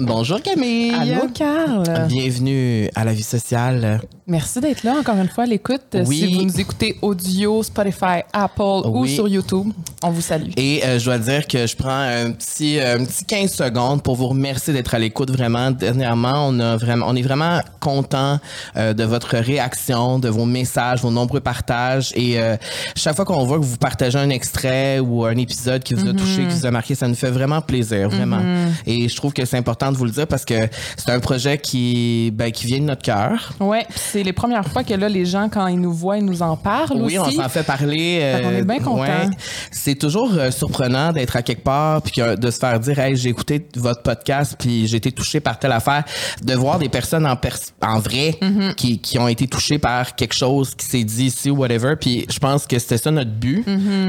Bonjour 0.00 0.40
Camille. 0.40 0.94
Allô, 0.94 1.28
Carl. 1.34 2.06
Bienvenue 2.06 2.88
à 2.94 3.04
la 3.04 3.12
vie 3.12 3.24
sociale. 3.24 4.00
Merci 4.28 4.60
d'être 4.60 4.84
là 4.84 4.94
encore 5.00 5.16
une 5.16 5.28
fois 5.28 5.44
à 5.44 5.46
l'écoute. 5.46 5.96
Oui. 6.06 6.18
Si 6.18 6.34
vous 6.34 6.42
nous 6.42 6.60
écoutez 6.60 6.98
audio, 7.02 7.62
Spotify, 7.64 8.20
Apple 8.32 8.86
ou 8.86 9.06
sur 9.06 9.26
YouTube, 9.26 9.72
on 10.04 10.10
vous 10.10 10.20
salue. 10.20 10.50
Et 10.56 10.84
euh, 10.84 10.98
je 11.00 11.06
dois 11.06 11.18
dire 11.18 11.48
que 11.48 11.66
je 11.66 11.74
prends 11.74 11.98
un 11.98 12.30
petit, 12.32 12.78
euh, 12.78 12.98
un 12.98 13.04
petit 13.06 13.24
15 13.24 13.50
secondes 13.50 14.02
pour 14.02 14.14
vous 14.14 14.28
remercier 14.28 14.72
d'être 14.72 14.94
à 14.94 15.00
l'écoute. 15.00 15.30
Vraiment, 15.30 15.72
dernièrement, 15.72 16.46
on, 16.48 16.60
a 16.60 16.76
vraiment, 16.76 17.06
on 17.08 17.16
est 17.16 17.22
vraiment 17.22 17.60
content 17.80 18.38
euh, 18.76 18.92
de 18.92 19.02
votre 19.02 19.36
réaction, 19.36 20.18
de 20.20 20.28
vos 20.28 20.44
messages, 20.44 21.00
vos 21.00 21.10
nombreux 21.10 21.40
partages. 21.40 22.12
Et 22.14 22.38
euh, 22.38 22.56
chaque 22.94 23.16
fois 23.16 23.24
qu'on 23.24 23.44
voit 23.46 23.58
que 23.58 23.64
vous 23.64 23.78
partagez 23.78 24.18
un 24.18 24.30
extrait 24.30 25.00
ou 25.00 25.24
un 25.24 25.36
épisode 25.36 25.82
qui 25.82 25.94
vous 25.94 26.06
a 26.06 26.12
touché, 26.12 26.46
qui 26.46 26.54
vous 26.54 26.66
a 26.66 26.70
marqué, 26.70 26.94
ça 26.94 27.08
nous 27.08 27.16
fait 27.16 27.30
vraiment 27.30 27.62
plaisir, 27.62 28.08
vraiment. 28.10 28.42
Et 28.86 29.08
je 29.08 29.16
trouve 29.16 29.32
que 29.32 29.44
c'est 29.44 29.56
important 29.56 29.87
de 29.92 29.96
vous 29.96 30.04
le 30.04 30.10
dire 30.10 30.26
parce 30.26 30.44
que 30.44 30.54
c'est 30.96 31.10
un 31.10 31.20
projet 31.20 31.58
qui, 31.58 32.30
ben, 32.34 32.50
qui 32.52 32.66
vient 32.66 32.78
de 32.78 32.84
notre 32.84 33.02
cœur. 33.02 33.52
Ouais, 33.60 33.84
puis 33.88 33.98
c'est 33.98 34.22
les 34.22 34.32
premières 34.32 34.66
fois 34.66 34.84
que 34.84 34.94
là, 34.94 35.08
les 35.08 35.24
gens, 35.24 35.48
quand 35.48 35.66
ils 35.66 35.80
nous 35.80 35.92
voient, 35.92 36.18
ils 36.18 36.24
nous 36.24 36.42
en 36.42 36.56
parlent 36.56 37.00
Oui, 37.02 37.18
aussi. 37.18 37.38
on 37.38 37.42
s'en 37.42 37.48
fait 37.48 37.62
parler. 37.62 38.18
euh, 38.22 38.40
qu'on 38.42 38.50
est 38.50 38.62
bien 38.64 38.78
contents. 38.78 39.30
C'est 39.70 39.94
toujours 39.96 40.32
euh, 40.34 40.50
surprenant 40.50 41.12
d'être 41.12 41.36
à 41.36 41.42
quelque 41.42 41.62
part 41.64 42.02
puis 42.02 42.20
de 42.20 42.50
se 42.50 42.58
faire 42.58 42.78
dire 42.80 42.98
hey, 42.98 43.16
j'ai 43.16 43.28
écouté 43.30 43.66
votre 43.76 44.02
podcast 44.02 44.56
puis 44.58 44.86
j'ai 44.86 44.96
été 44.96 45.12
touché 45.12 45.40
par 45.40 45.58
telle 45.58 45.72
affaire, 45.72 46.04
de 46.42 46.54
voir 46.54 46.78
des 46.78 46.88
personnes 46.88 47.26
en 47.26 47.36
pers- 47.36 47.58
en 47.82 47.98
vrai 47.98 48.36
Mm-hmm. 48.40 48.74
qui, 48.74 48.98
qui 48.98 49.18
ont 49.18 49.28
été 49.28 49.46
touchées 49.46 49.78
par 49.78 50.14
quelque 50.14 50.34
chose 50.34 50.74
qui 50.74 50.86
s'est 50.86 51.04
dit 51.04 51.26
ici 51.26 51.50
ou 51.50 51.56
whatever. 51.56 51.94
Puis 52.00 52.26
je 52.30 52.38
pense 52.38 52.66
que 52.66 52.78
c'était 52.78 52.98
ça 52.98 53.10
notre 53.10 53.30
but 53.30 53.64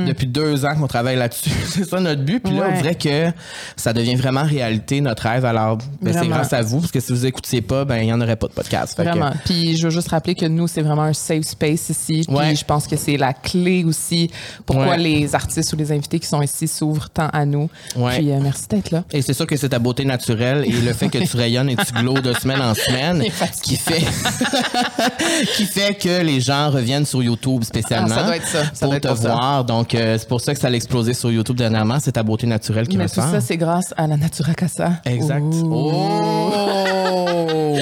depuis 0.05 0.27
deux 0.27 0.65
ans 0.65 0.75
qu'on 0.75 0.87
travaille 0.87 1.15
là-dessus. 1.15 1.49
c'est 1.65 1.83
ça 1.87 1.99
notre 1.99 2.21
but. 2.23 2.39
Puis 2.43 2.53
là, 2.53 2.63
on 2.67 2.69
Mm-hmm. 2.69 2.75
Ouais. 2.75 2.81
dirait 2.81 2.95
que 2.95 3.37
ça 3.75 3.93
devient 3.93 4.15
vraiment 4.15 4.43
réalité 4.43 5.01
notre 5.01 5.23
rêve. 5.23 5.45
Alors 5.45 5.68
ben, 6.01 6.13
c'est 6.13 6.27
grâce 6.27 6.53
à 6.53 6.61
vous 6.61 6.79
parce 6.79 6.91
que 6.91 6.99
si 6.99 7.11
vous 7.11 7.25
écoutiez 7.25 7.61
pas, 7.61 7.85
ben 7.85 7.97
il 7.97 8.07
y 8.07 8.13
en 8.13 8.21
aurait 8.21 8.35
pas 8.35 8.47
de 8.47 8.53
podcast. 8.53 8.95
Fait 8.95 9.03
que- 9.03 9.09
Vraiment. 9.09 9.31
Puis 9.45 9.77
je 9.77 9.83
veux 9.85 9.89
juste 9.89 10.09
rappeler 10.09 10.35
que 10.35 10.45
nous, 10.45 10.67
c'est 10.67 10.81
vraiment 10.81 11.03
un 11.03 11.13
safe 11.13 11.43
space 11.43 11.89
ici. 11.89 12.23
Puis 12.27 12.35
Ouais. 12.35 12.55
je 12.55 12.63
pense 12.65 12.87
que 12.87 12.95
c'est 12.95 13.17
la 13.17 13.33
clé 13.33 13.83
aussi 13.83 14.29
pourquoi 14.65 14.89
Ouais. 14.89 14.97
les 14.97 15.35
artistes 15.35 15.71
ou 15.73 15.75
les 15.75 15.91
invités 15.91 16.19
qui 16.19 16.27
sont 16.27 16.41
ici 16.41 16.67
s'ouvrent 16.67 17.09
tant 17.09 17.27
à 17.33 17.45
nous. 17.45 17.69
Ouais. 17.95 18.17
Puis 18.19 18.31
euh, 18.31 18.39
merci 18.41 18.67
d'être 18.69 18.91
là. 18.91 19.03
Et 19.11 19.21
c'est 19.21 19.33
sûr 19.33 19.45
que 19.47 19.55
c'est 19.57 19.69
ta 19.69 19.79
beauté 19.79 20.05
naturelle 20.05 20.63
et 20.65 20.71
le 20.81 20.93
fait 20.93 21.09
que 21.09 21.17
tu 21.17 21.37
rayonnes 21.37 21.69
et 21.69 21.75
tu 21.75 21.93
glows 21.93 22.19
de 22.21 22.33
semaine 22.33 22.61
en 22.61 22.73
semaine 22.73 23.23
qui 23.63 23.75
fait 23.75 24.03
qui 25.55 25.65
fait 25.65 25.93
que 25.95 26.21
les 26.21 26.41
gens 26.41 26.69
reviennent 26.69 27.05
sur 27.05 27.21
YouTube 27.23 27.63
spécialement 27.63 28.07
Ah, 28.11 28.15
ça 28.19 28.23
doit 28.23 28.35
être 28.37 28.47
ça. 28.47 28.63
Ça 28.65 28.69
pour 28.79 28.87
doit 28.89 28.97
être 28.97 29.03
te 29.03 29.07
pour 29.09 29.17
ça. 29.17 29.31
voir. 29.33 29.65
Donc 29.65 29.95
euh, 29.95 30.17
c'est 30.17 30.27
pour 30.27 30.41
ça 30.41 30.53
que 30.53 30.59
ça 30.59 30.67
a 30.67 30.71
explosé 30.71 31.13
sur 31.13 31.31
YouTube 31.31 31.55
dernièrement. 31.57 31.97
C'est 31.99 32.13
ta 32.13 32.23
beauté 32.23 32.47
naturelle 32.47 32.87
qui 32.87 32.97
Mais 32.97 33.05
tout 33.07 33.19
ressort. 33.21 33.31
ça, 33.31 33.41
c'est 33.41 33.57
grâce 33.57 33.93
à 33.97 34.07
la 34.07 34.17
Natura 34.17 34.53
Casa. 34.53 34.93
Exact. 35.05 35.41
Ouh. 35.41 35.58
Oh, 35.65 36.49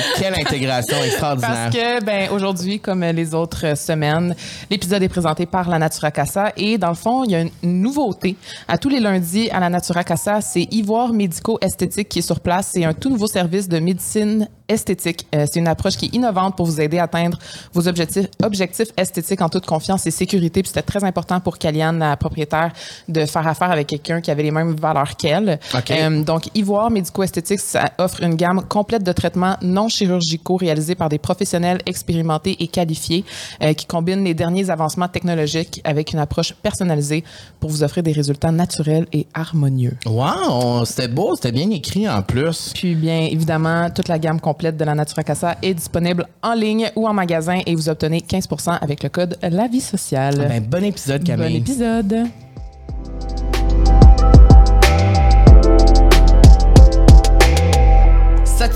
quelle 0.20 0.36
intégration 0.36 0.98
extraordinaire. 1.04 1.70
Parce 1.72 1.76
que, 1.76 2.04
ben, 2.04 2.30
aujourd'hui, 2.32 2.80
comme 2.80 3.04
les 3.04 3.34
autres 3.34 3.78
semaines, 3.78 4.36
l'épisode 4.70 5.04
est 5.04 5.10
présenté 5.10 5.46
par 5.46 5.70
la 5.70 5.80
Natura 5.80 6.12
Casa 6.12 6.52
et 6.58 6.78
dans 6.78 6.90
le 6.90 6.96
fond, 6.96 7.24
il 7.24 7.32
y 7.32 7.36
a 7.36 7.42
une 7.42 7.52
nouveauté. 7.64 8.36
À 8.68 8.78
tous 8.78 8.90
les 8.90 9.00
lundis, 9.00 9.50
à 9.50 9.60
la 9.60 9.70
Natura 9.70 10.04
Casa, 10.04 10.42
c'est 10.42 10.68
Ivoire 10.72 11.14
Médico-Esthétique 11.14 12.10
qui 12.10 12.20
est 12.20 12.24
sur 12.24 12.40
place. 12.40 12.72
C'est 12.74 12.86
un 12.86 12.94
tout 12.94 13.10
nouveau 13.10 13.28
service 13.28 13.68
de 13.68 13.80
médecine 13.80 14.48
esthétique. 14.70 15.28
Euh, 15.34 15.46
c'est 15.52 15.60
une 15.60 15.68
approche 15.68 15.96
qui 15.96 16.06
est 16.06 16.16
innovante 16.16 16.56
pour 16.56 16.66
vous 16.66 16.82
aider 16.82 17.00
à 17.00 17.04
atteindre 17.04 17.38
vos 17.74 17.88
objectifs, 17.88 18.28
objectifs 18.44 18.90
esthétiques 18.98 19.42
en 19.42 19.50
toute 19.50 19.66
confiance 19.66 20.06
et 20.06 20.12
sécurité. 20.12 20.62
Puis 20.62 20.70
c'était 20.70 20.82
très 20.82 21.04
important 21.04 21.40
pour 21.40 21.58
Kaliane, 21.58 22.00
la 22.00 22.18
propriétaire, 22.18 22.74
de 23.08 23.26
faire 23.26 23.48
affaire 23.48 23.72
avec 23.72 23.88
quelqu'un 23.88 24.22
qui 24.22 24.32
avait 24.32 24.44
les 24.44 24.52
mêmes 24.52 24.76
valeurs 24.76 25.16
qu'elle. 25.16 25.60
OK. 25.74 25.92
Euh, 25.92 26.24
donc, 26.24 26.50
Ivoire 26.56 26.92
Médico-Esthétique, 26.92 27.60
ça 27.60 27.92
offre 27.98 28.24
une 28.24 28.36
gamme 28.36 28.62
complète 28.68 29.04
de 29.04 29.12
traitements 29.12 29.56
non 29.62 29.88
chirurgicaux 29.88 30.58
réalisés 30.58 30.96
par 30.96 31.10
des 31.10 31.18
professionnels 31.18 31.80
expérimentés 31.86 32.58
et 32.60 32.68
qualifiés 32.68 33.24
euh, 33.62 33.74
qui 33.74 33.86
combinent 33.86 34.24
les 34.24 34.34
derniers 34.34 34.70
avancements 34.70 35.08
technologiques 35.08 35.82
avec 35.84 36.14
une 36.14 36.20
approche 36.20 36.54
personnalisée 36.54 37.24
pour 37.60 37.70
vous 37.70 37.84
offrir 37.84 38.04
des 38.04 38.12
résultats 38.12 38.52
naturels 38.52 39.08
et 39.14 39.28
harmonieux. 39.34 39.96
Wow, 40.06 40.86
c'était 40.86 41.08
beau, 41.08 41.36
c'était 41.36 41.52
bien 41.52 41.70
écrit 41.70 42.10
en 42.10 42.22
plus. 42.22 42.72
Puis 42.74 42.96
bien 42.96 43.22
évidemment, 43.32 43.90
toute 43.90 44.08
la 44.08 44.20
gamme 44.20 44.40
complète 44.40 44.57
de 44.58 44.84
la 44.86 44.96
Natura 44.96 45.24
Casa 45.24 45.56
est 45.62 45.74
disponible 45.74 46.26
en 46.42 46.54
ligne 46.54 46.90
ou 46.96 47.08
en 47.08 47.14
magasin 47.14 47.62
et 47.66 47.76
vous 47.76 47.90
obtenez 47.90 48.20
15% 48.20 48.80
avec 48.82 49.04
le 49.04 49.10
code 49.10 49.38
La 49.42 49.68
Vie 49.68 49.82
Sociale. 49.82 50.36
Ben, 50.38 50.64
bon 50.64 50.84
épisode 50.84 51.22
bon 51.22 51.28
Camille. 51.28 51.58
épisode. 51.58 52.28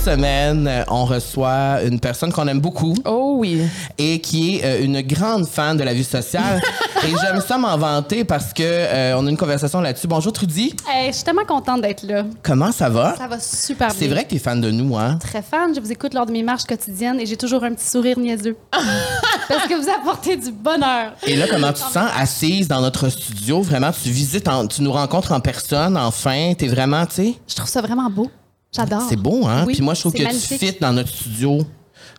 Semaine, 0.01 0.67
euh, 0.67 0.83
on 0.87 1.05
reçoit 1.05 1.83
une 1.83 1.99
personne 1.99 2.31
qu'on 2.31 2.47
aime 2.47 2.59
beaucoup. 2.59 2.95
Oh 3.05 3.35
oui. 3.37 3.61
et 3.97 4.19
qui 4.19 4.57
est 4.57 4.65
euh, 4.65 4.83
une 4.83 5.01
grande 5.01 5.45
fan 5.47 5.77
de 5.77 5.83
la 5.83 5.93
vie 5.93 6.03
sociale. 6.03 6.59
et 7.03 7.09
j'aime 7.21 7.41
ça 7.41 7.57
m'en 7.57 7.77
vanter 7.77 8.23
parce 8.23 8.51
que 8.53 8.63
euh, 8.63 9.15
on 9.17 9.27
a 9.27 9.29
une 9.29 9.37
conversation 9.37 9.79
là-dessus. 9.79 10.07
Bonjour 10.07 10.33
Trudy, 10.33 10.73
Hey, 10.89 11.07
je 11.11 11.15
suis 11.17 11.23
tellement 11.23 11.45
contente 11.45 11.81
d'être 11.81 12.03
là. 12.03 12.23
comment 12.41 12.71
ça 12.71 12.89
va? 12.89 13.15
Ça 13.15 13.27
va 13.27 13.39
super 13.39 13.87
bien. 13.89 13.95
C'est 13.97 14.07
vrai 14.07 14.23
que 14.23 14.29
tu 14.29 14.35
es 14.35 14.39
fan 14.39 14.59
de 14.59 14.71
nous, 14.71 14.97
hein? 14.97 15.17
Très 15.19 15.41
fan. 15.43 15.73
Je 15.75 15.79
vous 15.79 15.91
écoute 15.91 16.13
lors 16.15 16.25
de 16.25 16.31
mes 16.31 16.43
marches 16.43 16.63
quotidiennes 16.65 17.19
et 17.19 17.25
j'ai 17.27 17.37
toujours 17.37 17.63
un 17.63 17.73
petit 17.73 17.87
sourire 17.87 18.17
niaiseux. 18.17 18.57
Parce 19.47 19.67
que 19.67 19.75
vous 19.81 19.89
apportez 19.89 20.35
du 20.35 20.51
bonheur. 20.51 21.11
Et 21.27 21.35
là, 21.35 21.45
comment 21.49 21.67
tu 21.73 21.83
te 21.83 21.91
sens 21.91 22.09
assise 22.17 22.67
dans 22.67 22.81
notre 22.81 23.09
studio? 23.09 23.61
Vraiment, 23.61 23.91
tu 23.91 24.09
visites, 24.09 24.47
en- 24.47 24.65
tu 24.65 24.81
nous 24.81 24.91
rencontres 24.91 25.31
en 25.31 25.39
personne, 25.39 25.95
enfin. 25.97 26.53
T'es 26.57 26.67
vraiment, 26.67 27.05
tu 27.05 27.15
sais, 27.15 27.35
Je 27.47 27.55
trouve 27.55 27.69
ça 27.69 27.81
vraiment 27.81 28.09
beau. 28.09 28.29
J'adore. 28.73 29.01
c'est 29.09 29.17
beau, 29.17 29.45
hein? 29.47 29.65
Oui, 29.67 29.73
Puis 29.73 29.83
moi, 29.83 29.93
je 29.93 29.99
trouve 29.99 30.13
que 30.13 30.23
magnifique. 30.23 30.59
tu 30.59 30.65
fites 30.65 30.81
dans 30.81 30.93
notre 30.93 31.09
studio. 31.09 31.59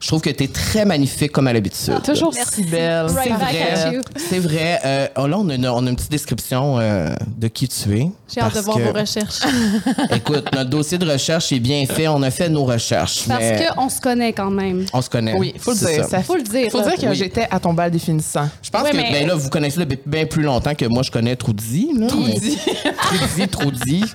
Je 0.03 0.09
trouve 0.09 0.21
que 0.21 0.31
tu 0.31 0.45
es 0.45 0.49
très 0.49 0.85
magnifique 0.85 1.31
comme 1.33 1.47
à 1.47 1.53
l'habitude. 1.53 2.03
Toujours 2.03 2.33
Merci. 2.35 2.65
si 2.65 2.65
belle. 2.65 3.07
Right 3.07 3.23
C'est 3.23 3.31
vrai. 3.31 4.01
C'est 4.17 4.39
vrai. 4.41 4.81
Euh, 4.85 5.07
oh 5.17 5.27
là, 5.29 5.39
on 5.39 5.49
a, 5.49 5.55
une, 5.55 5.67
on 5.67 5.87
a 5.87 5.91
une 5.91 5.95
petite 5.97 6.11
description 6.11 6.79
euh, 6.79 7.15
de 7.39 7.47
qui 7.49 7.69
tu 7.69 7.97
es. 7.99 8.09
J'ai 8.29 8.41
hâte 8.41 8.55
de 8.57 8.61
voir 8.61 8.77
que- 8.79 8.83
vos 8.83 8.93
recherches. 8.93 9.39
Écoute, 10.11 10.45
notre 10.53 10.71
dossier 10.71 10.99
de 10.99 11.09
recherche 11.11 11.53
est 11.53 11.61
bien 11.61 11.87
fait. 11.87 12.09
On 12.09 12.21
a 12.23 12.31
fait 12.33 12.49
nos 12.49 12.65
recherches. 12.65 13.27
Parce 13.29 13.41
mais 13.41 13.69
qu'on 13.75 13.89
se 13.89 14.01
connaît 14.01 14.33
quand 14.33 14.51
même. 14.51 14.85
on 14.93 15.01
se 15.01 15.09
connaît. 15.09 15.35
Oui, 15.39 15.55
faut 15.59 15.71
le 15.73 15.79
dire. 15.79 16.03
ça. 16.05 16.09
Ça 16.09 16.23
Faut 16.23 16.37
le 16.37 16.43
dire. 16.43 16.71
Faut 16.71 16.81
là. 16.81 16.89
dire 16.89 16.97
que 16.99 17.07
Oui. 17.07 17.15
j'étais 17.17 17.47
à 17.51 17.61
ton 17.61 17.73
bal 17.73 17.91
définissant. 17.93 18.49
Je 18.61 18.71
pense 18.71 18.89
que 18.91 18.97
mais- 18.97 19.11
ben 19.13 19.29
là, 19.29 19.37
vous 19.37 19.49
connaissez 19.51 19.79
depuis 19.79 20.01
bien 20.05 20.27
plus 20.27 20.43
longtemps 20.43 20.75
que 20.75 20.85
moi, 20.87 21.03
je 21.03 21.11
connais 21.13 21.37
Trudy. 21.37 21.91
Là, 21.97 22.09
Trudy. 22.09 22.59
Mais- 23.39 24.01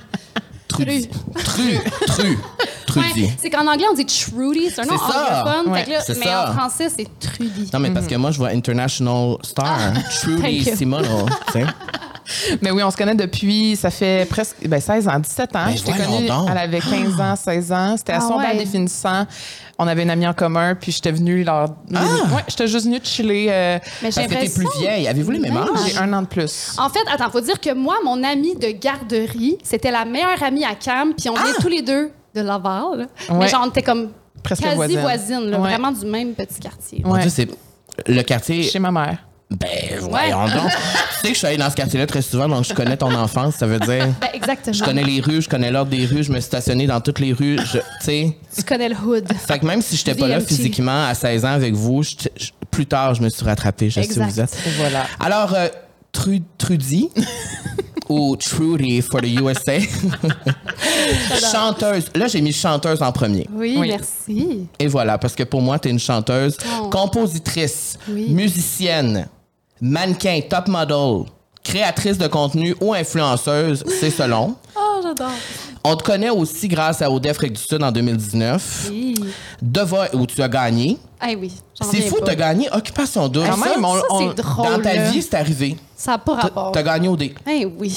Trudy, 0.67 1.07
Trudy. 1.07 1.09
Trudy. 1.43 1.77
Tru. 1.77 2.05
Tru. 2.07 2.37
Trudy. 2.87 3.23
Ouais, 3.23 3.33
c'est 3.41 3.49
qu'en 3.49 3.67
anglais, 3.67 3.85
on 3.91 3.93
dit 3.95 4.05
Trudy. 4.05 4.69
C'est 4.73 4.81
un 4.81 4.85
nom 4.85 4.93
anglophone. 4.93 5.71
Ouais, 5.71 5.79
Fait 5.79 5.85
que 5.85 5.91
là, 5.91 5.99
c'est 6.05 6.17
mais 6.19 6.25
ça. 6.25 6.49
en 6.49 6.53
français, 6.53 6.89
c'est 6.95 7.07
Trudy. 7.19 7.69
Non, 7.73 7.79
mais 7.79 7.91
parce 7.91 8.07
que 8.07 8.15
moi, 8.15 8.31
je 8.31 8.37
vois 8.37 8.49
International 8.49 9.35
Star. 9.43 9.77
Trudy 10.21 10.41
thank 10.41 10.67
you. 10.67 10.75
Simono. 10.75 11.25
tu 11.47 11.51
sais. 11.53 11.65
Mais 12.61 12.71
oui, 12.71 12.83
on 12.83 12.91
se 12.91 12.97
connaît 12.97 13.15
depuis, 13.15 13.77
ça 13.77 13.89
fait 13.89 14.27
presque 14.29 14.57
ben, 14.67 14.81
16 14.81 15.07
ans, 15.07 15.17
17 15.17 15.55
ans. 15.55 15.65
Ben, 15.67 15.77
je 15.77 15.83
t'ai 15.83 15.93
connue, 15.93 16.27
elle 16.51 16.57
avait 16.57 16.81
15 16.81 17.21
ans, 17.21 17.35
16 17.37 17.71
ans. 17.71 17.95
C'était 17.97 18.11
à 18.11 18.17
Ah 18.17 18.21
son 18.27 18.35
bal 18.37 18.47
ouais. 18.57 18.65
définissant. 18.65 19.25
On 19.79 19.87
avait 19.87 20.01
une 20.03 20.09
amie 20.09 20.25
en 20.27 20.33
commun, 20.33 20.73
puis 20.75 20.91
j'étais 20.91 21.11
venue 21.11 21.43
leur... 21.43 21.69
Ah! 21.93 21.99
Ouais, 22.33 22.43
j'étais 22.47 22.67
juste 22.67 22.85
venue 22.85 22.99
chiller. 23.03 23.47
euh, 23.51 23.77
Mais 24.01 24.09
j'ai 24.11 24.21
Parce 24.27 24.33
que 24.33 24.45
t'es 24.45 24.49
plus 24.49 24.67
vieille. 24.79 25.07
Avez-vous 25.07 25.31
les 25.31 25.39
mêmes 25.39 25.53
Ben, 25.53 25.61
âges? 25.61 25.91
J'ai 25.93 25.97
un 25.99 26.11
an 26.13 26.23
de 26.23 26.27
plus. 26.27 26.75
En 26.79 26.89
fait, 26.89 26.99
attends, 27.11 27.29
faut 27.29 27.41
dire 27.41 27.59
que 27.61 27.73
moi, 27.73 27.97
mon 28.03 28.23
amie 28.23 28.55
de 28.55 28.69
garderie, 28.71 29.57
c'était 29.63 29.91
la 29.91 30.03
meilleure 30.05 30.41
amie 30.41 30.65
à 30.65 30.73
Cam, 30.75 31.13
puis 31.13 31.29
on 31.29 31.33
vient 31.35 31.53
tous 31.61 31.67
les 31.67 31.83
deux 31.83 32.11
de 32.33 32.41
Laval. 32.41 33.07
Ouais. 33.29 33.35
Mais 33.37 33.47
genre, 33.47 33.63
on 33.65 33.69
était 33.69 33.83
comme 33.83 34.09
Presque 34.43 34.63
quasi 34.63 34.75
voisine. 34.75 34.99
voisines, 35.01 35.49
là, 35.51 35.59
Ouais. 35.59 35.69
vraiment 35.69 35.91
du 35.91 36.05
même 36.07 36.33
petit 36.33 36.59
quartier. 36.59 37.01
Mon. 37.05 37.17
Dieu, 37.17 37.29
c'est 37.29 37.47
le 38.07 38.21
quartier. 38.23 38.63
Chez 38.63 38.79
ma 38.79 38.91
mère. 38.91 39.17
Ben, 39.49 39.99
voyons 40.01 40.43
donc. 40.47 40.69
tu 40.71 41.19
sais 41.21 41.27
que 41.29 41.33
je 41.33 41.37
suis 41.37 41.47
allée 41.47 41.57
dans 41.57 41.69
ce 41.69 41.75
quartier-là 41.75 42.05
très 42.05 42.21
souvent, 42.21 42.49
donc 42.49 42.65
je 42.65 42.73
connais 42.73 42.97
ton 42.97 43.13
enfance. 43.15 43.55
Ça 43.55 43.65
veut 43.65 43.79
dire. 43.79 44.07
Ben, 44.19 44.27
exactement. 44.33 44.73
Je 44.73 44.83
connais 44.83 45.03
les 45.03 45.21
rues, 45.21 45.41
je 45.41 45.47
connais 45.49 45.71
l'ordre 45.71 45.89
des 45.91 46.05
rues, 46.05 46.23
je 46.23 46.31
me 46.31 46.35
suis 46.39 46.47
stationné 46.47 46.85
dans 46.85 46.99
toutes 46.99 47.19
les 47.19 47.31
rues. 47.31 47.57
je- 47.59 47.77
Tu 47.79 47.83
sais. 48.01 48.37
Tu 48.55 48.63
connais 48.63 48.89
le 48.89 48.95
hood. 48.95 49.25
Fait 49.47 49.59
que 49.59 49.65
même 49.65 49.81
si 49.81 49.95
j'étais 49.95 50.15
pas 50.15 50.27
là 50.27 50.41
physiquement 50.41 51.05
à 51.07 51.13
16 51.13 51.45
ans 51.45 51.53
avec 51.53 51.73
vous, 51.73 52.03
je- 52.03 52.15
je- 52.35 52.49
plus 52.69 52.85
tard, 52.85 53.13
je 53.15 53.21
me 53.21 53.29
suis 53.29 53.45
rattrapé. 53.45 53.89
Je 53.89 54.01
sais 54.01 54.19
où 54.19 54.23
vous 54.23 54.39
êtes. 54.41 54.57
Voilà. 54.77 55.05
Alors, 55.19 55.53
euh, 55.53 55.67
Tru- 56.13 56.41
Trudy, 56.57 57.09
ou 58.09 58.35
Trudy 58.35 59.01
for 59.01 59.21
the 59.21 59.27
USA, 59.27 59.73
chanteuse. 61.51 62.05
Là, 62.15 62.27
j'ai 62.27 62.41
mis 62.41 62.53
chanteuse 62.53 63.01
en 63.01 63.11
premier. 63.11 63.47
Oui, 63.53 63.75
Oui. 63.79 63.87
merci. 63.89 64.67
Et 64.79 64.87
voilà, 64.87 65.17
parce 65.17 65.35
que 65.35 65.43
pour 65.43 65.61
moi, 65.61 65.79
tu 65.79 65.87
es 65.87 65.91
une 65.91 65.99
chanteuse, 65.99 66.57
Oh. 66.81 66.89
compositrice, 66.89 67.97
Oui. 68.09 68.27
musicienne, 68.29 69.27
mannequin, 69.81 70.39
top 70.49 70.67
model, 70.67 71.25
créatrice 71.63 72.17
de 72.17 72.27
contenu 72.27 72.75
ou 72.81 72.93
influenceuse, 72.93 73.83
c'est 73.99 74.11
selon. 74.11 74.55
Oh, 74.79 74.99
j'adore. 75.03 75.31
On 75.83 75.95
te 75.95 76.03
connaît 76.03 76.29
aussi 76.31 76.67
grâce 76.67 77.03
à 77.03 77.11
Odef 77.11 77.37
du 77.39 77.55
Sud 77.55 77.83
en 77.83 77.91
2019. 77.91 78.87
Oui. 78.89 79.13
Voice, 79.61 80.07
où 80.13 80.25
tu 80.25 80.41
as 80.41 80.49
gagné. 80.49 80.97
Ah 81.19 81.27
oui, 81.39 81.51
C'est 81.79 82.01
fou, 82.01 82.15
pas. 82.15 82.25
tu 82.25 82.31
as 82.31 82.35
gagné 82.35 82.67
Occupation 82.73 83.27
Double. 83.27 83.47
Quand 83.47 83.57
Ça, 83.57 83.69
même, 83.69 83.85
on- 83.85 83.95
Ça, 83.95 84.01
on- 84.09 84.29
c'est 84.29 84.41
drôle. 84.41 84.65
dans 84.65 84.81
ta 84.81 84.95
là. 84.95 85.09
vie, 85.11 85.21
c'est 85.21 85.35
arrivé. 85.35 85.77
Ça 85.95 86.11
n'a 86.13 86.17
pas 86.17 86.35
T'as- 86.35 86.41
rapport. 86.41 86.71
T'as 86.71 86.81
gagné 86.81 87.07
au 87.09 87.15
dé. 87.15 87.35
Eh 87.47 87.65
oui. 87.65 87.95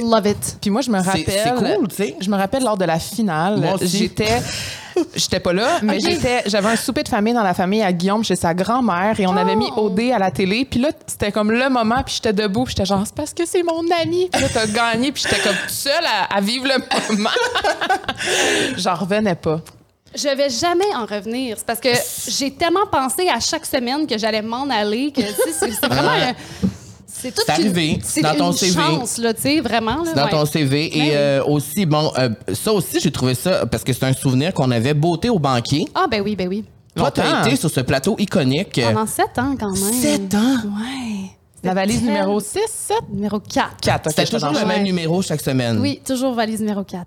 Love 0.00 0.26
it. 0.28 0.58
Puis 0.60 0.70
moi, 0.70 0.80
je 0.80 0.90
me 0.90 1.00
rappelle. 1.00 1.24
c'est 1.26 1.54
cool, 1.54 1.88
tu 1.88 1.96
sais. 1.96 2.16
Je 2.20 2.30
me 2.30 2.36
rappelle 2.36 2.62
lors 2.62 2.76
de 2.78 2.84
la 2.84 2.98
finale, 3.00 3.60
j'étais. 3.82 4.40
J'étais 5.14 5.40
pas 5.40 5.52
là, 5.52 5.78
mais 5.82 6.00
j'étais, 6.00 6.42
j'avais 6.46 6.68
un 6.68 6.76
souper 6.76 7.02
de 7.02 7.08
famille 7.08 7.34
dans 7.34 7.42
la 7.42 7.54
famille 7.54 7.82
à 7.82 7.92
Guillaume 7.92 8.24
chez 8.24 8.36
sa 8.36 8.54
grand-mère 8.54 9.18
et 9.20 9.26
on 9.26 9.36
avait 9.36 9.56
mis 9.56 9.68
Oh. 9.76 9.86
OD 9.86 10.10
à 10.12 10.18
la 10.18 10.30
télé. 10.30 10.64
Puis 10.64 10.80
là, 10.80 10.88
c'était 11.06 11.32
comme 11.32 11.50
le 11.52 11.68
moment, 11.68 12.02
puis 12.04 12.14
j'étais 12.16 12.32
debout, 12.32 12.64
puis 12.64 12.74
j'étais 12.76 12.86
genre, 12.86 13.02
c'est 13.04 13.14
parce 13.14 13.34
que 13.34 13.44
c'est 13.46 13.62
mon 13.62 13.82
ami. 14.02 14.28
Puis 14.32 14.42
là, 14.42 14.48
t'as 14.52 14.66
gagné, 14.66 15.12
puis 15.12 15.22
j'étais 15.26 15.40
comme 15.42 15.56
toute 15.56 15.70
seule 15.70 16.04
à, 16.04 16.34
à 16.34 16.40
vivre 16.40 16.66
le 16.66 17.14
moment. 17.16 17.30
J'en 18.76 18.94
revenais 18.94 19.34
pas. 19.34 19.60
Je 20.14 20.28
vais 20.34 20.48
jamais 20.48 20.94
en 20.94 21.04
revenir. 21.04 21.56
C'est 21.58 21.66
parce 21.66 21.80
que 21.80 21.90
j'ai 22.28 22.50
tellement 22.52 22.86
pensé 22.90 23.28
à 23.28 23.38
chaque 23.38 23.66
semaine 23.66 24.06
que 24.06 24.16
j'allais 24.16 24.40
m'en 24.40 24.68
aller 24.70 25.12
que 25.12 25.20
tu 25.20 25.26
sais, 25.52 25.52
c'est 25.70 25.86
vraiment. 25.86 26.08
Ouais. 26.08 26.28
un- 26.30 26.68
C'est 27.34 27.44
tout 27.44 27.50
arrivé. 27.52 27.98
C'est 28.02 28.22
Dans 28.22 28.34
ton 28.34 28.50
une 28.52 28.56
CV. 28.56 28.72
chance, 28.74 29.18
là, 29.18 29.34
tu 29.34 29.42
sais, 29.42 29.60
vraiment. 29.60 30.02
Là, 30.04 30.12
dans 30.14 30.24
ouais. 30.24 30.30
ton 30.30 30.46
CV. 30.46 30.90
Ben 30.92 30.98
et 30.98 31.02
oui. 31.02 31.10
euh, 31.14 31.44
aussi, 31.44 31.86
bon, 31.86 32.12
euh, 32.18 32.28
ça 32.54 32.72
aussi, 32.72 33.00
j'ai 33.00 33.10
trouvé 33.10 33.34
ça, 33.34 33.66
parce 33.66 33.82
que 33.84 33.92
c'est 33.92 34.04
un 34.04 34.12
souvenir 34.12 34.52
qu'on 34.54 34.70
avait 34.70 34.94
beauté 34.94 35.28
au 35.28 35.38
banquier. 35.38 35.86
Ah, 35.94 36.06
ben 36.10 36.22
oui, 36.22 36.36
ben 36.36 36.48
oui. 36.48 36.64
Toi, 36.94 37.10
tu 37.10 37.20
as 37.20 37.24
Longtemps. 37.24 37.46
été 37.48 37.56
sur 37.56 37.70
ce 37.70 37.80
plateau 37.80 38.16
iconique. 38.18 38.80
Pendant 38.82 39.06
sept 39.06 39.38
ans, 39.38 39.54
quand 39.58 39.72
même. 39.72 39.92
Sept 39.92 40.34
ans? 40.34 40.56
Ouais. 40.64 41.30
La 41.62 41.74
valise 41.74 42.02
numéro 42.02 42.40
tel- 42.40 42.62
6, 42.68 42.72
7, 42.72 42.96
Numéro 43.12 43.40
4. 43.40 43.76
4. 43.82 44.10
C'était 44.10 44.24
toujours 44.26 44.52
le 44.52 44.64
même 44.64 44.82
numéro 44.84 45.20
chaque 45.20 45.40
semaine. 45.40 45.78
Oui, 45.80 46.00
toujours 46.06 46.32
valise 46.34 46.60
numéro 46.60 46.84
4. 46.84 47.06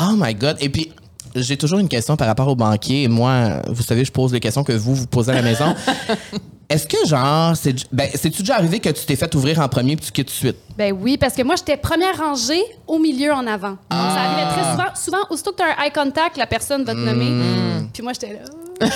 Oh 0.00 0.14
my 0.16 0.34
God. 0.34 0.56
Et 0.60 0.68
puis, 0.70 0.90
j'ai 1.36 1.56
toujours 1.56 1.78
une 1.78 1.88
question 1.88 2.16
par 2.16 2.26
rapport 2.26 2.48
au 2.48 2.56
banquier. 2.56 3.02
Et 3.04 3.08
moi, 3.08 3.60
vous 3.68 3.82
savez, 3.82 4.04
je 4.04 4.10
pose 4.12 4.32
les 4.32 4.40
questions 4.40 4.64
que 4.64 4.72
vous, 4.72 4.94
vous 4.94 5.06
posez 5.06 5.30
à 5.30 5.34
la 5.34 5.42
maison. 5.42 5.74
Est-ce 6.72 6.86
que, 6.86 7.06
genre, 7.06 7.54
c'est 7.54 7.74
ben, 7.92 8.08
c'est-tu 8.14 8.42
déjà 8.42 8.56
arrivé 8.56 8.80
que 8.80 8.88
tu 8.88 9.04
t'es 9.04 9.16
fait 9.16 9.34
ouvrir 9.34 9.60
en 9.60 9.68
premier 9.68 9.94
puis 9.94 10.06
tu 10.06 10.12
quittes 10.12 10.28
tout 10.28 10.32
de 10.32 10.36
suite? 10.36 10.56
Ben 10.78 10.96
oui, 10.98 11.18
parce 11.18 11.34
que 11.34 11.42
moi, 11.42 11.54
j'étais 11.56 11.76
première 11.76 12.16
rangée 12.16 12.62
au 12.86 12.98
milieu 12.98 13.32
en 13.32 13.46
avant. 13.46 13.70
Donc, 13.70 13.78
ça 13.90 14.22
arrivait 14.22 14.50
très 14.54 14.70
souvent. 14.70 14.94
Souvent, 14.94 15.18
aussitôt 15.30 15.52
que 15.52 15.56
tu 15.56 15.62
as 15.62 15.78
un 15.78 15.84
eye 15.84 15.92
contact, 15.92 16.38
la 16.38 16.46
personne 16.46 16.84
va 16.84 16.94
te 16.94 16.98
nommer. 16.98 17.86
Puis 17.92 18.02
moi, 18.02 18.12
j'étais 18.14 18.32
là. 18.32 18.40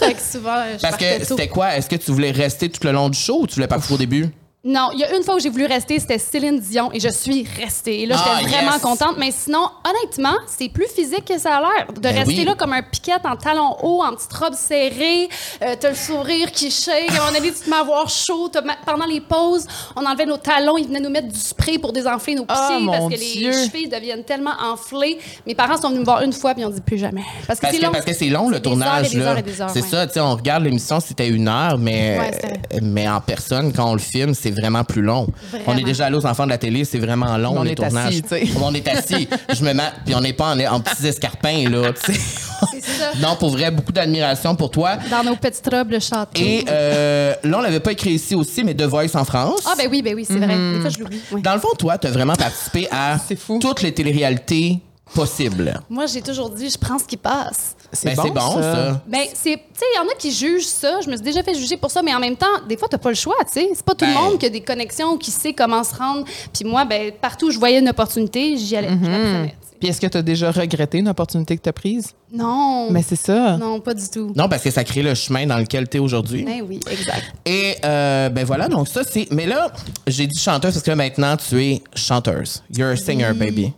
fait 0.00 0.14
que 0.14 0.20
souvent, 0.20 0.64
je 0.74 0.80
Parce 0.80 0.96
que 0.96 1.24
c'était 1.24 1.48
quoi? 1.48 1.76
Est-ce 1.76 1.88
que 1.88 1.96
tu 1.96 2.10
voulais 2.10 2.30
rester 2.30 2.68
tout 2.68 2.80
le 2.84 2.92
long 2.92 3.08
du 3.08 3.18
show 3.18 3.42
ou 3.42 3.46
tu 3.46 3.54
voulais 3.54 3.68
partir 3.68 3.92
au 3.92 3.98
début? 3.98 4.28
Non, 4.70 4.90
il 4.92 4.98
y 5.00 5.04
a 5.04 5.16
une 5.16 5.22
fois 5.22 5.36
où 5.36 5.38
j'ai 5.40 5.48
voulu 5.48 5.64
rester, 5.64 5.98
c'était 5.98 6.18
Céline 6.18 6.60
Dion 6.60 6.90
et 6.92 7.00
je 7.00 7.08
suis 7.08 7.46
restée. 7.58 8.02
Et 8.02 8.06
là, 8.06 8.16
Ah, 8.18 8.36
j'étais 8.40 8.50
vraiment 8.50 8.72
yes. 8.72 8.82
contente. 8.82 9.14
Mais 9.18 9.30
sinon, 9.32 9.66
honnêtement, 9.88 10.36
c'est 10.46 10.68
plus 10.68 10.86
physique 10.94 11.24
que 11.24 11.38
ça 11.38 11.56
a 11.56 11.60
l'air. 11.60 11.86
De 11.94 12.00
Ben 12.00 12.14
rester 12.14 12.34
oui. 12.40 12.44
là 12.44 12.54
comme 12.54 12.74
un 12.74 12.82
piquette 12.82 13.24
en 13.24 13.34
talons 13.36 13.76
hauts, 13.82 14.02
en 14.02 14.14
petite 14.14 14.32
robe 14.34 14.52
serrée, 14.54 15.30
euh, 15.62 15.74
t'as 15.80 15.88
le 15.88 15.94
sourire 15.94 16.52
qui 16.52 16.70
shake. 16.70 17.10
À 17.10 17.14
moment 17.14 17.32
donné, 17.32 17.50
tu 17.50 17.60
te 17.64 17.70
mets 17.70 17.76
à 17.76 17.80
avoir 17.80 18.08
chaud. 18.10 18.50
Ma- 18.62 18.76
Pendant 18.84 19.06
les 19.06 19.20
pauses, 19.22 19.66
on 19.96 20.04
enlevait 20.04 20.26
nos 20.26 20.36
talons, 20.36 20.76
ils 20.76 20.86
venaient 20.86 21.00
nous 21.00 21.08
mettre 21.10 21.28
du 21.28 21.38
spray 21.40 21.78
pour 21.78 21.92
désenfler 21.94 22.34
nos 22.34 22.44
Ah, 22.48 22.68
pieds 22.68 22.86
parce 22.86 22.98
mon 23.00 23.08
que 23.08 23.14
Dieu. 23.16 23.50
les 23.50 23.64
chevilles 23.64 23.88
deviennent 23.88 24.24
tellement 24.24 24.52
enflées. 24.62 25.18
Mes 25.46 25.54
parents 25.54 25.80
sont 25.80 25.88
venus 25.88 26.00
me 26.00 26.04
voir 26.04 26.20
une 26.22 26.32
fois 26.34 26.52
puis 26.52 26.62
ils 26.62 26.66
ont 26.66 26.70
dit 26.70 26.82
plus 26.82 26.98
jamais. 26.98 27.22
Parce 27.46 27.58
que 27.58 27.66
c'est 27.70 27.78
long. 27.80 27.90
parce 27.90 28.04
que 28.04 28.12
c'est 28.12 28.28
long 28.28 28.50
le 28.50 28.60
tournage 28.60 29.08
c'est 29.08 29.16
ouais. 29.18 29.82
ça, 29.88 30.06
tu 30.06 30.12
sais, 30.14 30.20
on 30.20 30.34
regarde 30.34 30.64
l'émission 30.64 31.00
c'était 31.00 31.28
une 31.28 31.48
heure, 31.48 31.78
mais 31.78 32.18
Ouais, 32.18 32.80
mais 32.82 33.08
en 33.08 33.20
personne 33.20 33.72
quand 33.72 33.88
on 33.90 33.94
le 33.94 33.98
filme 33.98 34.34
c'est 34.34 34.50
vraiment 34.60 34.84
plus 34.84 35.02
long. 35.02 35.26
Vraiment. 35.50 35.64
On 35.68 35.76
est 35.76 35.82
déjà 35.84 36.06
allé 36.06 36.16
aux 36.16 36.26
enfants 36.26 36.44
de 36.44 36.50
la 36.50 36.58
télé, 36.58 36.84
c'est 36.84 36.98
vraiment 36.98 37.36
long 37.38 37.54
On 37.58 37.62
les 37.62 37.72
est 37.72 37.74
tournages. 37.74 38.22
assis. 38.30 38.52
On 38.62 38.74
est 38.74 38.86
assis, 38.88 39.28
je 39.54 39.62
me 39.64 39.72
mets 39.72 39.82
puis 40.04 40.14
on 40.14 40.20
n'est 40.20 40.32
pas 40.32 40.54
en, 40.54 40.60
en 40.74 40.80
petits 40.80 41.06
escarpins 41.06 41.68
là, 41.70 41.92
ça. 41.96 42.12
non, 43.20 43.36
pour 43.36 43.50
vrai 43.50 43.70
beaucoup 43.70 43.92
d'admiration 43.92 44.54
pour 44.56 44.70
toi. 44.70 44.96
Dans 45.10 45.22
nos 45.22 45.36
petites 45.36 45.68
robes, 45.72 45.90
le 45.92 46.00
château. 46.00 46.40
Et 46.40 46.64
euh, 46.68 47.34
là 47.44 47.58
on 47.58 47.62
l'avait 47.62 47.80
pas 47.80 47.92
écrit 47.92 48.10
ici 48.12 48.34
aussi, 48.34 48.64
mais 48.64 48.74
The 48.74 48.82
Voice 48.82 49.14
en 49.14 49.24
France. 49.24 49.60
Ah, 49.66 49.74
ben 49.76 49.88
oui, 49.90 50.02
ben 50.02 50.14
oui, 50.14 50.24
c'est 50.26 50.38
vrai. 50.38 50.48
Des 50.74 50.80
fois, 50.80 50.90
je 50.90 50.98
l'oublie. 50.98 51.20
oui. 51.32 51.42
Dans 51.42 51.54
le 51.54 51.60
fond, 51.60 51.68
toi, 51.78 51.98
tu 51.98 52.06
as 52.06 52.10
vraiment 52.10 52.34
participé 52.34 52.88
à 52.90 53.16
toutes 53.60 53.82
les 53.82 53.92
téléréalités 53.92 54.78
possibles. 55.14 55.80
Moi, 55.88 56.06
j'ai 56.06 56.22
toujours 56.22 56.50
dit, 56.50 56.68
je 56.70 56.78
prends 56.78 56.98
ce 56.98 57.04
qui 57.04 57.16
passe. 57.16 57.76
Ben, 58.04 58.14
c'est 58.14 58.30
bon, 58.30 58.60
ça. 58.60 59.00
Ben, 59.06 59.22
c'est. 59.32 59.54
Tu 59.56 59.80
sais, 59.80 59.86
il 59.94 59.96
y 59.96 60.00
en 60.00 60.12
a 60.12 60.14
qui 60.18 60.30
jugent 60.30 60.66
ça. 60.66 61.00
Je 61.02 61.08
me 61.08 61.16
suis 61.16 61.24
déjà 61.24 61.42
fait 61.42 61.54
juger 61.54 61.76
pour 61.78 61.90
ça, 61.90 62.02
mais 62.02 62.14
en 62.14 62.20
même 62.20 62.36
temps, 62.36 62.46
des 62.68 62.76
fois, 62.76 62.86
t'as 62.90 62.98
pas 62.98 63.08
le 63.08 63.14
choix, 63.14 63.36
tu 63.46 63.60
sais. 63.60 63.70
C'est 63.74 63.84
pas 63.84 63.94
tout 63.94 64.04
Ben. 64.04 64.12
le 64.14 64.20
monde 64.20 64.38
qui 64.38 64.44
a 64.46 64.50
des 64.50 64.60
connexions, 64.60 65.16
qui 65.16 65.30
sait 65.30 65.54
comment 65.54 65.82
se 65.84 65.94
rendre. 65.94 66.24
Puis 66.52 66.64
moi, 66.68 66.84
ben, 66.84 67.12
partout 67.12 67.46
où 67.46 67.50
je 67.50 67.58
voyais 67.58 67.78
une 67.78 67.88
opportunité, 67.88 68.56
j'y 68.58 68.76
allais. 68.76 68.88
Sais. 68.90 69.54
Puis 69.80 69.88
est-ce 69.88 70.00
que 70.00 70.06
tu 70.08 70.18
as 70.18 70.22
déjà 70.22 70.50
regretté 70.50 70.98
une 70.98 71.08
opportunité 71.08 71.56
que 71.56 71.62
tu 71.62 71.68
as 71.68 71.72
prise? 71.72 72.08
Non. 72.32 72.88
Mais 72.90 73.02
c'est 73.02 73.16
ça. 73.16 73.56
Non, 73.56 73.80
pas 73.80 73.94
du 73.94 74.08
tout. 74.08 74.32
Non, 74.34 74.48
parce 74.48 74.62
que 74.62 74.70
ça 74.70 74.82
crée 74.84 75.02
le 75.02 75.14
chemin 75.14 75.46
dans 75.46 75.56
lequel 75.56 75.88
tu 75.88 75.98
es 75.98 76.00
aujourd'hui. 76.00 76.42
Ben 76.42 76.62
oui, 76.68 76.80
exact. 76.90 77.32
Et 77.46 77.76
euh, 77.84 78.28
ben 78.28 78.44
voilà, 78.44 78.66
donc 78.68 78.88
ça 78.88 79.02
c'est. 79.08 79.28
Mais 79.30 79.46
là, 79.46 79.70
j'ai 80.06 80.26
dit 80.26 80.38
chanteuse 80.38 80.72
parce 80.74 80.84
que 80.84 80.90
maintenant 80.90 81.36
tu 81.36 81.62
es 81.62 81.82
chanteuse. 81.94 82.62
You're 82.76 82.90
a 82.90 82.96
singer, 82.96 83.32
baby. 83.34 83.72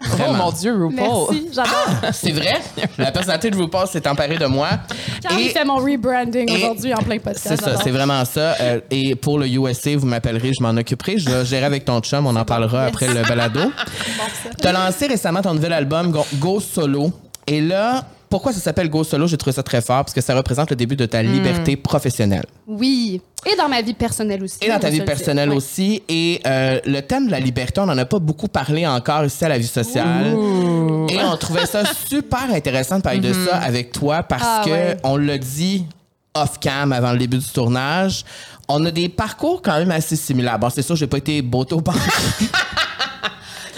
Oh 0.00 0.32
mon 0.32 0.52
Dieu, 0.52 0.72
RuPaul. 0.74 1.34
Merci, 1.34 1.48
j'adore. 1.52 2.12
C'est 2.12 2.30
vrai? 2.32 2.60
La 2.98 3.10
personnalité 3.10 3.50
de 3.50 3.56
RuPaul 3.56 3.86
s'est 3.88 4.06
emparée 4.08 4.38
de 4.38 4.46
moi. 4.46 4.68
Quand 5.28 5.36
il 5.36 5.48
fait 5.50 5.64
mon 5.64 5.76
rebranding 5.76 6.48
et- 6.50 6.56
aujourd'hui 6.56 6.94
en 6.94 6.98
plein 7.02 7.18
podcast. 7.18 7.46
C'est 7.48 7.60
ça, 7.60 7.76
c'est 7.82 7.90
vraiment 7.90 8.24
ça. 8.24 8.54
Euh, 8.60 8.80
et 8.90 9.16
pour 9.16 9.38
le 9.40 9.48
USA, 9.48 9.96
vous 9.96 10.06
m'appellerez, 10.06 10.52
je 10.56 10.62
m'en 10.62 10.70
occuperai. 10.76 11.18
Je 11.18 11.28
vais 11.28 11.44
gérer 11.44 11.64
avec 11.64 11.84
ton 11.84 12.00
chum, 12.00 12.26
on 12.26 12.36
en 12.36 12.44
parlera 12.44 12.84
après 12.84 13.08
le 13.08 13.22
balado. 13.28 13.60
Bon. 13.60 13.70
Tu 14.60 14.66
as 14.68 14.72
lancé 14.72 15.06
récemment 15.08 15.42
ton 15.42 15.54
nouvel 15.54 15.72
album 15.72 16.12
Go, 16.12 16.24
Go 16.34 16.60
Solo. 16.60 17.10
Et 17.46 17.60
là, 17.60 18.04
pourquoi 18.28 18.52
ça 18.52 18.60
s'appelle 18.60 18.88
Go 18.88 19.04
Solo? 19.04 19.26
J'ai 19.26 19.36
trouvé 19.36 19.54
ça 19.54 19.62
très 19.62 19.80
fort 19.80 20.04
parce 20.04 20.12
que 20.12 20.20
ça 20.20 20.34
représente 20.34 20.70
le 20.70 20.76
début 20.76 20.96
de 20.96 21.06
ta 21.06 21.22
liberté 21.22 21.76
professionnelle. 21.76 22.44
Oui. 22.66 23.20
Et 23.50 23.56
dans 23.56 23.68
ma 23.68 23.80
vie 23.82 23.94
personnelle 23.94 24.42
aussi. 24.42 24.58
Et 24.62 24.68
dans 24.68 24.78
ta 24.78 24.88
on 24.88 24.90
vie 24.90 24.98
le 24.98 25.04
personnelle 25.04 25.50
aussi. 25.50 26.02
Et 26.08 26.40
euh, 26.46 26.80
le 26.84 27.00
thème 27.00 27.26
de 27.26 27.30
la 27.30 27.40
liberté, 27.40 27.80
on 27.80 27.86
n'en 27.86 27.96
a 27.96 28.04
pas 28.04 28.18
beaucoup 28.18 28.48
parlé 28.48 28.86
encore 28.86 29.24
ici 29.24 29.44
à 29.44 29.48
la 29.48 29.58
vie 29.58 29.66
sociale. 29.66 30.26
Et 31.10 31.18
on 31.24 31.36
trouvait 31.36 31.66
ça 31.66 31.82
super 32.08 32.52
intéressant 32.52 32.98
de 32.98 33.02
parler 33.02 33.20
de 33.20 33.32
ça 33.32 33.56
avec 33.56 33.92
toi 33.92 34.22
parce 34.22 34.42
Ah, 34.44 34.62
que 34.64 34.70
ouais. 34.70 34.96
on 35.04 35.16
l'a 35.16 35.38
dit 35.38 35.84
off-cam 36.34 36.92
avant 36.92 37.12
le 37.12 37.18
début 37.18 37.38
du 37.38 37.46
tournage. 37.48 38.24
On 38.68 38.84
a 38.84 38.90
des 38.90 39.08
parcours 39.08 39.62
quand 39.62 39.78
même 39.78 39.90
assez 39.90 40.16
similaires. 40.16 40.58
Bon, 40.58 40.68
c'est 40.68 40.82
sûr, 40.82 40.96
j'ai 40.96 41.06
pas 41.06 41.18
été 41.18 41.40
beau 41.40 41.64
au. 41.70 41.82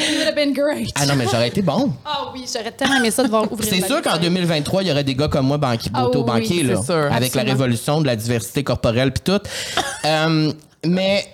It 0.00 0.16
would 0.16 0.26
have 0.28 0.34
been 0.34 0.52
great. 0.52 0.90
Ah 0.94 1.06
non, 1.06 1.14
mais 1.16 1.26
j'aurais 1.30 1.48
été 1.48 1.62
bon. 1.62 1.92
Ah 2.04 2.30
oui, 2.34 2.46
j'aurais 2.52 2.72
tellement 2.72 2.96
aimé 2.96 3.10
ça 3.10 3.22
de 3.22 3.28
voir 3.28 3.50
ouvrir 3.52 3.68
C'est 3.72 3.86
sûr 3.86 4.00
qu'en 4.02 4.16
2023, 4.18 4.82
il 4.82 4.88
y 4.88 4.90
aurait 4.92 5.04
des 5.04 5.14
gars 5.14 5.28
comme 5.28 5.46
moi, 5.46 5.58
banquier, 5.58 5.90
Ah 5.94 6.06
oui, 6.08 6.22
banquier, 6.24 6.62
là, 6.62 6.76
c'est 6.80 6.86
sûr. 6.86 6.94
avec 6.94 7.10
la 7.12 7.16
Absolument. 7.42 7.50
révolution 7.50 8.00
de 8.00 8.06
la 8.06 8.16
diversité 8.16 8.64
corporelle 8.64 9.12
puis 9.12 9.22
tout. 9.24 9.40
Euh, 10.06 10.50
mais 10.86 11.26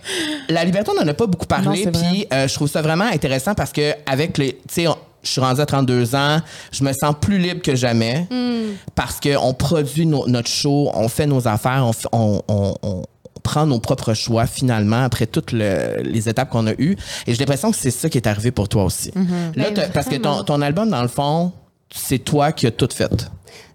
la 0.48 0.64
liberté, 0.64 0.90
on 0.92 1.00
n'en 1.00 1.08
a 1.08 1.14
pas 1.14 1.26
beaucoup 1.26 1.46
Non, 1.48 1.62
parlé, 1.62 1.84
c'est 1.84 1.96
vrai. 1.96 2.08
puis 2.10 2.26
euh, 2.32 2.48
je 2.48 2.54
trouve 2.54 2.68
ça 2.68 2.82
vraiment 2.82 3.04
intéressant 3.04 3.54
parce 3.54 3.70
que 3.70 3.92
avec 4.04 4.38
les, 4.38 4.54
tu 4.54 4.60
sais, 4.74 4.88
on- 4.88 4.96
je 5.22 5.30
suis 5.30 5.40
rendu 5.40 5.60
à 5.60 5.66
32 5.66 6.14
ans, 6.16 6.40
je 6.72 6.82
me 6.82 6.92
sens 6.92 7.14
plus 7.20 7.38
libre 7.38 7.62
que 7.62 7.76
jamais 7.76 8.26
Hmm. 8.30 8.74
parce 8.96 9.20
que 9.20 9.36
on 9.36 9.54
produit 9.54 10.04
nos- 10.06 10.26
notre 10.26 10.48
show, 10.50 10.90
on 10.94 11.08
fait 11.08 11.26
nos 11.26 11.46
affaires, 11.46 11.84
on, 11.86 11.90
f- 11.92 12.06
on- 12.12 12.42
on- 12.48 12.74
on 12.82 13.02
prend 13.50 13.64
nos 13.66 13.80
propres 13.80 14.14
choix 14.14 14.46
finalement 14.46 15.02
après 15.04 15.26
toutes 15.26 15.52
le- 15.52 16.02
les 16.02 16.28
étapes 16.28 16.50
qu'on 16.50 16.66
a 16.66 16.72
eues. 16.78 16.96
Et 17.26 17.32
j'ai 17.32 17.38
l'impression 17.38 17.70
que 17.70 17.76
c'est 17.76 17.90
ça 17.90 18.08
qui 18.10 18.18
est 18.18 18.26
arrivé 18.26 18.50
pour 18.50 18.68
toi 18.68 18.84
aussi. 18.84 19.10
Ben, 19.14 19.74
t'as- 19.74 19.88
parce 19.88 20.06
que 20.06 20.16
ton, 20.16 20.42
ton 20.44 20.60
album, 20.62 20.90
dans 20.90 21.02
le 21.02 21.08
fond, 21.08 21.52
c'est 21.94 22.18
toi 22.18 22.52
qui 22.52 22.66
as 22.66 22.72
tout 22.72 22.88
fait. 22.92 23.12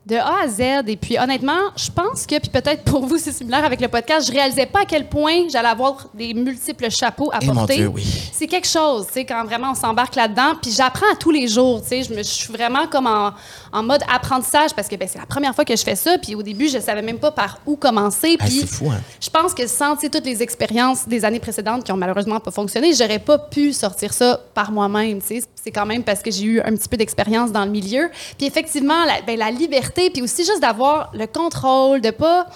De 0.03 0.15
A 0.15 0.41
à 0.43 0.48
Z. 0.48 0.88
Et 0.88 0.98
puis, 0.98 1.20
honnêtement, 1.20 1.60
je 1.75 1.89
pense 1.91 2.25
que, 2.25 2.39
puis 2.39 2.50
peut-être 2.50 2.84
pour 2.84 3.05
vous, 3.05 3.20
c'est 3.20 3.31
similaire 3.31 3.63
avec 3.63 3.79
le 3.79 3.88
podcast, 3.88 4.27
je 4.27 4.31
réalisais 4.31 4.65
pas 4.65 4.79
à 4.81 4.86
quel 4.86 5.08
point 5.08 5.48
j'allais 5.48 5.67
avoir 5.70 6.08
des 6.15 6.34
multiples 6.34 6.89
chapeaux 6.89 7.29
à 7.31 7.38
Eh 7.39 7.46
mon 7.46 7.53
porter. 7.53 7.75
Dieu, 7.75 7.88
oui. 7.88 8.03
C'est 8.34 8.48
quelque 8.48 8.67
chose, 8.67 9.05
tu 9.08 9.13
sais, 9.13 9.25
quand 9.25 9.43
vraiment 9.46 9.72
on 9.72 9.75
s'embarque 9.75 10.15
là-dedans. 10.15 10.53
Puis 10.60 10.72
j'apprends 10.72 11.05
à 11.13 11.15
tous 11.15 11.29
les 11.29 11.48
jours, 11.48 11.84
tu 11.84 11.89
sais. 11.89 12.01
Je 12.03 12.10
me- 12.12 12.17
je 12.17 12.24
suis 12.24 12.51
vraiment 12.51 12.88
comme 12.88 13.05
en, 13.05 13.31
en 13.72 13.84
mode 13.84 14.01
apprentissage 14.12 14.74
parce 14.74 14.88
que 14.88 14.96
ben, 14.96 15.08
c'est 15.08 15.20
la 15.20 15.27
première 15.27 15.53
fois 15.53 15.65
que 15.65 15.75
je 15.75 15.84
fais 15.84 15.96
ça. 15.96 16.17
Puis 16.17 16.34
au 16.34 16.41
début, 16.41 16.67
je 16.67 16.79
savais 16.79 17.03
même 17.03 17.20
pas 17.20 17.29
par 17.31 17.60
où 17.67 17.75
commencer. 17.75 18.38
Ah, 18.39 18.46
Puis 18.46 18.62
c'est 18.62 18.65
fou, 18.67 18.89
hein? 18.89 19.00
je 19.22 19.29
pense 19.29 19.53
que 19.53 19.67
sans 19.67 19.93
tu 19.96 20.01
sais, 20.01 20.10
toutes 20.10 20.25
les 20.25 20.41
expériences 20.41 21.08
des 21.08 21.24
années 21.25 21.39
précédentes 21.39 21.84
qui 21.84 21.91
ont 21.91 21.98
malheureusement 21.98 22.39
pas 22.39 22.50
fonctionné, 22.50 22.91
j'aurais 22.96 23.20
pas 23.20 23.38
pu 23.38 23.72
sortir 23.72 24.13
ça 24.13 24.39
par 24.55 24.72
moi-même. 24.72 25.22
tu 25.22 25.27
sais. 25.39 25.43
C'est 25.63 25.70
quand 25.72 25.86
même 25.86 26.03
parce 26.03 26.24
que 26.24 26.31
j'ai 26.31 26.46
eu 26.46 26.60
un 26.62 26.75
petit 26.75 26.89
peu 26.89 26.98
d'expérience 26.98 27.51
dans 27.51 27.65
le 27.65 27.70
milieu. 27.70 28.10
Puis 28.39 28.48
effectivement, 28.48 29.05
la, 29.05 29.22
ben, 29.22 29.38
la 29.38 29.51
liberté, 29.51 29.90
puis 29.91 30.21
aussi 30.21 30.45
juste 30.45 30.62
d'avoir 30.62 31.12
le 31.13 31.27
contrôle, 31.27 32.01
de 32.01 32.12
pas. 32.12 32.48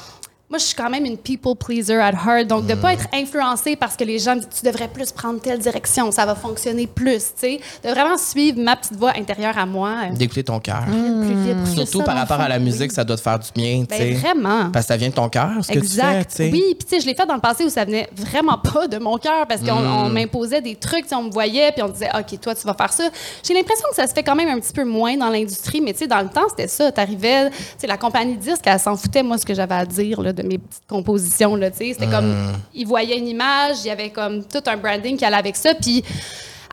Moi, 0.47 0.59
je 0.59 0.65
suis 0.65 0.75
quand 0.75 0.91
même 0.91 1.05
une 1.05 1.17
people 1.17 1.55
pleaser 1.55 1.95
at 1.99 2.11
heart, 2.11 2.45
donc 2.47 2.67
de 2.67 2.75
pas 2.75 2.93
être 2.93 3.07
influencée 3.11 3.75
parce 3.75 3.95
que 3.95 4.03
les 4.03 4.19
gens 4.19 4.35
disent 4.35 4.47
tu 4.59 4.63
devrais 4.63 4.87
plus 4.87 5.11
prendre 5.11 5.41
telle 5.41 5.57
direction, 5.57 6.11
ça 6.11 6.23
va 6.27 6.35
fonctionner 6.35 6.85
plus, 6.85 7.17
tu 7.17 7.31
sais, 7.37 7.59
de 7.83 7.89
vraiment 7.89 8.15
suivre 8.15 8.61
ma 8.61 8.75
petite 8.75 8.95
voix 8.95 9.13
intérieure 9.17 9.57
à 9.57 9.65
moi, 9.65 9.89
euh, 10.03 10.15
D'écouter 10.15 10.43
ton 10.43 10.59
cœur. 10.59 10.83
plus 10.85 11.73
Surtout 11.73 11.97
ça, 11.97 12.03
par 12.03 12.15
rapport 12.15 12.39
à 12.39 12.47
la 12.47 12.59
musique, 12.59 12.91
ça 12.91 13.03
doit 13.03 13.15
te 13.17 13.21
faire 13.23 13.39
du 13.39 13.47
bien, 13.55 13.79
tu 13.81 13.87
Ben, 13.87 13.97
sais. 13.97 14.11
vraiment. 14.13 14.69
Parce 14.71 14.85
que 14.85 14.93
ça 14.93 14.97
vient 14.97 15.09
de 15.09 15.15
ton 15.15 15.29
cœur, 15.29 15.49
ce 15.63 15.67
que 15.69 15.79
tu 15.79 15.87
fais, 15.87 16.19
Exact. 16.19 16.35
Oui, 16.39 16.75
puis 16.77 16.87
tu 16.87 16.95
sais, 16.95 16.99
je 17.01 17.07
l'ai 17.07 17.15
fait 17.15 17.25
dans 17.25 17.33
le 17.33 17.41
passé 17.41 17.65
où 17.65 17.69
ça 17.69 17.83
venait 17.83 18.07
vraiment 18.15 18.59
pas 18.59 18.87
de 18.87 18.99
mon 18.99 19.17
cœur 19.17 19.47
parce 19.47 19.61
qu'on 19.61 19.71
on 19.83 20.09
m'imposait 20.09 20.61
des 20.61 20.75
trucs, 20.75 21.05
on 21.11 21.23
me 21.23 21.31
voyait 21.31 21.71
puis 21.71 21.81
on 21.81 21.89
disait 21.89 22.09
OK, 22.15 22.39
toi 22.39 22.53
tu 22.53 22.67
vas 22.67 22.75
faire 22.75 22.93
ça. 22.93 23.09
J'ai 23.43 23.55
l'impression 23.55 23.87
que 23.89 23.95
ça 23.95 24.05
se 24.05 24.13
fait 24.13 24.21
quand 24.23 24.35
même 24.35 24.49
un 24.49 24.59
petit 24.59 24.73
peu 24.73 24.83
moins 24.85 25.17
dans 25.17 25.29
l'industrie, 25.29 25.81
mais 25.81 25.93
tu 25.93 25.99
sais 25.99 26.07
dans 26.07 26.21
le 26.21 26.29
temps, 26.29 26.47
c'était 26.49 26.67
ça, 26.67 26.91
t'arrivais, 26.91 27.49
tu 27.49 27.55
sais 27.79 27.87
la 27.87 27.97
compagnie 27.97 28.35
de 28.35 28.41
disques, 28.41 28.61
elle 28.65 28.79
s'en 28.79 28.95
foutait 28.95 29.23
moi 29.23 29.39
ce 29.39 29.45
que 29.47 29.55
j'avais 29.55 29.73
à 29.73 29.85
dire 29.87 30.21
là, 30.21 30.33
de 30.35 30.43
mes 30.43 30.57
petites 30.57 30.83
compositions 30.87 31.55
là, 31.55 31.71
tu 31.71 31.77
sais, 31.77 31.93
c'était 31.93 32.05
Hmm. 32.07 32.11
comme 32.11 32.53
ils 32.73 32.85
voyaient 32.85 33.17
une 33.17 33.27
image, 33.27 33.77
il 33.83 33.87
y 33.87 33.91
avait 33.91 34.09
comme 34.11 34.43
tout 34.43 34.61
un 34.67 34.77
branding 34.77 35.17
qui 35.17 35.25
allait 35.25 35.37
avec 35.37 35.55
ça 35.55 35.73
puis 35.73 36.03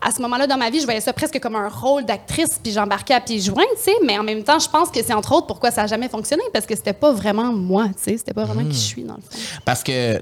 à 0.04 0.10
ce 0.10 0.20
moment-là 0.22 0.48
dans 0.48 0.56
ma 0.58 0.68
vie, 0.68 0.80
je 0.80 0.84
voyais 0.84 1.00
ça 1.00 1.12
presque 1.12 1.38
comme 1.38 1.54
un 1.54 1.68
rôle 1.68 2.04
d'actrice, 2.04 2.58
puis 2.60 2.72
j'embarquais 2.72 3.14
à 3.14 3.20
pieds 3.20 3.38
joints, 3.38 3.62
tu 3.76 3.82
sais. 3.84 3.94
Mais 4.04 4.18
en 4.18 4.24
même 4.24 4.42
temps, 4.42 4.58
je 4.58 4.68
pense 4.68 4.90
que 4.90 5.00
c'est 5.00 5.12
entre 5.12 5.30
autres 5.32 5.46
pourquoi 5.46 5.70
ça 5.70 5.82
a 5.82 5.86
jamais 5.86 6.08
fonctionné, 6.08 6.42
parce 6.52 6.66
que 6.66 6.74
c'était 6.74 6.92
pas 6.92 7.12
vraiment 7.12 7.52
moi, 7.52 7.86
tu 7.86 7.92
sais. 8.10 8.16
C'était 8.18 8.34
pas 8.34 8.44
vraiment 8.44 8.64
qui 8.68 8.74
je 8.74 8.80
suis, 8.80 9.04
dans 9.04 9.14
le 9.14 9.20
fond. 9.20 9.38
Parce 9.64 9.84
que 9.84 10.20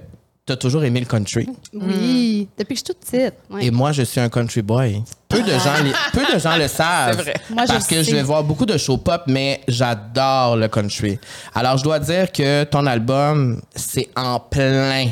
tu 0.51 0.55
as 0.55 0.57
toujours 0.57 0.85
aimé 0.85 1.01
le 1.01 1.07
country? 1.07 1.49
Oui, 1.73 2.49
depuis 2.59 2.75
que 2.75 2.81
je 2.81 2.85
suis 2.85 2.95
toute 2.95 2.99
petite. 2.99 3.35
ouais. 3.51 3.67
Et 3.67 3.71
moi, 3.71 3.93
je 3.93 4.03
suis 4.03 4.21
un 4.21 4.29
country 4.29 4.63
boy. 4.63 5.03
Peu 5.29 5.41
de 5.43 5.51
gens, 5.53 5.75
peu 6.13 6.23
de 6.35 6.39
gens 6.39 6.57
le 6.57 6.69
savent. 6.69 7.17
C'est 7.17 7.23
vrai. 7.23 7.35
Moi, 7.51 7.65
je 7.67 7.73
parce 7.73 7.87
que 7.87 8.03
je 8.03 8.11
vais 8.11 8.23
voir 8.23 8.43
beaucoup 8.43 8.67
de 8.67 8.77
show 8.77 8.97
pop, 8.97 9.23
mais 9.27 9.61
j'adore 9.69 10.57
le 10.57 10.69
country. 10.69 11.19
Alors, 11.55 11.77
je 11.79 11.85
dois 11.85 11.99
dire 11.99 12.31
que 12.33 12.65
ton 12.65 12.85
album, 12.87 13.61
c'est 13.75 14.09
en 14.17 14.41
plein 14.41 15.07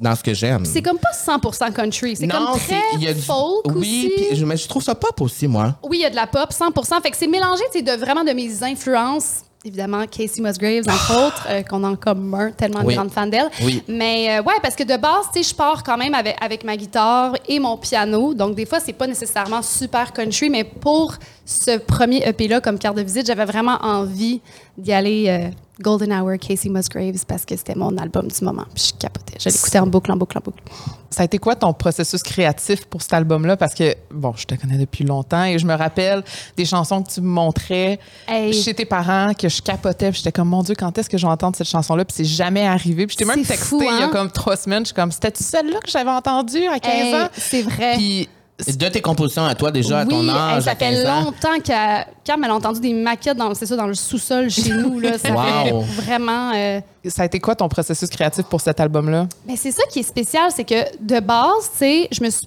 dans 0.00 0.16
ce 0.16 0.24
que 0.24 0.34
j'aime. 0.34 0.64
C'est 0.64 0.82
comme 0.82 0.98
pas 0.98 1.12
100% 1.12 1.72
country, 1.72 2.16
c'est 2.16 2.26
comme 2.26 2.46
très 2.58 2.80
il 2.94 3.04
y 3.04 3.08
a 3.08 3.14
du- 3.14 3.22
folk 3.22 3.64
Oui, 3.66 3.76
aussi. 3.76 4.12
puis 4.28 4.36
je, 4.36 4.44
mais 4.44 4.56
je 4.56 4.66
trouve 4.66 4.82
ça 4.82 4.94
pop 4.96 5.20
aussi, 5.20 5.46
moi. 5.46 5.76
Oui, 5.84 5.98
il 5.98 6.02
y 6.02 6.04
a 6.04 6.10
de 6.10 6.16
la 6.16 6.26
pop, 6.26 6.50
100%. 6.52 7.00
Fait 7.00 7.10
que 7.12 7.16
c'est 7.16 7.28
mélangé, 7.28 7.62
tu 7.72 7.78
sais, 7.78 7.82
de 7.82 7.92
vraiment 7.92 8.24
de 8.24 8.32
mes 8.32 8.62
influences. 8.64 9.42
Évidemment, 9.66 10.04
Casey 10.06 10.42
Musgraves, 10.42 10.84
entre 10.86 11.26
autres, 11.26 11.46
euh, 11.48 11.62
qu'on 11.62 11.82
a 11.84 11.88
en 11.88 11.96
commun, 11.96 12.50
tellement 12.50 12.80
Oui. 12.84 12.92
une 12.92 12.98
grande 13.00 13.10
fan 13.10 13.30
d'elle. 13.30 13.48
Oui. 13.62 13.82
Mais 13.88 14.36
euh, 14.38 14.42
ouais, 14.42 14.52
parce 14.62 14.76
que 14.76 14.82
de 14.82 14.94
base, 14.98 15.24
tu 15.32 15.42
sais, 15.42 15.48
je 15.50 15.54
pars 15.54 15.82
quand 15.82 15.96
même 15.96 16.12
avec, 16.14 16.36
avec 16.38 16.64
ma 16.64 16.76
guitare 16.76 17.32
et 17.48 17.58
mon 17.58 17.78
piano. 17.78 18.34
Donc, 18.34 18.56
des 18.56 18.66
fois, 18.66 18.78
c'est 18.78 18.92
pas 18.92 19.06
nécessairement 19.06 19.62
super 19.62 20.12
country, 20.12 20.50
mais 20.50 20.64
pour 20.64 21.14
ce 21.46 21.78
premier 21.78 22.28
EP-là, 22.28 22.60
comme 22.60 22.78
carte 22.78 22.98
de 22.98 23.02
visite, 23.02 23.26
j'avais 23.26 23.46
vraiment 23.46 23.78
envie 23.80 24.42
d'y 24.76 24.92
aller 24.92 25.24
euh, 25.28 25.48
Golden 25.80 26.12
Hour, 26.12 26.38
Casey 26.38 26.68
Musgraves, 26.68 27.24
parce 27.26 27.44
que 27.44 27.56
c'était 27.56 27.74
mon 27.74 27.96
album 27.98 28.28
du 28.28 28.44
moment. 28.44 28.64
Puis 28.74 28.92
je 28.94 28.98
capotais. 28.98 29.34
Je 29.40 29.48
l'écoutais 29.48 29.78
en 29.80 29.86
boucle, 29.86 30.12
en 30.12 30.16
boucle, 30.16 30.38
en 30.38 30.40
boucle. 30.40 30.62
Ça 31.10 31.22
a 31.22 31.24
été 31.24 31.38
quoi 31.38 31.56
ton 31.56 31.72
processus 31.72 32.22
créatif 32.22 32.84
pour 32.86 33.02
cet 33.02 33.12
album-là? 33.14 33.56
Parce 33.56 33.74
que, 33.74 33.94
bon, 34.12 34.32
je 34.36 34.46
te 34.46 34.54
connais 34.54 34.78
depuis 34.78 35.04
longtemps 35.04 35.44
et 35.44 35.58
je 35.58 35.66
me 35.66 35.74
rappelle 35.74 36.22
des 36.56 36.64
chansons 36.64 37.02
que 37.02 37.10
tu 37.10 37.20
me 37.20 37.26
montrais 37.28 37.98
Hey. 38.28 38.52
chez 38.52 38.74
tes 38.74 38.84
parents, 38.84 39.32
que 39.34 39.48
je 39.48 39.60
capotais. 39.62 40.10
Puis 40.10 40.18
j'étais 40.18 40.32
comme, 40.32 40.48
mon 40.48 40.62
Dieu, 40.62 40.74
quand 40.78 40.96
est-ce 40.96 41.10
que 41.10 41.18
je 41.18 41.26
vais 41.26 41.32
entendre 41.32 41.56
cette 41.56 41.68
chanson-là? 41.68 42.04
Puis 42.04 42.14
c'est 42.18 42.24
jamais 42.24 42.66
arrivé. 42.66 43.06
Puis 43.06 43.14
je 43.14 43.18
t'ai 43.18 43.24
même 43.24 43.44
texté 43.44 43.56
fou, 43.66 43.80
il 43.82 43.86
y 43.86 43.88
a 44.02 44.06
hein? 44.06 44.10
comme 44.12 44.30
trois 44.30 44.56
semaines. 44.56 44.80
Je 44.84 44.86
suis 44.88 44.94
comme, 44.94 45.10
c'était 45.12 45.32
celle-là 45.34 45.80
que 45.80 45.90
j'avais 45.90 46.10
entendue 46.10 46.66
à 46.66 46.78
15 46.78 46.92
Hey, 46.92 47.14
ans? 47.14 47.28
c'est 47.36 47.62
vrai. 47.62 47.94
Puis 47.96 48.28
De 48.58 48.88
tes 48.88 49.00
compositions 49.00 49.44
à 49.44 49.54
toi, 49.56 49.72
déjà, 49.72 49.98
à 50.00 50.06
ton 50.06 50.28
âge, 50.28 50.62
ça 50.62 50.70
à 50.70 50.74
15 50.76 50.96
fait 51.02 51.04
longtemps 51.04 51.58
qu'à 51.62 52.06
Cam 52.22 52.42
elle 52.44 52.50
a 52.50 52.54
entendu 52.54 52.78
des 52.78 52.92
maquettes 52.92 53.36
dans, 53.36 53.52
c'est 53.52 53.66
ça, 53.66 53.74
dans 53.74 53.88
le 53.88 53.94
sous-sol 53.94 54.48
chez 54.48 54.70
nous. 54.70 55.00
Là. 55.00 55.18
Ça 55.18 55.30
Wow. 55.32 55.82
fait 55.82 56.02
vraiment. 56.02 56.52
euh, 56.54 56.80
ça 57.08 57.22
a 57.22 57.24
été 57.24 57.40
quoi 57.40 57.56
ton 57.56 57.68
processus 57.68 58.08
créatif 58.08 58.44
pour 58.44 58.60
cet 58.60 58.78
album-là? 58.78 59.26
Mais 59.46 59.56
c'est 59.56 59.72
ça 59.72 59.82
qui 59.90 59.98
est 59.98 60.02
spécial, 60.04 60.50
c'est 60.54 60.62
que 60.64 60.84
de 61.00 61.18
base, 61.18 61.68
tu 61.72 61.78
sais, 61.78 62.08
je 62.12 62.22
me 62.22 62.30
suis. 62.30 62.46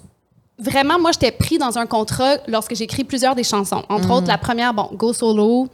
Vraiment, 0.58 0.98
moi, 0.98 1.12
j'étais 1.12 1.30
pris 1.30 1.56
dans 1.58 1.76
un 1.78 1.86
contrat 1.86 2.38
lorsque 2.48 2.74
j'ai 2.74 2.84
écrit 2.84 3.04
plusieurs 3.04 3.34
des 3.36 3.44
chansons. 3.44 3.84
Entre 3.90 4.10
autres, 4.10 4.26
la 4.26 4.38
première, 4.38 4.72
bon, 4.74 4.88
Go 4.94 5.12
Solo. 5.12 5.68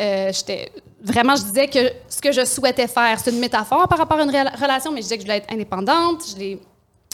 euh, 0.00 0.30
j'étais. 0.32 0.70
Vraiment, 1.02 1.34
je 1.34 1.42
disais 1.42 1.66
que 1.66 1.78
ce 2.08 2.20
que 2.20 2.30
je 2.30 2.44
souhaitais 2.44 2.86
faire, 2.86 3.18
c'est 3.18 3.30
une 3.32 3.38
métaphore 3.40 3.88
par 3.88 3.98
rapport 3.98 4.18
à 4.18 4.22
une 4.22 4.30
rela- 4.30 4.54
relation, 4.58 4.92
mais 4.92 4.98
je 4.98 5.04
disais 5.04 5.16
que 5.16 5.22
je 5.22 5.26
voulais 5.26 5.38
être 5.38 5.52
indépendante. 5.52 6.22
Je 6.32 6.38
l'ai 6.38 6.60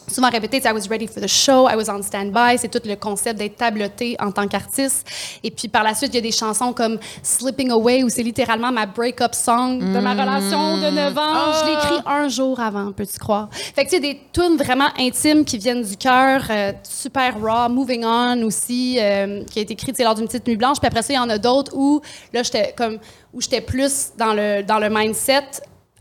souvent 0.08 0.30
répété, 0.30 0.60
I 0.64 0.72
was 0.72 0.88
ready 0.88 1.06
for 1.06 1.22
the 1.22 1.28
show, 1.28 1.68
I 1.68 1.76
was 1.76 1.90
on 1.90 2.02
standby. 2.02 2.58
C'est 2.58 2.68
tout 2.68 2.86
le 2.86 2.96
concept 2.96 3.38
d'être 3.38 3.56
tableté 3.56 4.16
en 4.20 4.30
tant 4.30 4.46
qu'artiste. 4.46 5.06
Et 5.42 5.50
puis 5.50 5.68
par 5.68 5.82
la 5.82 5.94
suite, 5.94 6.10
il 6.12 6.16
y 6.16 6.18
a 6.18 6.22
des 6.22 6.32
chansons 6.32 6.72
comme 6.72 6.98
Slipping 7.22 7.70
Away, 7.70 8.04
où 8.04 8.08
c'est 8.08 8.22
littéralement 8.22 8.72
ma 8.72 8.86
break-up 8.86 9.34
song 9.34 9.78
de 9.78 10.00
ma 10.00 10.12
relation 10.12 10.76
de 10.78 10.90
9 10.90 11.18
ans. 11.18 11.52
Je 11.60 11.66
l'ai 11.66 11.72
écrit 11.72 12.02
un 12.06 12.28
jour 12.28 12.60
avant, 12.60 12.92
peux-tu 12.92 13.18
croire? 13.18 13.48
Fait 13.52 13.84
que 13.84 13.90
tu 13.90 14.00
des 14.00 14.20
tunes 14.32 14.56
vraiment 14.56 14.88
intimes 14.98 15.44
qui 15.44 15.58
viennent 15.58 15.82
du 15.82 15.96
cœur, 15.96 16.42
euh, 16.50 16.72
super 16.82 17.34
raw, 17.40 17.68
Moving 17.68 18.04
On 18.04 18.42
aussi, 18.42 18.98
euh, 19.00 19.42
qui 19.44 19.58
a 19.58 19.62
été 19.62 19.72
écrite 19.72 19.98
lors 19.98 20.14
d'une 20.14 20.26
petite 20.26 20.46
nuit 20.46 20.56
blanche. 20.56 20.78
Puis 20.78 20.86
après 20.86 21.02
ça, 21.02 21.12
il 21.12 21.16
y 21.16 21.18
en 21.18 21.28
a 21.28 21.38
d'autres 21.38 21.72
où, 21.74 22.00
là, 22.32 22.42
j'étais 22.42 22.74
comme, 22.76 22.98
où 23.32 23.40
j'étais 23.40 23.60
plus 23.60 24.10
dans 24.16 24.34
le, 24.34 24.62
dans 24.62 24.78
le 24.78 24.88
mindset, 24.90 25.44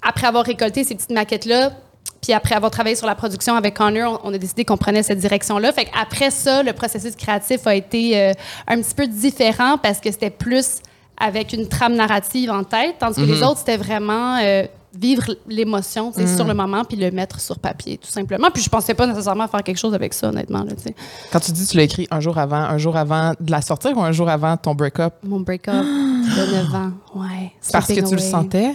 après 0.02 0.28
avoir 0.28 0.46
récolté 0.46 0.84
ces 0.84 0.96
petites 0.96 1.12
maquettes-là, 1.12 1.72
puis 2.26 2.34
après 2.34 2.56
avoir 2.56 2.72
travaillé 2.72 2.96
sur 2.96 3.06
la 3.06 3.14
production 3.14 3.54
avec 3.56 3.76
Connor, 3.76 4.20
on, 4.24 4.32
on 4.32 4.34
a 4.34 4.40
décidé 4.40 4.66
qu'on 4.66 4.78
prenait 4.78 5.04
cette 5.04 5.20
direction-là. 5.20 5.72
Fait 5.72 5.88
après 5.96 6.32
ça, 6.32 6.64
le 6.64 6.74
processus 6.74 7.16
créatif 7.16 7.68
a 7.68 7.76
été 7.76 8.20
euh, 8.20 8.32
un 8.68 8.82
petit 8.82 8.96
peu 8.96 9.06
différent 9.06 9.78
parce 9.78 10.00
que 10.00 10.12
c'était 10.12 10.32
plus 10.32 10.78
avec 11.18 11.54
une 11.54 11.68
trame 11.68 11.94
narrative 11.94 12.50
en 12.50 12.64
tête, 12.64 12.96
tandis 13.00 13.22
que 13.22 13.26
les 13.28 13.44
autres, 13.44 13.60
c'était 13.60 13.78
vraiment 13.78 14.40
euh, 14.42 14.64
vivre 15.00 15.36
l'émotion 15.48 16.12
sur 16.12 16.46
le 16.46 16.56
moment 16.56 16.84
puis 16.84 16.98
le 16.98 17.12
mettre 17.12 17.40
sur 17.40 17.60
papier, 17.60 18.00
tout 18.00 18.10
simplement. 18.10 18.50
Puis 18.52 18.64
je 18.64 18.70
pensais 18.70 18.96
pas 18.96 19.06
nécessairement 19.06 19.48
faire 19.48 19.62
quelque 19.62 19.78
chose 19.78 19.94
avec 19.94 20.16
ça, 20.16 20.30
honnêtement. 20.30 20.64
Là. 20.64 20.72
Quand 21.32 21.40
tu 21.40 21.52
dis 21.52 21.64
que 21.64 21.72
tu 21.72 21.78
l'as 21.78 21.84
écrit 21.84 22.08
un 22.10 22.20
jour 22.22 22.40
avant, 22.40 22.56
un 22.56 22.80
jour 22.80 22.98
avant 22.98 23.34
de 23.40 23.52
la 23.52 23.62
sortir 23.62 23.96
ou 23.96 24.02
un 24.02 24.12
jour 24.12 24.30
avant 24.30 24.58
ton 24.58 24.74
break-up? 24.74 25.14
Mon 25.24 25.42
break-up 25.42 25.76
de 25.76 26.56
9 26.56 26.76
ans, 26.76 26.92
ouais. 27.14 27.52
Parce 27.72 27.88
que 27.88 28.02
tu 28.02 28.16
le 28.16 28.22
sentais? 28.22 28.74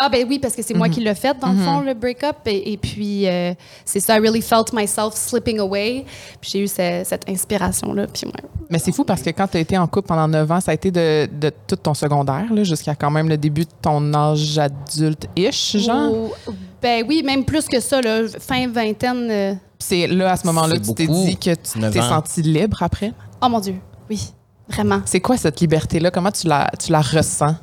Ah 0.00 0.08
ben 0.08 0.24
oui, 0.28 0.38
parce 0.38 0.54
que 0.54 0.62
c'est 0.62 0.74
moi 0.74 0.88
qui 0.88 1.00
l'ai 1.00 1.14
fait 1.14 1.36
dans 1.40 1.48
le 1.50 1.58
fond, 1.64 1.80
le 1.80 1.92
break-up. 1.94 2.36
Et, 2.46 2.72
et 2.72 2.76
puis, 2.76 3.26
euh, 3.26 3.52
c'est 3.84 3.98
ça, 4.00 4.16
I 4.16 4.20
really 4.20 4.40
felt 4.42 4.72
myself 4.72 5.14
slipping 5.14 5.58
away. 5.58 6.04
Puis 6.40 6.50
j'ai 6.52 6.60
eu 6.60 6.68
ce- 6.68 7.02
cette 7.04 7.28
inspiration-là. 7.28 8.06
Puis 8.06 8.26
ouais. 8.26 8.32
Mais 8.70 8.78
c'est 8.78 8.92
fou 8.92 9.02
parce 9.04 9.22
que 9.22 9.30
quand 9.30 9.48
tu 9.48 9.56
as 9.56 9.60
été 9.60 9.76
en 9.76 9.86
couple 9.88 10.06
pendant 10.08 10.28
9 10.28 10.50
ans, 10.52 10.60
ça 10.60 10.70
a 10.70 10.74
été 10.74 10.90
de, 10.92 11.26
de 11.32 11.50
tout 11.66 11.74
ton 11.76 11.94
secondaire 11.94 12.46
là, 12.52 12.62
jusqu'à 12.62 12.94
quand 12.94 13.10
même 13.10 13.28
le 13.28 13.36
début 13.36 13.64
de 13.64 13.70
ton 13.82 14.14
âge 14.14 14.58
adulte-ish, 14.58 15.76
genre? 15.78 16.12
Ou- 16.12 16.32
ben 16.80 17.04
oui, 17.08 17.22
même 17.24 17.44
plus 17.44 17.66
que 17.66 17.80
ça, 17.80 18.00
là, 18.00 18.22
fin 18.38 18.68
vingtaine. 18.68 19.28
euh, 19.30 19.52
Puis 19.52 19.60
C'est 19.80 20.06
là, 20.06 20.32
à 20.32 20.36
ce 20.36 20.46
moment-là, 20.46 20.76
tu 20.78 20.94
t'es 20.94 21.06
dit 21.06 21.36
que 21.36 21.54
tu 21.54 21.78
9 21.80 21.92
t'es 21.92 22.00
senti 22.02 22.42
libre 22.42 22.82
après? 22.82 23.12
Oh 23.42 23.48
mon 23.48 23.58
Dieu, 23.60 23.74
oui, 24.08 24.32
vraiment. 24.68 25.00
C'est 25.06 25.20
quoi 25.20 25.36
cette 25.36 25.60
liberté-là? 25.60 26.10
Comment 26.10 26.30
tu 26.30 26.46
la, 26.46 26.70
tu 26.78 26.92
la 26.92 27.00
ressens? 27.00 27.56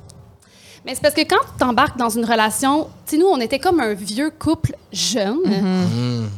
Mais 0.85 0.93
c'est 0.93 1.01
parce 1.01 1.15
que 1.15 1.21
quand 1.21 1.39
tu 1.53 1.57
t'embarques 1.59 1.97
dans 1.97 2.09
une 2.09 2.25
relation, 2.25 2.87
tu 3.07 3.15
sais, 3.15 3.17
nous, 3.17 3.25
on 3.27 3.39
était 3.39 3.57
comme 3.59 3.79
un 3.79 3.93
vieux 3.95 4.29
couple 4.29 4.75
jeune. 4.93 5.39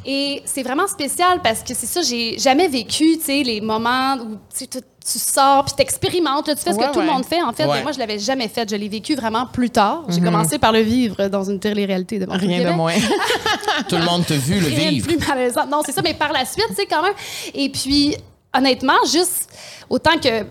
Et 0.05 0.41
c'est 0.45 0.63
vraiment 0.63 0.87
spécial 0.87 1.41
parce 1.43 1.61
que 1.63 1.73
c'est 1.73 1.85
ça, 1.85 2.01
j'ai 2.01 2.37
jamais 2.39 2.67
vécu, 2.69 3.17
tu 3.17 3.23
sais, 3.25 3.43
les 3.43 3.59
moments 3.59 4.15
où 4.15 4.37
tu, 4.57 4.65
sors 5.05 5.63
puis 5.65 5.73
t'expérimentes, 5.75 6.47
là, 6.47 6.55
tu 6.55 6.61
fais 6.63 6.71
ce 6.73 6.77
Ouais, 6.77 6.87
que 6.87 6.93
tout 6.93 6.99
le 7.01 7.05
monde 7.07 7.25
fait. 7.25 7.41
En 7.41 7.51
fait, 7.53 7.65
Ouais. 7.65 7.77
mais 7.77 7.83
moi, 7.83 7.91
je 7.93 7.99
l'avais 7.99 8.19
jamais 8.19 8.47
fait. 8.49 8.69
Je 8.69 8.75
l'ai 8.75 8.89
vécu 8.89 9.15
vraiment 9.15 9.45
plus 9.45 9.69
tard. 9.69 10.03
J'ai 10.09 10.19
commencé 10.21 10.59
par 10.59 10.71
le 10.73 10.79
vivre 10.81 11.27
dans 11.27 11.43
une 11.43 11.59
télé-réalité 11.59 12.19
devant 12.19 12.35
tout 12.37 12.41
le 12.45 12.47
Rien 12.47 12.71
de 12.71 12.75
moins. 12.75 12.93
Tout 13.89 13.95
le 13.95 14.03
monde 14.05 14.25
t'a 14.25 14.35
vu 14.35 14.59
le 14.59 14.67
Rien 14.67 14.85
de 14.87 14.95
vivre. 14.95 15.07
plus 15.07 15.17
malaisant. 15.27 15.65
Non, 15.67 15.81
c'est 15.85 15.91
ça, 15.93 16.01
mais 16.01 16.13
par 16.13 16.31
la 16.33 16.43
suite, 16.45 16.65
tu 16.69 16.75
sais, 16.75 16.85
quand 16.87 17.03
même. 17.03 17.13
Et 17.53 17.69
puis, 17.69 18.15
honnêtement, 18.53 18.97
juste 19.09 19.49
autant 19.89 20.17
que 20.21 20.45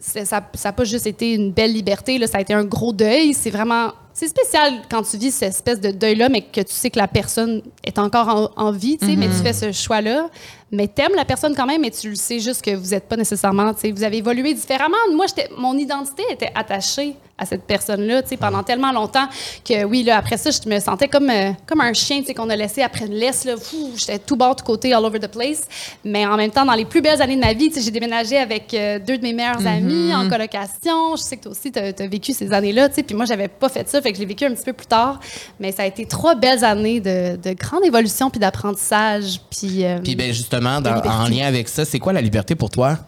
ça 0.00 0.42
n'a 0.64 0.72
pas 0.72 0.84
juste 0.84 1.06
été 1.06 1.34
une 1.34 1.52
belle 1.52 1.72
liberté, 1.72 2.18
là, 2.18 2.26
ça 2.26 2.38
a 2.38 2.40
été 2.40 2.54
un 2.54 2.64
gros 2.64 2.92
deuil. 2.92 3.34
C'est 3.34 3.50
vraiment. 3.50 3.92
C'est 4.12 4.28
spécial 4.28 4.82
quand 4.90 5.02
tu 5.02 5.16
vis 5.16 5.30
cette 5.30 5.50
espèce 5.50 5.80
de 5.80 5.92
deuil-là, 5.92 6.28
mais 6.28 6.42
que 6.42 6.60
tu 6.60 6.72
sais 6.72 6.90
que 6.90 6.98
la 6.98 7.08
personne 7.08 7.62
est 7.84 7.98
encore 7.98 8.28
en, 8.56 8.66
en 8.66 8.72
vie, 8.72 8.98
tu 8.98 9.06
sais, 9.06 9.16
mais 9.16 9.28
tu 9.28 9.34
fais 9.34 9.52
ce 9.52 9.72
choix-là. 9.72 10.28
Mais 10.72 10.86
t'aimes 10.86 11.14
la 11.16 11.24
personne 11.24 11.54
quand 11.54 11.66
même, 11.66 11.80
mais 11.80 11.90
tu 11.90 12.10
le 12.10 12.14
sais 12.14 12.38
juste 12.38 12.62
que 12.64 12.74
vous 12.74 12.90
n'êtes 12.90 13.08
pas 13.08 13.16
nécessairement, 13.16 13.74
tu 13.74 13.80
sais, 13.80 13.90
vous 13.92 14.04
avez 14.04 14.18
évolué 14.18 14.54
différemment. 14.54 14.96
Moi, 15.12 15.26
j'étais, 15.26 15.48
mon 15.56 15.76
identité 15.76 16.22
était 16.30 16.52
attachée 16.54 17.16
à 17.40 17.46
cette 17.46 17.64
personne-là, 17.64 18.22
tu 18.22 18.28
sais, 18.28 18.36
pendant 18.36 18.62
tellement 18.62 18.92
longtemps 18.92 19.26
que 19.64 19.84
oui, 19.84 20.02
là, 20.02 20.18
après 20.18 20.36
ça, 20.36 20.50
je 20.50 20.68
me 20.68 20.78
sentais 20.78 21.08
comme, 21.08 21.30
euh, 21.30 21.52
comme 21.66 21.80
un 21.80 21.94
chien, 21.94 22.20
tu 22.20 22.26
sais, 22.26 22.34
qu'on 22.34 22.50
a 22.50 22.56
laissé 22.56 22.82
après 22.82 23.06
une 23.06 23.14
laisse, 23.14 23.44
là. 23.44 23.54
J'étais 23.96 24.18
tout 24.18 24.36
bord, 24.36 24.54
tout 24.54 24.64
côté, 24.64 24.92
all 24.92 25.04
over 25.04 25.18
the 25.18 25.26
place. 25.26 25.62
Mais 26.04 26.26
en 26.26 26.36
même 26.36 26.50
temps, 26.50 26.66
dans 26.66 26.74
les 26.74 26.84
plus 26.84 27.00
belles 27.00 27.22
années 27.22 27.36
de 27.36 27.40
ma 27.40 27.54
vie, 27.54 27.68
tu 27.68 27.76
sais, 27.76 27.80
j'ai 27.80 27.90
déménagé 27.90 28.36
avec 28.36 28.74
euh, 28.74 28.98
deux 28.98 29.16
de 29.16 29.22
mes 29.22 29.32
meilleurs 29.32 29.66
amis 29.66 30.14
en 30.14 30.28
colocation. 30.28 31.16
Je 31.16 31.22
sais 31.22 31.38
que 31.38 31.44
toi 31.44 31.52
aussi, 31.52 31.72
tu 31.72 31.78
as, 31.78 32.06
vécu 32.06 32.34
ces 32.34 32.52
années-là, 32.52 32.90
tu 32.90 32.96
sais, 32.96 33.02
puis 33.02 33.16
moi, 33.16 33.24
j'avais 33.24 33.48
pas 33.48 33.70
fait 33.70 33.88
ça, 33.88 34.02
fait 34.02 34.10
que 34.10 34.16
je 34.16 34.20
l'ai 34.20 34.28
vécu 34.28 34.44
un 34.44 34.52
petit 34.52 34.64
peu 34.64 34.74
plus 34.74 34.86
tard. 34.86 35.18
Mais 35.58 35.72
ça 35.72 35.84
a 35.84 35.86
été 35.86 36.04
trois 36.04 36.34
belles 36.34 36.62
années 36.62 37.00
de, 37.00 37.36
de 37.36 37.54
grande 37.54 37.84
évolution 37.86 38.28
puis 38.28 38.38
d'apprentissage. 38.38 39.40
Puis, 39.50 39.86
euh, 39.86 39.98
Puis 40.04 40.14
ben 40.14 40.30
justement, 40.32 40.59
dans- 40.80 41.00
en 41.10 41.24
lien 41.28 41.46
avec 41.46 41.68
ça, 41.68 41.84
c'est 41.84 41.98
quoi 41.98 42.12
la 42.12 42.20
liberté 42.20 42.54
pour 42.54 42.70
toi? 42.70 42.98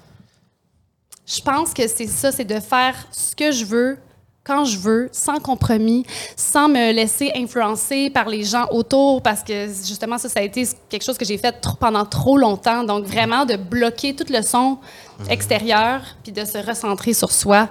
Je 1.26 1.40
pense 1.40 1.72
que 1.72 1.86
c'est 1.88 2.06
ça, 2.08 2.32
c'est 2.32 2.44
de 2.44 2.58
faire 2.60 2.94
ce 3.12 3.34
que 3.34 3.52
je 3.52 3.64
veux, 3.64 3.96
quand 4.44 4.64
je 4.64 4.76
veux, 4.76 5.08
sans 5.12 5.38
compromis, 5.38 6.04
sans 6.36 6.68
me 6.68 6.92
laisser 6.92 7.30
influencer 7.36 8.10
par 8.10 8.28
les 8.28 8.42
gens 8.42 8.66
autour, 8.72 9.22
parce 9.22 9.42
que 9.44 9.66
justement, 9.68 10.18
ça, 10.18 10.28
ça 10.28 10.40
a 10.40 10.42
été 10.42 10.66
quelque 10.88 11.04
chose 11.04 11.16
que 11.16 11.24
j'ai 11.24 11.38
fait 11.38 11.52
trop- 11.52 11.76
pendant 11.76 12.04
trop 12.04 12.36
longtemps. 12.36 12.82
Donc, 12.82 13.04
vraiment, 13.04 13.44
de 13.46 13.54
bloquer 13.56 14.16
tout 14.16 14.26
le 14.28 14.42
son 14.42 14.78
extérieur, 15.28 16.00
puis 16.24 16.32
de 16.32 16.44
se 16.44 16.58
recentrer 16.58 17.14
sur 17.14 17.30
soi, 17.30 17.68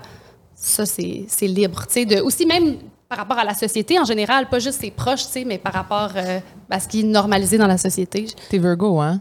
ça, 0.56 0.86
c'est 0.86 1.26
c'est 1.28 1.48
libre. 1.48 1.86
Tu 1.88 1.94
sais, 1.94 2.06
de, 2.06 2.22
aussi 2.22 2.46
même 2.46 2.78
par 3.10 3.18
rapport 3.18 3.38
à 3.38 3.44
la 3.44 3.54
société 3.54 4.00
en 4.00 4.06
général, 4.06 4.48
pas 4.48 4.60
juste 4.60 4.80
ses 4.80 4.92
proches, 4.92 5.26
tu 5.26 5.32
sais, 5.34 5.44
mais 5.44 5.58
par 5.58 5.74
rapport 5.74 6.12
euh, 6.16 6.40
à 6.70 6.80
ce 6.80 6.88
qui 6.88 7.02
est 7.02 7.04
normalisé 7.04 7.58
dans 7.58 7.68
la 7.68 7.78
société. 7.78 8.28
T'es 8.50 8.58
Virgo, 8.58 9.02
hein? 9.02 9.20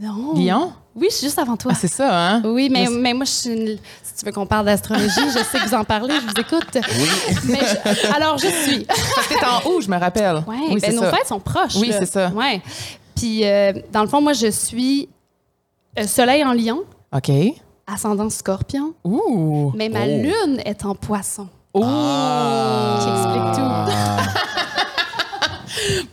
Non. 0.00 0.34
Lion? 0.34 0.72
Oui, 0.96 1.08
je 1.10 1.16
suis 1.16 1.26
juste 1.26 1.38
avant 1.38 1.56
toi. 1.56 1.72
Ah, 1.74 1.78
c'est 1.80 1.88
ça, 1.88 2.08
hein? 2.34 2.42
Oui, 2.44 2.68
mais, 2.70 2.86
mais 2.90 3.12
moi, 3.14 3.24
je 3.24 3.30
suis 3.30 3.50
une- 3.50 3.78
si 4.02 4.14
tu 4.18 4.24
veux 4.26 4.32
qu'on 4.32 4.46
parle 4.46 4.66
d'astrologie, 4.66 5.08
je 5.28 5.38
sais 5.44 5.58
que 5.58 5.68
vous 5.68 5.74
en 5.74 5.84
parlez, 5.84 6.14
je 6.20 6.26
vous 6.26 6.40
écoute. 6.40 6.68
Oui. 6.74 7.08
Mais 7.48 7.60
je- 7.60 8.12
alors, 8.12 8.38
je 8.38 8.46
suis. 8.48 8.86
T'es 9.28 9.44
en 9.46 9.68
haut, 9.70 9.80
je 9.80 9.88
me 9.88 9.98
rappelle. 9.98 10.36
Ouais, 10.46 10.56
oui, 10.68 10.74
ben, 10.74 10.80
c'est 10.80 10.92
nos 10.92 11.02
ça. 11.02 11.12
fêtes 11.12 11.26
sont 11.26 11.40
proches. 11.40 11.76
Oui, 11.76 11.88
là. 11.88 11.98
c'est 11.98 12.06
ça. 12.06 12.28
Ouais. 12.30 12.60
Puis, 13.16 13.44
euh, 13.44 13.72
dans 13.92 14.02
le 14.02 14.08
fond, 14.08 14.20
moi, 14.20 14.32
je 14.32 14.50
suis 14.50 15.08
euh, 15.98 16.06
Soleil 16.06 16.44
en 16.44 16.52
Lion, 16.52 16.82
OK. 17.14 17.30
ascendant 17.86 18.28
scorpion, 18.30 18.94
Ouh. 19.04 19.72
mais 19.76 19.88
ma 19.88 20.00
Oh. 20.04 20.22
lune 20.22 20.60
est 20.64 20.84
en 20.84 20.94
poisson. 20.94 21.48
Ouh. 21.74 21.80
Qui 21.80 23.08
explique 23.08 23.54
tout. 23.54 24.40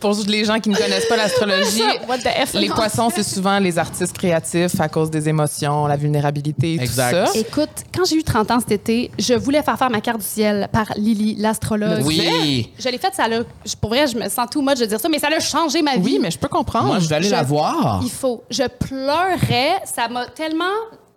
Pour 0.02 0.14
les 0.28 0.44
gens 0.44 0.58
qui 0.60 0.68
ne 0.68 0.76
connaissent 0.76 1.06
pas 1.08 1.16
l'astrologie, 1.16 1.82
les 2.54 2.68
poissons, 2.68 3.08
c'est 3.14 3.22
souvent 3.22 3.58
les 3.58 3.78
artistes 3.78 4.12
créatifs 4.18 4.78
à 4.80 4.88
cause 4.88 5.10
des 5.10 5.28
émotions, 5.28 5.86
la 5.86 5.96
vulnérabilité, 5.96 6.76
tout 6.76 6.82
Exact. 6.82 7.28
ça. 7.28 7.38
Écoute, 7.38 7.70
quand 7.94 8.04
j'ai 8.04 8.16
eu 8.16 8.22
30 8.24 8.50
ans 8.50 8.58
cet 8.60 8.72
été, 8.72 9.10
je 9.18 9.34
voulais 9.34 9.62
faire 9.62 9.78
faire 9.78 9.90
ma 9.90 10.00
carte 10.00 10.18
du 10.18 10.26
ciel 10.26 10.68
par 10.72 10.92
Lily, 10.96 11.36
l'astrologue. 11.38 12.02
Oui. 12.04 12.70
Je 12.78 12.88
l'ai 12.88 12.98
faite, 12.98 13.14
ça 13.14 13.28
l'a. 13.28 13.40
je- 13.64 13.74
Pour 13.80 13.90
vrai, 13.90 14.06
je 14.06 14.16
me 14.18 14.28
sens 14.28 14.48
too 14.50 14.60
much 14.60 14.78
de 14.78 14.86
dire 14.86 15.00
ça, 15.00 15.08
mais 15.08 15.18
ça 15.18 15.28
a 15.28 15.40
changé 15.40 15.80
ma 15.82 15.96
vie. 15.96 16.02
Oui, 16.02 16.18
mais 16.20 16.30
je 16.30 16.38
peux 16.38 16.48
comprendre. 16.48 16.86
Moi, 16.88 16.98
je 16.98 17.08
vais 17.08 17.14
aller 17.16 17.26
Je- 17.28 17.32
la 17.32 17.42
voir. 17.42 18.00
Il 18.02 18.10
faut. 18.10 18.42
Je 18.50 18.64
pleurais. 18.64 19.76
Ça 19.84 20.08
m'a 20.08 20.26
tellement 20.26 20.64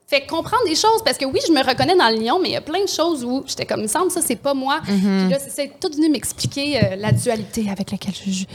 fait 0.08 0.22
comprendre 0.28 0.64
des 0.68 0.76
choses 0.76 1.02
parce 1.04 1.18
que 1.18 1.26
oui, 1.26 1.40
je 1.48 1.52
me 1.52 1.60
reconnais 1.64 1.96
dans 1.96 2.10
le 2.10 2.24
lion, 2.24 2.40
mais 2.42 2.50
il 2.50 2.54
y 2.54 2.58
a 2.58 2.62
plein 2.62 2.84
de 2.84 2.88
choses 2.90 3.24
où 3.24 3.44
j'étais 3.48 3.66
comme, 3.66 3.80
il 3.80 3.84
me 3.84 3.88
semble, 3.88 4.12
ça, 4.12 4.22
c'est 4.24 4.36
pas 4.36 4.54
moi. 4.54 4.80
Mm-hmm. 4.88 5.22
Puis 5.24 5.30
là, 5.32 5.38
c'est- 5.40 5.72
tout 5.80 5.90
venu 5.96 6.10
m'expliquer 6.10 6.78
euh, 6.78 6.96
la 6.98 7.12
dualité 7.12 7.66
avec 7.72 7.90
laquelle 7.92 8.14
je, 8.14 8.32
je, 8.32 8.46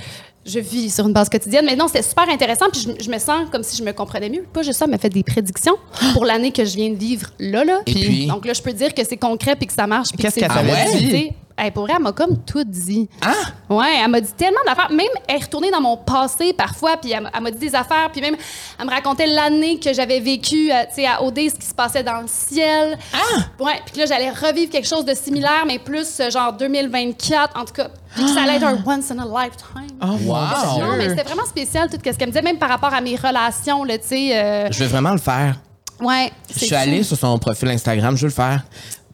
je 0.47 0.59
vis 0.61 0.95
sur 0.95 1.07
une 1.07 1.13
base 1.13 1.29
quotidienne. 1.29 1.65
Mais 1.67 1.75
non, 1.77 1.89
c'était 1.89 2.03
super 2.03 2.29
intéressant. 2.29 2.67
Puis 2.73 2.83
je, 2.99 3.05
je 3.05 3.11
me 3.11 3.19
sens 3.19 3.49
comme 3.51 3.63
si 3.65 3.77
je 3.77 3.83
me 3.83 3.93
comprenais 3.93 4.31
mieux. 4.31 4.45
Pas 4.53 4.63
juste 4.63 4.79
ça, 4.79 4.87
m'a 4.87 4.97
fait 4.99 5.09
des 5.11 5.25
prédictions 5.25 5.75
pour 6.13 6.25
l'année 6.25 6.53
que 6.53 6.65
je 6.65 6.77
viens 6.77 6.91
de 6.91 6.95
vivre 6.97 7.31
là, 7.41 7.65
là. 7.65 7.81
Et 7.87 7.93
puis? 7.95 8.27
Donc 8.27 8.47
là, 8.47 8.53
je 8.53 8.63
peux 8.63 8.73
dire 8.73 8.95
que 8.95 9.03
c'est 9.05 9.17
concret 9.17 9.57
puis 9.57 9.67
que 9.67 9.73
ça 9.73 9.87
marche. 9.89 10.11
Qu'est-ce 10.17 10.37
qu'elle 10.39 10.49
t'avait 10.49 10.99
dit? 10.99 11.31
Hey, 11.63 11.71
pour 11.71 11.85
vrai, 11.85 11.93
elle 11.97 12.03
m'a 12.03 12.13
comme 12.13 12.39
tout 12.45 12.65
dit. 12.65 13.09
Ah! 13.21 13.33
Ouais, 13.69 13.99
elle 14.03 14.11
m'a 14.11 14.21
dit 14.21 14.33
tellement 14.33 14.61
d'affaires. 14.67 14.91
Même 14.91 15.07
elle 15.29 15.37
est 15.37 15.43
retournée 15.45 15.71
dans 15.71 15.81
mon 15.83 15.97
passé 15.99 16.53
parfois, 16.55 16.97
puis 16.97 17.13
elle, 17.13 17.23
m'a- 17.25 17.31
elle 17.35 17.43
m'a 17.43 17.51
dit 17.51 17.59
des 17.59 17.75
affaires, 17.75 18.09
puis 18.11 18.21
même 18.23 18.35
elle 18.79 18.87
me 18.87 18.91
racontait 18.91 19.27
l'année 19.27 19.79
que 19.79 19.93
j'avais 19.93 20.21
vécue, 20.21 20.71
euh, 20.73 20.85
tu 20.89 21.03
sais, 21.03 21.07
à 21.07 21.23
OD, 21.23 21.37
ce 21.51 21.55
qui 21.57 21.67
se 21.67 21.75
passait 21.75 22.03
dans 22.03 22.21
le 22.23 22.27
ciel. 22.29 22.99
Ah! 23.13 23.41
Ouais, 23.63 23.75
puis 23.85 23.95
que 23.95 23.99
là 23.99 24.07
j'allais 24.07 24.31
revivre 24.31 24.71
quelque 24.73 24.89
chose 24.89 25.05
de 25.05 25.15
similaire, 25.15 25.65
mais 25.67 25.79
plus 25.79 26.19
euh, 26.21 26.31
genre 26.31 26.53
2024, 26.55 27.59
en 27.61 27.65
tout 27.67 27.75
cas, 27.75 27.89
puis 28.15 28.25
que 28.25 28.31
ça 28.31 28.43
allait 28.43 28.57
être 28.57 28.65
un 28.65 28.79
once 28.87 29.11
in 29.11 29.19
a 29.19 29.27
lifetime. 29.45 29.99
Oh, 30.03 30.07
Wow. 30.25 30.81
Non, 30.81 30.97
mais 30.97 31.11
c'était 31.11 31.25
vraiment 31.25 31.45
spécial 31.47 31.89
tout 31.91 31.97
ce 32.03 32.11
qu'elle 32.11 32.29
me 32.29 32.33
disait, 32.33 32.43
même 32.43 32.59
par 32.59 32.71
rapport 32.71 32.95
à 32.95 33.01
mes 33.03 33.17
relations, 33.17 33.85
tu 33.85 33.93
sais. 34.03 34.31
euh, 34.35 34.69
Je 34.71 34.79
vais 34.79 34.87
vraiment 34.87 35.13
le 35.13 35.19
faire. 35.19 35.57
ouais. 36.01 36.33
Je 36.55 36.65
suis 36.65 36.75
allée 36.75 37.03
sur 37.03 37.17
son 37.19 37.39
profil 37.39 37.69
Instagram, 37.69 38.17
je 38.17 38.23
veux 38.23 38.29
le 38.29 38.35
faire. 38.35 38.63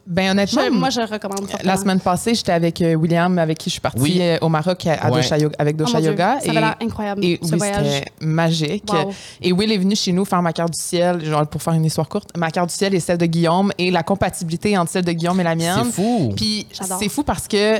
Ben 0.09 0.31
honnêtement, 0.31 0.61
Je- 0.65 0.69
moi, 0.71 0.89
je 0.89 1.01
le 1.01 1.05
recommande. 1.05 1.47
la 1.63 1.75
semaine 1.75 1.99
passée, 1.99 2.33
j'étais 2.33 2.53
avec 2.53 2.81
euh, 2.81 2.95
William, 2.95 3.37
avec 3.39 3.57
qui 3.57 3.69
je 3.69 3.73
suis 3.73 3.81
partie 3.81 3.99
Oui. 4.01 4.17
euh, 4.21 4.37
au 4.41 4.47
Maroc 4.47 4.85
à, 4.87 4.93
à 4.93 5.11
Ouais. 5.11 5.17
Dosha 5.21 5.37
Yoga- 5.37 5.55
avec 5.59 5.75
Oh, 5.75 5.79
Dosha 5.83 5.93
mon 5.97 5.99
Dieu, 5.99 6.11
Yoga. 6.11 6.37
Ça 6.41 6.49
avait 6.51 6.59
l'air 6.61 6.75
incroyable, 6.81 7.25
et 7.25 7.37
ce 7.43 7.51
oui, 7.51 7.57
voyage. 7.57 7.85
c'était 7.85 8.11
magique. 8.21 8.85
Wow. 8.91 9.11
Et 9.41 9.51
Will 9.51 9.71
est 9.71 9.77
venu 9.77 9.95
chez 9.97 10.13
nous 10.13 10.23
faire 10.23 10.41
ma 10.41 10.53
carte 10.53 10.71
du 10.71 10.81
ciel, 10.81 11.25
genre 11.25 11.45
pour 11.47 11.61
faire 11.61 11.73
une 11.73 11.83
histoire 11.85 12.07
courte. 12.07 12.29
Ma 12.37 12.49
carte 12.51 12.69
du 12.69 12.75
ciel 12.75 12.95
et 12.95 13.01
celle 13.01 13.17
de 13.17 13.25
Guillaume 13.25 13.71
et 13.77 13.91
la 13.91 14.01
compatibilité 14.03 14.77
entre 14.77 14.91
celle 14.91 15.03
de 15.05 15.11
Guillaume 15.11 15.39
et 15.41 15.43
la 15.43 15.55
mienne. 15.55 15.81
C'est 15.83 15.91
fou. 15.91 16.33
Puis 16.37 16.65
c'est 16.71 17.09
fou 17.09 17.23
parce 17.23 17.47
que 17.47 17.79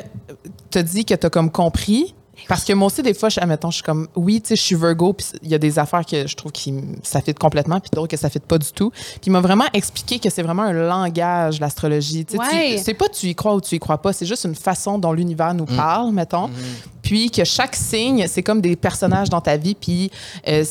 tu 0.69 0.83
dit 0.83 1.05
que 1.05 1.13
tu 1.15 1.25
as 1.25 1.29
comme 1.29 1.49
compris. 1.49 2.13
Parce 2.47 2.63
que 2.63 2.73
moi 2.73 2.87
aussi, 2.87 3.01
des 3.01 3.13
fois, 3.13 3.29
je, 3.29 3.39
admettons, 3.39 3.69
je 3.69 3.75
suis 3.75 3.83
comme, 3.83 4.07
oui, 4.15 4.41
tu 4.41 4.49
sais, 4.49 4.55
je 4.55 4.61
suis 4.61 4.75
Virgo, 4.75 5.13
puis 5.13 5.25
il 5.43 5.49
y 5.49 5.55
a 5.55 5.57
des 5.57 5.79
affaires 5.79 6.05
que 6.05 6.25
je 6.27 6.35
trouve 6.35 6.51
qui 6.51 6.73
ça 7.03 7.19
fit 7.21 7.33
complètement, 7.33 7.79
puis 7.79 7.89
d'autres 7.93 8.07
que 8.07 8.17
ça 8.17 8.29
fit 8.29 8.39
pas 8.39 8.57
du 8.57 8.71
tout. 8.71 8.89
Puis 8.91 9.19
il 9.27 9.31
m'a 9.31 9.41
vraiment 9.41 9.65
expliqué 9.73 10.19
que 10.19 10.29
c'est 10.29 10.43
vraiment 10.43 10.63
un 10.63 10.73
langage, 10.73 11.59
l'astrologie. 11.59 12.25
Tu 12.25 12.37
sais, 12.37 12.43
tu- 12.49 12.55
Ouais. 12.55 12.81
C'est 12.83 12.93
pas 12.93 13.09
tu 13.09 13.27
y 13.27 13.35
crois 13.35 13.53
ou 13.55 13.61
tu 13.61 13.75
y 13.75 13.79
crois 13.79 13.97
pas, 13.97 14.13
c'est 14.13 14.25
juste 14.25 14.45
une 14.45 14.55
façon 14.55 14.97
dont 14.97 15.11
l'univers 15.11 15.53
nous 15.53 15.65
parle, 15.65 16.11
mettons. 16.13 16.49
Puis 17.01 17.31
que 17.31 17.43
chaque 17.45 17.75
signe, 17.75 18.25
c'est 18.27 18.43
comme 18.43 18.59
des 18.61 18.75
personnages 18.75 19.29
dans 19.29 19.39
ta 19.41 19.55
vie, 19.57 19.75
puis 19.75 20.11
euh, 20.47 20.63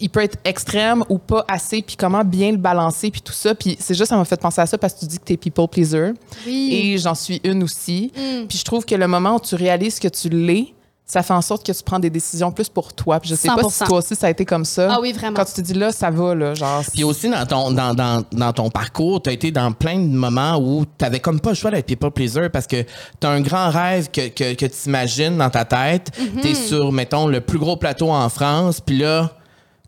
il 0.00 0.10
peut 0.10 0.20
être 0.22 0.38
extrême 0.44 1.04
ou 1.08 1.18
pas 1.18 1.44
assez, 1.48 1.82
puis 1.82 1.96
comment 1.96 2.24
bien 2.24 2.50
le 2.52 2.56
balancer, 2.56 3.10
puis 3.10 3.20
tout 3.20 3.32
ça. 3.32 3.54
Puis 3.54 3.76
c'est 3.80 3.94
juste, 3.94 4.10
ça 4.10 4.16
m'a 4.16 4.24
fait 4.24 4.40
penser 4.40 4.60
à 4.60 4.66
ça 4.66 4.78
parce 4.78 4.94
que 4.94 5.00
tu 5.00 5.06
dis 5.06 5.18
que 5.18 5.24
t'es 5.24 5.36
people 5.36 5.68
pleaser. 5.68 6.12
Oui. 6.46 6.70
Et 6.72 6.98
j'en 6.98 7.14
suis 7.14 7.40
une 7.44 7.62
aussi. 7.62 8.12
Mm. 8.16 8.46
Puis 8.48 8.58
je 8.58 8.64
trouve 8.64 8.84
que 8.84 8.94
le 8.94 9.06
moment 9.08 9.36
où 9.36 9.40
tu 9.40 9.54
réalises 9.54 9.98
que 9.98 10.08
tu 10.08 10.28
l'es, 10.28 10.74
ça 11.06 11.22
fait 11.22 11.32
en 11.32 11.40
sorte 11.40 11.64
que 11.64 11.70
tu 11.70 11.82
prends 11.84 12.00
des 12.00 12.10
décisions 12.10 12.50
plus 12.50 12.68
pour 12.68 12.92
toi. 12.92 13.20
Puis 13.20 13.30
je 13.30 13.36
sais 13.36 13.46
pas 13.46 13.62
si 13.62 13.84
100%. 13.84 13.86
toi 13.86 13.98
aussi 13.98 14.16
ça 14.16 14.26
a 14.26 14.30
été 14.30 14.44
comme 14.44 14.64
ça. 14.64 14.88
Ah 14.90 14.98
oui, 15.00 15.12
vraiment. 15.12 15.36
Quand 15.36 15.44
tu 15.44 15.54
te 15.54 15.60
dis 15.60 15.72
là, 15.72 15.92
ça 15.92 16.10
va, 16.10 16.34
là, 16.34 16.54
genre. 16.54 16.82
Puis 16.92 17.04
aussi, 17.04 17.30
dans 17.30 17.46
ton, 17.46 17.70
dans, 17.70 17.94
dans, 17.94 18.24
dans 18.32 18.52
ton 18.52 18.70
parcours, 18.70 19.22
tu 19.22 19.30
as 19.30 19.32
été 19.32 19.52
dans 19.52 19.70
plein 19.70 19.98
de 20.00 20.16
moments 20.16 20.56
où 20.58 20.84
tu 20.84 21.20
comme 21.20 21.38
pas 21.38 21.50
le 21.50 21.54
choix 21.54 21.70
d'être 21.70 21.86
people 21.86 22.10
pleaser 22.10 22.48
parce 22.48 22.66
que 22.66 22.82
tu 22.82 23.26
as 23.26 23.30
un 23.30 23.40
grand 23.40 23.70
rêve 23.70 24.10
que, 24.10 24.28
que, 24.28 24.54
que 24.54 24.66
tu 24.66 24.88
imagines 24.88 25.38
dans 25.38 25.50
ta 25.50 25.64
tête. 25.64 26.10
Mm-hmm. 26.18 26.40
Tu 26.42 26.48
es 26.48 26.54
sur, 26.54 26.90
mettons, 26.90 27.28
le 27.28 27.40
plus 27.40 27.58
gros 27.58 27.76
plateau 27.76 28.10
en 28.10 28.28
France, 28.28 28.80
puis 28.80 28.98
là, 28.98 29.30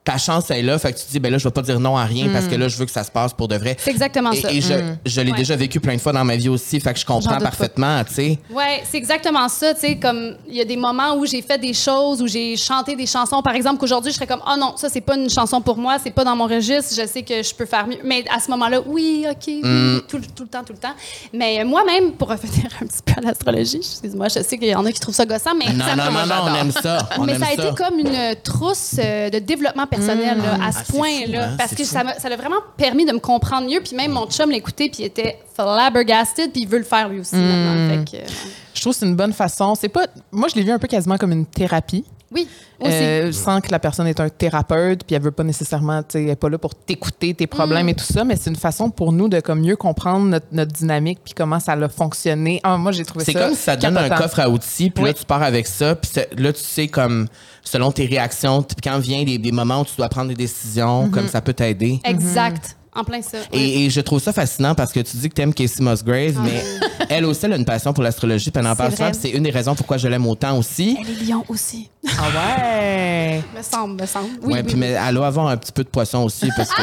ta 0.09 0.17
chance 0.17 0.51
est 0.51 0.63
là. 0.63 0.79
Fait 0.79 0.93
que 0.93 0.99
tu 0.99 1.05
te 1.05 1.11
dis, 1.11 1.21
ben 1.21 1.31
là, 1.31 1.37
je 1.37 1.45
vais 1.45 1.51
pas 1.53 1.61
dire 1.61 1.79
non 1.79 1.95
à 1.99 2.05
rien 2.05 2.29
parce 2.33 2.47
que 2.47 2.55
là, 2.55 2.67
je 2.69 2.79
veux 2.79 2.87
que 2.87 2.91
ça 2.91 3.05
se 3.05 3.11
passe 3.11 3.35
pour 3.35 3.47
de 3.47 3.57
vrai. 3.57 3.77
C'est 3.79 3.91
exactement 3.91 4.33
Et, 4.33 4.41
ça. 4.41 4.51
et 4.51 4.61
je, 4.63 4.73
je 5.05 5.21
l'ai 5.21 5.33
Ouais. 5.33 5.37
déjà 5.37 5.55
vécu 5.55 5.81
plein 5.81 5.95
de 5.97 6.01
fois 6.01 6.13
dans 6.13 6.25
ma 6.25 6.35
vie 6.37 6.49
aussi, 6.49 6.81
fait 6.81 6.95
que 6.95 6.99
je 6.99 7.05
comprends 7.05 7.39
parfaitement, 7.39 8.03
tu 8.05 8.15
sais. 8.15 8.39
Ouais, 8.51 8.83
c'est 8.91 8.97
exactement 8.97 9.47
ça. 9.51 9.75
Tu 9.75 9.81
sais, 9.81 9.97
comme 9.97 10.37
il 10.49 10.57
y 10.57 10.61
a 10.63 10.65
des 10.65 10.77
moments 10.79 11.15
où 11.17 11.27
j'ai 11.27 11.43
fait 11.43 11.59
des 11.59 11.75
choses, 11.75 12.23
où 12.23 12.27
j'ai 12.27 12.57
chanté 12.57 12.97
des 12.97 13.05
chansons, 13.07 13.43
par 13.43 13.55
exemple, 13.55 13.79
qu'aujourd'hui 13.79 14.11
je 14.11 14.17
serais 14.17 14.27
comme, 14.27 14.41
oh 14.51 14.57
non, 14.59 14.77
ça 14.79 14.89
c'est 14.89 15.03
pas 15.03 15.15
une 15.17 15.29
chanson 15.29 15.61
pour 15.61 15.77
moi, 15.77 15.97
c'est 16.03 16.11
pas 16.11 16.25
dans 16.25 16.35
mon 16.37 16.47
registre, 16.47 16.95
je 16.97 17.07
sais 17.07 17.23
que 17.23 17.43
je 17.43 17.55
peux 17.55 17.67
faire 17.67 17.87
mieux. 17.87 17.99
Mais 18.03 18.25
à 18.35 18.41
ce 18.41 18.51
moment-là, 18.53 18.81
oui, 18.87 19.27
ok, 19.31 19.37
oui, 19.47 19.61
Mm. 19.63 20.01
tout, 20.09 20.21
tout 20.35 20.45
le 20.45 20.49
temps, 20.49 20.65
tout 20.65 20.73
le 20.73 20.79
temps. 20.79 20.95
Mais 21.35 21.63
moi-même, 21.65 22.13
pour 22.13 22.29
revenir 22.31 22.65
un 22.81 22.87
petit 22.87 23.03
peu 23.05 23.13
à 23.19 23.21
l'astrologie, 23.21 23.77
excuse-moi, 23.79 24.29
je 24.29 24.41
sais 24.43 24.57
qu'il 24.57 24.69
y 24.69 24.75
en 24.75 24.87
a 24.87 24.93
qui 24.93 25.01
trouvent 25.01 25.15
ça 25.15 25.27
gossant, 25.27 25.55
mais 25.55 25.71
Non, 25.75 25.85
ça 25.85 25.97
non, 25.97 26.05
non, 26.11 26.27
non, 26.27 26.35
on 26.51 26.55
aime 26.55 26.73
ça. 26.73 27.07
On 27.19 27.25
mais 27.25 27.33
aime 27.35 27.41
ça 27.43 27.49
a 27.49 27.53
été 27.53 27.75
comme 27.77 27.99
une 27.99 28.35
trousse 28.43 28.97
euh, 28.99 29.29
de 29.29 29.39
développement 29.41 29.87
personnel 29.87 29.98
là, 30.07 30.55
à 30.65 30.73
ce 30.73 30.79
Ah, 30.79 30.83
c'est 30.87 30.93
point-là. 30.97 31.49
hein, 31.51 31.55
parce 31.59 31.75
que 31.75 31.85
fou. 31.85 31.91
ça 32.19 32.29
l'a 32.29 32.37
vraiment 32.37 32.57
permis 32.77 33.05
de 33.07 33.13
me 33.13 33.19
comprendre 33.19 33.69
mieux. 33.69 33.81
Puis 33.81 33.97
même 33.97 34.13
mon 34.13 34.27
chum 34.27 34.51
l'écoutait, 34.51 34.89
puis 34.89 35.03
il 35.03 35.07
était 35.07 35.39
flabbergasted, 35.55 36.53
puis 36.53 36.63
il 36.63 36.69
veut 36.69 36.79
le 36.79 36.85
faire 36.85 37.09
lui 37.09 37.21
aussi 37.21 37.37
maintenant. 37.37 37.89
Fait 38.05 38.11
que, 38.19 38.23
euh, 38.23 38.27
Je 38.75 38.81
trouve 38.81 38.93
que 38.93 38.99
c'est 39.01 39.07
une 39.07 39.17
bonne 39.17 39.33
façon. 39.33 39.75
C'est 39.75 39.89
pas. 39.89 40.07
Moi, 40.33 40.49
je 40.49 40.55
l'ai 40.57 40.63
vu 40.63 40.71
un 40.71 40.79
peu 40.79 40.89
quasiment 40.89 41.17
comme 41.19 41.33
une 41.33 41.47
thérapie. 41.47 42.05
Oui, 42.33 42.47
aussi. 42.81 42.91
Euh, 42.93 43.33
sans 43.33 43.61
que 43.61 43.71
la 43.71 43.79
personne 43.79 44.07
est 44.07 44.21
un 44.21 44.29
thérapeute, 44.29 45.05
puis 45.05 45.17
elle 45.17 45.23
veut 45.23 45.31
pas 45.31 45.45
nécessairement, 45.45 46.03
tu 46.03 46.09
sais, 46.11 46.23
elle 46.25 46.31
est 46.31 46.37
pas 46.37 46.49
là 46.49 46.59
pour 46.59 46.75
t'écouter 46.75 47.35
tes 47.35 47.47
problèmes 47.47 47.87
Mm. 47.87 47.91
et 47.91 47.95
tout 47.95 48.05
ça, 48.05 48.25
mais 48.25 48.37
c'est 48.37 48.51
une 48.51 48.57
façon 48.57 48.91
pour 48.91 49.13
nous 49.13 49.29
de 49.29 49.41
comme 49.41 49.61
mieux 49.61 49.77
comprendre 49.77 50.27
notre, 50.27 50.47
notre 50.53 50.73
dynamique 50.73 51.21
puis 51.25 51.35
comment 51.35 51.59
ça 51.61 51.73
a 51.73 51.89
fonctionné. 51.89 52.61
Ah, 52.63 52.77
moi, 52.77 52.93
j'ai 52.93 53.05
trouvé 53.05 53.25
ça. 53.25 53.33
C'est 53.33 53.39
comme 53.39 53.55
si 53.55 53.63
ça 53.63 53.77
te 53.77 53.83
donne 53.83 53.97
un 53.99 54.09
coffre 54.11 54.41
à 54.41 54.49
outils, 54.51 54.91
puis 54.91 55.05
là, 55.05 55.13
tu 55.15 55.25
pars 55.25 55.43
avec 55.43 55.67
ça, 55.67 55.95
puis 55.95 56.11
là, 56.37 56.53
tu 56.53 56.61
sais, 56.63 56.89
comme, 56.89 57.27
selon 57.63 57.91
tes 57.93 58.07
réactions, 58.07 58.63
puis 58.63 58.77
quand 58.83 58.99
vient 58.99 59.25
des, 59.25 59.39
des 59.39 59.53
moments 59.53 59.81
où 59.81 59.85
tu 59.85 59.97
dois 59.97 60.09
prendre 60.09 60.29
des 60.29 60.35
décisions, 60.35 61.07
Mm-hmm. 61.07 61.11
comme 61.11 61.29
ça 61.29 61.41
peut 61.41 61.53
t'aider. 61.53 62.01
Exact. 62.05 62.77
En 62.99 63.05
plein 63.05 63.23
ça. 63.23 63.39
ouais. 63.39 63.45
Et, 63.59 63.85
et 63.87 63.91
je 63.91 64.01
trouve 64.01 64.21
ça 64.21 64.33
fascinant 64.33 64.75
parce 64.75 64.93
que 64.93 65.01
tu 65.01 65.17
dis 65.17 65.29
que 65.29 65.35
tu 65.35 65.41
aimes 65.43 65.55
Casey 65.55 65.83
Musgrave, 65.83 66.35
Ah 66.39 66.41
mais 66.45 66.65
elle 67.09 67.25
aussi, 67.27 67.45
elle 67.47 67.53
a 67.53 67.57
une 67.57 67.65
passion 67.65 67.93
pour 67.93 68.03
l'astrologie, 68.03 68.51
puis 68.51 68.61
elle 68.61 68.67
en 68.71 68.75
parle 68.75 68.91
souvent, 68.91 69.11
c'est 69.19 69.31
une 69.31 69.45
des 69.45 69.51
raisons 69.51 69.75
pourquoi 69.77 69.97
je 69.99 70.09
l'aime 70.09 70.27
autant 70.27 70.59
aussi. 70.59 70.97
Elle 71.01 71.11
est 71.11 71.31
lion 71.31 71.45
aussi. 71.49 71.89
Ah 72.19 72.23
ouais! 72.35 73.41
Me 73.57 73.63
semble, 73.63 74.01
me 74.03 74.07
semble. 74.07 74.29
Oui, 74.43 74.53
ouais, 74.55 74.59
oui, 74.59 74.63
puis 74.65 74.75
oui. 74.75 74.81
mais 74.81 74.97
elle 75.09 75.15
doit 75.15 75.27
avoir 75.29 75.47
un 75.49 75.57
petit 75.57 75.73
peu 75.73 75.85
de 75.85 75.89
poisson 75.89 76.25
aussi 76.25 76.49
parce 76.57 76.71
que. 76.71 76.83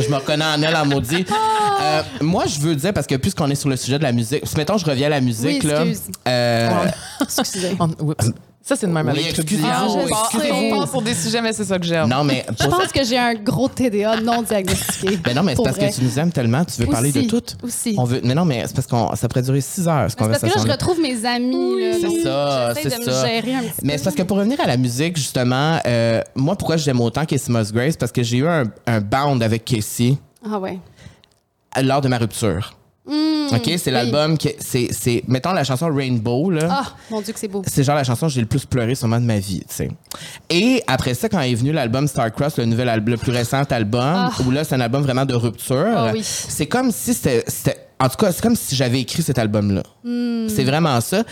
Je 0.00 0.08
me 0.10 0.16
reconnais 0.16 0.44
en 0.44 0.62
elle 0.62 0.76
en 0.76 0.84
maudit. 0.86 1.24
Ah! 1.30 1.80
Euh, 1.80 2.02
moi, 2.20 2.44
je 2.46 2.58
veux 2.60 2.74
dire, 2.76 2.92
parce 2.92 3.06
que 3.06 3.14
puisqu'on 3.16 3.48
est 3.50 3.54
sur 3.54 3.68
le 3.68 3.76
sujet 3.76 3.98
de 3.98 4.02
la 4.04 4.12
musique, 4.12 4.42
si, 4.46 4.56
mettons, 4.56 4.76
je 4.78 4.84
reviens 4.84 5.06
à 5.06 5.10
la 5.10 5.20
musique, 5.20 5.62
Oui, 5.64 5.68
là. 5.70 5.84
excuse. 5.86 6.10
euh, 6.28 6.70
Excusez. 7.38 7.76
On- 7.80 7.88
oups. 8.06 8.30
Ça, 8.68 8.76
c'est 8.76 8.86
une 8.86 8.92
même 8.92 9.06
Oui, 9.06 9.12
avec 9.20 9.30
excusez-vous, 9.38 9.66
Ah, 9.66 10.76
part 10.76 10.88
sur 10.90 11.00
des 11.00 11.14
sujets, 11.14 11.40
mais 11.40 11.54
c'est 11.54 11.64
ça 11.64 11.78
que 11.78 11.86
j'aime. 11.86 12.06
non, 12.06 12.22
mais 12.22 12.44
Je 12.50 12.66
pour 12.66 12.78
pense 12.78 12.92
que 12.92 13.02
j'ai 13.02 13.16
un 13.16 13.32
gros 13.32 13.66
TDA 13.66 14.20
non 14.20 14.42
diagnostiqué. 14.42 15.16
Ben 15.16 15.34
non, 15.34 15.42
mais 15.42 15.52
c'est 15.52 15.56
Pour 15.56 15.64
parce 15.64 15.76
vrai. 15.78 15.88
que 15.88 15.94
tu 15.94 16.02
nous 16.04 16.18
aimes 16.18 16.30
tellement, 16.32 16.66
tu 16.66 16.82
veux 16.82 16.86
parler 16.86 17.10
de 17.10 17.22
tout. 17.22 17.42
aussi. 17.62 17.94
On 17.96 18.04
veut, 18.04 18.20
mais 18.22 18.34
non, 18.34 18.44
mais 18.44 18.64
c'est 18.66 18.74
parce 18.76 18.86
que 18.86 19.16
ça 19.16 19.26
pourrait 19.26 19.40
durer 19.40 19.62
six 19.62 19.88
heures, 19.88 20.06
C'est 20.10 20.18
parce 20.18 20.38
que 20.40 20.46
là, 20.46 20.52
je 20.58 20.70
retrouve 20.70 21.00
mes 21.00 21.24
amis. 21.24 21.76
C'est 21.98 22.22
ça, 22.22 22.74
j'essaie 22.74 22.90
c'est 22.90 22.98
de 22.98 23.10
ça. 23.10 23.22
me 23.22 23.26
gérer 23.26 23.54
un 23.54 23.60
petit 23.62 23.72
Mais 23.84 23.96
c'est 23.96 24.04
parce 24.04 24.16
que 24.16 24.22
pour 24.22 24.36
revenir 24.36 24.60
à 24.60 24.66
la 24.66 24.76
musique, 24.76 25.16
justement, 25.16 25.78
euh, 25.86 26.20
moi, 26.34 26.54
pourquoi 26.54 26.76
j'aime 26.76 27.00
autant 27.00 27.24
Casey 27.24 27.50
Musgraves? 27.50 27.96
Parce 27.96 28.12
que 28.12 28.22
j'ai 28.22 28.36
eu 28.36 28.46
un, 28.46 28.64
un 28.86 29.00
bound 29.00 29.42
avec 29.42 29.64
Casey 29.64 30.16
Ah 30.44 30.58
ouais. 30.58 30.78
lors 31.82 32.02
de 32.02 32.08
ma 32.08 32.18
rupture. 32.18 32.74
OK? 33.08 33.70
C'est 33.78 33.90
l'album 33.90 34.36
qui. 34.36 34.50
C'est, 34.60 34.88
c'est, 34.92 35.22
mettons 35.26 35.52
la 35.52 35.64
chanson 35.64 35.92
Rainbow, 35.92 36.50
là. 36.50 36.68
Ah, 36.70 36.84
mon 37.10 37.20
Dieu, 37.20 37.32
que 37.32 37.38
c'est 37.38 37.48
beau. 37.48 37.62
C'est 37.66 37.82
genre 37.82 37.96
la 37.96 38.04
chanson 38.04 38.26
que 38.26 38.32
j'ai 38.32 38.40
le 38.40 38.46
plus 38.46 38.66
pleuré 38.66 38.94
sûrement 38.94 39.18
de 39.20 39.24
ma 39.24 39.38
vie, 39.38 39.60
tu 39.60 39.74
sais. 39.74 39.88
Et 40.50 40.82
après 40.86 41.14
ça, 41.14 41.28
quand 41.28 41.40
est 41.40 41.54
venu 41.54 41.72
l'album 41.72 42.06
Starcross, 42.06 42.56
le 42.58 42.66
nouvel 42.66 42.88
album, 42.88 43.12
le 43.14 43.16
plus 43.18 43.32
récent 43.32 43.62
album, 43.70 44.30
où 44.46 44.50
là, 44.50 44.64
c'est 44.64 44.74
un 44.74 44.80
album 44.80 45.02
vraiment 45.02 45.24
de 45.24 45.34
rupture, 45.34 45.86
Ah 45.96 46.10
oui. 46.12 46.20
c'est 46.22 46.66
comme 46.66 46.90
si 46.92 47.14
c'était- 47.14 47.84
en 48.00 48.08
tout 48.08 48.16
cas, 48.16 48.32
c'est 48.32 48.42
comme 48.42 48.54
si 48.56 48.76
j'avais 48.76 49.00
écrit 49.00 49.22
cet 49.22 49.38
album-là. 49.38 49.82
C'est 50.48 50.64
vraiment 50.64 51.00
ça. 51.00 51.22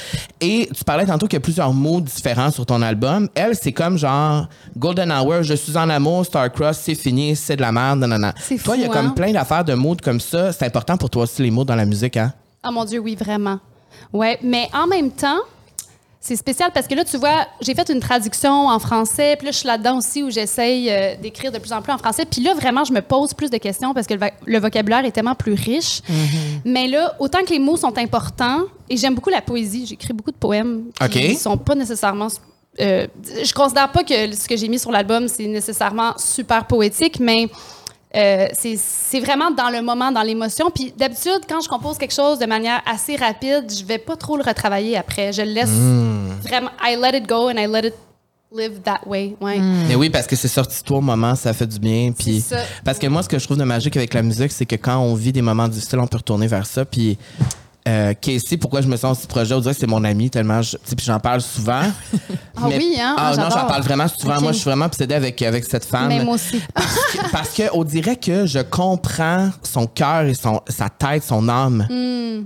Et 0.40 0.68
tu 0.76 0.84
parlais 0.84 1.06
tantôt 1.06 1.26
qu'il 1.26 1.36
y 1.36 1.38
a 1.38 1.40
plusieurs 1.40 1.72
mots 1.72 2.00
différents 2.00 2.50
sur 2.50 2.66
ton 2.66 2.82
album. 2.82 3.28
Elle, 3.34 3.54
c'est 3.54 3.72
comme 3.72 3.96
genre 3.96 4.48
Golden 4.76 5.10
Hour, 5.12 5.42
je 5.42 5.54
suis 5.54 5.76
en 5.76 5.88
amour, 5.88 6.26
Starcross, 6.26 6.78
c'est 6.78 6.94
fini, 6.94 7.34
c'est 7.36 7.56
de 7.56 7.62
la 7.62 7.72
merde, 7.72 8.00
non, 8.00 8.08
non, 8.08 8.18
non. 8.18 8.32
C'est 8.38 8.58
Toi, 8.58 8.76
il 8.76 8.82
y 8.82 8.84
a 8.84 8.88
comme 8.88 9.06
hein? 9.06 9.12
plein 9.16 9.32
d'affaires 9.32 9.64
de 9.64 9.74
mots 9.74 9.96
comme 10.02 10.20
ça. 10.20 10.52
C'est 10.52 10.66
important 10.66 10.96
pour 10.96 11.08
toi 11.10 11.22
aussi, 11.22 11.42
les 11.42 11.50
mots 11.50 11.64
dans 11.64 11.76
la 11.76 11.86
musique, 11.86 12.16
hein? 12.16 12.32
Ah 12.62 12.70
mon 12.70 12.84
Dieu, 12.84 12.98
oui, 12.98 13.14
vraiment. 13.14 13.58
Ouais, 14.12 14.38
mais 14.42 14.68
en 14.74 14.86
même 14.86 15.10
temps, 15.10 15.38
C'est 16.20 16.36
spécial 16.36 16.70
parce 16.74 16.88
que 16.88 16.94
là, 16.94 17.04
tu 17.04 17.18
vois, 17.18 17.46
j'ai 17.60 17.74
fait 17.74 17.88
une 17.88 18.00
traduction 18.00 18.68
en 18.68 18.78
français, 18.78 19.36
puis 19.36 19.46
là, 19.46 19.52
je 19.52 19.58
suis 19.58 19.66
là-dedans 19.66 19.98
aussi 19.98 20.22
où 20.22 20.30
j'essaye 20.30 20.90
euh, 20.90 21.14
d'écrire 21.16 21.52
de 21.52 21.58
plus 21.58 21.72
en 21.72 21.82
plus 21.82 21.92
en 21.92 21.98
français. 21.98 22.24
Puis 22.24 22.40
là, 22.42 22.54
vraiment, 22.54 22.84
je 22.84 22.92
me 22.92 23.00
pose 23.00 23.32
plus 23.32 23.50
de 23.50 23.58
questions 23.58 23.94
parce 23.94 24.06
que 24.06 24.14
le, 24.14 24.58
vocabulaire 24.58 25.04
est 25.04 25.12
tellement 25.12 25.34
plus 25.34 25.54
riche. 25.54 26.00
Mais 26.64 26.88
là, 26.88 27.14
autant 27.20 27.44
que 27.44 27.50
les 27.50 27.58
mots 27.58 27.76
sont 27.76 27.96
importants, 27.98 28.62
et 28.88 28.96
j'aime 28.96 29.14
beaucoup 29.14 29.30
la 29.30 29.42
poésie, 29.42 29.86
j'écris 29.86 30.12
beaucoup 30.12 30.32
de 30.32 30.36
poèmes 30.36 30.84
qui 31.10 31.32
OK. 31.32 31.38
sont 31.38 31.56
pas 31.58 31.74
nécessairement... 31.74 32.28
euh, 32.80 33.06
je 33.42 33.52
considère 33.52 33.92
pas 33.92 34.02
que 34.02 34.34
ce 34.34 34.48
que 34.48 34.56
j'ai 34.56 34.68
mis 34.68 34.78
sur 34.78 34.90
l'album, 34.90 35.28
c'est 35.28 35.46
nécessairement 35.46 36.14
super 36.18 36.66
poétique, 36.66 37.20
mais... 37.20 37.48
euh, 38.16 38.46
c'est 38.52 38.76
c'est 38.78 39.20
vraiment 39.20 39.50
dans 39.50 39.70
le 39.70 39.82
moment, 39.82 40.10
dans 40.10 40.22
l'émotion. 40.22 40.70
Puis 40.74 40.92
d'habitude, 40.96 41.40
quand 41.48 41.60
je 41.60 41.68
compose 41.68 41.98
quelque 41.98 42.14
chose 42.14 42.38
de 42.38 42.46
manière 42.46 42.82
assez 42.86 43.16
rapide, 43.16 43.66
je 43.70 43.84
vais 43.84 43.98
pas 43.98 44.16
trop 44.16 44.36
le 44.36 44.42
retravailler 44.42 44.96
après. 44.96 45.32
Je 45.32 45.42
le 45.42 45.50
laisse 45.52 45.70
vraiment. 46.42 46.70
I 46.82 46.96
let 47.00 47.16
it 47.18 47.26
go 47.28 47.48
and 47.48 47.56
I 47.58 47.66
let 47.66 47.86
it 47.88 47.94
live 48.52 48.80
that 48.84 49.00
way. 49.06 49.36
Ouais. 49.40 49.58
Mais 49.58 49.94
oui, 49.96 50.08
parce 50.08 50.26
que 50.26 50.34
c'est 50.36 50.48
sorti 50.48 50.80
de 50.80 50.86
toi 50.86 50.98
au 50.98 51.02
moment, 51.02 51.34
ça 51.34 51.52
fait 51.52 51.66
du 51.66 51.78
bien. 51.78 52.12
Puis 52.16 52.40
C'est 52.40 52.56
ça. 52.56 52.62
parce 52.84 52.98
que 52.98 53.06
moi, 53.06 53.22
ce 53.22 53.28
que 53.28 53.38
je 53.38 53.44
trouve 53.44 53.58
de 53.58 53.64
magique 53.64 53.96
avec 53.96 54.14
la 54.14 54.22
musique, 54.22 54.52
c'est 54.52 54.66
que 54.66 54.76
quand 54.76 54.98
on 54.98 55.14
vit 55.14 55.32
des 55.32 55.42
moments 55.42 55.68
difficiles, 55.68 55.98
on 55.98 56.06
peut 56.06 56.16
retourner 56.16 56.46
vers 56.46 56.64
ça. 56.66 56.84
Puis 56.84 57.18
euh, 57.86 58.14
Casey, 58.20 58.56
pourquoi 58.56 58.80
je 58.80 58.88
me 58.88 58.96
sens 58.96 59.20
ce 59.22 59.26
projet, 59.26 59.54
on 59.54 59.60
dirait 59.60 59.74
que 59.74 59.80
c'est 59.80 59.86
mon 59.86 60.02
ami 60.04 60.28
tellement, 60.30 60.60
je- 60.62 60.76
puis 60.76 61.04
j'en 61.04 61.20
parle 61.20 61.40
souvent. 61.40 61.82
Ah 62.58 62.68
oui, 62.68 62.96
hein? 62.98 63.14
Ah 63.18 63.32
Ah, 63.32 63.36
non, 63.36 63.50
j'en 63.50 63.66
parle 63.66 63.82
vraiment 63.82 64.08
souvent. 64.08 64.40
Moi, 64.40 64.52
je 64.52 64.56
suis 64.56 64.64
vraiment 64.64 64.86
obsédée 64.86 65.14
avec 65.14 65.40
avec 65.42 65.64
cette 65.64 65.84
femme. 65.84 66.08
Mais 66.08 66.24
moi 66.24 66.36
aussi. 66.36 66.60
Parce 67.32 67.50
que 67.50 67.64
on 67.74 67.84
dirait 67.84 68.16
que 68.16 68.46
je 68.46 68.60
comprends 68.60 69.50
son 69.62 69.86
cœur 69.86 70.22
et 70.22 70.32
son 70.34 70.60
sa 70.68 70.88
tête, 70.88 71.22
son 71.22 71.46
âme. 71.50 71.86
Hmm. 71.90 72.44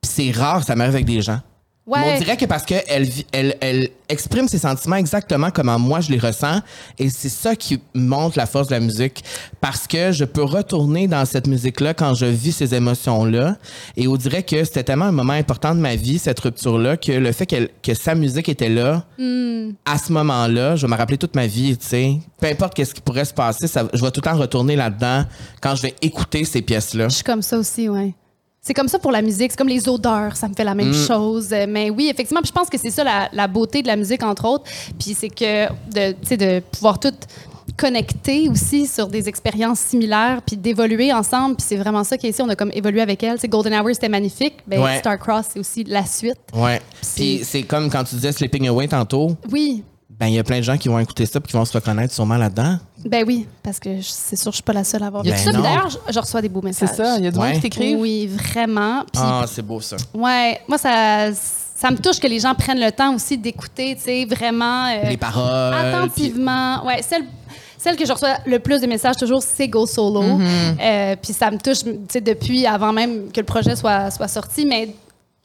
Puis 0.00 0.10
c'est 0.10 0.30
rare, 0.30 0.64
ça 0.64 0.74
m'arrive 0.74 0.94
avec 0.94 1.04
des 1.06 1.20
gens. 1.20 1.38
Ouais. 1.84 1.98
On 2.14 2.18
dirait 2.18 2.36
que 2.36 2.44
parce 2.44 2.64
qu'elle 2.64 3.08
elle, 3.32 3.56
elle 3.60 3.88
exprime 4.08 4.46
ses 4.46 4.58
sentiments 4.58 4.94
exactement 4.94 5.50
comme 5.50 5.74
moi 5.78 6.00
je 6.00 6.12
les 6.12 6.18
ressens. 6.18 6.60
Et 6.96 7.08
c'est 7.10 7.28
ça 7.28 7.56
qui 7.56 7.80
montre 7.92 8.38
la 8.38 8.46
force 8.46 8.68
de 8.68 8.74
la 8.74 8.78
musique. 8.80 9.24
Parce 9.60 9.88
que 9.88 10.12
je 10.12 10.24
peux 10.24 10.44
retourner 10.44 11.08
dans 11.08 11.24
cette 11.24 11.48
musique-là 11.48 11.92
quand 11.92 12.14
je 12.14 12.26
vis 12.26 12.52
ces 12.52 12.74
émotions-là. 12.76 13.56
Et 13.96 14.06
on 14.06 14.14
dirait 14.16 14.44
que 14.44 14.62
c'était 14.62 14.84
tellement 14.84 15.06
un 15.06 15.12
moment 15.12 15.32
important 15.32 15.74
de 15.74 15.80
ma 15.80 15.96
vie, 15.96 16.20
cette 16.20 16.38
rupture-là, 16.38 16.96
que 16.96 17.10
le 17.12 17.32
fait 17.32 17.46
que 17.82 17.94
sa 17.94 18.14
musique 18.14 18.48
était 18.48 18.68
là, 18.68 19.04
à 19.84 19.98
ce 19.98 20.12
moment-là, 20.12 20.76
je 20.76 20.86
vais 20.86 20.92
me 20.92 20.96
rappeler 20.96 21.18
toute 21.18 21.34
ma 21.34 21.48
vie, 21.48 21.76
tu 21.76 21.86
sais. 21.86 22.12
Peu 22.40 22.46
importe 22.46 22.74
qu'est-ce 22.74 22.94
qui 22.94 23.00
pourrait 23.00 23.24
se 23.24 23.34
passer, 23.34 23.66
ça- 23.66 23.88
je 23.92 24.00
vais 24.00 24.10
tout 24.12 24.20
le 24.24 24.30
temps 24.30 24.36
retourner 24.38 24.76
là-dedans 24.76 25.24
quand 25.60 25.74
je 25.74 25.82
vais 25.82 25.94
écouter 26.00 26.44
ces 26.44 26.62
pièces-là. 26.62 27.08
Je 27.08 27.14
suis 27.16 27.24
comme 27.24 27.42
ça 27.42 27.58
aussi, 27.58 27.88
ouais. 27.88 28.14
C'est 28.64 28.74
comme 28.74 28.86
ça 28.86 29.00
pour 29.00 29.10
la 29.10 29.22
musique, 29.22 29.50
c'est 29.50 29.58
comme 29.58 29.66
les 29.68 29.88
odeurs, 29.88 30.36
ça 30.36 30.46
me 30.48 30.54
fait 30.54 30.62
la 30.62 30.76
même 30.76 30.90
Mm. 30.90 31.06
chose. 31.06 31.48
Euh, 31.52 31.66
Mais 31.68 31.90
oui, 31.90 32.08
effectivement, 32.08 32.40
puis 32.40 32.48
je 32.48 32.52
pense 32.52 32.70
que 32.70 32.78
c'est 32.78 32.90
ça 32.90 33.02
la, 33.02 33.28
la 33.32 33.48
beauté 33.48 33.82
de 33.82 33.88
la 33.88 33.96
musique, 33.96 34.22
entre 34.22 34.44
autres. 34.46 34.64
Puis 35.00 35.14
c'est 35.18 35.30
que 35.30 35.66
de, 35.92 36.60
pouvoir 36.60 37.00
tout 37.00 37.12
connecter 37.76 38.48
aussi 38.48 38.86
sur 38.86 39.08
des 39.08 39.28
expériences 39.28 39.80
similaires, 39.80 40.42
puis 40.46 40.56
d'évoluer 40.56 41.12
ensemble. 41.12 41.56
Puis 41.56 41.66
c'est 41.70 41.76
vraiment 41.76 42.04
ça 42.04 42.16
qu'ici, 42.16 42.40
on 42.40 42.48
a 42.50 42.54
comme 42.54 42.70
évolué 42.72 43.00
avec 43.00 43.20
elle. 43.24 43.36
C'est 43.40 43.48
Golden 43.48 43.74
Hour, 43.74 43.88
c'était 43.94 44.08
magnifique. 44.08 44.54
Ben, 44.66 44.80
Ouais. 44.80 44.98
Starcross, 44.98 45.46
c'est 45.52 45.58
aussi 45.58 45.82
la 45.82 46.06
suite. 46.06 46.38
Ouais. 46.54 46.80
Puis 47.16 47.40
c'est 47.42 47.62
comme 47.64 47.90
quand 47.90 48.04
tu 48.04 48.14
disais 48.14 48.30
Sleeping 48.30 48.68
Away 48.68 48.86
tantôt, 48.86 49.36
Oui, 49.50 49.82
ben 50.10 50.28
il 50.28 50.34
y 50.34 50.38
a 50.38 50.44
plein 50.44 50.58
de 50.58 50.62
gens 50.64 50.76
qui 50.78 50.88
vont 50.88 51.00
écouter 51.00 51.26
ça 51.26 51.40
puis 51.40 51.50
qui 51.50 51.56
vont 51.56 51.64
se 51.64 51.72
reconnaître 51.72 52.14
sûrement 52.14 52.36
là-dedans. 52.36 52.78
Ben 53.04 53.24
oui, 53.26 53.46
parce 53.62 53.78
que 53.80 54.00
c'est 54.02 54.36
sûr, 54.36 54.50
je 54.52 54.56
suis 54.56 54.62
pas 54.62 54.72
la 54.72 54.84
seule 54.84 55.02
à 55.02 55.06
avoir 55.06 55.22
Ben 55.22 55.32
vu 55.34 55.38
ça? 55.38 55.50
Puis 55.50 55.56
non. 55.56 55.62
d'ailleurs, 55.62 55.88
je, 55.90 55.98
je 56.12 56.18
reçois 56.18 56.40
des 56.42 56.48
beaux 56.48 56.60
C'est 56.72 56.82
messages. 56.82 56.96
ça, 56.96 57.16
il 57.18 57.24
y 57.24 57.26
a 57.26 57.30
du 57.30 57.36
monde 57.38 57.46
Ouais. 57.48 57.54
qui 57.54 57.60
t'écrivent? 57.60 57.98
Oui, 57.98 58.26
vraiment. 58.28 59.04
Ah, 59.16 59.44
c'est 59.46 59.62
beau 59.62 59.80
ça. 59.80 59.96
Ouais, 60.14 60.60
moi 60.68 60.78
ça 60.78 61.28
ça 61.34 61.90
me 61.90 61.96
touche 61.96 62.20
que 62.20 62.28
les 62.28 62.38
gens 62.38 62.54
prennent 62.54 62.78
le 62.78 62.92
temps 62.92 63.12
aussi 63.14 63.36
d'écouter, 63.36 63.96
tu 63.96 64.02
sais, 64.04 64.24
vraiment 64.24 64.86
euh, 64.86 65.08
Les 65.08 65.16
paroles. 65.16 65.74
attentivement. 65.74 66.84
Ouais, 66.86 67.02
celle 67.02 67.24
celle 67.76 67.96
que 67.96 68.06
je 68.06 68.12
reçois 68.12 68.36
le 68.46 68.60
plus 68.60 68.80
de 68.80 68.86
messages 68.86 69.16
toujours, 69.16 69.42
c'est 69.42 69.66
Go 69.66 69.86
Solo. 69.86 70.22
Euh, 70.80 71.16
puis 71.20 71.32
ça 71.32 71.50
me 71.50 71.58
touche, 71.58 71.82
tu 71.82 71.98
sais, 72.08 72.20
depuis 72.20 72.64
avant 72.66 72.92
même 72.92 73.32
que 73.32 73.40
le 73.40 73.46
projet 73.46 73.74
soit 73.74 74.12
soit 74.12 74.28
sorti, 74.28 74.64
mais 74.64 74.94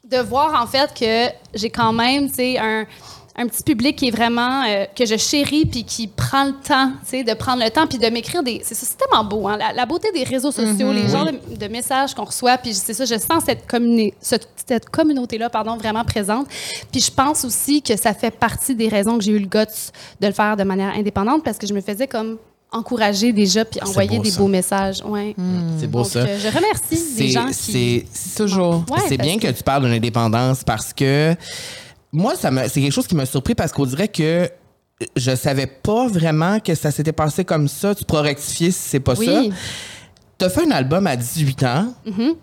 de 0.08 0.18
voir 0.18 0.62
en 0.62 0.66
fait 0.68 0.88
que 0.94 1.34
j'ai 1.58 1.70
quand 1.70 1.92
même, 1.92 2.28
tu 2.28 2.36
sais, 2.36 2.58
un 2.58 2.86
un 3.38 3.46
petit 3.46 3.62
public 3.62 3.96
qui 3.96 4.08
est 4.08 4.10
vraiment 4.10 4.64
euh, 4.66 4.84
que 4.94 5.06
je 5.06 5.16
chéris 5.16 5.64
puis 5.64 5.84
qui 5.84 6.08
prend 6.08 6.44
le 6.44 6.52
temps, 6.52 6.90
tu 7.04 7.10
sais, 7.10 7.24
de 7.24 7.32
prendre 7.34 7.62
le 7.64 7.70
temps 7.70 7.86
puis 7.86 7.96
de 7.98 8.06
m'écrire 8.08 8.42
des 8.42 8.60
c'est 8.64 8.74
ça, 8.74 8.84
c'est 8.84 8.96
tellement 8.98 9.24
beau 9.24 9.46
hein, 9.48 9.56
la, 9.56 9.72
la 9.72 9.86
beauté 9.86 10.08
des 10.12 10.24
réseaux 10.24 10.50
sociaux, 10.52 10.92
les 10.92 11.08
genres 11.08 11.26
de, 11.26 11.56
de 11.56 11.68
messages 11.68 12.14
qu'on 12.14 12.24
reçoit 12.24 12.58
puis 12.58 12.74
c'est 12.74 12.94
ça, 12.94 13.04
je 13.04 13.14
sens 13.18 13.44
cette 13.46 13.66
communi- 13.70 14.12
cette, 14.20 14.48
cette 14.66 14.88
communauté 14.90 15.38
là 15.38 15.48
pardon 15.48 15.76
vraiment 15.76 16.04
présente. 16.04 16.46
Puis 16.92 17.00
je 17.00 17.10
pense 17.10 17.44
aussi 17.44 17.80
que 17.80 17.96
ça 17.96 18.12
fait 18.12 18.30
partie 18.32 18.74
des 18.74 18.88
raisons 18.88 19.16
que 19.16 19.24
j'ai 19.24 19.32
eu 19.32 19.38
le 19.38 19.46
guts 19.46 19.72
de 20.20 20.26
le 20.26 20.32
faire 20.32 20.56
de 20.56 20.64
manière 20.64 20.92
indépendante 20.94 21.44
parce 21.44 21.58
que 21.58 21.66
je 21.66 21.72
me 21.74 21.80
faisais 21.80 22.06
comme 22.08 22.38
encourager 22.70 23.32
déjà 23.32 23.64
puis 23.64 23.80
envoyer 23.82 24.18
beau, 24.18 24.22
des 24.24 24.30
ça. 24.30 24.38
beaux 24.40 24.46
messages, 24.48 25.02
ouais. 25.06 25.34
C'est 25.80 25.86
beau 25.86 26.00
Donc 26.02 26.08
ça. 26.10 26.18
euh, 26.18 26.38
je 26.38 26.48
remercie 26.48 27.14
les 27.16 27.28
gens 27.30 27.46
qui 27.46 27.54
c'est- 27.54 28.36
Toujours. 28.36 28.84
Ouais, 28.90 28.98
c'est 29.08 29.16
bien 29.16 29.38
que 29.38 29.46
tu 29.46 29.62
parles 29.62 29.84
de 29.84 29.88
l'indépendance 29.88 30.64
parce 30.64 30.92
que 30.92 31.34
moi, 32.12 32.34
ça 32.36 32.50
me, 32.50 32.66
c'est 32.68 32.80
quelque 32.80 32.92
chose 32.92 33.06
qui 33.06 33.14
m'a 33.14 33.26
surpris 33.26 33.54
parce 33.54 33.72
qu'on 33.72 33.86
dirait 33.86 34.08
que 34.08 34.50
je 35.16 35.36
savais 35.36 35.66
pas 35.66 36.08
vraiment 36.08 36.58
que 36.60 36.74
ça 36.74 36.90
s'était 36.90 37.12
passé 37.12 37.44
comme 37.44 37.68
ça. 37.68 37.94
Tu 37.94 38.04
pourras 38.04 38.22
rectifier 38.22 38.70
si 38.70 38.80
c'est 38.80 39.00
pas 39.00 39.14
ça. 39.14 39.22
Oui. 39.22 39.52
Tu 40.38 40.44
as 40.44 40.50
fait 40.50 40.66
un 40.66 40.70
album 40.70 41.06
à 41.06 41.16
18 41.16 41.62
ans. 41.64 41.94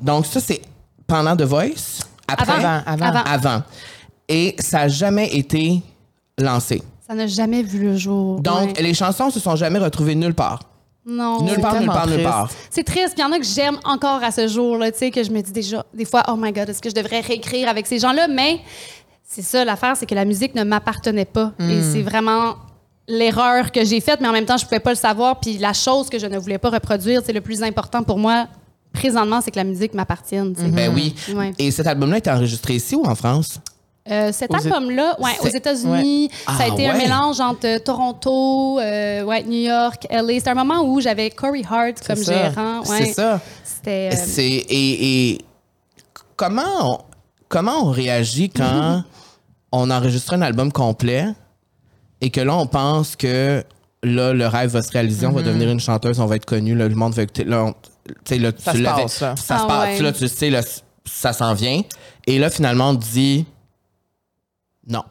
Donc, 0.01 0.25
ça, 0.25 0.39
c'est 0.39 0.62
pendant 1.08 1.36
The 1.36 1.43
Voice? 1.43 2.01
Après, 2.28 2.54
Avant. 2.54 2.82
Avant, 2.86 3.06
avant. 3.06 3.23
Avant. 3.25 3.63
Et 4.28 4.56
ça 4.60 4.80
n'a 4.80 4.88
jamais 4.88 5.36
été 5.36 5.82
lancé. 6.38 6.82
Ça 7.08 7.13
n'a 7.13 7.28
jamais 7.28 7.62
vu 7.62 7.84
le 7.84 7.97
jour. 7.97 8.39
Donc, 8.39 8.75
ouais. 8.75 8.82
les 8.82 8.93
chansons 8.93 9.30
se 9.30 9.39
sont 9.39 9.56
jamais 9.56 9.78
retrouvées 9.78 10.15
nulle 10.15 10.34
part. 10.34 10.62
non. 11.06 11.43
nulle 11.43 11.62
part, 11.62 11.80
nulle 11.80 11.86
part, 11.88 12.08
nulle 12.08 12.23
part. 12.23 12.49
C'est 12.71 12.84
triste. 12.84 13.13
Il 13.17 13.21
y 13.21 13.23
en 13.23 13.32
a 13.32 13.38
que 13.38 13.45
j'aime 13.45 13.78
encore 13.84 14.23
à 14.23 14.32
ce 14.32 14.47
jour, 14.47 14.78
là, 14.78 14.91
tu 14.91 14.97
sais, 14.97 15.12
que 15.12 15.23
je 15.23 15.30
me 15.30 15.41
dis 15.41 15.51
déjà, 15.51 15.86
des 15.93 16.06
fois, 16.06 16.23
oh 16.30 16.36
my 16.36 16.51
God, 16.51 16.69
est-ce 16.69 16.82
que 16.82 16.89
je 16.89 16.95
devrais 16.95 17.19
réécrire 17.19 17.69
avec 17.69 17.86
ces 17.86 17.99
gens-là? 17.99 18.28
Mais 18.28 18.60
c'est 19.27 19.41
ça, 19.41 19.65
l'affaire, 19.65 19.95
c'est 19.97 20.05
que 20.05 20.15
la 20.15 20.25
musique 20.25 20.55
ne 20.55 20.63
m'appartenait 20.63 21.25
pas. 21.25 21.51
Et 21.59 21.81
c'est 21.81 22.01
vraiment 22.01 22.55
l'erreur 23.07 23.71
que 23.71 23.83
j'ai 23.83 23.99
faite, 24.01 24.19
mais 24.21 24.27
en 24.27 24.31
même 24.31 24.45
temps, 24.45 24.57
je 24.57 24.65
pouvais 24.65 24.79
pas 24.79 24.91
le 24.91 24.95
savoir. 24.97 25.39
Puis 25.39 25.57
la 25.57 25.73
chose 25.73 26.09
que 26.09 26.17
je 26.19 26.25
ne 26.27 26.38
voulais 26.38 26.57
pas 26.57 26.69
reproduire, 26.69 27.21
c'est 27.25 27.33
le 27.33 27.41
plus 27.41 27.61
important 27.63 28.03
pour 28.03 28.17
moi, 28.17 28.47
présentement, 28.93 29.41
c'est 29.41 29.51
que 29.51 29.57
la 29.57 29.63
musique 29.63 29.93
m'appartienne. 29.93 30.53
Ben 30.53 30.91
oui. 30.93 31.13
Ouais. 31.35 31.53
Et 31.59 31.69
cet 31.71 31.85
album-là 31.88 32.17
était 32.17 32.31
enregistré 32.31 32.75
ici 32.75 32.95
ou 32.95 33.03
en 33.05 33.15
France? 33.15 33.59
Euh, 34.09 34.31
cet 34.31 34.53
album-là, 34.53 35.15
ouais, 35.19 35.31
aux 35.41 35.47
États-Unis, 35.47 36.29
ça 36.45 36.51
a 36.51 36.55
Ah, 36.61 36.67
été 36.67 36.88
un 36.88 36.93
ouais. 36.93 36.99
mélange 36.99 37.39
entre 37.39 37.65
euh, 37.65 37.79
Toronto, 37.79 38.79
euh, 38.79 39.23
ouais, 39.23 39.41
New 39.43 39.61
York, 39.67 40.05
LA. 40.11 40.35
C'était 40.35 40.51
un 40.51 40.53
moment 40.53 40.83
où 40.83 41.01
j'avais 41.01 41.31
Corey 41.31 41.63
Hart 41.67 42.05
comme 42.05 42.15
ça. 42.15 42.49
gérant. 42.51 42.81
Ouais. 42.81 43.05
C'est 43.05 43.13
ça. 43.13 43.41
C'était. 43.63 44.09
euh, 44.13 44.15
C'est 44.27 44.43
et, 44.43 45.31
et 45.31 45.41
comment 46.35 46.61
on, 46.83 46.97
comment 47.55 47.85
on 47.87 47.91
réagit 47.91 48.49
quand 48.49 49.03
on 49.71 49.89
enregistre 49.89 50.33
un 50.33 50.41
album 50.41 50.73
complet 50.73 51.27
et 52.19 52.29
que 52.29 52.41
là 52.41 52.53
on 52.55 52.67
pense 52.67 53.15
que 53.15 53.63
là 54.03 54.33
le 54.33 54.47
rêve 54.47 54.71
va 54.71 54.81
se 54.81 54.91
réaliser, 54.91 55.25
on 55.25 55.31
va 55.31 55.41
devenir 55.41 55.69
une 55.69 55.79
chanteuse, 55.79 56.19
on 56.19 56.25
va 56.25 56.35
être 56.35 56.45
connu, 56.45 56.75
là, 56.75 56.89
le 56.89 56.95
monde 56.95 57.13
va 57.13 57.23
écouter. 57.23 57.45
Là, 57.45 57.63
on- 57.63 57.71
tu 57.73 58.13
sais, 58.25 58.37
là, 58.39 58.51
Ça 58.57 58.71
tu 58.73 58.79
se 58.79 58.83
l'avais- 58.83 59.01
passe, 59.03 59.21
là. 59.21 59.35
Ça 59.37 59.57
se 59.57 59.63
Ah 59.63 59.67
passe. 59.67 59.97
ouais. 59.97 60.03
Là, 60.03 60.11
tu 60.11 60.27
sais, 60.27 60.49
là, 60.49 60.61
ça 61.05 61.31
s'en 61.33 61.53
vient. 61.53 61.81
Et 62.27 62.37
là 62.39 62.49
finalement 62.49 62.89
on 62.89 62.95
te 62.97 63.05
dit 63.05 63.45
non. 64.87 65.03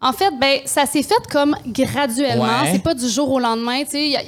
En 0.00 0.12
fait, 0.12 0.30
ben 0.40 0.60
ça 0.64 0.86
s'est 0.86 1.02
fait 1.02 1.26
comme 1.28 1.56
graduellement. 1.66 2.44
Ouais. 2.62 2.70
C'est 2.70 2.82
pas 2.84 2.94
du 2.94 3.08
jour 3.08 3.32
au 3.32 3.40
lendemain. 3.40 3.82
Y 3.92 4.14
a- 4.16 4.20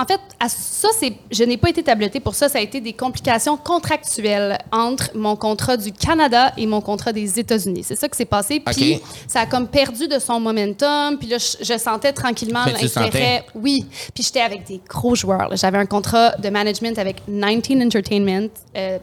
en 0.00 0.06
fait, 0.06 0.20
à 0.40 0.48
ça, 0.48 0.88
c'est, 0.98 1.12
je 1.30 1.44
n'ai 1.44 1.58
pas 1.58 1.68
été 1.68 1.82
tablotée 1.82 2.18
pour 2.18 2.34
ça. 2.34 2.48
Ça 2.48 2.56
a 2.58 2.62
été 2.62 2.80
des 2.80 2.94
complications 2.94 3.58
contractuelles 3.58 4.56
entre 4.72 5.10
mon 5.14 5.36
contrat 5.36 5.76
du 5.76 5.92
Canada 5.92 6.52
et 6.56 6.66
mon 6.66 6.80
contrat 6.80 7.12
des 7.12 7.38
États-Unis. 7.38 7.84
C'est 7.84 7.96
ça 7.96 8.08
qui 8.08 8.16
s'est 8.16 8.24
passé. 8.24 8.60
Puis 8.60 9.00
ça 9.26 9.40
a 9.40 9.46
comme 9.46 9.68
perdu 9.68 10.08
de 10.08 10.18
son 10.18 10.40
momentum. 10.40 11.18
Puis 11.18 11.28
là, 11.28 11.36
je, 11.36 11.62
je 11.62 11.78
sentais 11.78 12.12
tranquillement 12.14 12.64
l'intérêt. 13.10 13.44
Oui. 13.54 13.84
Puis 14.14 14.22
j'étais 14.24 14.40
avec 14.40 14.64
des 14.66 14.80
gros 14.88 15.14
joueurs. 15.14 15.50
J'avais 15.56 15.78
un 15.78 15.86
contrat 15.86 16.36
de 16.38 16.48
management 16.48 16.98
avec 16.98 17.16
19 17.28 17.84
Entertainment. 17.86 18.48
Euh, 18.76 18.98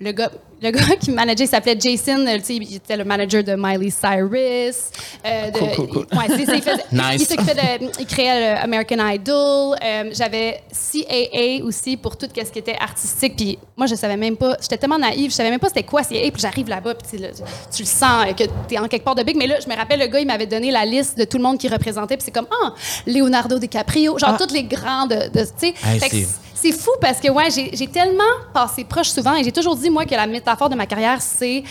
le 0.00 0.12
gars, 0.12 0.30
le 0.62 0.70
gars 0.70 0.96
qui 1.00 1.10
me 1.10 1.16
manageait 1.16 1.44
il 1.44 1.48
s'appelait 1.48 1.76
Jason. 1.78 2.26
euh, 2.26 2.38
tu 2.44 2.54
il 2.54 2.76
était 2.76 2.96
le 2.96 3.04
manager 3.04 3.44
de 3.44 3.54
Miley 3.56 3.90
Cyrus. 3.90 4.90
euh, 5.24 5.50
de- 5.50 5.58
Cool, 5.58 5.68
cool, 5.74 5.88
cool. 5.88 6.06
Ouais, 6.18 6.24
c'est- 6.28 6.46
c'est- 6.46 6.56
il, 6.56 6.62
faisait- 6.62 6.84
Nice. 6.92 7.20
il 7.20 7.26
s'occupait 7.26 7.54
de. 7.54 7.90
Il 8.00 8.06
créait 8.06 8.54
le 8.56 8.62
American 8.62 8.96
Idol. 9.08 9.76
Euh, 9.82 10.10
J'avais 10.12 10.62
CAA 10.72 11.62
aussi 11.64 11.96
pour 11.96 12.16
tout 12.16 12.26
ce 12.34 12.50
qui 12.50 12.58
était 12.58 12.76
artistique. 12.80 13.36
Puis 13.36 13.58
moi, 13.76 13.86
je 13.86 13.94
savais 13.94 14.16
même 14.16 14.36
pas. 14.36 14.56
J'étais 14.60 14.78
tellement 14.78 14.98
naïve. 14.98 15.30
Je 15.30 15.36
savais 15.36 15.50
même 15.50 15.60
pas 15.60 15.68
c'était 15.68 15.82
quoi 15.82 16.02
CAA. 16.02 16.30
Puis 16.30 16.40
j'arrive 16.40 16.68
là-bas. 16.68 16.94
Puis 16.94 17.08
tu 17.16 17.22
là, 17.22 17.28
tu 17.74 17.82
le 17.82 17.86
sens 17.88 18.26
euh, 18.26 18.32
que 18.32 18.44
t'es 18.68 18.78
en 18.78 18.88
quelque 18.88 19.04
part 19.04 19.14
de 19.14 19.22
big. 19.22 19.36
Mais 19.36 19.46
là, 19.46 19.56
je 19.62 19.68
me 19.70 19.76
rappelle, 19.76 20.00
le 20.00 20.06
gars, 20.06 20.20
il 20.20 20.26
m'avait 20.26 20.46
donné 20.46 20.70
la 20.70 20.84
liste 20.84 21.18
de 21.18 21.24
tout 21.24 21.36
le 21.36 21.42
monde 21.42 21.58
qui 21.58 21.68
représentait. 21.68 22.16
Puis 22.16 22.24
c'est 22.24 22.30
comme, 22.32 22.48
ah, 22.62 22.72
Leonardo 23.06 23.58
DiCaprio. 23.58 24.18
Genre, 24.18 24.30
Ah. 24.34 24.38
tous 24.42 24.52
les 24.54 24.64
grands 24.64 25.06
de. 25.06 25.16
de- 25.28 25.44
tu 25.44 25.74
sais. 25.74 26.26
C'est- 26.72 26.78
fou 26.78 26.90
parce 27.00 27.20
que, 27.20 27.28
ouais, 27.30 27.48
j'ai 27.50 27.86
tellement 27.88 28.22
passé 28.54 28.84
proche 28.84 29.08
souvent 29.08 29.34
et 29.34 29.44
j'ai 29.44 29.52
toujours 29.52 29.76
dit, 29.76 29.90
moi, 29.90 30.04
que 30.04 30.14
la 30.14 30.26
métaphore 30.26 30.68
de 30.68 30.74
ma 30.74 30.86
carrière, 30.86 31.20
c'est 31.22 31.62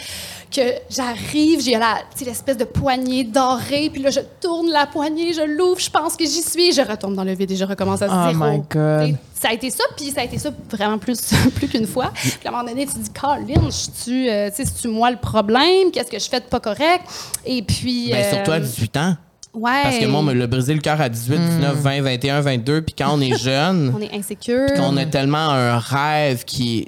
que 0.56 0.62
j'arrive, 0.90 1.62
j'ai 1.62 1.78
la- 1.78 1.98
l'espèce 2.26 2.56
de 2.58 2.64
poignée 2.64 3.24
dorée, 3.26 3.90
puis 3.92 4.02
là, 4.02 4.10
je 4.10 4.22
tourne 4.42 4.70
la 4.70 4.86
poignée, 4.86 5.34
je 5.34 5.42
l'ouvre, 5.42 5.80
je 5.80 5.90
pense 5.90 6.16
que 6.16 6.24
j'y 6.26 6.42
suis, 6.42 6.72
je 6.72 6.82
retombe 6.82 7.14
dans 7.16 7.24
le 7.24 7.34
vide 7.34 7.52
et 7.52 7.56
je 7.56 7.66
recommence 7.66 8.02
à 8.02 8.08
Oh 8.10 8.32
zéro. 8.32 8.46
my 8.52 8.60
God. 8.70 9.08
Sais, 9.08 9.16
Ça 9.42 9.50
a 9.50 9.54
été 9.54 9.70
ça, 9.70 9.84
puis 9.98 10.12
ça 10.12 10.22
a 10.22 10.24
été 10.24 10.38
ça 10.40 10.50
vraiment 10.72 10.98
plus, 10.98 11.20
plus 11.56 11.68
qu'une 11.68 11.88
fois. 11.88 12.12
Puis 12.16 12.32
à 12.46 12.50
un 12.50 12.52
moment 12.52 12.64
donné, 12.64 12.86
tu 12.86 12.94
te 12.94 13.00
dis, 13.00 13.10
Colin, 13.12 13.70
je 13.70 14.02
suis, 14.02 14.30
euh, 14.30 14.50
tu 14.50 14.56
sais, 14.58 14.66
c'est-tu 14.66 14.88
moi 14.88 15.12
le 15.12 15.18
problème? 15.18 15.92
Qu'est-ce 15.92 16.10
que 16.10 16.20
je 16.20 16.30
fais 16.30 16.40
de 16.40 16.46
pas 16.46 16.60
correct? 16.62 17.04
Et 17.46 17.62
puis. 17.62 18.12
Ben, 18.12 18.24
euh, 18.24 18.32
surtout 18.36 18.52
à 18.52 18.60
18 18.60 18.98
ans. 18.98 19.16
Ouais. 19.56 19.84
Parce 19.84 19.98
que 19.98 20.06
moi, 20.06 20.20
on 20.20 20.24
me 20.24 20.34
l'a 20.34 20.48
brisé 20.48 20.74
le 20.74 20.82
cœur 20.82 21.00
à 21.02 21.10
18, 21.10 21.38
19, 21.40 21.76
20, 21.78 22.02
21, 22.02 22.42
22. 22.42 22.82
Puis 22.82 22.96
quand 22.98 23.14
on 23.14 23.22
est 23.22 23.38
jeune, 23.42 23.94
On 23.98 24.02
est 24.02 24.14
insécure. 24.14 24.68
qu'on 24.76 24.96
a 24.98 25.06
tellement 25.06 25.50
un 25.50 25.80
rêve 25.80 26.44
qui 26.46 26.80
est 26.80 26.88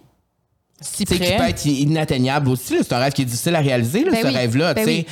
Si 0.82 1.06
tu 1.06 1.14
sais, 1.16 1.20
qui 1.20 1.28
près. 1.32 1.38
peut 1.38 1.50
être 1.50 1.66
inatteignable 1.66 2.50
aussi. 2.50 2.76
C'est 2.82 2.94
un 2.94 3.00
rêve 3.00 3.14
qui 3.14 3.22
est 3.24 3.26
difficile 3.26 3.56
à 3.56 3.60
réaliser, 3.60 4.04
là, 4.04 4.12
Ben 4.12 4.22
ce 4.22 4.28
oui, 4.28 4.34
rêve-là. 4.36 4.74
ben 4.74 4.84
oui. 4.86 5.06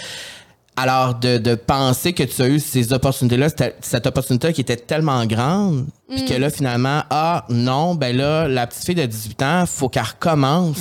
Alors, 0.78 1.15
de, 1.15 1.38
de 1.38 1.56
penser 1.56 2.12
que 2.12 2.24
tu 2.24 2.41
as 2.41 2.50
eu 2.50 2.60
ces 2.60 2.91
opportunités-là, 2.91 3.48
cette, 3.48 3.78
cette 3.80 4.06
opportunité 4.08 4.52
qui 4.52 4.60
était 4.60 4.76
tellement 4.76 5.26
grande, 5.26 5.86
puis 6.10 6.24
Mm. 6.24 6.26
que 6.26 6.34
là, 6.34 6.50
finalement, 6.50 7.02
ah 7.10 7.46
non, 7.48 7.96
ben 7.96 8.13
là, 8.15 8.50
la 8.50 8.68
petite 8.68 8.84
fille 8.86 8.96
de 8.96 9.06
18 9.06 9.41
ans, 9.41 9.63
faut 9.65 9.88
qu'elle 9.88 10.04
recommence. 10.04 10.78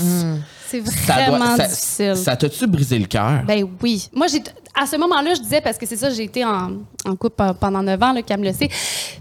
C'est 0.67 0.85
Ça 0.85 1.15
doit- 1.29 1.39
vraiment 1.39 1.57
ça- 1.57 1.69
difficile. 1.69 2.17
Ça 2.17 2.35
t'a-tu 2.35 2.67
brisé 2.67 2.99
le 2.99 3.07
cœur? 3.07 3.45
Ben 3.47 3.65
oui. 3.83 4.09
Moi, 4.13 4.27
j'ai 4.27 4.43
à 4.75 4.87
ce 4.87 4.97
moment-là, 4.97 5.35
je 5.35 5.41
disais, 5.41 5.61
parce 5.61 5.79
que 5.79 5.87
c'est 5.87 5.97
ça, 5.97 6.11
j'ai 6.11 6.25
été 6.25 6.45
en, 6.45 6.73
couple 7.19 7.31
pe- 7.37 7.53
pendant 7.59 7.83
neuf 7.83 8.03
ans, 8.03 8.13
là, 8.13 8.23
Cam 8.23 8.43
le 8.43 8.53
sait. 8.53 8.69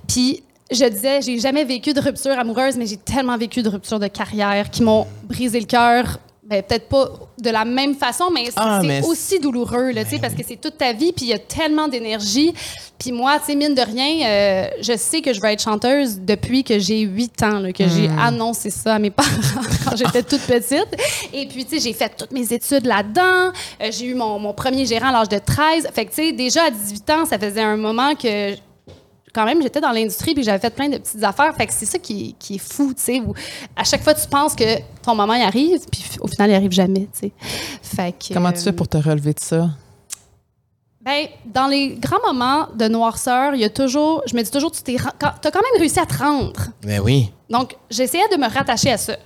Puis 0.08 0.44
je 0.72 0.86
disais, 0.86 1.22
j'ai 1.22 1.40
jamais 1.40 1.64
vécu 1.64 1.94
de 1.94 2.00
rupture 2.02 2.38
amoureuse, 2.40 2.76
mais 2.78 2.86
j'ai 2.88 2.98
tellement 2.98 3.38
vécu 3.38 3.62
de 3.62 3.70
ruptures 3.70 4.00
de 4.00 4.08
carrière 4.08 4.70
qui 4.72 4.82
m'ont 4.84 5.06
brisé 5.26 5.60
le 5.60 5.66
cœur. 5.66 6.18
Ben, 6.46 6.62
peut-être 6.62 6.90
pas 6.90 7.10
de 7.40 7.50
la 7.50 7.64
même 7.64 7.96
façon, 7.96 8.26
mais 8.34 8.46
c'est 8.46 8.54
Ah, 8.58 8.82
c'est 8.84 9.02
aussi 9.04 9.40
douloureux, 9.40 9.92
là, 9.92 10.04
tu 10.04 10.12
sais, 10.12 10.20
parce 10.20 10.34
que 10.34 10.42
c'est 10.46 10.58
toute 10.58 10.78
ta 10.78 10.92
vie, 10.92 11.14
puis 11.14 11.26
il 11.26 11.30
y 11.30 11.34
a 11.34 11.40
tellement 11.40 11.88
d'énergie. 11.88 12.54
Puis 13.00 13.14
moi, 13.14 13.40
tu 13.40 13.46
sais, 13.46 13.56
mine 13.56 13.74
de 13.74 13.82
rien, 13.82 14.28
euh, 14.28 14.68
je 14.82 14.98
sais 14.98 15.22
que 15.22 15.32
je 15.34 15.40
veux 15.40 15.48
être 15.48 15.62
chanteuse 15.64 16.20
depuis 16.20 16.66
que 16.66 16.80
j'ai 16.80 17.00
8 17.00 17.44
ans, 17.44 17.60
là, 17.60 17.72
que 17.72 17.88
j'ai 17.88 18.10
annoncé 18.20 18.70
ça 18.70 18.96
à 18.96 19.00
mes 19.00 19.10
parents 19.12 19.30
quand 19.86 19.96
j'étais 19.96 20.22
toute 20.24 20.42
petite. 20.42 20.88
Et 21.34 21.48
puis, 21.48 21.64
tu 21.64 21.78
sais, 21.78 21.82
j'ai 21.82 21.94
fait 21.94 22.12
toutes 22.18 22.32
mes 22.32 22.52
études 22.52 22.86
là-dedans. 22.86 23.54
Euh, 23.82 23.90
j'ai 23.92 24.08
eu 24.08 24.14
mon, 24.14 24.38
mon 24.38 24.54
premier 24.54 24.86
gérant 24.86 25.08
à 25.08 25.12
l'âge 25.14 25.30
de 25.30 25.38
13. 25.40 25.88
Fait 25.94 26.06
que, 26.06 26.10
tu 26.10 26.16
sais, 26.28 26.32
déjà 26.34 26.66
à 26.66 26.72
18 26.72 27.10
ans, 27.10 27.26
ça 27.26 27.40
faisait 27.40 27.62
un 27.62 27.78
moment 27.78 28.16
que 28.16 28.54
quand 29.34 29.46
même, 29.46 29.62
j'étais 29.62 29.82
dans 29.82 29.92
l'industrie 29.92 30.34
puis 30.36 30.44
j'avais 30.44 30.60
fait 30.60 30.70
plein 30.74 30.88
de 30.90 30.98
petites 30.98 31.24
affaires. 31.24 31.56
Fait 31.56 31.66
que 31.68 31.74
c'est 31.74 31.86
ça 31.88 31.98
qui, 32.00 32.36
qui 32.40 32.56
est 32.56 32.60
fou, 32.60 32.94
tu 32.96 33.02
sais. 33.02 33.22
À 33.76 33.84
chaque 33.84 34.04
fois, 34.04 34.14
tu 34.14 34.28
penses 34.28 34.56
que 34.56 34.80
ton 35.02 35.16
moment, 35.16 35.34
il 35.34 35.42
arrive, 35.42 35.80
puis 35.92 36.04
au 36.22 36.28
final, 36.28 36.52
il 36.52 36.56
arrive 36.56 36.72
jamais, 36.72 37.08
tu 37.20 37.28
sais. 37.28 37.32
Fait 37.82 38.12
que... 38.14 38.34
Comment 38.34 38.52
tu 38.52 38.62
fais 38.62 38.72
pour 38.74 38.88
te 38.88 38.98
relever 38.98 39.34
de 39.34 39.40
ça? 39.40 39.70
Ben, 41.02 41.28
dans 41.46 41.68
les 41.68 41.96
grands 41.96 42.22
moments 42.26 42.68
de 42.76 42.88
noirceur, 42.88 43.56
il 43.56 43.60
y 43.62 43.66
a 43.66 43.70
toujours... 43.70 44.22
Je 44.26 44.36
me 44.38 44.42
dis 44.42 44.50
toujours, 44.50 44.72
tu 44.72 44.82
t'es... 44.84 44.96
ren- 44.96 45.12
quand- 45.20 45.34
même 45.54 45.80
réussi 45.80 46.00
à 46.00 46.06
te 46.06 46.18
rendre. 46.18 46.62
Ben 46.82 47.02
oui. 47.02 47.30
Donc, 47.50 47.76
j'essayais 47.90 48.28
de 48.32 48.38
me 48.38 48.48
rattacher 48.50 48.92
à 48.94 48.98
ça. 48.98 49.18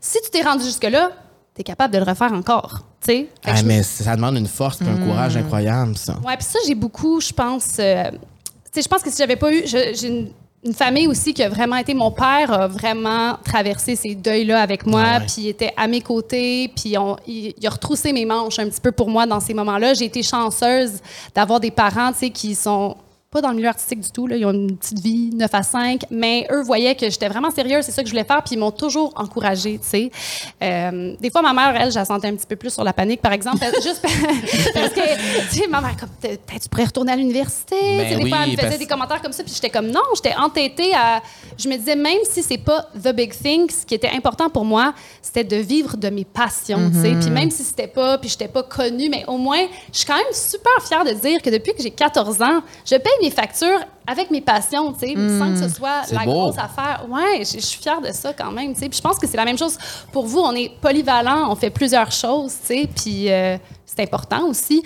Si 0.00 0.18
tu 0.22 0.30
t'es 0.30 0.42
rendu 0.42 0.62
jusque-là, 0.64 1.10
t'es 1.54 1.64
capable 1.64 1.92
de 1.92 1.98
le 1.98 2.04
refaire 2.04 2.32
encore, 2.32 2.82
tu 3.04 3.26
Ah, 3.44 3.60
me 3.62 3.66
mais 3.68 3.82
ça 3.82 4.14
demande 4.14 4.36
une 4.36 4.46
force 4.46 4.80
et 4.80 4.84
un 4.84 4.92
Hmm. 4.94 5.06
courage 5.08 5.36
incroyable, 5.36 5.96
ça. 5.98 6.14
Ouais, 6.24 6.36
puis 6.36 6.46
ça, 6.46 6.60
j'ai 6.68 6.76
beaucoup, 6.76 7.20
je 7.20 7.32
pense. 7.32 7.66
euh, 7.80 8.10
tu 8.12 8.18
je 8.82 8.88
pense 8.88 9.02
que 9.02 9.10
si 9.10 9.18
j'avais 9.18 9.36
pas 9.36 9.52
eu. 9.52 9.62
J'ai 9.66 10.06
une, 10.06 10.30
une 10.64 10.72
famille 10.72 11.06
aussi 11.06 11.34
qui 11.34 11.42
a 11.42 11.48
vraiment 11.48 11.76
été. 11.76 11.92
Mon 11.92 12.10
père 12.10 12.50
a 12.50 12.66
vraiment 12.66 13.36
traversé 13.44 13.96
ces 13.96 14.14
deuils-là 14.14 14.60
avec 14.62 14.86
moi, 14.86 15.04
Ah 15.04 15.20
puis 15.20 15.34
il 15.38 15.48
était 15.48 15.72
à 15.76 15.86
mes 15.86 16.00
côtés, 16.00 16.68
puis 16.74 16.94
il, 17.26 17.54
il 17.58 17.66
a 17.66 17.70
retroussé 17.70 18.12
mes 18.12 18.24
manches 18.24 18.58
un 18.58 18.68
petit 18.68 18.80
peu 18.80 18.90
pour 18.90 19.10
moi 19.10 19.26
dans 19.26 19.40
ces 19.40 19.52
moments-là. 19.52 19.92
J'ai 19.92 20.06
été 20.06 20.22
chanceuse 20.22 21.00
d'avoir 21.34 21.60
des 21.60 21.70
parents, 21.70 22.12
tu 22.12 22.18
sais, 22.18 22.30
qui 22.30 22.54
sont 22.54 22.96
pas 23.34 23.40
dans 23.40 23.48
le 23.50 23.56
milieu 23.56 23.68
artistique 23.68 23.98
du 23.98 24.10
tout, 24.12 24.28
là. 24.28 24.36
ils 24.36 24.46
ont 24.46 24.52
une 24.52 24.76
petite 24.76 25.00
vie, 25.00 25.30
9 25.34 25.52
à 25.52 25.62
5, 25.64 26.02
mais 26.12 26.46
eux 26.52 26.62
voyaient 26.62 26.94
que 26.94 27.10
j'étais 27.10 27.28
vraiment 27.28 27.50
sérieuse, 27.50 27.84
c'est 27.84 27.90
ça 27.90 28.02
que 28.02 28.08
je 28.08 28.12
voulais 28.12 28.22
faire, 28.24 28.44
puis 28.44 28.54
ils 28.54 28.58
m'ont 28.58 28.70
toujours 28.70 29.12
encouragée, 29.16 29.80
tu 29.82 29.88
sais. 29.88 30.10
Euh, 30.62 31.16
des 31.20 31.30
fois, 31.30 31.42
ma 31.42 31.52
mère, 31.52 31.74
elle, 31.82 31.90
je 31.90 31.96
la 31.96 32.04
sentais 32.04 32.28
un 32.28 32.36
petit 32.36 32.46
peu 32.46 32.54
plus 32.54 32.70
sur 32.70 32.84
la 32.84 32.92
panique, 32.92 33.20
par 33.20 33.32
exemple, 33.32 33.58
juste 33.82 34.00
parce 34.74 34.90
que, 34.90 35.48
tu 35.50 35.58
sais, 35.58 35.66
ma 35.66 35.80
mère, 35.80 35.96
comme, 35.98 36.10
peut-être 36.20 36.62
tu 36.62 36.68
pourrais 36.68 36.84
retourner 36.84 37.10
à 37.10 37.16
l'université, 37.16 37.74
Ben 37.80 38.18
des 38.22 38.28
fois, 38.28 38.38
elle 38.44 38.50
me 38.52 38.56
faisait 38.56 38.68
parce- 38.68 38.78
des 38.78 38.86
commentaires 38.86 39.20
comme 39.20 39.32
ça, 39.32 39.42
puis 39.42 39.52
j'étais 39.52 39.70
comme, 39.70 39.88
non, 39.88 40.02
j'étais 40.14 40.36
entêtée 40.36 40.94
à... 40.94 41.20
Je 41.58 41.68
me 41.68 41.76
disais, 41.76 41.96
même 41.96 42.18
si 42.30 42.40
c'est 42.40 42.58
pas 42.58 42.86
the 43.02 43.12
big 43.12 43.32
thing, 43.32 43.68
ce 43.68 43.84
qui 43.84 43.96
était 43.96 44.10
important 44.10 44.48
pour 44.48 44.64
moi, 44.64 44.94
c'était 45.20 45.42
de 45.42 45.56
vivre 45.56 45.96
de 45.96 46.08
mes 46.08 46.24
passions, 46.24 46.88
tu 46.92 47.00
sais, 47.00 47.16
puis 47.20 47.30
même 47.30 47.50
si 47.50 47.64
c'était 47.64 47.88
pas, 47.88 48.16
puis 48.18 48.28
j'étais 48.28 48.46
pas 48.48 48.62
connue, 48.62 49.08
mais 49.08 49.24
au 49.26 49.38
moins, 49.38 49.66
je 49.92 49.98
suis 49.98 50.06
quand 50.06 50.14
même 50.14 50.32
super 50.32 50.86
fière 50.86 51.04
de 51.04 51.12
dire 51.14 51.42
que 51.42 51.50
depuis 51.50 51.74
que 51.74 51.82
j'ai 51.82 51.90
14 51.90 52.40
ans, 52.42 52.62
je 52.84 52.94
paye 52.94 53.12
mes 53.24 53.30
factures 53.30 53.80
avec 54.06 54.30
mes 54.30 54.40
passions, 54.40 54.92
tu 54.92 55.06
sais, 55.06 55.14
sans 55.38 55.52
que 55.52 55.58
ce 55.58 55.68
soit 55.74 56.02
la 56.12 56.24
beau. 56.24 56.32
grosse 56.32 56.58
affaire. 56.58 57.04
Ouais, 57.08 57.38
je 57.40 57.58
suis 57.60 57.80
fière 57.80 58.00
de 58.00 58.12
ça 58.12 58.32
quand 58.32 58.50
même, 58.52 58.74
tu 58.74 58.80
sais. 58.80 58.88
Puis 58.88 58.98
je 58.98 59.02
pense 59.02 59.18
que 59.18 59.26
c'est 59.26 59.36
la 59.36 59.44
même 59.44 59.58
chose 59.58 59.76
pour 60.12 60.26
vous. 60.26 60.38
On 60.40 60.54
est 60.54 60.70
polyvalent, 60.80 61.50
on 61.50 61.56
fait 61.56 61.70
plusieurs 61.70 62.10
choses, 62.12 62.52
tu 62.60 62.66
sais, 62.82 62.88
puis 62.94 63.30
euh, 63.30 63.56
c'est 63.86 64.02
important 64.02 64.46
aussi. 64.48 64.82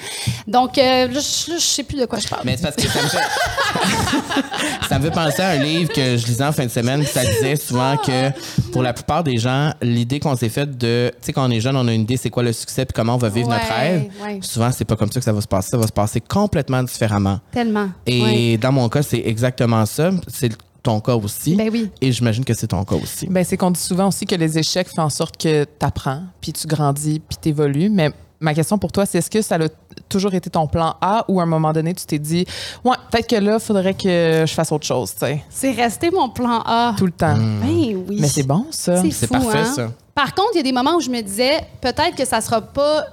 Donc, 0.46 0.76
euh, 0.78 1.08
là, 1.08 1.20
je 1.20 1.52
je 1.54 1.58
sais 1.58 1.82
plus 1.82 1.98
de 1.98 2.04
quoi 2.06 2.18
je 2.18 2.28
parle. 2.28 2.42
Mais 2.44 2.56
c'est 2.56 2.62
parce 2.62 2.76
que 2.76 2.82
ça 2.88 3.02
me 3.02 3.08
fait... 3.08 3.18
ça 4.88 4.98
me 4.98 5.04
fait 5.04 5.10
penser 5.10 5.42
à 5.42 5.48
un 5.50 5.56
livre 5.58 5.92
que 5.92 6.16
je 6.16 6.26
lisais 6.26 6.44
en 6.44 6.52
fin 6.52 6.64
de 6.64 6.70
semaine, 6.70 7.00
puis 7.02 7.10
ça 7.12 7.24
disait 7.24 7.56
souvent 7.56 7.96
que 7.96 8.30
pour 8.72 8.82
la 8.82 8.92
plupart 8.92 9.24
des 9.24 9.38
gens, 9.38 9.72
l'idée 9.82 10.20
qu'on 10.20 10.36
s'est 10.36 10.48
faite 10.48 10.76
de... 10.76 11.10
Tu 11.20 11.26
sais, 11.26 11.32
quand 11.32 11.46
on 11.46 11.50
est 11.50 11.60
jeune, 11.60 11.76
on 11.76 11.86
a 11.88 11.92
une 11.92 12.02
idée 12.02 12.16
c'est 12.16 12.30
quoi 12.30 12.42
le 12.42 12.52
succès 12.52 12.84
puis 12.84 12.92
comment 12.94 13.14
on 13.14 13.18
va 13.18 13.28
vivre 13.28 13.48
notre 13.48 13.66
rêve. 13.72 14.10
ouais. 14.22 14.38
Souvent, 14.42 14.70
c'est 14.72 14.84
pas 14.84 14.96
comme 14.96 15.10
ça 15.10 15.20
que 15.20 15.24
ça 15.24 15.32
va 15.32 15.40
se 15.40 15.48
passer. 15.48 15.70
Ça 15.70 15.78
va 15.78 15.86
se 15.86 15.92
passer 15.92 16.20
complètement 16.20 16.82
différemment. 16.82 17.40
Tellement. 17.52 17.88
Et 18.06 18.22
Ouais. 18.22 18.56
dans 18.58 18.72
mon 18.72 18.88
cas, 18.88 19.02
c'est 19.08 19.22
exactement 19.24 19.86
ça. 19.86 20.10
C'est 20.28 20.52
ton 20.82 21.00
cas 21.00 21.16
aussi. 21.16 21.56
Ben 21.56 21.68
oui. 21.72 21.90
Et 22.00 22.12
j'imagine 22.12 22.44
que 22.44 22.54
c'est 22.54 22.68
ton 22.68 22.84
cas 22.84 22.96
aussi. 22.96 23.26
Ben, 23.26 23.44
c'est 23.44 23.56
qu'on 23.56 23.70
dit 23.70 23.80
souvent 23.80 24.08
aussi 24.08 24.26
que 24.26 24.34
les 24.34 24.58
échecs 24.58 24.88
font 24.88 25.02
en 25.02 25.10
sorte 25.10 25.36
que 25.36 25.64
tu 25.64 25.86
apprends, 25.86 26.22
puis 26.40 26.52
tu 26.52 26.66
grandis, 26.66 27.20
puis 27.20 27.38
tu 27.40 27.48
évolues. 27.48 27.88
Mais 27.88 28.10
ma 28.40 28.54
question 28.54 28.78
pour 28.78 28.92
toi, 28.92 29.04
c'est 29.06 29.18
est-ce 29.18 29.30
que 29.30 29.42
ça 29.42 29.56
a 29.56 29.68
toujours 30.08 30.34
été 30.34 30.48
ton 30.50 30.66
plan 30.66 30.94
A 31.00 31.24
ou 31.28 31.40
à 31.40 31.42
un 31.42 31.46
moment 31.46 31.72
donné, 31.72 31.94
tu 31.94 32.06
t'es 32.06 32.18
dit, 32.18 32.46
ouais, 32.84 32.96
peut-être 33.10 33.28
que 33.28 33.36
là, 33.36 33.54
il 33.54 33.60
faudrait 33.60 33.94
que 33.94 34.44
je 34.46 34.54
fasse 34.54 34.70
autre 34.72 34.86
chose, 34.86 35.12
tu 35.12 35.26
sais, 35.26 35.42
C'est 35.50 35.72
resté 35.72 36.10
mon 36.10 36.28
plan 36.28 36.62
A. 36.64 36.94
tout 36.96 37.06
le 37.06 37.12
temps. 37.12 37.36
Ben 37.36 38.04
oui. 38.08 38.18
Mais 38.20 38.28
c'est 38.28 38.44
bon, 38.44 38.66
ça. 38.70 39.02
C'est 39.10 39.26
parfait, 39.28 39.58
hein? 39.58 39.64
ça. 39.74 39.90
Par 40.14 40.34
contre, 40.34 40.50
il 40.54 40.58
y 40.58 40.60
a 40.60 40.64
des 40.64 40.72
moments 40.72 40.96
où 40.96 41.00
je 41.00 41.10
me 41.10 41.20
disais, 41.20 41.60
peut-être 41.80 42.16
que 42.16 42.24
ça 42.24 42.40
sera 42.40 42.60
pas 42.60 43.04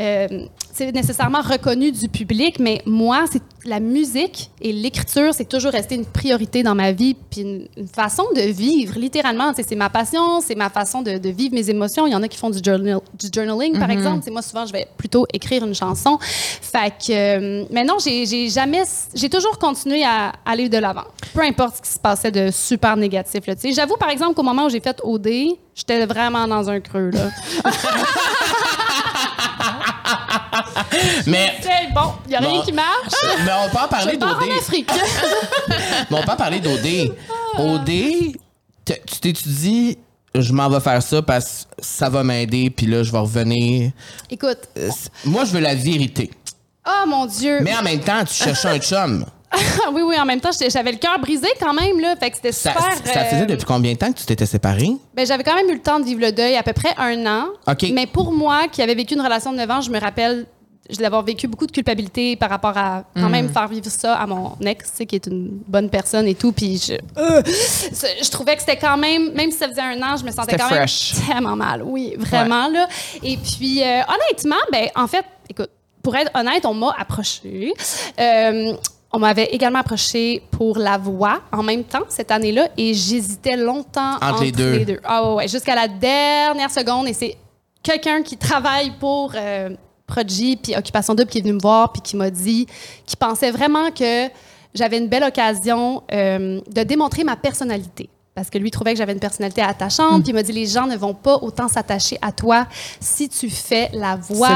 euh, 0.00 0.46
nécessairement 0.80 1.40
reconnu 1.40 1.92
du 1.92 2.08
public, 2.08 2.58
mais 2.58 2.82
moi, 2.86 3.24
c'est 3.30 3.42
la 3.64 3.80
musique 3.80 4.50
et 4.60 4.72
l'écriture, 4.72 5.32
c'est 5.32 5.48
toujours 5.48 5.72
resté 5.72 5.94
une 5.94 6.04
priorité 6.04 6.62
dans 6.62 6.74
ma 6.74 6.92
vie, 6.92 7.14
puis 7.14 7.42
une, 7.42 7.68
une 7.76 7.88
façon 7.88 8.24
de 8.34 8.40
vivre, 8.40 8.98
littéralement. 8.98 9.52
C'est 9.56 9.74
ma 9.74 9.88
passion, 9.88 10.40
c'est 10.40 10.54
ma 10.54 10.70
façon 10.70 11.02
de, 11.02 11.18
de 11.18 11.28
vivre 11.30 11.54
mes 11.54 11.70
émotions. 11.70 12.06
Il 12.06 12.12
y 12.12 12.14
en 12.14 12.22
a 12.22 12.28
qui 12.28 12.36
font 12.38 12.50
du, 12.50 12.58
journal, 12.62 12.98
du 13.18 13.28
journaling, 13.32 13.78
par 13.78 13.90
exemple. 13.90 14.18
Tu 14.18 14.24
sais, 14.26 14.30
moi, 14.30 14.42
souvent, 14.42 14.66
je 14.66 14.72
vais 14.72 14.86
plutôt 14.96 15.26
écrire 15.32 15.64
une 15.64 15.74
chanson. 15.74 16.18
Fait 16.20 16.90
que, 16.90 17.12
euh, 17.12 17.64
mais 17.70 17.84
non, 17.84 17.96
j'ai 18.04 18.48
jamais, 18.48 18.82
j'ai 19.14 19.28
toujours 19.28 19.58
continué 19.58 20.04
à 20.04 20.32
aller 20.44 20.68
de 20.68 20.78
l'avant, 20.78 21.04
peu 21.32 21.42
importe 21.42 21.76
ce 21.76 21.82
qui 21.82 21.90
se 21.90 21.98
passait 21.98 22.30
de 22.30 22.50
super 22.50 22.96
négatif. 22.96 23.42
J'avoue, 23.74 23.96
par 23.96 24.10
exemple, 24.10 24.34
qu'au 24.34 24.42
moment 24.42 24.66
où 24.66 24.70
j'ai 24.70 24.80
fait 24.80 25.00
OD, 25.02 25.28
j'étais 25.74 26.04
vraiment 26.06 26.46
dans 26.46 26.68
un 26.68 26.80
creux. 26.80 27.10
Là. 27.10 27.30
Mais, 31.26 31.54
bon, 31.94 32.12
il 32.26 32.30
n'y 32.30 32.36
a 32.36 32.38
rien 32.40 32.50
Bon. 32.50 32.62
qui 32.62 32.72
marche. 32.72 33.14
mais 33.44 33.52
on 33.64 33.68
peut 33.70 33.78
en 33.84 33.88
parler 33.88 34.16
d'OD. 34.16 34.36
Mais 36.10 36.16
on 36.18 36.22
peut 36.22 36.32
en 36.32 36.36
parler 36.36 36.60
d'OD. 36.60 37.14
OD, 37.58 37.90
tu 38.84 39.20
t'étudies, 39.20 39.98
je 40.34 40.52
m'en 40.52 40.68
vais 40.68 40.80
faire 40.80 41.02
ça 41.02 41.22
parce 41.22 41.66
que 41.76 41.84
ça 41.84 42.08
va 42.08 42.22
m'aider, 42.24 42.70
puis 42.70 42.86
là, 42.86 43.02
je 43.02 43.10
vais 43.12 43.18
revenir. 43.18 43.90
Écoute, 44.30 44.58
Euh, 44.76 44.90
Moi, 45.24 45.44
je 45.44 45.52
veux 45.52 45.60
la 45.60 45.74
vérité. 45.74 46.30
oh 46.86 47.06
mon 47.06 47.26
Dieu. 47.26 47.60
Mais 47.62 47.74
en 47.76 47.82
même 47.82 48.00
temps, 48.00 48.24
tu 48.24 48.34
cherches 48.34 48.64
un 48.66 48.78
chum. 48.78 49.24
oui, 49.92 50.02
oui, 50.02 50.16
en 50.18 50.24
même 50.24 50.40
temps, 50.40 50.50
j'avais 50.52 50.92
le 50.92 50.98
cœur 50.98 51.18
brisé 51.18 51.48
quand 51.60 51.74
même, 51.74 52.00
là. 52.00 52.16
Fait 52.16 52.30
que 52.30 52.36
c'était 52.36 52.52
super. 52.52 52.80
ça 53.04 53.20
euh, 53.20 53.24
faisait 53.24 53.46
depuis 53.46 53.64
combien 53.64 53.92
de 53.92 53.98
temps 53.98 54.12
que 54.12 54.18
tu 54.18 54.26
t'étais 54.26 54.46
séparé? 54.46 54.90
Ben, 55.14 55.26
j'avais 55.26 55.44
quand 55.44 55.54
même 55.54 55.68
eu 55.68 55.74
le 55.74 55.80
temps 55.80 56.00
de 56.00 56.04
vivre 56.04 56.20
le 56.20 56.32
deuil, 56.32 56.56
à 56.56 56.62
peu 56.62 56.72
près 56.72 56.94
un 56.96 57.26
an. 57.26 57.46
OK. 57.66 57.86
Mais 57.92 58.06
pour 58.06 58.32
moi, 58.32 58.68
qui 58.70 58.82
avait 58.82 58.94
vécu 58.94 59.14
une 59.14 59.20
relation 59.20 59.52
de 59.52 59.58
9 59.58 59.70
ans, 59.70 59.80
je 59.80 59.90
me 59.90 59.98
rappelle 59.98 60.46
d'avoir 60.98 61.22
vécu 61.22 61.48
beaucoup 61.48 61.66
de 61.66 61.72
culpabilité 61.72 62.36
par 62.36 62.50
rapport 62.50 62.76
à 62.76 63.04
quand 63.16 63.30
même 63.30 63.48
faire 63.48 63.68
vivre 63.68 63.86
ça 63.88 64.16
à 64.16 64.26
mon 64.26 64.54
ex, 64.64 64.90
tu 64.90 64.96
sais, 64.96 65.06
qui 65.06 65.16
est 65.16 65.26
une 65.26 65.48
bonne 65.66 65.88
personne 65.88 66.26
et 66.28 66.34
tout. 66.34 66.52
Puis 66.52 66.78
je, 66.86 66.92
euh, 67.18 67.42
je 67.44 68.30
trouvais 68.30 68.54
que 68.54 68.60
c'était 68.60 68.76
quand 68.76 68.98
même, 68.98 69.32
même 69.32 69.50
si 69.50 69.58
ça 69.58 69.68
faisait 69.68 69.80
un 69.80 70.00
an, 70.02 70.16
je 70.16 70.24
me 70.24 70.30
sentais 70.30 70.56
quand 70.56 70.68
fresh. 70.68 71.14
même 71.14 71.26
tellement 71.26 71.56
mal. 71.56 71.82
Oui, 71.82 72.14
vraiment, 72.18 72.68
là. 72.68 72.86
Et 73.22 73.38
puis, 73.38 73.82
euh, 73.82 74.00
honnêtement, 74.08 74.60
ben, 74.70 74.88
en 74.94 75.06
fait, 75.06 75.24
écoute, 75.48 75.70
pour 76.02 76.14
être 76.16 76.30
honnête, 76.34 76.66
on 76.66 76.74
m'a 76.74 76.94
approché. 76.98 77.72
Euh, 78.20 78.74
On 79.16 79.20
m'avait 79.20 79.44
également 79.44 79.78
approché 79.78 80.42
pour 80.50 80.76
la 80.76 80.98
voix 80.98 81.40
en 81.52 81.62
même 81.62 81.84
temps 81.84 82.02
cette 82.08 82.32
année-là 82.32 82.68
et 82.76 82.94
j'hésitais 82.94 83.56
longtemps 83.56 84.16
Entre 84.20 84.42
les 84.42 84.50
deux. 84.50 84.98
Ah 85.04 85.24
ouais, 85.24 85.34
ouais, 85.36 85.48
jusqu'à 85.48 85.76
la 85.76 85.86
dernière 85.86 86.68
seconde 86.68 87.06
et 87.06 87.12
c'est 87.12 87.36
quelqu'un 87.80 88.24
qui 88.24 88.36
travaille 88.36 88.90
pour 88.98 89.32
euh, 89.36 89.70
Prodigy 90.08 90.56
puis 90.56 90.74
Occupation 90.74 91.14
Double 91.14 91.30
qui 91.30 91.38
est 91.38 91.42
venu 91.42 91.52
me 91.52 91.60
voir 91.60 91.92
puis 91.92 92.02
qui 92.02 92.16
m'a 92.16 92.28
dit 92.28 92.66
qu'il 93.06 93.16
pensait 93.16 93.52
vraiment 93.52 93.92
que 93.92 94.26
j'avais 94.74 94.98
une 94.98 95.06
belle 95.06 95.22
occasion 95.22 96.02
euh, 96.12 96.60
de 96.68 96.82
démontrer 96.82 97.22
ma 97.22 97.36
personnalité. 97.36 98.10
Parce 98.34 98.50
que 98.50 98.58
lui 98.58 98.70
trouvait 98.72 98.92
que 98.94 98.98
j'avais 98.98 99.12
une 99.12 99.20
personnalité 99.20 99.62
attachante, 99.62 100.22
puis 100.22 100.30
il 100.30 100.34
m'a 100.34 100.42
dit 100.42 100.50
les 100.50 100.66
gens 100.66 100.86
ne 100.88 100.96
vont 100.96 101.14
pas 101.14 101.36
autant 101.36 101.68
s'attacher 101.68 102.18
à 102.20 102.32
toi 102.32 102.66
si 102.98 103.28
tu 103.28 103.48
fais 103.48 103.90
la 103.92 104.16
voix. 104.16 104.48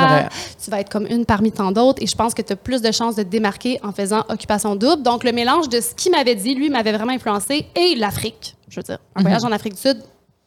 Tu 0.63 0.69
vas 0.71 0.81
être 0.81 0.91
comme 0.91 1.07
une 1.07 1.25
parmi 1.25 1.53
tant 1.53 1.71
d'autres, 1.71 2.03
et 2.03 2.07
je 2.07 2.17
pense 2.17 2.35
que 2.35 2.43
tu 2.43 2.53
as 2.53 2.57
plus 2.57 2.83
de 2.83 2.91
chances 2.91 3.15
de 3.15 3.23
te 3.23 3.29
démarquer 3.29 3.79
en 3.85 3.93
faisant 3.93 4.25
occupation 4.29 4.75
double. 4.75 5.03
Donc 5.05 5.23
le 5.23 5.31
mélange 5.31 5.69
de 5.69 5.81
ce 5.81 5.95
qu'il 5.95 6.11
m'avait 6.11 6.35
dit, 6.35 6.55
lui 6.57 6.71
m'avait 6.71 6.93
vraiment 6.93 7.13
influencé, 7.13 7.67
et 7.77 7.95
l'Afrique. 7.97 8.57
Je 8.69 8.81
veux 8.81 8.83
dire, 8.85 8.99
un 9.15 9.23
voyage 9.23 9.45
en 9.45 9.53
Afrique 9.53 9.75
du 9.75 9.81
Sud. 9.81 9.99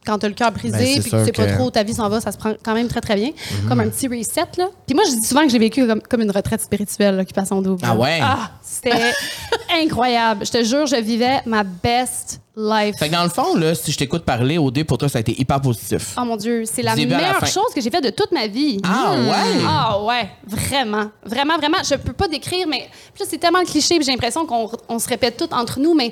Quand 0.04 0.18
tu 0.18 0.26
as 0.26 0.30
le 0.30 0.36
cœur 0.36 0.52
brisé, 0.52 0.96
Ben, 0.96 1.02
puis 1.02 1.12
que 1.12 1.18
tu 1.20 1.26
sais 1.26 1.32
pas 1.32 1.46
que- 1.46 1.54
trop 1.54 1.66
où 1.68 1.70
ta 1.70 1.84
vie 1.84 1.94
s'en 1.94 2.10
va, 2.10 2.20
ça 2.20 2.32
se 2.32 2.38
prend 2.40 2.54
quand 2.66 2.74
même 2.74 2.88
très, 2.88 3.02
très 3.02 3.14
bien. 3.16 3.30
Comme 3.68 3.80
un 3.82 3.88
petit 3.88 4.08
reset, 4.08 4.48
là. 4.58 4.70
Puis 4.88 4.96
moi, 4.96 5.04
je 5.08 5.12
dis 5.12 5.22
souvent 5.28 5.44
que 5.44 5.50
j'ai 5.50 5.60
vécu 5.60 5.86
comme, 5.86 6.02
comme 6.02 6.22
une 6.22 6.32
retraite 6.32 6.60
spirituelle, 6.60 7.18
l'occupation 7.18 7.62
double. 7.62 7.84
Ah 7.86 7.96
ouais? 7.96 8.20
Ah, 8.20 8.50
c'était 8.84 9.14
incroyable. 9.84 10.46
Je 10.46 10.52
te 10.52 10.64
jure, 10.64 10.86
je 10.86 10.96
vivais 10.98 11.42
ma 11.46 11.64
best 11.64 12.40
life. 12.56 12.98
Fait 12.98 13.08
que 13.08 13.14
dans 13.14 13.24
le 13.24 13.30
fond, 13.30 13.56
là, 13.56 13.74
si 13.74 13.92
je 13.94 13.98
t'écoute 13.98 14.24
parler, 14.26 14.58
au 14.58 14.70
dé, 14.72 14.84
pour 14.84 14.98
toi, 14.98 15.08
ça 15.08 15.20
a 15.20 15.22
été 15.22 15.40
hyper 15.40 15.62
positif. 15.62 16.16
Oh 16.20 16.26
mon 16.26 16.36
Dieu, 16.36 16.64
c'est 16.66 16.82
la 16.82 16.96
Du 16.96 17.02
début 17.02 17.14
à 17.14 17.18
la 17.18 17.24
meilleure 17.24 17.40
fin. 17.40 17.46
chose 17.46 17.74
que 17.74 17.80
j'ai 17.80 17.90
faite 17.90 18.04
de 18.04 18.10
toute 18.10 18.32
ma 18.34 18.48
vie. 18.48 18.82
Ah 18.84 19.14
ouais? 19.16 19.64
Ah 19.66 20.04
ouais, 20.04 20.30
vraiment. 20.46 21.10
Vraiment, 21.24 21.58
vraiment. 21.58 21.78
Je 21.90 21.96
peux 21.96 22.12
pas 22.14 22.28
décrire, 22.28 22.68
mais 22.68 22.90
puis 23.14 23.24
là, 23.24 23.26
c'est 23.30 23.38
tellement 23.38 23.64
cliché, 23.64 23.96
puis 23.96 24.04
j'ai 24.06 24.12
l'impression 24.12 24.46
qu'on 24.46 24.70
on 24.90 25.00
se 25.00 25.08
répète 25.08 25.38
tout 25.38 25.54
entre 25.54 25.80
nous, 25.80 25.94
mais 25.94 26.12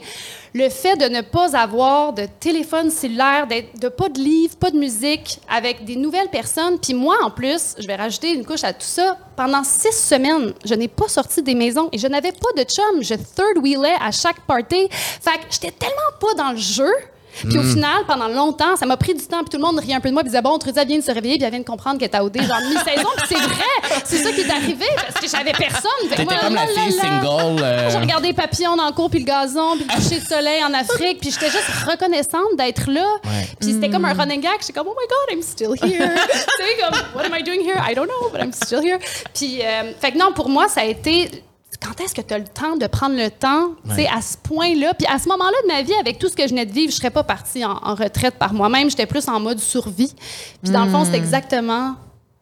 le 0.53 0.69
fait 0.69 0.95
de 0.95 1.05
ne 1.13 1.21
pas 1.21 1.55
avoir 1.57 2.13
de 2.13 2.25
téléphone 2.39 2.89
cellulaire, 2.89 3.45
d'être- 3.45 3.77
de 3.79 3.89
pas 3.89 4.07
de 4.09 4.19
livre, 4.19 4.55
pas 4.55 4.71
de 4.71 4.77
musique, 4.77 5.39
avec 5.49 5.83
des 5.83 5.97
nouvelles 5.97 6.29
personnes, 6.29 6.79
puis 6.81 6.93
moi, 6.93 7.17
en 7.21 7.29
plus, 7.31 7.75
je 7.77 7.85
vais 7.85 7.95
rajouter 7.97 8.33
une 8.33 8.45
couche 8.45 8.63
à 8.63 8.71
tout 8.71 8.79
ça, 8.79 9.17
pendant 9.39 9.63
six 9.63 9.93
semaines, 9.93 10.53
je 10.65 10.73
n'ai 10.73 10.89
pas 10.89 11.07
sorti 11.07 11.41
des 11.41 11.55
maisons 11.55 11.87
et 11.93 11.97
je 11.97 12.07
n'avais 12.07 12.33
pas 12.33 12.51
de 12.61 12.67
chum. 12.67 13.01
Je 13.01 13.13
third 13.13 13.57
wheelais 13.63 13.95
à 14.01 14.11
chaque 14.11 14.41
party. 14.41 14.89
Fait 14.91 15.37
que 15.37 15.45
j'étais 15.49 15.71
tellement 15.71 16.11
pas 16.19 16.33
dans 16.33 16.51
le 16.51 16.57
jeu. 16.57 16.91
Puis 17.47 17.57
au 17.57 17.63
final, 17.63 18.03
pendant 18.07 18.27
longtemps, 18.27 18.75
ça 18.75 18.85
m'a 18.85 18.97
pris 18.97 19.13
du 19.13 19.25
temps, 19.25 19.39
puis 19.39 19.49
tout 19.49 19.57
le 19.57 19.63
monde 19.63 19.79
riait 19.79 19.93
un 19.95 19.99
peu 19.99 20.09
de 20.09 20.13
moi, 20.13 20.23
puis 20.23 20.29
disait 20.31 20.41
Bon, 20.41 20.57
Trudia 20.57 20.83
vient 20.83 20.97
de 20.97 21.03
se 21.03 21.11
réveiller, 21.11 21.35
puis 21.35 21.43
elle 21.45 21.51
vient 21.51 21.59
de 21.59 21.65
comprendre 21.65 21.97
qu'elle 21.99 22.07
était 22.07 22.29
dé, 22.29 22.43
genre 22.45 22.59
mi-saison, 22.61 23.09
puis 23.17 23.25
c'est 23.29 23.35
vrai, 23.35 23.99
c'est 24.05 24.17
ça 24.17 24.31
qui 24.31 24.41
est 24.41 24.51
arrivé, 24.51 24.85
parce 24.95 25.15
que 25.25 25.29
j'avais 25.29 25.51
personne. 25.53 25.91
T'étais 26.09 26.23
moi, 26.25 26.33
comme 26.41 26.55
la 26.55 26.67
fille 26.67 26.95
là. 26.95 27.01
single. 27.01 27.63
euh, 27.63 27.89
J'ai 27.91 27.97
regardé 27.99 28.27
les 28.29 28.33
papillons 28.33 28.75
dans 28.75 28.87
le 28.87 28.91
cours, 28.93 29.09
puis 29.09 29.19
le 29.19 29.25
gazon, 29.25 29.75
puis 29.77 29.85
le 29.89 29.95
coucher 29.95 30.19
de 30.19 30.25
soleil 30.27 30.63
en 30.63 30.73
Afrique, 30.73 31.19
puis 31.21 31.31
j'étais 31.31 31.49
juste 31.51 31.69
reconnaissante 31.89 32.55
d'être 32.57 32.89
là. 32.89 33.05
Ouais. 33.25 33.47
Puis 33.59 33.73
c'était 33.73 33.89
comme 33.89 34.05
un 34.05 34.13
running 34.13 34.41
gag. 34.41 34.53
J'étais 34.61 34.73
comme, 34.73 34.87
oh 34.87 34.95
my 34.99 35.07
God, 35.07 35.35
I'm 35.37 35.41
still 35.43 35.73
here. 35.81 36.09
tu 36.31 36.37
sais, 36.37 36.77
comme, 36.81 36.99
what 37.15 37.25
am 37.25 37.33
I 37.37 37.43
doing 37.43 37.61
here? 37.61 37.77
I 37.89 37.93
don't 37.93 38.07
know, 38.07 38.29
but 38.31 38.41
I'm 38.41 38.51
still 38.53 38.81
here. 38.83 38.99
Puis, 39.33 39.59
euh, 39.61 39.91
fait 39.99 40.11
que 40.11 40.17
non, 40.17 40.31
pour 40.33 40.49
moi, 40.49 40.67
ça 40.67 40.81
a 40.81 40.85
été. 40.85 41.29
Quand 41.81 42.03
est-ce 42.03 42.13
que 42.13 42.21
tu 42.21 42.33
as 42.33 42.37
le 42.39 42.43
temps 42.45 42.75
de 42.75 42.85
prendre 42.87 43.15
le 43.15 43.29
temps, 43.29 43.69
tu 43.87 43.95
sais, 43.95 44.01
Ouais. 44.01 44.09
à 44.13 44.21
ce 44.21 44.35
point-là? 44.37 44.93
Puis 44.95 45.07
à 45.07 45.17
ce 45.17 45.29
moment-là 45.29 45.55
de 45.63 45.67
ma 45.67 45.81
vie, 45.81 45.93
avec 46.01 46.19
tout 46.19 46.27
ce 46.27 46.35
que 46.35 46.43
je 46.43 46.49
venais 46.49 46.65
de 46.65 46.73
vivre, 46.73 46.91
je 46.91 46.97
serais 46.97 47.09
pas 47.09 47.23
partie 47.23 47.63
en, 47.63 47.71
en 47.81 47.95
retraite 47.95 48.35
par 48.35 48.53
moi-même. 48.53 48.89
J'étais 48.89 49.05
plus 49.05 49.27
en 49.29 49.39
mode 49.39 49.59
survie. 49.59 50.13
Puis 50.61 50.71
dans 50.73 50.83
le 50.85 50.91
fond, 50.91 51.05
c'était 51.05 51.17
exactement 51.17 51.95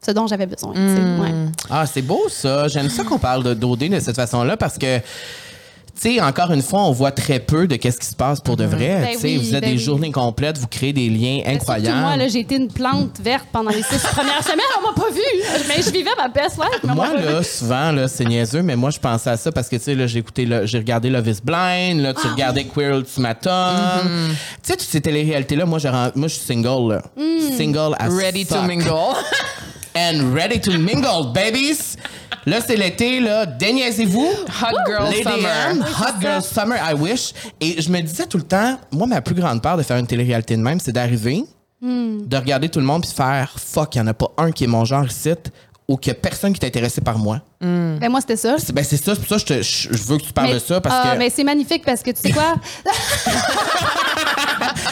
ce 0.04 0.12
dont 0.12 0.26
j'avais 0.28 0.45
besoin. 0.47 0.73
ouais. 0.73 1.34
Ah, 1.69 1.86
c'est 1.86 2.02
beau 2.02 2.28
ça. 2.30 2.67
J'aime 2.67 2.89
ça 2.89 3.04
qu'on 3.04 3.19
parle 3.19 3.43
de 3.43 3.54
d'OD 3.54 3.89
de 3.89 4.00
cette 4.00 4.15
façon-là 4.15 4.58
parce 4.58 4.78
que. 4.78 5.00
Tu 6.00 6.14
sais, 6.16 6.22
encore 6.22 6.52
une 6.52 6.62
fois, 6.62 6.82
on 6.82 6.92
voit 6.92 7.12
très 7.12 7.40
peu 7.40 7.66
de 7.66 7.76
qu'est-ce 7.76 8.00
qui 8.00 8.06
se 8.06 8.16
passe 8.16 8.40
pour 8.40 8.56
de 8.56 8.66
vrai. 8.66 9.02
Ben 9.02 9.14
tu 9.14 9.20
sais, 9.20 9.28
oui, 9.28 9.38
vous 9.38 9.56
êtes 9.56 9.62
ben 9.62 9.72
des 9.72 9.78
oui. 9.78 9.84
journées 9.84 10.12
complètes, 10.12 10.60
vous 10.60 10.68
créez 10.68 10.94
des 10.94 11.10
liens 11.10 11.42
Mais 11.44 11.56
incroyables. 11.56 12.02
Moi, 12.02 12.16
là, 12.18 12.28
j'ai 12.28 12.42
été 12.42 12.56
une 12.56 12.68
plante 12.68 13.20
verte 13.20 13.48
pendant 13.52 13.72
les 13.72 13.82
six 13.82 14.00
premières 14.12 14.44
semaines. 14.44 14.60
On 14.80 14.88
m'a 14.88 14.94
pas 14.94 15.10
vu. 15.10 15.22
Mais 15.68 15.82
je 15.82 15.90
vivais 15.90 16.12
ma 16.16 16.28
best 16.28 16.58
life. 16.58 16.84
Moi, 16.84 17.14
là, 17.16 17.42
souvent, 17.42 17.92
là, 17.92 18.08
c'est 18.08 18.26
niaiseux, 18.26 18.62
mais 18.62 18.76
moi, 18.76 18.92
je 18.92 19.00
pensais 19.00 19.32
à 19.32 19.38
ça 19.38 19.52
parce 19.52 19.70
que, 19.70 19.76
tu 19.76 19.84
sais, 19.84 19.96
là, 19.96 20.06
j'ai 20.06 20.20
écouté, 20.20 20.46
là, 20.46 20.68
j'ai 20.68 20.78
regardé 20.78 21.10
Love 21.10 21.28
is 21.28 21.40
Blind, 21.44 22.02
là, 22.02 22.14
tu 22.14 22.22
Ah 22.26 22.32
regardais 22.32 22.66
Queer 22.66 22.98
Ultimatum. 22.98 23.52
Mm-hmm. 23.52 24.30
Tu 24.30 24.36
sais, 24.64 24.74
toutes 24.74 24.82
ces 24.82 25.02
téléréalités-là, 25.02 25.66
moi, 25.66 25.80
moi, 26.16 26.28
je 26.28 26.34
suis 26.36 26.46
single, 26.46 26.94
là. 26.94 27.02
Mm. 27.18 27.58
Single 27.58 27.96
as 27.98 28.10
Ready 28.10 28.46
to 28.46 28.62
mingle. 28.62 29.16
And 29.98 30.32
ready 30.36 30.60
to 30.62 30.78
mingle, 30.78 31.34
babies. 31.34 31.96
Là, 32.46 32.60
c'est 32.62 32.76
l'été, 32.78 33.20
là. 33.20 33.48
Déniaisez-vous. 33.48 34.28
Hot 34.62 34.78
girl 34.86 35.06
Lady 35.10 35.24
summer. 35.24 35.70
M, 35.72 35.82
Hot 36.00 36.22
Girl 36.22 36.42
Summer, 36.44 36.78
I 36.80 36.94
wish. 36.94 37.34
Et 37.60 37.82
je 37.82 37.90
me 37.90 38.00
disais 38.02 38.28
tout 38.28 38.38
le 38.38 38.44
temps, 38.44 38.78
moi, 38.92 39.08
ma 39.08 39.22
plus 39.22 39.34
grande 39.34 39.60
peur 39.62 39.76
de 39.76 39.82
faire 39.82 39.98
une 39.98 40.06
télé-réalité 40.06 40.56
de 40.56 40.62
même, 40.62 40.80
c'est 40.80 40.92
d'arriver, 40.92 41.44
Hmm. 41.80 42.26
de 42.26 42.38
regarder 42.38 42.70
tout 42.70 42.80
le 42.80 42.86
monde 42.88 43.04
puis 43.04 43.12
faire 43.16 43.54
fuck, 43.56 43.94
il 43.94 44.00
n'y 44.02 44.06
en 44.06 44.08
a 44.08 44.14
pas 44.16 44.32
un 44.40 44.50
qui 44.52 44.64
est 44.64 44.68
mon 44.68 44.84
genre 44.84 45.06
ici 45.06 45.30
ou 45.88 45.95
qu'il 45.97 46.12
n'y 46.12 46.17
a 46.17 46.21
personne 46.21 46.52
qui 46.54 46.63
est 46.63 46.67
intéressé 46.67 47.00
par 47.02 47.17
moi. 47.17 47.39
Ben, 47.62 48.10
moi, 48.10 48.19
c'était 48.21 48.36
ça. 48.36 48.58
C'est 48.60 48.73
ben, 48.73 48.84
c'est 48.84 48.97
ça, 48.97 49.15
c'est 49.15 49.21
pour 49.26 49.30
ça 49.30 49.36
que 49.36 49.41
je, 49.41 49.45
te- 49.45 49.62
je- 49.62 49.97
je 49.97 50.04
veux 50.04 50.17
que 50.17 50.23
tu 50.23 50.34
parles 50.34 50.47
Mais- 50.50 50.54
de 50.56 50.60
ça 50.60 50.82
parce 50.82 50.95
ah, 51.04 51.13
que. 51.13 51.17
mais 51.17 51.30
c'est 51.30 51.43
magnifique 51.43 51.84
parce 51.86 52.02
que 52.04 52.12
tu 52.12 52.21
sais 52.21 52.32
quoi? 52.32 52.56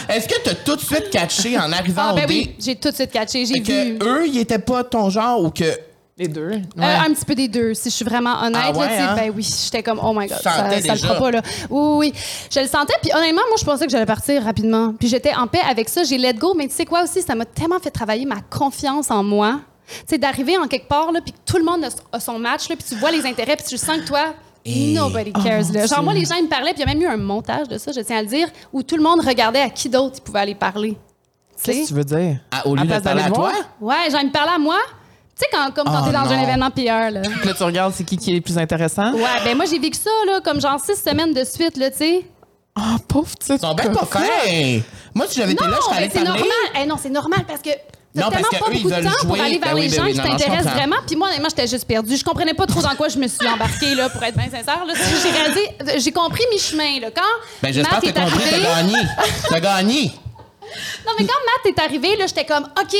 Est-ce 0.08 0.26
que 0.28 0.40
tu 0.42 0.50
as 0.50 0.54
tout 0.54 0.76
de 0.76 0.80
suite 0.80 1.10
catché 1.10 1.58
en 1.58 1.70
arrivant 1.72 2.02
Ah, 2.08 2.12
au 2.12 2.16
ben 2.16 2.26
dé 2.26 2.34
oui, 2.34 2.54
j'ai 2.58 2.76
tout 2.76 2.90
de 2.90 2.94
suite 2.94 3.10
catché. 3.10 3.44
J'ai 3.46 3.54
vu. 3.60 3.62
que 3.98 4.04
eux, 4.04 4.26
ils 4.26 4.38
étaient 4.38 4.58
pas 4.58 4.84
ton 4.84 5.10
genre 5.10 5.42
ou 5.44 5.50
que. 5.50 5.64
Les 6.18 6.28
deux. 6.28 6.50
Euh, 6.50 6.60
un 6.78 7.12
petit 7.12 7.26
peu 7.26 7.34
des 7.34 7.46
deux, 7.48 7.74
si 7.74 7.90
je 7.90 7.94
suis 7.96 8.04
vraiment 8.04 8.42
honnête. 8.42 8.62
Ah 8.64 8.72
là, 8.72 8.78
ouais, 8.78 8.88
sais, 8.88 9.00
hein? 9.02 9.14
Ben 9.18 9.30
oui, 9.36 9.42
j'étais 9.64 9.82
comme, 9.82 10.00
oh 10.02 10.14
my 10.18 10.26
God, 10.26 10.38
ça, 10.40 10.70
ça 10.80 10.92
le 10.94 10.98
fera 10.98 11.16
pas, 11.18 11.30
là. 11.30 11.42
Oui, 11.68 11.78
oui, 11.78 11.96
oui. 11.98 12.12
Je 12.50 12.60
le 12.60 12.66
sentais, 12.66 12.94
puis 13.02 13.10
honnêtement, 13.14 13.42
moi, 13.48 13.56
je 13.60 13.64
pensais 13.66 13.84
que 13.84 13.92
j'allais 13.92 14.06
partir 14.06 14.42
rapidement. 14.42 14.94
Puis 14.98 15.08
j'étais 15.08 15.34
en 15.34 15.46
paix 15.46 15.60
avec 15.68 15.90
ça, 15.90 16.04
j'ai 16.04 16.16
let 16.16 16.32
go, 16.32 16.54
mais 16.56 16.68
tu 16.68 16.74
sais 16.74 16.86
quoi 16.86 17.02
aussi, 17.02 17.20
ça 17.20 17.34
m'a 17.34 17.44
tellement 17.44 17.78
fait 17.80 17.90
travailler 17.90 18.24
ma 18.24 18.40
confiance 18.40 19.10
en 19.10 19.22
moi. 19.22 19.60
Tu 19.88 19.94
sais, 20.08 20.18
d'arriver 20.18 20.56
en 20.58 20.66
quelque 20.66 20.88
part, 20.88 21.12
là, 21.12 21.20
puis 21.20 21.32
que 21.32 21.38
tout 21.46 21.58
le 21.58 21.64
monde 21.64 21.84
a, 21.84 21.88
a 22.16 22.20
son 22.20 22.38
match, 22.38 22.68
là, 22.68 22.76
puis 22.76 22.84
tu 22.88 22.94
vois 22.96 23.10
les 23.10 23.24
intérêts, 23.26 23.56
puis 23.56 23.66
tu 23.68 23.76
sens 23.78 23.98
que 23.98 24.06
toi, 24.06 24.34
Et- 24.64 24.92
nobody 24.94 25.32
cares, 25.32 25.62
là. 25.72 25.86
Genre, 25.86 26.02
moi, 26.02 26.12
les 26.14 26.24
gens, 26.24 26.34
ils 26.36 26.44
me 26.44 26.48
parlaient, 26.48 26.72
puis 26.72 26.82
il 26.82 26.86
y 26.88 26.90
a 26.90 26.94
même 26.94 27.02
eu 27.02 27.06
un 27.06 27.16
montage 27.16 27.68
de 27.68 27.78
ça, 27.78 27.92
je 27.92 28.00
tiens 28.00 28.18
à 28.18 28.22
le 28.22 28.28
dire, 28.28 28.48
où 28.72 28.82
tout 28.82 28.96
le 28.96 29.02
monde 29.02 29.20
regardait 29.24 29.60
à 29.60 29.70
qui 29.70 29.88
d'autre 29.88 30.16
ils 30.18 30.22
pouvaient 30.22 30.40
aller 30.40 30.54
parler. 30.56 30.96
Tu 31.56 31.62
Qu'est-ce 31.64 31.78
sais? 31.78 31.82
que 31.84 31.88
tu 31.88 31.94
veux 31.94 32.04
dire? 32.04 32.38
à- 32.50 32.66
au 32.66 32.74
lieu 32.74 32.82
À 32.92 32.98
de 32.98 33.02
parler 33.04 33.22
à 33.22 33.30
toi? 33.30 33.52
Ouais, 33.80 34.10
genre, 34.10 34.20
ils 34.20 34.26
me 34.26 34.32
parlaient 34.32 34.54
à 34.56 34.58
moi. 34.58 34.76
Tu 35.38 35.42
sais, 35.42 35.46
quand, 35.52 35.70
comme 35.74 35.84
quand 35.86 36.00
Oh 36.02 36.06
t'es 36.06 36.12
dans 36.12 36.24
non. 36.24 36.30
un 36.30 36.42
événement 36.42 36.70
PR, 36.70 37.10
là. 37.12 37.20
Puis 37.22 37.46
Là, 37.48 37.54
tu 37.54 37.62
regardes 37.62 37.92
c'est 37.94 38.04
qui 38.04 38.16
qui 38.16 38.32
est 38.32 38.34
le 38.36 38.40
plus 38.40 38.56
intéressant? 38.58 39.12
Ouais, 39.12 39.22
ben 39.44 39.54
moi, 39.56 39.66
j'ai 39.66 39.78
vécu 39.78 39.98
ça, 39.98 40.10
là, 40.26 40.40
comme 40.40 40.60
genre 40.60 40.80
six 40.80 40.96
semaines 40.96 41.32
de 41.34 41.44
suite, 41.44 41.76
là, 41.76 41.90
tu 41.90 41.98
sais. 41.98 42.24
Oh, 42.78 42.82
pauvre 43.06 43.28
petite. 43.38 43.54
Ils 43.56 43.58
sont 43.66 43.74
bien 43.74 43.90
pas 43.92 44.04
fins. 44.06 44.20
Moi, 45.14 45.26
si 45.28 45.38
j'avais 45.38 45.52
été 45.52 45.64
Non, 45.64 45.70
là, 45.70 45.76
je 45.78 45.82
serais 45.84 45.94
ben 45.94 46.02
allée 46.02 46.10
c'est 46.12 46.24
parler. 46.24 46.40
normal. 46.40 46.82
Eh 46.82 46.86
non, 46.86 46.96
c'est 47.00 47.08
normal 47.10 47.40
parce 47.46 47.60
que 47.62 47.70
t'as 48.16 48.30
tellement 48.30 48.48
pas 48.50 48.70
beaucoup 48.70 48.90
de 48.90 49.04
temps 49.04 49.26
pour 49.26 49.40
aller 49.40 49.58
vers 49.58 49.74
Ben 49.74 49.80
les 49.80 49.88
ben 49.88 49.94
gens 49.96 50.06
qui 50.06 50.28
t'intéressent 50.28 50.74
vraiment. 50.74 50.96
Puis 51.06 51.16
moi, 51.16 51.28
honnêtement, 51.28 51.48
j'étais 51.48 51.66
juste 51.66 51.84
perdue. 51.86 52.16
Je 52.16 52.24
comprenais 52.24 52.54
pas 52.54 52.66
trop 52.66 52.82
dans 52.82 52.94
quoi 52.94 53.08
je 53.08 53.18
me 53.18 53.28
suis 53.28 53.46
embarquée, 53.46 53.94
là, 53.94 54.08
pour 54.08 54.22
être 54.22 54.36
bien 54.36 54.50
sincère. 54.50 54.84
J'ai 55.98 56.12
compris 56.12 56.42
mi-chemin, 56.52 57.00
là. 57.00 57.08
Quand 57.14 57.22
Ben, 57.62 57.72
j'espère 57.72 58.00
que 58.00 58.10
t'as 58.10 58.24
compris, 58.24 58.44
t'as 58.50 58.60
gagné. 58.60 58.98
T'as 59.48 59.60
gagné. 59.60 60.12
Non, 61.06 61.12
mais 61.18 61.24
quand 61.26 61.34
Matt 61.46 61.76
est 61.76 61.80
arrivé, 61.82 62.16
là, 62.16 62.26
j'étais 62.26 62.44
comme, 62.44 62.64
OK, 62.64 62.96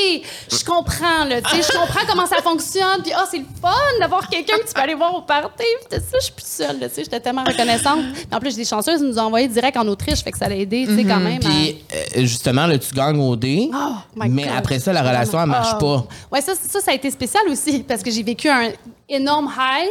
je 0.51 0.63
comprends, 0.65 1.25
là, 1.25 1.41
tu 1.41 1.55
sais, 1.55 1.71
je 1.71 1.77
comprends 1.77 2.05
comment 2.07 2.25
ça 2.25 2.41
fonctionne, 2.41 3.01
puis, 3.03 3.11
oh, 3.17 3.25
c'est 3.29 3.37
le 3.39 3.45
fun 3.61 3.69
d'avoir 3.99 4.27
quelqu'un 4.29 4.57
que 4.57 4.67
tu 4.67 4.73
peux 4.73 4.81
aller 4.81 4.95
voir 4.95 5.13
au 5.15 5.21
party, 5.21 5.63
puis 5.89 5.99
ça, 5.99 6.17
je 6.19 6.23
suis 6.25 6.33
plus 6.33 6.45
seule, 6.45 6.79
là, 6.79 6.89
tu 6.89 6.95
sais, 6.95 7.03
j'étais 7.03 7.19
tellement 7.19 7.43
reconnaissante. 7.43 7.99
Puis 8.13 8.25
en 8.31 8.39
plus, 8.39 8.51
j'ai 8.51 8.57
des 8.57 8.65
chanceuses, 8.65 9.01
ils 9.01 9.07
nous 9.07 9.19
ont 9.19 9.23
envoyé 9.23 9.47
direct 9.47 9.77
en 9.77 9.87
Autriche, 9.87 10.23
fait 10.23 10.31
que 10.31 10.37
ça 10.37 10.47
l'a 10.49 10.55
aidé, 10.55 10.85
tu 10.87 10.95
sais, 10.95 11.03
quand 11.03 11.19
même. 11.19 11.37
à- 11.43 11.49
Puis, 11.49 11.83
euh, 11.93 12.21
justement, 12.21 12.65
là, 12.67 12.77
tu 12.77 12.93
gagnes 12.93 13.19
au 13.19 13.35
dé. 13.35 13.69
Oh, 13.73 13.77
mais 14.15 14.43
God. 14.43 14.53
après 14.57 14.79
ça, 14.79 14.93
la 14.93 15.01
relation, 15.01 15.39
elle 15.41 15.47
marche 15.47 15.75
Oh. 15.75 15.79
pas. 15.79 16.07
Ouais, 16.31 16.41
ça, 16.41 16.53
ça, 16.55 16.79
ça 16.81 16.91
a 16.91 16.93
été 16.93 17.09
spécial 17.11 17.43
aussi 17.49 17.79
parce 17.83 18.01
que 18.03 18.11
j'ai 18.11 18.23
vécu 18.23 18.49
un 18.49 18.69
énorme 19.09 19.51
high. 19.57 19.89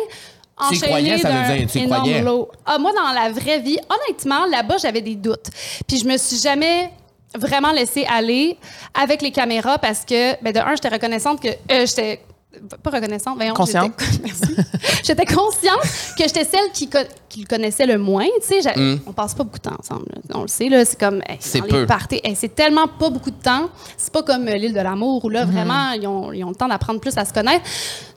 Tu 0.72 0.78
croyais, 0.80 1.18
ça 1.18 1.28
veut 1.30 1.56
dire, 1.58 1.68
tu 1.70 1.78
énorme 1.78 2.02
croyais. 2.04 2.22
low. 2.22 2.48
Ah, 2.64 2.78
moi, 2.78 2.90
dans 2.92 3.12
la 3.12 3.30
vraie 3.30 3.60
vie, 3.60 3.78
honnêtement, 3.90 4.46
là-bas, 4.46 4.76
j'avais 4.78 5.02
des 5.02 5.14
doutes. 5.14 5.48
Puis 5.86 5.98
je 5.98 6.06
me 6.06 6.16
suis 6.16 6.38
jamais 6.38 6.90
vraiment 7.38 7.72
laissée 7.72 8.04
aller 8.06 8.56
avec 8.94 9.22
les 9.22 9.30
caméras 9.30 9.78
parce 9.78 10.04
que, 10.04 10.42
ben, 10.42 10.52
de 10.52 10.58
un, 10.60 10.74
j'étais 10.74 10.88
reconnaissante 10.88 11.40
que. 11.40 11.48
euh, 11.48 11.86
j'étais. 11.86 12.20
Pas 12.82 12.88
reconnaissante, 12.90 13.36
voyons. 13.36 13.52
Consciente. 13.52 13.92
j'étais- 15.04 15.26
consciente 15.26 15.80
que 16.16 16.22
j'étais 16.24 16.44
celle 16.44 16.70
qui, 16.72 16.88
co- 16.88 16.98
qui 17.28 17.40
le 17.40 17.46
connaissait 17.46 17.84
le 17.84 17.98
moins. 17.98 18.24
Tu 18.40 18.46
sais, 18.46 18.62
j'a- 18.62 18.72
on 19.06 19.12
passe 19.12 19.34
pas 19.34 19.44
beaucoup 19.44 19.58
de 19.58 19.62
temps 19.64 19.76
ensemble. 19.78 20.06
là. 20.14 20.20
On 20.34 20.42
le 20.42 20.48
sait, 20.48 20.70
là. 20.70 20.82
C'est 20.86 20.98
comme. 20.98 21.20
hey, 21.28 21.34
Mm. 21.36 21.40
C'est 21.40 21.60
peu. 21.62 21.86
hey, 22.24 22.34
c'est 22.34 22.54
tellement 22.54 22.86
pas 22.88 23.10
beaucoup 23.10 23.30
de 23.30 23.42
temps. 23.42 23.68
C'est 23.98 24.10
pas 24.12 24.22
comme 24.22 24.48
euh, 24.48 24.56
l'île 24.56 24.72
de 24.72 24.80
l'amour 24.80 25.22
où 25.24 25.28
là, 25.28 25.44
Mm-hmm. 25.44 25.50
vraiment, 25.50 25.90
ils 25.92 26.06
ont, 26.06 26.32
ils 26.32 26.44
ont 26.44 26.48
le 26.48 26.54
temps 26.54 26.68
d'apprendre 26.68 26.98
plus 27.00 27.16
à 27.18 27.26
se 27.26 27.32
connaître. 27.34 27.64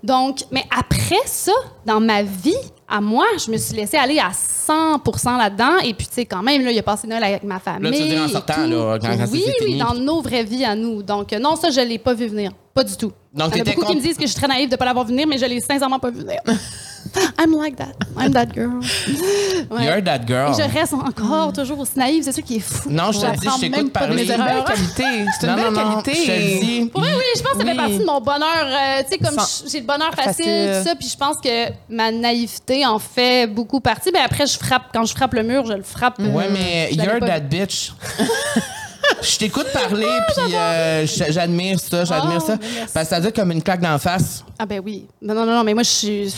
Donc, 0.04 0.40
mais 0.52 0.64
après 0.78 1.20
ça, 1.26 1.52
dans 1.86 2.00
ma 2.00 2.24
vie, 2.24 2.56
à 2.90 3.02
moi, 3.02 3.26
je 3.46 3.52
me 3.52 3.58
suis 3.58 3.76
laissée 3.76 3.98
aller 3.98 4.20
à 4.20 4.30
100% 4.32 5.38
là-dedans. 5.38 5.78
Et 5.84 5.94
puis, 5.94 6.08
tu 6.08 6.14
sais, 6.16 6.26
quand 6.26 6.42
même, 6.42 6.64
là, 6.64 6.72
il 6.72 6.80
a 6.80 6.84
passé 6.84 7.08
Noël 7.08 7.24
avec 7.24 7.44
ma 7.44 7.60
famille. 7.60 7.92
Là, 7.92 7.98
tu 7.98 8.04
veux 8.04 8.10
dire 8.10 8.22
en 8.24 8.26
et 8.28 8.32
sortant, 8.32 8.54
tout. 8.56 8.70
là, 8.70 8.98
quand- 9.02 9.08
quand 9.18 9.26
oui, 9.32 9.44
oui, 9.46 9.66
fini. 9.66 9.80
dans 9.80 9.94
nos 9.94 10.22
vraies 10.22 10.44
vies 10.44 10.66
à 10.66 10.76
nous. 10.76 11.04
Donc, 11.04 11.32
non, 11.34 11.56
ça, 11.56 11.70
je 11.70 11.82
l'ai 11.82 11.98
pas 12.00 12.14
vu 12.14 12.28
venir. 12.28 12.52
Pas 12.80 12.86
du 12.86 12.96
tout. 12.96 13.12
Donc, 13.34 13.52
Il 13.54 13.58
y 13.58 13.62
en 13.62 13.66
a 13.66 13.76
beaucoup 13.76 13.86
qui 13.86 13.96
me 13.98 14.02
disent 14.02 14.16
que 14.16 14.24
je 14.24 14.28
suis 14.32 14.40
très 14.40 14.48
naïve 14.48 14.70
de 14.70 14.76
pas 14.78 14.86
l'avoir 14.86 15.06
vu 15.06 15.12
venir, 15.12 15.28
mais 15.28 15.38
je 15.38 15.46
l'ai 15.46 15.60
sincèrement 15.60 16.00
pas 16.00 16.10
vu 16.12 16.22
venir. 16.22 16.40
I'm 17.40 17.54
like 17.56 17.76
that. 17.78 17.94
I'm 18.18 18.32
that 18.34 18.48
girl. 18.54 18.80
Ouais. 19.72 19.86
You're 19.86 20.02
that 20.04 20.22
girl. 20.26 20.52
Et 20.52 20.62
je 20.64 20.78
reste 20.80 20.94
encore 20.94 21.52
toujours 21.54 21.80
aussi 21.80 21.98
naïve, 22.00 22.24
c'est 22.24 22.32
ça 22.32 22.42
qui 22.42 22.56
est 22.56 22.60
fou. 22.60 22.90
Non, 22.90 23.12
je 23.12 23.20
te 23.20 23.40
dis, 23.40 23.48
je 23.56 23.60
t'écoute 23.62 23.92
parler. 23.94 24.26
C'est 24.26 24.36
une 24.36 24.44
belle 24.46 24.64
qualité. 24.64 25.04
C'est 25.40 25.46
une 25.48 25.50
Non, 25.56 25.56
belle 25.64 25.74
non, 25.74 25.86
non, 25.90 26.02
qualité. 26.02 26.14
je 26.26 26.32
te 26.32 26.60
dis. 26.66 26.92
Oui, 26.96 27.08
oui, 27.18 27.24
je 27.36 27.42
pense 27.42 27.52
que 27.54 27.58
ça 27.60 27.66
fait 27.66 27.72
Oui. 27.72 27.78
partie 27.78 27.98
de 28.00 28.06
mon 28.06 28.22
bonheur. 28.22 28.66
euh, 28.66 29.02
tu 29.04 29.10
sais, 29.10 29.18
comme 29.18 29.38
j'ai 29.72 29.80
le 29.82 29.86
bonheur 29.86 30.14
facile, 30.16 30.46
Facile. 30.46 30.72
tout 30.84 30.90
ça, 30.90 30.96
puis 30.96 31.10
je 31.10 31.18
pense 31.18 31.36
que 31.44 31.72
ma 31.94 32.12
naïveté 32.12 32.86
en 32.86 33.00
fait 33.00 33.48
beaucoup 33.48 33.80
partie. 33.82 34.10
Mais 34.14 34.20
après, 34.20 34.48
je 34.48 34.58
frappe, 34.58 34.86
quand 34.94 35.04
je 35.06 35.14
frappe 35.14 35.34
le 35.34 35.44
mur, 35.44 35.66
je 35.66 35.74
le 35.74 35.84
frappe. 35.84 36.20
Ouais, 36.20 36.46
euh, 36.46 36.50
mais 36.54 36.90
you're 36.94 37.20
that 37.20 37.40
vu. 37.42 37.48
bitch. 37.60 37.92
Je 39.22 39.38
t'écoute 39.38 39.68
parler, 39.74 40.08
puis 40.36 40.56
euh, 40.56 41.06
j'admire 41.08 41.80
ça, 41.80 42.06
j'admire 42.06 42.40
Oh, 42.42 42.46
ça. 42.48 42.58
merci. 42.62 42.94
Parce 42.94 43.10
que 43.10 43.16
ça 43.16 43.20
dit 43.22 43.32
comme 43.34 43.52
une 43.52 43.62
claque 43.62 43.82
la 43.82 43.98
face. 44.00 44.44
Ah 44.58 44.66
ben 44.66 44.82
oui. 44.84 45.08
Non, 45.22 45.34
non, 45.34 45.46
non, 45.46 45.54
non, 45.56 45.64
mais 45.64 45.74
moi, 45.74 45.84
je 45.84 45.90
suis... 45.90 46.36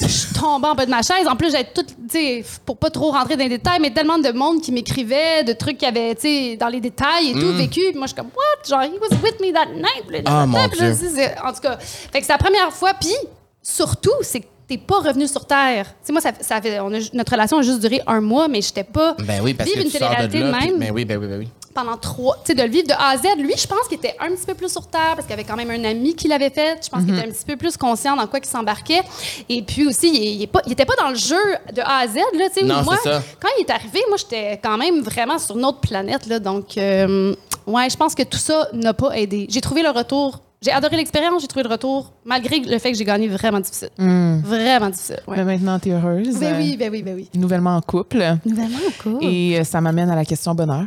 Je 0.00 0.06
suis 0.06 0.32
tombée 0.34 0.68
en 0.68 0.74
bas 0.74 0.84
de 0.84 0.90
ma 0.90 1.02
chaise. 1.02 1.26
En 1.28 1.36
plus, 1.36 1.50
j'avais 1.50 1.68
tout, 1.72 1.82
tu 1.84 1.94
sais, 2.10 2.44
pour 2.66 2.76
pas 2.76 2.90
trop 2.90 3.10
rentrer 3.12 3.36
dans 3.36 3.44
les 3.44 3.48
détails, 3.50 3.78
mais 3.80 3.90
tellement 3.92 4.18
de 4.18 4.30
monde 4.32 4.60
qui 4.60 4.72
m'écrivait, 4.72 5.44
de 5.44 5.52
trucs 5.52 5.78
qui 5.78 5.86
avaient, 5.86 6.14
tu 6.14 6.22
sais, 6.22 6.56
dans 6.56 6.68
les 6.68 6.80
détails 6.80 7.30
et 7.30 7.32
tout, 7.32 7.52
vécu. 7.54 7.80
Puis 7.90 7.94
moi, 7.96 8.06
je 8.06 8.12
suis 8.12 8.16
comme, 8.16 8.30
what? 8.34 8.68
Genre, 8.68 8.82
he 8.84 8.98
was 9.00 9.16
with 9.22 9.40
me 9.40 9.52
that 9.52 9.66
night. 9.74 10.04
Puis 10.06 10.16
là, 10.16 10.22
Mm. 10.22 10.24
Ah, 10.26 10.46
mon 10.46 10.68
puis 10.68 10.80
là, 10.80 10.90
Dieu. 10.90 10.96
c'est- 11.08 11.14
c'est- 11.14 11.34
En 11.44 11.52
tout 11.52 11.60
cas, 11.60 11.78
fait 11.78 12.20
que 12.20 12.26
c'est 12.26 12.32
la 12.32 12.38
première 12.38 12.72
fois. 12.72 12.92
Puis, 13.00 13.14
surtout, 13.62 14.12
c'est 14.22 14.40
que 14.40 14.46
t'es 14.72 14.78
pas 14.78 15.00
revenu 15.00 15.26
sur 15.28 15.44
Terre. 15.44 15.86
Tu 15.86 15.92
sais, 16.06 16.12
moi, 16.12 16.20
ça, 16.22 16.32
ça 16.40 16.60
fait, 16.60 16.80
on 16.80 16.92
a, 16.94 16.98
notre 17.12 17.32
relation 17.32 17.58
a 17.58 17.62
juste 17.62 17.80
duré 17.80 18.00
un 18.06 18.20
mois, 18.20 18.48
mais 18.48 18.62
j'étais 18.62 18.84
pas... 18.84 19.14
Ben 19.18 19.40
oui, 19.42 19.52
parce 19.54 19.68
Vivre 19.68 19.82
que 19.82 19.86
une 19.86 19.90
tu 19.92 19.98
sors 19.98 20.10
de 20.10 20.38
là. 20.38 20.60
même. 20.60 20.78
Ben 20.78 20.90
oui, 20.92 21.04
ben 21.04 21.18
oui, 21.18 21.26
ben 21.26 21.38
oui. 21.40 21.48
pendant 21.74 21.96
trois, 21.98 22.36
tu 22.44 22.52
sais, 22.52 22.54
de 22.54 22.62
le 22.62 22.70
vivre 22.70 22.88
de 22.88 22.92
A 22.94 23.10
à 23.10 23.16
Z. 23.18 23.22
Lui, 23.38 23.52
je 23.56 23.66
pense 23.66 23.86
qu'il 23.88 23.98
était 23.98 24.16
un 24.18 24.28
petit 24.30 24.46
peu 24.46 24.54
plus 24.54 24.72
sur 24.72 24.86
terre 24.86 25.12
parce 25.14 25.24
qu'il 25.24 25.34
avait 25.34 25.44
quand 25.44 25.56
même 25.56 25.70
un 25.70 25.84
ami 25.84 26.14
qui 26.14 26.26
l'avait 26.28 26.50
fait. 26.50 26.78
Je 26.84 26.88
pense 26.88 27.04
qu'il 27.04 27.14
était 27.14 27.28
un 27.28 27.30
petit 27.30 27.44
peu 27.44 27.56
plus 27.56 27.76
conscient 27.76 28.16
dans 28.16 28.26
quoi 28.26 28.40
qu'il 28.40 28.50
s'embarquait. 28.50 29.02
Et 29.48 29.62
puis 29.62 29.86
aussi, 29.86 30.08
il, 30.08 30.36
il, 30.36 30.42
est 30.42 30.46
pas, 30.46 30.62
il 30.66 30.72
était 30.72 30.86
pas 30.86 30.96
dans 30.96 31.10
le 31.10 31.16
jeu 31.16 31.42
de 31.74 31.82
A 31.82 31.98
à 31.98 32.06
Z, 32.06 32.16
là, 32.16 32.48
tu 32.48 32.60
sais. 32.60 32.64
Moi, 32.64 32.96
ça. 33.02 33.22
quand 33.40 33.48
il 33.58 33.62
est 33.62 33.70
arrivé, 33.70 34.00
moi, 34.08 34.16
j'étais 34.16 34.58
quand 34.62 34.78
même 34.78 35.00
vraiment 35.02 35.38
sur 35.38 35.58
une 35.58 35.64
autre 35.66 35.80
planète, 35.80 36.26
là. 36.26 36.38
Donc, 36.38 36.78
euh, 36.78 37.34
ouais, 37.66 37.90
je 37.90 37.96
pense 37.96 38.14
que 38.14 38.22
tout 38.22 38.38
ça 38.38 38.68
n'a 38.72 38.94
pas 38.94 39.10
aidé. 39.18 39.46
J'ai 39.50 39.60
trouvé 39.60 39.82
le 39.82 39.90
retour. 39.90 40.40
J'ai 40.62 40.70
adoré 40.70 40.96
l'expérience, 40.96 41.42
j'ai 41.42 41.48
trouvé 41.48 41.64
le 41.64 41.68
retour, 41.68 42.12
malgré 42.24 42.60
le 42.60 42.78
fait 42.78 42.92
que 42.92 42.96
j'ai 42.98 43.04
gagné 43.04 43.26
vraiment 43.28 43.58
difficile. 43.60 43.90
Vraiment 43.98 44.90
difficile. 44.90 45.20
ouais. 45.26 45.36
Mais 45.38 45.44
maintenant, 45.44 45.78
tu 45.80 45.88
es 45.88 45.92
heureuse. 45.92 46.38
Ben 46.38 46.54
oui, 46.56 46.76
ben 46.78 46.88
oui, 46.90 47.02
ben 47.02 47.14
oui. 47.16 47.28
Nouvellement 47.34 47.76
en 47.76 47.80
couple. 47.80 48.22
Nouvellement, 48.46 48.78
cool. 49.02 49.18
Et 49.22 49.58
euh, 49.58 49.64
ça 49.64 49.80
m'amène 49.80 50.08
à 50.10 50.14
la 50.14 50.24
question 50.24 50.54
bonheur. 50.54 50.84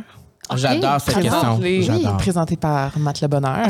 J'adore 0.54 1.00
cette 1.00 1.14
question. 1.16 1.30
Présentée- 1.58 1.82
J'adore. 1.82 2.16
Présentée 2.18 2.56
par 2.56 2.96
Matt 2.98 3.20
Le 3.20 3.26
Bonheur. 3.28 3.66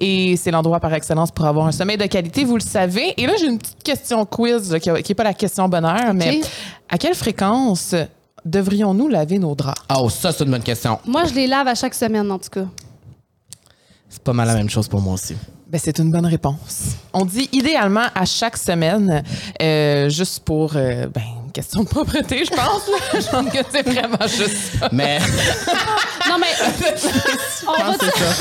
Et 0.00 0.34
c'est 0.36 0.50
l'endroit 0.50 0.80
par 0.80 0.92
excellence 0.94 1.30
pour 1.30 1.44
avoir 1.44 1.66
un 1.66 1.72
sommeil 1.72 1.98
de 1.98 2.06
qualité, 2.06 2.44
vous 2.44 2.56
le 2.56 2.62
savez. 2.62 3.12
Et 3.16 3.26
là, 3.26 3.34
j'ai 3.38 3.46
une 3.46 3.58
petite 3.58 3.82
question 3.84 4.24
quiz 4.24 4.76
qui 4.82 4.88
n'est 4.90 5.14
pas 5.14 5.24
la 5.24 5.34
question 5.34 5.68
bonheur, 5.68 6.12
mais 6.14 6.40
à 6.88 6.96
quelle 6.98 7.14
fréquence 7.14 7.94
devrions-nous 8.44 9.08
laver 9.08 9.38
nos 9.38 9.54
draps? 9.54 9.80
Oh, 9.94 10.08
ça, 10.08 10.32
c'est 10.32 10.44
une 10.44 10.50
bonne 10.50 10.62
question. 10.62 10.98
Moi, 11.06 11.24
je 11.26 11.34
les 11.34 11.46
lave 11.46 11.68
à 11.68 11.74
chaque 11.74 11.94
semaine, 11.94 12.30
en 12.30 12.38
tout 12.38 12.50
cas. 12.50 12.64
C'est 14.16 14.22
pas 14.22 14.32
mal 14.32 14.48
la 14.48 14.54
même 14.54 14.70
chose 14.70 14.88
pour 14.88 15.00
moi 15.02 15.12
aussi. 15.14 15.36
Ben, 15.68 15.78
c'est 15.82 15.98
une 15.98 16.10
bonne 16.10 16.24
réponse. 16.26 16.94
On 17.12 17.24
dit 17.26 17.48
idéalement 17.52 18.06
à 18.14 18.24
chaque 18.24 18.56
semaine, 18.56 19.22
euh, 19.60 20.08
juste 20.08 20.40
pour 20.44 20.72
euh, 20.74 21.06
ben, 21.12 21.20
une 21.44 21.52
question 21.52 21.82
de 21.82 21.88
propreté, 21.88 22.44
je 22.44 22.50
pense. 22.50 22.86
là. 22.88 23.20
Je 23.20 23.26
pense 23.30 23.52
que 23.52 23.58
c'est 23.70 23.82
vraiment 23.82 24.26
juste 24.26 24.78
ça. 24.80 24.88
Mais, 24.92 25.18
Non, 26.28 26.36
mais 26.40 26.46
on 27.66 27.72
va 27.72 27.82
pense 27.84 27.96
que 27.98 28.06
c'est 28.06 28.18
ça. 28.24 28.34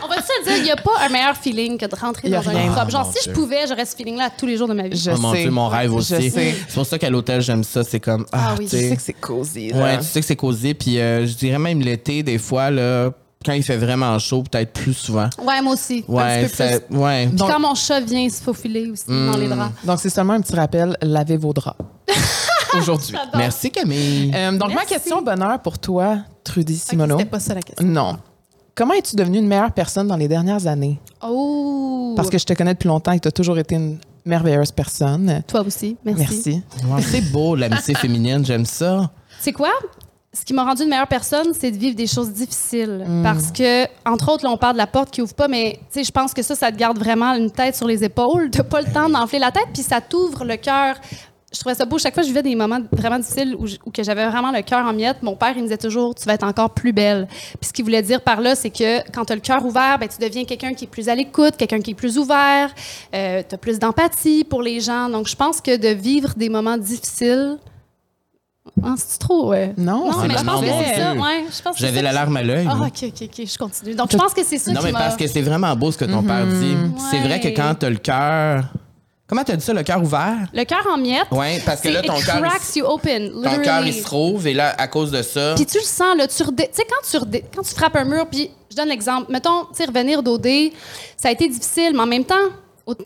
On 0.04 0.06
va 0.08 0.16
se 0.16 0.44
dire, 0.44 0.56
il 0.58 0.62
n'y 0.64 0.70
a 0.70 0.76
pas 0.76 0.90
un 1.00 1.08
meilleur 1.08 1.36
feeling 1.36 1.78
que 1.78 1.86
de 1.86 1.94
rentrer 1.94 2.28
dans 2.28 2.40
rien. 2.40 2.70
un 2.70 2.74
robe. 2.74 2.90
Genre, 2.90 3.00
Ah, 3.02 3.06
mon 3.06 3.12
si 3.12 3.22
Dieu. 3.22 3.32
je 3.32 3.40
pouvais, 3.40 3.66
j'aurais 3.66 3.86
ce 3.86 3.96
feeling-là 3.96 4.30
tous 4.36 4.46
les 4.46 4.56
jours 4.56 4.68
de 4.68 4.74
ma 4.74 4.86
vie. 4.88 4.96
Je 4.98 5.10
oh 5.10 5.16
mon 5.18 5.32
sais. 5.32 5.42
Dieu, 5.42 5.50
mon 5.50 5.68
rêve 5.68 5.92
aussi. 5.94 6.30
C'est 6.30 6.54
pour 6.74 6.84
ça 6.86 6.98
qu'à 6.98 7.08
l'hôtel, 7.10 7.40
j'aime 7.40 7.64
ça. 7.64 7.84
C'est 7.84 8.00
comme. 8.00 8.26
Ah, 8.32 8.50
Ah 8.50 8.54
oui, 8.58 8.66
tu 8.66 8.76
Je 8.76 8.88
sais. 8.88 8.96
que 8.96 9.02
c'est 9.02 9.12
cosy. 9.14 9.70
là. 9.70 9.78
Ouais, 9.82 9.98
tu 9.98 10.04
sais 10.04 10.20
que 10.20 10.26
c'est 10.26 10.36
causé. 10.36 10.74
Puis 10.74 10.98
euh, 10.98 11.26
je 11.26 11.34
dirais 11.34 11.58
même 11.58 11.80
l'été, 11.80 12.22
des 12.22 12.38
fois, 12.38 12.70
là, 12.70 13.10
quand 13.48 13.54
il 13.54 13.62
fait 13.62 13.78
vraiment 13.78 14.18
chaud, 14.18 14.42
peut-être 14.42 14.74
plus 14.74 14.92
souvent. 14.92 15.30
Ouais, 15.42 15.62
moi 15.62 15.72
aussi. 15.72 16.04
un 16.06 16.12
Ouais, 16.12 16.44
petit 16.44 16.56
peu 16.56 16.68
ça- 16.68 16.80
plus. 16.80 16.96
ouais. 16.98 17.26
Puis 17.28 17.36
Donc- 17.36 17.50
quand 17.50 17.58
mon 17.60 17.74
chat 17.74 18.00
vient 18.00 18.28
se 18.28 18.42
faufiler 18.42 18.90
aussi 18.90 19.04
dans 19.08 19.36
les 19.38 19.48
draps. 19.48 19.72
Donc, 19.84 19.98
c'est 20.00 20.10
seulement 20.10 20.34
un 20.34 20.40
petit 20.42 20.54
rappel, 20.54 20.96
lavez 21.00 21.38
vos 21.38 21.54
draps. 21.54 21.78
Aujourd'hui. 22.78 23.14
Merci 23.34 23.70
Camille. 23.70 24.30
Euh, 24.34 24.52
donc, 24.58 24.74
ma 24.74 24.84
question 24.84 25.22
bonheur 25.22 25.58
pour 25.62 25.78
toi, 25.78 26.18
Trudy 26.44 26.76
Simoneau. 26.76 27.16
C'était 27.18 27.30
pas 27.30 27.40
ça 27.40 27.54
la 27.54 27.62
question. 27.62 27.86
non. 27.86 28.18
Comment 28.74 28.92
es-tu 28.94 29.16
devenue 29.16 29.38
une 29.38 29.48
meilleure 29.48 29.72
personne 29.72 30.06
dans 30.06 30.16
les 30.16 30.28
dernières 30.28 30.66
années? 30.66 31.00
Oh! 31.22 32.12
Parce 32.16 32.28
que 32.30 32.38
je 32.38 32.44
te 32.44 32.52
connais 32.52 32.74
depuis 32.74 32.86
longtemps 32.88 33.10
et 33.12 33.18
tu 33.18 33.26
as 33.26 33.32
toujours 33.32 33.58
été 33.58 33.74
une 33.74 33.98
merveilleuse 34.24 34.70
personne. 34.70 35.42
Toi 35.48 35.62
aussi, 35.62 35.96
merci. 36.04 36.62
Merci. 36.78 37.10
C'est 37.10 37.32
beau, 37.32 37.56
l'amitié 37.56 37.94
féminine, 37.96 38.44
j'aime 38.44 38.66
ça. 38.66 39.10
C'est 39.40 39.52
quoi? 39.52 39.70
Ce 40.34 40.44
qui 40.44 40.52
m'a 40.52 40.62
rendu 40.62 40.82
une 40.82 40.90
meilleure 40.90 41.08
personne, 41.08 41.54
c'est 41.58 41.70
de 41.70 41.78
vivre 41.78 41.96
des 41.96 42.06
choses 42.06 42.30
difficiles. 42.30 43.04
Parce 43.22 43.50
que, 43.50 43.86
entre 44.06 44.30
autres, 44.30 44.44
là, 44.44 44.50
on 44.50 44.58
parle 44.58 44.74
de 44.74 44.78
la 44.78 44.86
porte 44.86 45.10
qui 45.10 45.22
ouvre 45.22 45.34
pas, 45.34 45.48
mais 45.48 45.78
tu 45.90 46.00
sais, 46.00 46.04
je 46.04 46.12
pense 46.12 46.34
que 46.34 46.42
ça, 46.42 46.54
ça 46.54 46.70
te 46.70 46.76
garde 46.76 46.98
vraiment 46.98 47.34
une 47.34 47.50
tête 47.50 47.74
sur 47.74 47.86
les 47.86 48.04
épaules. 48.04 48.50
T'as 48.50 48.62
pas 48.62 48.82
le 48.82 48.92
temps 48.92 49.08
d'enfler 49.08 49.38
la 49.38 49.50
tête, 49.50 49.68
puis 49.72 49.82
ça 49.82 50.02
t'ouvre 50.02 50.44
le 50.44 50.56
cœur. 50.56 50.96
Je 51.50 51.58
trouvais 51.60 51.74
ça 51.74 51.86
beau. 51.86 51.96
Chaque 51.98 52.12
fois 52.12 52.22
que 52.22 52.28
je 52.28 52.32
vivais 52.32 52.42
des 52.42 52.54
moments 52.54 52.80
vraiment 52.92 53.18
difficiles 53.18 53.56
où 53.56 53.90
que 53.90 54.02
j'avais 54.02 54.28
vraiment 54.28 54.52
le 54.52 54.60
cœur 54.60 54.84
en 54.84 54.92
miettes, 54.92 55.22
mon 55.22 55.34
père, 55.34 55.52
il 55.56 55.60
me 55.60 55.62
disait 55.62 55.78
toujours, 55.78 56.14
tu 56.14 56.26
vas 56.26 56.34
être 56.34 56.44
encore 56.44 56.70
plus 56.70 56.92
belle. 56.92 57.26
Puis 57.58 57.68
ce 57.68 57.72
qu'il 57.72 57.86
voulait 57.86 58.02
dire 58.02 58.20
par 58.20 58.42
là, 58.42 58.54
c'est 58.54 58.68
que 58.68 59.10
quand 59.10 59.24
tu 59.24 59.32
as 59.32 59.36
le 59.36 59.40
cœur 59.40 59.64
ouvert, 59.64 59.98
ben, 59.98 60.08
tu 60.08 60.18
deviens 60.18 60.44
quelqu'un 60.44 60.74
qui 60.74 60.84
est 60.84 60.88
plus 60.88 61.08
à 61.08 61.14
l'écoute, 61.14 61.56
quelqu'un 61.56 61.80
qui 61.80 61.92
est 61.92 61.94
plus 61.94 62.18
ouvert, 62.18 62.70
euh, 63.14 63.42
tu 63.48 63.54
as 63.54 63.58
plus 63.58 63.78
d'empathie 63.78 64.44
pour 64.44 64.60
les 64.60 64.80
gens. 64.80 65.08
Donc, 65.08 65.26
je 65.26 65.36
pense 65.36 65.62
que 65.62 65.74
de 65.74 65.88
vivre 65.88 66.34
des 66.36 66.50
moments 66.50 66.76
difficiles, 66.76 67.56
ah, 68.84 68.94
c'est 68.96 69.18
trop, 69.18 69.48
ouais. 69.50 69.74
Non, 69.76 70.10
Non, 70.10 70.20
c'est 70.20 70.28
mais 70.28 70.36
je 70.38 70.44
pense. 70.44 70.60
Ouais, 70.62 71.44
J'avais 71.76 71.96
ça. 71.96 72.02
l'alarme 72.02 72.36
à 72.36 72.42
l'œil. 72.42 72.66
Ah. 72.70 72.74
OK, 72.86 73.04
OK, 73.04 73.22
OK, 73.22 73.46
je 73.46 73.58
continue. 73.58 73.94
Donc, 73.94 74.10
je 74.12 74.16
pense 74.16 74.32
que 74.34 74.44
c'est 74.44 74.58
ça 74.58 74.72
Non, 74.72 74.80
qui 74.80 74.86
mais 74.86 74.92
m'a... 74.92 74.98
parce 75.00 75.16
que 75.16 75.26
c'est 75.26 75.42
vraiment 75.42 75.74
beau 75.76 75.90
ce 75.92 75.98
que 75.98 76.04
ton 76.04 76.22
père 76.22 76.46
dit. 76.46 76.76
C'est 77.10 77.20
vrai 77.20 77.40
que 77.40 77.48
quand 77.48 77.74
t'as 77.78 77.90
le 77.90 77.96
cœur. 77.96 78.64
Comment 79.26 79.44
t'as 79.44 79.56
dit 79.56 79.64
ça, 79.64 79.74
le 79.74 79.82
cœur 79.82 80.02
ouvert? 80.02 80.48
Le 80.54 80.64
cœur 80.64 80.86
en 80.90 80.96
miettes, 80.96 81.26
Ouais, 81.30 81.60
parce 81.66 81.82
que 81.82 81.90
là, 81.90 82.00
ton 82.00 82.16
it 82.16 82.24
cœur. 82.24 82.40
cracks 82.40 82.76
you 82.76 82.86
open, 82.86 83.30
Ton 83.44 83.58
cœur, 83.62 83.84
il 83.86 83.92
se 83.92 84.02
trouve, 84.02 84.46
et 84.46 84.54
là, 84.54 84.74
à 84.78 84.88
cause 84.88 85.10
de 85.10 85.20
ça. 85.20 85.52
Puis 85.54 85.66
tu 85.66 85.76
le 85.76 85.84
sens, 85.84 86.16
là, 86.16 86.26
tu 86.26 86.42
redé- 86.42 86.70
Tu 86.70 86.76
sais, 86.76 86.84
quand 86.88 87.06
tu, 87.10 87.16
redé- 87.18 87.44
quand 87.54 87.60
tu 87.62 87.74
frappes 87.74 87.96
un 87.96 88.06
mur, 88.06 88.26
puis 88.26 88.50
je 88.70 88.76
donne 88.76 88.88
l'exemple, 88.88 89.30
mettons, 89.30 89.64
tu 89.64 89.74
sais, 89.74 89.84
revenir 89.84 90.22
d'OD, 90.22 90.46
ça 91.18 91.28
a 91.28 91.32
été 91.32 91.46
difficile, 91.46 91.90
mais 91.92 92.00
en 92.00 92.06
même 92.06 92.24
temps, 92.24 92.36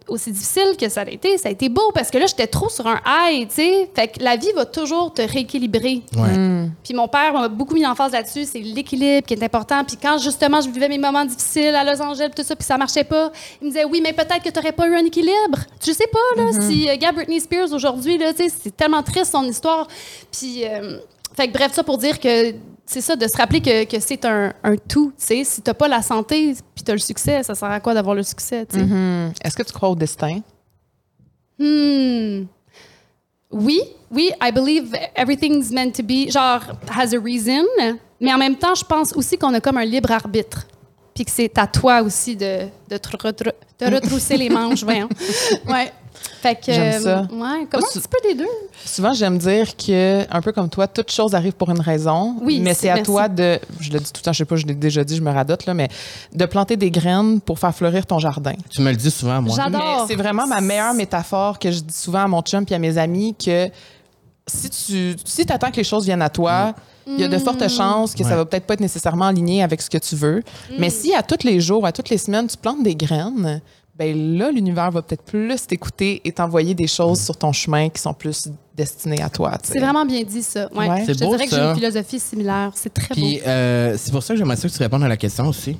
aussi 0.08 0.32
difficile 0.32 0.76
que 0.78 0.88
ça 0.88 1.02
a 1.02 1.08
été, 1.08 1.38
ça 1.38 1.48
a 1.48 1.52
été 1.52 1.68
beau 1.68 1.90
parce 1.94 2.10
que 2.10 2.18
là, 2.18 2.26
j'étais 2.26 2.46
trop 2.46 2.68
sur 2.68 2.86
un 2.86 3.00
high, 3.06 3.48
tu 3.48 3.54
sais. 3.56 3.90
Fait 3.94 4.08
que 4.08 4.22
la 4.22 4.36
vie 4.36 4.52
va 4.54 4.64
toujours 4.64 5.12
te 5.12 5.22
rééquilibrer. 5.22 6.02
Ouais. 6.16 6.68
Puis 6.82 6.94
mon 6.94 7.08
père 7.08 7.32
m'a 7.32 7.48
beaucoup 7.48 7.74
mis 7.74 7.86
en 7.86 7.94
face 7.94 8.12
là-dessus, 8.12 8.44
c'est 8.44 8.60
l'équilibre 8.60 9.26
qui 9.26 9.34
est 9.34 9.42
important. 9.42 9.84
Puis 9.84 9.96
quand 10.00 10.18
justement 10.18 10.60
je 10.60 10.68
vivais 10.70 10.88
mes 10.88 10.98
moments 10.98 11.24
difficiles 11.24 11.74
à 11.74 11.84
Los 11.84 12.00
Angeles, 12.00 12.30
tout 12.34 12.42
ça, 12.42 12.56
puis 12.56 12.64
ça 12.64 12.78
marchait 12.78 13.04
pas, 13.04 13.32
il 13.60 13.66
me 13.66 13.70
disait 13.70 13.84
oui, 13.84 14.00
mais 14.02 14.12
peut-être 14.12 14.42
que 14.42 14.50
tu 14.50 14.58
n'aurais 14.58 14.72
pas 14.72 14.88
eu 14.88 14.94
un 14.94 15.04
équilibre. 15.04 15.58
Tu 15.80 15.92
sais 15.92 16.06
pas 16.06 16.42
là, 16.42 16.52
si 16.60 16.88
euh, 16.88 17.12
Britney 17.12 17.40
Spears 17.40 17.72
aujourd'hui 17.72 18.18
là, 18.18 18.32
tu 18.32 18.48
sais, 18.48 18.54
c'est 18.62 18.76
tellement 18.76 19.02
triste 19.02 19.32
son 19.32 19.44
histoire. 19.44 19.86
Puis 20.30 20.64
euh, 20.64 20.98
fait 21.34 21.48
que 21.48 21.52
bref 21.52 21.72
ça 21.72 21.82
pour 21.82 21.98
dire 21.98 22.20
que 22.20 22.54
c'est 22.92 23.00
ça 23.00 23.16
de 23.16 23.26
se 23.26 23.36
rappeler 23.36 23.60
que, 23.60 23.84
que 23.84 23.98
c'est 24.00 24.24
un, 24.24 24.52
un 24.62 24.76
tout. 24.76 25.12
Tu 25.18 25.26
sais, 25.26 25.44
si 25.44 25.62
t'as 25.62 25.74
pas 25.74 25.88
la 25.88 26.02
santé, 26.02 26.54
puis 26.74 26.84
t'as 26.84 26.92
le 26.92 26.98
succès, 26.98 27.42
ça 27.42 27.54
sert 27.54 27.70
à 27.70 27.80
quoi 27.80 27.94
d'avoir 27.94 28.14
le 28.14 28.22
succès? 28.22 28.66
Mhm. 28.74 29.32
Est-ce 29.42 29.56
que 29.56 29.62
tu 29.62 29.72
crois 29.72 29.88
au 29.88 29.94
destin? 29.96 30.40
Hmm. 31.58 32.44
Oui, 33.50 33.80
oui, 34.10 34.30
I 34.42 34.52
believe 34.52 34.92
everything's 35.14 35.70
meant 35.70 35.92
to 35.92 36.02
be, 36.02 36.30
genre, 36.30 36.60
has 36.88 37.14
a 37.14 37.20
reason. 37.20 37.64
Mais 38.20 38.32
en 38.32 38.38
même 38.38 38.56
temps, 38.56 38.74
je 38.74 38.84
pense 38.84 39.12
aussi 39.14 39.36
qu'on 39.38 39.52
a 39.54 39.60
comme 39.60 39.78
un 39.78 39.84
libre 39.84 40.10
arbitre. 40.12 40.66
Puis 41.14 41.24
que 41.24 41.30
c'est 41.30 41.58
à 41.58 41.66
toi 41.66 42.02
aussi 42.02 42.36
de, 42.36 42.68
de 42.88 42.96
te 42.96 43.84
retrousser 43.84 44.36
les 44.36 44.48
manches, 44.48 44.82
voyons. 44.84 45.08
Ouais. 45.68 45.92
Fait 46.40 46.54
que. 46.56 46.72
J'aime 46.72 47.00
ça. 47.02 47.18
euh, 47.20 47.22
Ouais, 47.36 47.66
comme 47.70 47.82
un 47.82 47.86
petit 47.92 48.08
peu 48.08 48.18
des 48.28 48.34
deux? 48.34 48.48
Souvent, 48.84 49.12
j'aime 49.12 49.38
dire 49.38 49.76
que, 49.76 50.24
un 50.30 50.40
peu 50.40 50.52
comme 50.52 50.68
toi, 50.68 50.86
toute 50.88 51.10
chose 51.10 51.34
arrive 51.34 51.52
pour 51.52 51.70
une 51.70 51.80
raison. 51.80 52.36
Oui, 52.42 52.60
mais 52.60 52.74
c'est- 52.74 52.88
à 52.88 52.94
merci. 52.96 53.10
toi 53.10 53.28
de, 53.28 53.58
je 53.80 53.92
le 53.92 53.98
dis 54.00 54.04
tout 54.12 54.20
le 54.20 54.24
temps, 54.24 54.32
je 54.32 54.38
sais 54.38 54.44
pas, 54.44 54.56
je 54.56 54.66
l'ai 54.66 54.74
déjà 54.74 55.04
dit, 55.04 55.16
je 55.16 55.22
me 55.22 55.30
radote, 55.30 55.66
là, 55.66 55.74
mais 55.74 55.88
de 56.32 56.44
planter 56.46 56.76
des 56.76 56.90
graines 56.90 57.40
pour 57.40 57.58
faire 57.58 57.74
fleurir 57.74 58.06
ton 58.06 58.18
jardin. 58.18 58.54
Tu 58.70 58.82
me 58.82 58.90
le 58.90 58.96
dis 58.96 59.10
souvent, 59.10 59.40
moi. 59.42 59.54
J'adore. 59.56 60.04
C'est 60.08 60.16
vraiment 60.16 60.46
ma 60.46 60.60
meilleure 60.60 60.94
métaphore 60.94 61.58
que 61.58 61.70
je 61.70 61.80
dis 61.80 61.94
souvent 61.94 62.24
à 62.24 62.28
mon 62.28 62.42
chum 62.42 62.64
et 62.68 62.74
à 62.74 62.78
mes 62.78 62.98
amis 62.98 63.34
que 63.34 63.68
si 64.46 64.68
tu 64.70 65.16
si 65.24 65.42
attends 65.48 65.70
que 65.70 65.76
les 65.76 65.84
choses 65.84 66.04
viennent 66.04 66.22
à 66.22 66.28
toi, 66.30 66.74
il 67.06 67.18
y 67.20 67.24
a 67.24 67.28
de 67.28 67.38
fortes 67.38 67.68
chances 67.68 68.12
que 68.14 68.22
ça 68.24 68.30
Ouais. 68.30 68.36
va 68.36 68.44
peut-être 68.44 68.66
pas 68.66 68.74
être 68.74 68.80
nécessairement 68.80 69.26
aligné 69.26 69.62
avec 69.62 69.80
ce 69.82 69.88
que 69.90 69.98
tu 69.98 70.14
veux. 70.16 70.42
Mais 70.78 70.90
si 70.90 71.14
à 71.14 71.22
tous 71.22 71.44
les 71.44 71.60
jours, 71.60 71.86
à 71.86 71.92
toutes 71.92 72.10
les 72.10 72.18
semaines, 72.18 72.46
tu 72.48 72.56
plantes 72.56 72.82
des 72.82 72.94
graines, 72.96 73.60
ben 74.02 74.38
là, 74.38 74.50
l'univers 74.50 74.90
va 74.90 75.02
peut-être 75.02 75.22
plus 75.24 75.66
t'écouter 75.66 76.20
et 76.24 76.32
t'envoyer 76.32 76.74
des 76.74 76.86
choses 76.86 77.20
sur 77.20 77.36
ton 77.36 77.52
chemin 77.52 77.88
qui 77.88 78.00
sont 78.00 78.14
plus 78.14 78.48
destinées 78.74 79.22
à 79.22 79.28
toi. 79.28 79.52
C'est 79.62 79.78
vraiment 79.80 80.04
bien 80.04 80.22
dit, 80.22 80.42
ça. 80.42 80.68
Ouais. 80.74 80.88
Ouais. 80.88 81.04
Je 81.06 81.12
beau, 81.24 81.30
dirais 81.36 81.44
que 81.44 81.50
j'ai 81.50 81.56
ça. 81.56 81.70
une 81.70 81.74
philosophie 81.76 82.18
similaire. 82.20 82.70
C'est 82.74 82.92
très 82.92 83.14
Puis 83.14 83.38
beau. 83.38 83.46
euh, 83.48 83.94
c'est 83.98 84.10
pour 84.12 84.22
ça 84.22 84.34
que 84.34 84.38
j'aimerais 84.38 84.56
ça 84.56 84.68
que 84.68 84.72
tu 84.74 84.82
répondes 84.82 85.04
à 85.04 85.08
la 85.08 85.16
question 85.16 85.46
aussi. 85.48 85.76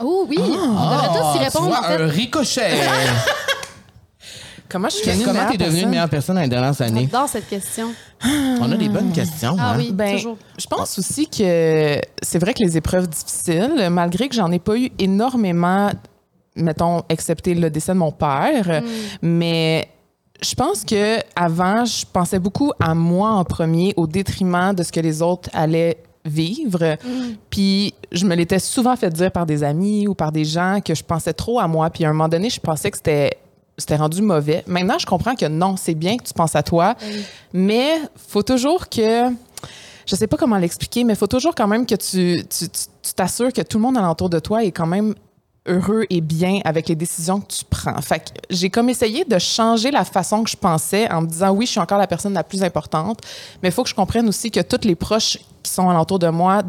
Oh 0.00 0.26
oui, 0.28 0.36
on 0.38 0.46
devrait 0.46 1.08
tous 1.08 1.14
y 1.14 1.18
Ah, 1.18 1.32
tu 1.34 1.38
répondre. 1.44 1.66
vois, 1.68 1.80
en 1.80 1.82
fait. 1.82 2.02
un 2.02 2.06
ricochet. 2.06 2.70
Comment 4.68 4.88
je 4.88 4.96
suis 4.96 5.06
devenue 5.06 5.24
Comment 5.26 5.42
une 5.50 5.58
t'es 5.58 5.64
devenue 5.64 5.82
une 5.82 5.88
meilleure 5.90 6.08
personne 6.08 6.36
dans 6.36 6.40
les 6.40 6.48
dernières 6.48 6.80
années? 6.80 7.06
J'adore 7.10 7.28
cette 7.28 7.46
question. 7.48 7.88
On 8.24 8.72
a 8.72 8.76
des 8.76 8.88
bonnes 8.88 9.12
questions. 9.12 9.54
Ah 9.58 9.72
hein? 9.72 9.74
oui, 9.76 9.90
Ben, 9.92 10.14
toujours. 10.16 10.38
je 10.56 10.66
pense 10.66 10.98
aussi 10.98 11.26
que 11.26 12.00
c'est 12.22 12.38
vrai 12.38 12.54
que 12.54 12.64
les 12.64 12.78
épreuves 12.78 13.06
difficiles, 13.06 13.88
malgré 13.90 14.28
que 14.30 14.34
j'en 14.34 14.50
ai 14.50 14.58
pas 14.58 14.76
eu 14.78 14.90
énormément, 14.98 15.90
mettons, 16.56 17.02
excepté 17.08 17.54
le 17.54 17.70
décès 17.70 17.92
de 17.92 17.98
mon 17.98 18.12
père, 18.12 18.82
mais 19.22 19.88
je 20.42 20.54
pense 20.54 20.84
que 20.84 21.18
avant, 21.36 21.84
je 21.84 22.04
pensais 22.12 22.38
beaucoup 22.38 22.72
à 22.80 22.94
moi 22.94 23.30
en 23.30 23.44
premier 23.44 23.94
au 23.96 24.06
détriment 24.06 24.74
de 24.74 24.82
ce 24.82 24.90
que 24.92 25.00
les 25.00 25.22
autres 25.22 25.48
allaient 25.52 25.98
vivre. 26.24 26.96
Puis 27.50 27.94
je 28.12 28.24
me 28.26 28.34
l'étais 28.34 28.58
souvent 28.58 28.94
fait 28.96 29.10
dire 29.10 29.30
par 29.32 29.46
des 29.46 29.62
amis 29.64 30.06
ou 30.06 30.14
par 30.14 30.30
des 30.32 30.44
gens 30.44 30.80
que 30.84 30.94
je 30.94 31.02
pensais 31.02 31.32
trop 31.32 31.58
à 31.60 31.66
moi. 31.68 31.90
Puis 31.90 32.04
à 32.04 32.08
un 32.08 32.12
moment 32.12 32.28
donné, 32.28 32.48
je 32.50 32.60
pensais 32.60 32.90
que 32.90 32.96
c'était 32.96 33.38
c'était 33.78 33.96
rendu 33.96 34.20
mauvais. 34.20 34.62
Maintenant, 34.66 34.98
je 34.98 35.06
comprends 35.06 35.34
que 35.34 35.46
non, 35.46 35.76
c'est 35.76 35.94
bien 35.94 36.16
que 36.18 36.24
tu 36.24 36.34
penses 36.34 36.54
à 36.54 36.62
toi, 36.62 36.94
mais 37.52 37.92
faut 38.28 38.42
toujours 38.42 38.88
que 38.88 39.28
je 40.06 40.14
sais 40.16 40.26
pas 40.26 40.36
comment 40.36 40.58
l'expliquer, 40.58 41.04
mais 41.04 41.14
il 41.14 41.16
faut 41.16 41.26
toujours 41.26 41.54
quand 41.54 41.66
même 41.68 41.86
que 41.86 41.94
tu 41.94 42.44
tu- 42.48 42.68
tu- 42.68 42.78
tu 43.02 43.14
t'assures 43.14 43.52
que 43.52 43.62
tout 43.62 43.78
le 43.78 43.82
monde 43.82 43.96
alentour 43.96 44.28
de 44.28 44.38
toi 44.40 44.62
est 44.64 44.72
quand 44.72 44.86
même 44.86 45.14
heureux 45.66 46.04
et 46.10 46.20
bien 46.20 46.60
avec 46.64 46.88
les 46.88 46.96
décisions 46.96 47.40
que 47.40 47.52
tu 47.52 47.64
prends. 47.68 48.00
Fait 48.02 48.18
que 48.18 48.30
j'ai 48.50 48.70
comme 48.70 48.88
essayé 48.88 49.24
de 49.24 49.38
changer 49.38 49.90
la 49.90 50.04
façon 50.04 50.42
que 50.42 50.50
je 50.50 50.56
pensais 50.56 51.10
en 51.10 51.22
me 51.22 51.26
disant 51.26 51.50
oui, 51.50 51.66
je 51.66 51.72
suis 51.72 51.80
encore 51.80 51.98
la 51.98 52.06
personne 52.06 52.34
la 52.34 52.44
plus 52.44 52.62
importante, 52.62 53.20
mais 53.62 53.68
il 53.68 53.72
faut 53.72 53.82
que 53.82 53.88
je 53.88 53.94
comprenne 53.94 54.28
aussi 54.28 54.50
que 54.50 54.60
tous 54.60 54.86
les 54.86 54.94
proches 54.94 55.38
qui 55.62 55.70
sont 55.70 55.88
alentour 55.88 56.18
de 56.18 56.28
moi, 56.28 56.62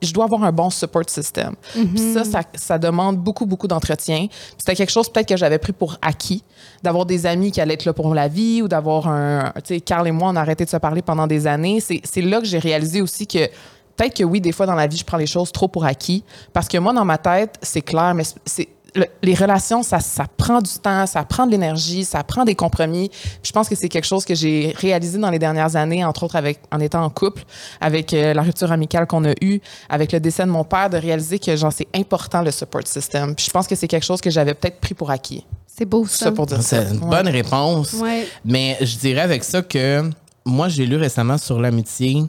je 0.00 0.12
dois 0.12 0.24
avoir 0.24 0.42
un 0.44 0.52
bon 0.52 0.70
support 0.70 1.08
system. 1.08 1.54
Puis 1.72 2.14
ça, 2.14 2.24
ça, 2.24 2.40
ça 2.54 2.78
demande 2.78 3.18
beaucoup, 3.18 3.44
beaucoup 3.44 3.68
d'entretien. 3.68 4.26
C'était 4.56 4.74
quelque 4.74 4.90
chose 4.90 5.10
peut-être 5.10 5.28
que 5.28 5.36
j'avais 5.36 5.58
pris 5.58 5.74
pour 5.74 5.98
acquis, 6.00 6.42
d'avoir 6.82 7.04
des 7.04 7.26
amis 7.26 7.52
qui 7.52 7.60
allaient 7.60 7.74
être 7.74 7.84
là 7.84 7.92
pour 7.92 8.14
la 8.14 8.28
vie 8.28 8.62
ou 8.62 8.68
d'avoir 8.68 9.08
un... 9.08 9.52
Tu 9.56 9.74
sais, 9.74 9.80
Carl 9.82 10.08
et 10.08 10.12
moi, 10.12 10.30
on 10.30 10.36
a 10.36 10.40
arrêté 10.40 10.64
de 10.64 10.70
se 10.70 10.78
parler 10.78 11.02
pendant 11.02 11.26
des 11.26 11.46
années. 11.46 11.80
C'est 11.80 12.22
là 12.22 12.40
que 12.40 12.46
j'ai 12.46 12.58
réalisé 12.58 13.02
aussi 13.02 13.26
que 13.26 13.50
peut-être 13.98 14.14
que 14.16 14.24
oui, 14.24 14.40
des 14.40 14.52
fois 14.52 14.64
dans 14.64 14.74
la 14.74 14.86
vie, 14.86 14.96
je 14.96 15.04
prends 15.04 15.18
les 15.18 15.26
choses 15.26 15.52
trop 15.52 15.68
pour 15.68 15.84
acquis. 15.84 16.24
Parce 16.54 16.68
que 16.68 16.78
moi, 16.78 16.94
dans 16.94 17.04
ma 17.04 17.18
tête, 17.18 17.56
c'est 17.60 17.82
clair, 17.82 18.14
mais 18.14 18.22
c'est. 18.46 18.68
le- 18.94 19.04
les 19.22 19.34
relations, 19.34 19.82
ça, 19.82 20.00
ça 20.00 20.24
prend 20.38 20.62
du 20.62 20.72
temps, 20.82 21.04
ça 21.06 21.22
prend 21.22 21.44
de 21.46 21.50
l'énergie, 21.50 22.04
ça 22.06 22.24
prend 22.24 22.44
des 22.46 22.54
compromis. 22.54 23.10
Puis 23.10 23.40
je 23.48 23.52
pense 23.52 23.68
que 23.68 23.74
c'est 23.76 23.90
quelque 23.90 24.06
chose 24.06 24.24
que 24.24 24.34
j'ai 24.34 24.72
réalisé 24.78 25.18
dans 25.18 25.28
les 25.30 25.38
dernières 25.38 25.76
années, 25.76 26.02
entre 26.06 26.22
autres 26.24 26.36
avec, 26.36 26.58
en 26.72 26.80
étant 26.80 27.04
en 27.04 27.10
couple, 27.10 27.44
avec 27.82 28.14
euh, 28.14 28.32
la 28.32 28.40
rupture 28.42 28.72
amicale 28.72 29.06
qu'on 29.06 29.24
a 29.26 29.34
eue, 29.42 29.60
avec 29.90 30.10
le 30.12 30.20
décès 30.20 30.44
de 30.46 30.50
mon 30.50 30.64
père, 30.64 30.88
de 30.88 30.96
réaliser 30.96 31.38
que 31.38 31.54
genre 31.54 31.72
c'est 31.72 31.86
important 31.94 32.40
le 32.40 32.50
support 32.50 32.86
system. 32.86 33.34
Puis 33.34 33.44
je 33.46 33.50
pense 33.50 33.66
que 33.66 33.74
c'est 33.76 33.88
quelque 33.88 34.06
chose 34.06 34.22
que 34.22 34.30
j'avais 34.30 34.54
peut-être 34.54 34.80
pris 34.80 34.94
pour 34.94 35.10
acquis. 35.10 35.44
C'est 35.66 35.84
beau 35.84 36.06
Ça 36.06 36.24
ça. 36.26 36.32
pour 36.32 36.46
dire 36.46 36.62
ça. 36.62 36.86
C'est 36.86 36.94
une 36.94 37.02
Ouais. 37.04 37.10
bonne 37.10 37.28
réponse. 37.28 37.92
Ouais. 37.92 38.26
Mais 38.44 38.78
je 38.80 38.96
dirais 38.96 39.20
avec 39.20 39.44
ça 39.44 39.60
que 39.62 40.10
moi, 40.46 40.68
j'ai 40.68 40.86
lu 40.86 40.96
récemment 40.96 41.36
sur 41.38 41.60
l'amitié 41.60 42.22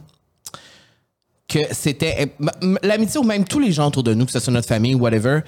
que 1.50 1.60
c'était 1.72 2.32
l'amitié 2.84 3.20
ou 3.20 3.24
même 3.24 3.44
tous 3.44 3.60
les 3.60 3.72
gens 3.72 3.88
autour 3.88 4.04
de 4.04 4.14
nous, 4.14 4.26
que 4.26 4.32
ce 4.32 4.40
soit 4.40 4.54
notre 4.54 4.68
famille 4.68 4.96
ou 4.96 5.00
whatever, 5.00 5.40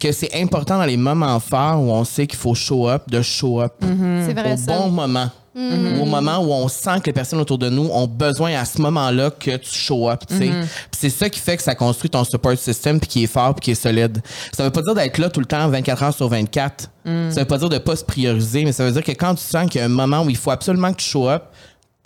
que 0.00 0.10
c'est 0.10 0.34
important 0.40 0.78
dans 0.78 0.84
les 0.86 0.96
moments 0.96 1.38
forts 1.38 1.80
où 1.82 1.92
on 1.92 2.04
sait 2.04 2.26
qu'il 2.26 2.38
faut 2.38 2.54
show 2.54 2.88
up, 2.88 3.02
de 3.08 3.20
show 3.22 3.60
up 3.60 3.74
C'est 3.80 4.32
vrai 4.32 4.54
au 4.54 4.56
ça. 4.56 4.78
bon 4.78 4.88
moment. 4.88 5.30
Ou 5.54 6.02
au 6.02 6.06
moment 6.06 6.38
où 6.38 6.52
on 6.52 6.68
sent 6.68 7.00
que 7.00 7.06
les 7.06 7.12
personnes 7.12 7.40
autour 7.40 7.58
de 7.58 7.68
nous 7.68 7.88
ont 7.92 8.06
besoin 8.06 8.52
à 8.54 8.64
ce 8.64 8.80
moment-là 8.80 9.30
que 9.30 9.56
tu 9.56 9.68
show 9.70 10.08
up, 10.08 10.22
tu 10.26 10.38
sais. 10.38 10.46
Puis 10.48 10.68
c'est 10.98 11.10
ça 11.10 11.28
qui 11.28 11.40
fait 11.40 11.56
que 11.56 11.62
ça 11.62 11.74
construit 11.74 12.08
ton 12.08 12.22
support 12.24 12.56
system 12.56 13.00
puis 13.00 13.08
qui 13.08 13.24
est 13.24 13.26
fort 13.26 13.54
puis 13.56 13.64
qui 13.64 13.70
est 13.72 13.74
solide. 13.74 14.22
Ça 14.56 14.62
veut 14.62 14.70
pas 14.70 14.80
dire 14.80 14.94
d'être 14.94 15.18
là 15.18 15.28
tout 15.28 15.40
le 15.40 15.46
temps 15.46 15.68
24 15.68 16.02
heures 16.04 16.14
sur 16.14 16.28
24. 16.28 16.88
Ça 17.04 17.40
veut 17.40 17.44
pas 17.44 17.58
dire 17.58 17.68
de 17.68 17.78
pas 17.78 17.96
se 17.96 18.04
prioriser, 18.04 18.64
mais 18.64 18.72
ça 18.72 18.84
veut 18.84 18.92
dire 18.92 19.02
que 19.02 19.10
quand 19.12 19.34
tu 19.34 19.42
sens 19.42 19.68
qu'il 19.68 19.80
y 19.80 19.82
a 19.82 19.86
un 19.86 19.90
moment 19.90 20.22
où 20.22 20.30
il 20.30 20.36
faut 20.36 20.52
absolument 20.52 20.92
que 20.92 20.98
tu 20.98 21.08
show 21.10 21.28
up, 21.28 21.42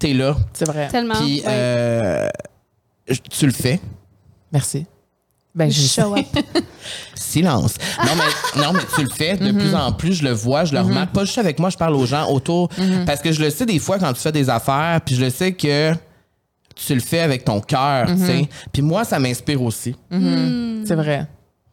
t'es 0.01 0.15
là. 0.15 0.35
C'est 0.55 0.67
vrai. 0.67 0.89
Tellement. 0.89 1.15
Puis 1.15 1.41
ouais. 1.41 1.45
euh, 1.47 2.29
tu 3.07 3.47
le 3.47 3.53
fais? 3.53 3.81
Merci. 4.53 4.87
Ben, 5.55 5.71
je 5.71 5.87
Show 5.87 6.17
up. 6.17 6.27
Silence. 7.15 7.75
Non, 8.05 8.13
mais, 8.17 8.61
non, 8.63 8.73
mais 8.73 8.81
tu 8.95 9.05
le 9.05 9.11
fais 9.11 9.37
de 9.37 9.53
plus 9.53 9.75
en 9.75 9.93
plus. 9.93 10.15
Je 10.15 10.25
le 10.25 10.33
vois, 10.33 10.65
je 10.65 10.73
le 10.73 10.81
remarque. 10.81 11.13
Pas 11.13 11.25
juste 11.25 11.39
avec 11.39 11.59
moi, 11.61 11.71
je 11.71 11.77
parle 11.77 11.95
aux 11.95 12.07
gens 12.07 12.29
autour. 12.31 12.69
Parce 13.07 13.21
que 13.21 13.33
je 13.33 13.43
le 13.43 13.51
sais 13.51 13.67
des 13.67 13.79
fois 13.79 13.99
quand 13.99 14.13
tu 14.13 14.21
fais 14.21 14.33
des 14.33 14.51
affaires, 14.51 15.01
puis 15.05 15.15
je 15.15 15.25
le 15.25 15.31
sais 15.31 15.53
que 15.53 15.93
tu 16.75 16.95
le 16.95 17.01
fais 17.01 17.21
avec 17.21 17.45
ton 17.45 17.61
cœur, 17.61 18.07
tu 18.07 18.19
sais. 18.19 18.49
Puis 18.73 18.83
moi, 18.83 19.05
ça 19.05 19.19
m'inspire 19.19 19.63
aussi. 19.63 19.95
C'est 20.11 20.97
vrai. 20.97 21.27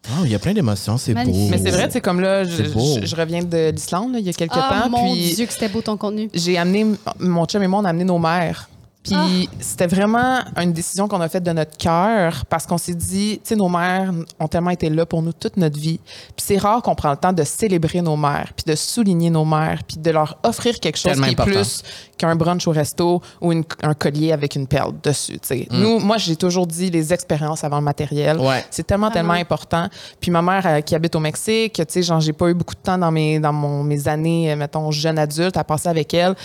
Oh, 0.10 0.24
il 0.26 0.32
y 0.32 0.36
a 0.36 0.40
plein 0.40 0.54
d'émotions, 0.54 0.98
c'est 0.98 1.14
beau. 1.14 1.48
Mais 1.50 1.60
c'est 1.60 1.70
vrai, 1.70 1.88
c'est 1.92 2.02
comme 2.02 2.22
là, 2.22 2.44
je, 2.44 3.16
reviens 3.16 3.44
de 3.44 3.70
l'Islande 3.70 4.16
il 4.18 4.26
y 4.26 4.30
a 4.30 4.34
quelques 4.34 4.52
Ah 4.56 4.82
temps, 4.84 4.90
mon 4.90 5.14
puis 5.14 5.36
Dieu 5.36 5.46
que 5.46 5.54
c'était 5.54 5.70
beau 5.70 5.82
ton 5.82 5.96
contenu. 5.96 6.28
j'ai 6.34 6.58
amené 6.58 6.88
mon 7.20 7.46
chum 7.46 7.62
et 7.62 7.68
moi 7.68 7.82
on 7.82 7.86
a 7.86 7.90
amené 7.90 8.06
nos 8.06 8.18
mères. 8.18 8.68
Puis 9.04 9.16
Ah. 9.16 9.52
c'était 9.60 9.88
vraiment 9.88 10.42
une 10.62 10.74
décision 10.74 11.08
qu'on 11.08 11.22
a 11.22 11.28
faite 11.28 11.44
de 11.44 11.52
notre 11.52 11.76
cœur 11.76 12.46
parce 12.50 12.68
qu'on 12.68 12.78
s'est 12.78 12.94
dit, 12.94 13.40
tu 13.44 13.50
sais, 13.50 13.56
nos 13.56 13.68
mères 13.68 14.12
ont 14.40 14.48
tellement 14.48 14.70
été 14.70 14.90
là 14.92 15.08
pour 15.08 15.24
nous 15.24 15.34
toute 15.34 15.58
notre 15.58 15.80
vie. 15.80 16.00
Puis 16.36 16.46
c'est 16.46 16.58
rare 16.58 16.84
qu'on 16.84 16.94
prend 16.94 17.10
le 17.10 17.18
temps 17.18 17.34
de 17.34 17.44
célébrer 17.44 18.02
nos 18.02 18.16
mères, 18.16 18.52
puis 18.56 18.64
de 18.72 18.76
souligner 18.76 19.32
nos 19.32 19.44
mères, 19.44 19.80
puis 19.88 19.98
de 19.98 20.12
leur 20.12 20.38
offrir 20.44 20.80
quelque 20.80 20.98
chose 20.98 21.14
Tellement 21.14 21.26
qui 21.28 21.34
est 21.34 21.36
plus 21.46 21.82
qu'un 22.18 22.36
brunch 22.36 22.68
au 22.68 22.72
resto 22.72 23.22
ou 23.42 23.52
une- 23.52 23.64
un 23.82 23.96
collier 23.96 24.34
avec 24.34 24.56
une 24.56 24.68
perle 24.68 24.94
dessus. 25.02 25.40
tu 25.40 25.48
sais. 25.48 25.68
Nous, 25.72 25.98
moi, 26.00 26.18
j'ai 26.18 26.36
toujours 26.36 26.68
dit 26.68 26.92
les 26.92 27.12
expériences 27.12 27.64
avant 27.64 27.78
le 27.78 27.84
matériel. 27.84 28.38
Mm. 28.38 28.42
Ouais. 28.46 28.66
C'est 28.70 28.86
tellement, 28.86 29.10
tellement 29.10 29.30
Vraiment. 29.30 29.42
important. 29.42 29.88
Puis 30.20 30.30
ma 30.30 30.44
mère 30.44 30.62
euh, 30.68 30.82
qui 30.82 30.94
habite 30.94 31.16
au 31.16 31.20
Mexique, 31.20 31.74
tu 31.74 31.84
sais, 31.88 32.04
genre, 32.04 32.20
j'ai 32.22 32.34
pas 32.34 32.50
eu 32.50 32.54
beaucoup 32.54 32.76
de 32.76 32.80
temps 32.82 33.00
dans 33.00 33.12
mes, 33.12 33.40
dans 33.40 33.54
mon, 33.54 33.84
mes 33.84 34.08
années, 34.08 34.52
euh, 34.52 34.56
mettons, 34.56 34.92
jeune 34.92 35.18
adulte 35.18 35.58
à 35.58 35.64
passer 35.64 35.90
avec 35.90 36.14
elle. 36.14 36.36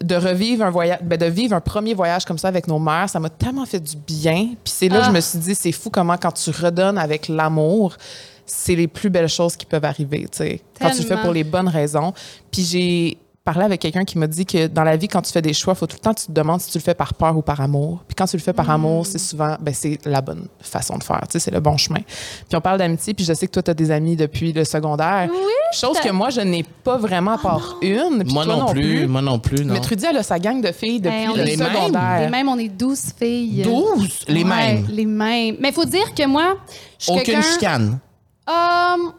De 0.00 0.14
revivre 0.14 0.64
un 0.64 0.70
voyage, 0.70 1.00
ben, 1.02 1.18
de 1.18 1.26
vivre 1.26 1.54
un 1.56 1.60
premier 1.60 1.87
voyage 1.94 2.24
comme 2.24 2.38
ça 2.38 2.48
avec 2.48 2.66
nos 2.68 2.78
mères, 2.78 3.08
ça 3.08 3.20
m'a 3.20 3.30
tellement 3.30 3.66
fait 3.66 3.80
du 3.80 3.96
bien. 3.96 4.48
Puis 4.64 4.72
c'est 4.74 4.88
là 4.88 4.98
que 4.98 5.02
Ah. 5.04 5.06
je 5.08 5.12
me 5.12 5.20
suis 5.20 5.38
dit, 5.38 5.54
c'est 5.54 5.72
fou 5.72 5.90
comment 5.90 6.16
quand 6.16 6.32
tu 6.32 6.50
redonnes 6.50 6.98
avec 6.98 7.28
l'amour, 7.28 7.96
c'est 8.46 8.74
les 8.74 8.88
plus 8.88 9.10
belles 9.10 9.28
choses 9.28 9.56
qui 9.56 9.66
peuvent 9.66 9.84
arriver, 9.84 10.22
tu 10.30 10.38
sais. 10.38 10.60
Quand 10.80 10.90
tu 10.90 11.02
le 11.02 11.06
fais 11.08 11.16
pour 11.18 11.32
les 11.32 11.44
bonnes 11.44 11.68
raisons. 11.68 12.12
Puis 12.50 12.62
j'ai 12.64 13.18
parlé 13.52 13.64
avec 13.64 13.80
quelqu'un 13.80 14.04
qui 14.04 14.18
m'a 14.18 14.26
dit 14.26 14.44
que 14.44 14.66
dans 14.66 14.84
la 14.84 14.96
vie, 14.98 15.08
quand 15.08 15.22
tu 15.22 15.32
fais 15.32 15.40
des 15.40 15.54
choix, 15.54 15.74
faut 15.74 15.86
tout 15.86 15.96
le 15.96 16.00
temps 16.02 16.12
que 16.12 16.20
tu 16.20 16.26
te 16.26 16.32
demandes 16.32 16.60
si 16.60 16.70
tu 16.70 16.76
le 16.76 16.82
fais 16.82 16.92
par 16.94 17.14
peur 17.14 17.34
ou 17.34 17.40
par 17.40 17.60
amour. 17.62 18.02
Puis 18.06 18.14
quand 18.14 18.26
tu 18.26 18.36
le 18.36 18.42
fais 18.42 18.52
par 18.52 18.68
amour, 18.68 19.06
c'est 19.06 19.16
souvent, 19.18 19.56
ben, 19.58 19.72
c'est 19.72 19.98
la 20.04 20.20
bonne 20.20 20.48
façon 20.60 20.98
de 20.98 21.02
faire, 21.02 21.20
tu 21.22 21.32
sais, 21.32 21.38
c'est 21.38 21.50
le 21.50 21.60
bon 21.60 21.78
chemin. 21.78 22.00
Puis 22.00 22.56
on 22.56 22.60
parle 22.60 22.76
d'amitié, 22.78 23.14
puis 23.14 23.24
je 23.24 23.32
sais 23.32 23.46
que 23.46 23.52
toi, 23.52 23.62
tu 23.62 23.70
as 23.70 23.74
des 23.74 23.90
amis 23.90 24.16
depuis 24.16 24.52
le 24.52 24.64
secondaire. 24.64 25.30
Oui, 25.32 25.38
Chose 25.72 25.98
que 26.00 26.10
moi, 26.10 26.28
je 26.30 26.40
n'ai 26.42 26.62
pas 26.84 26.98
vraiment 26.98 27.32
à 27.32 27.38
part 27.38 27.76
une. 27.80 28.22
puis 28.24 28.32
Moi 28.34 28.44
toi 28.44 28.56
non, 28.56 28.66
plus, 28.66 29.06
moi 29.06 29.22
non 29.22 29.38
plus, 29.38 29.64
non. 29.64 29.72
Mais 29.72 29.80
Trudy, 29.80 30.04
elle 30.10 30.18
a 30.18 30.22
sa 30.22 30.38
gang 30.38 30.60
de 30.60 30.70
filles 30.72 31.00
depuis 31.00 31.16
Hey, 31.16 31.28
on 31.28 31.34
le 31.34 31.42
les 31.44 31.56
mêmes. 31.56 31.68
secondaire. 31.74 32.20
Les 32.20 32.28
mêmes, 32.28 32.48
on 32.48 32.58
est 32.58 32.68
12 32.68 33.00
filles. 33.18 33.62
12, 33.62 34.24
les 34.28 34.42
Ouais, 34.44 34.48
mêmes. 34.48 34.86
Les 34.90 35.06
mêmes. 35.06 35.56
Mais 35.60 35.68
il 35.70 35.74
faut 35.74 35.84
dire 35.86 36.14
que 36.14 36.26
moi, 36.26 36.56
je 36.98 37.04
suis 37.04 37.12
Aucune 37.20 37.42
chicane. 37.42 37.98
Um, 38.46 39.12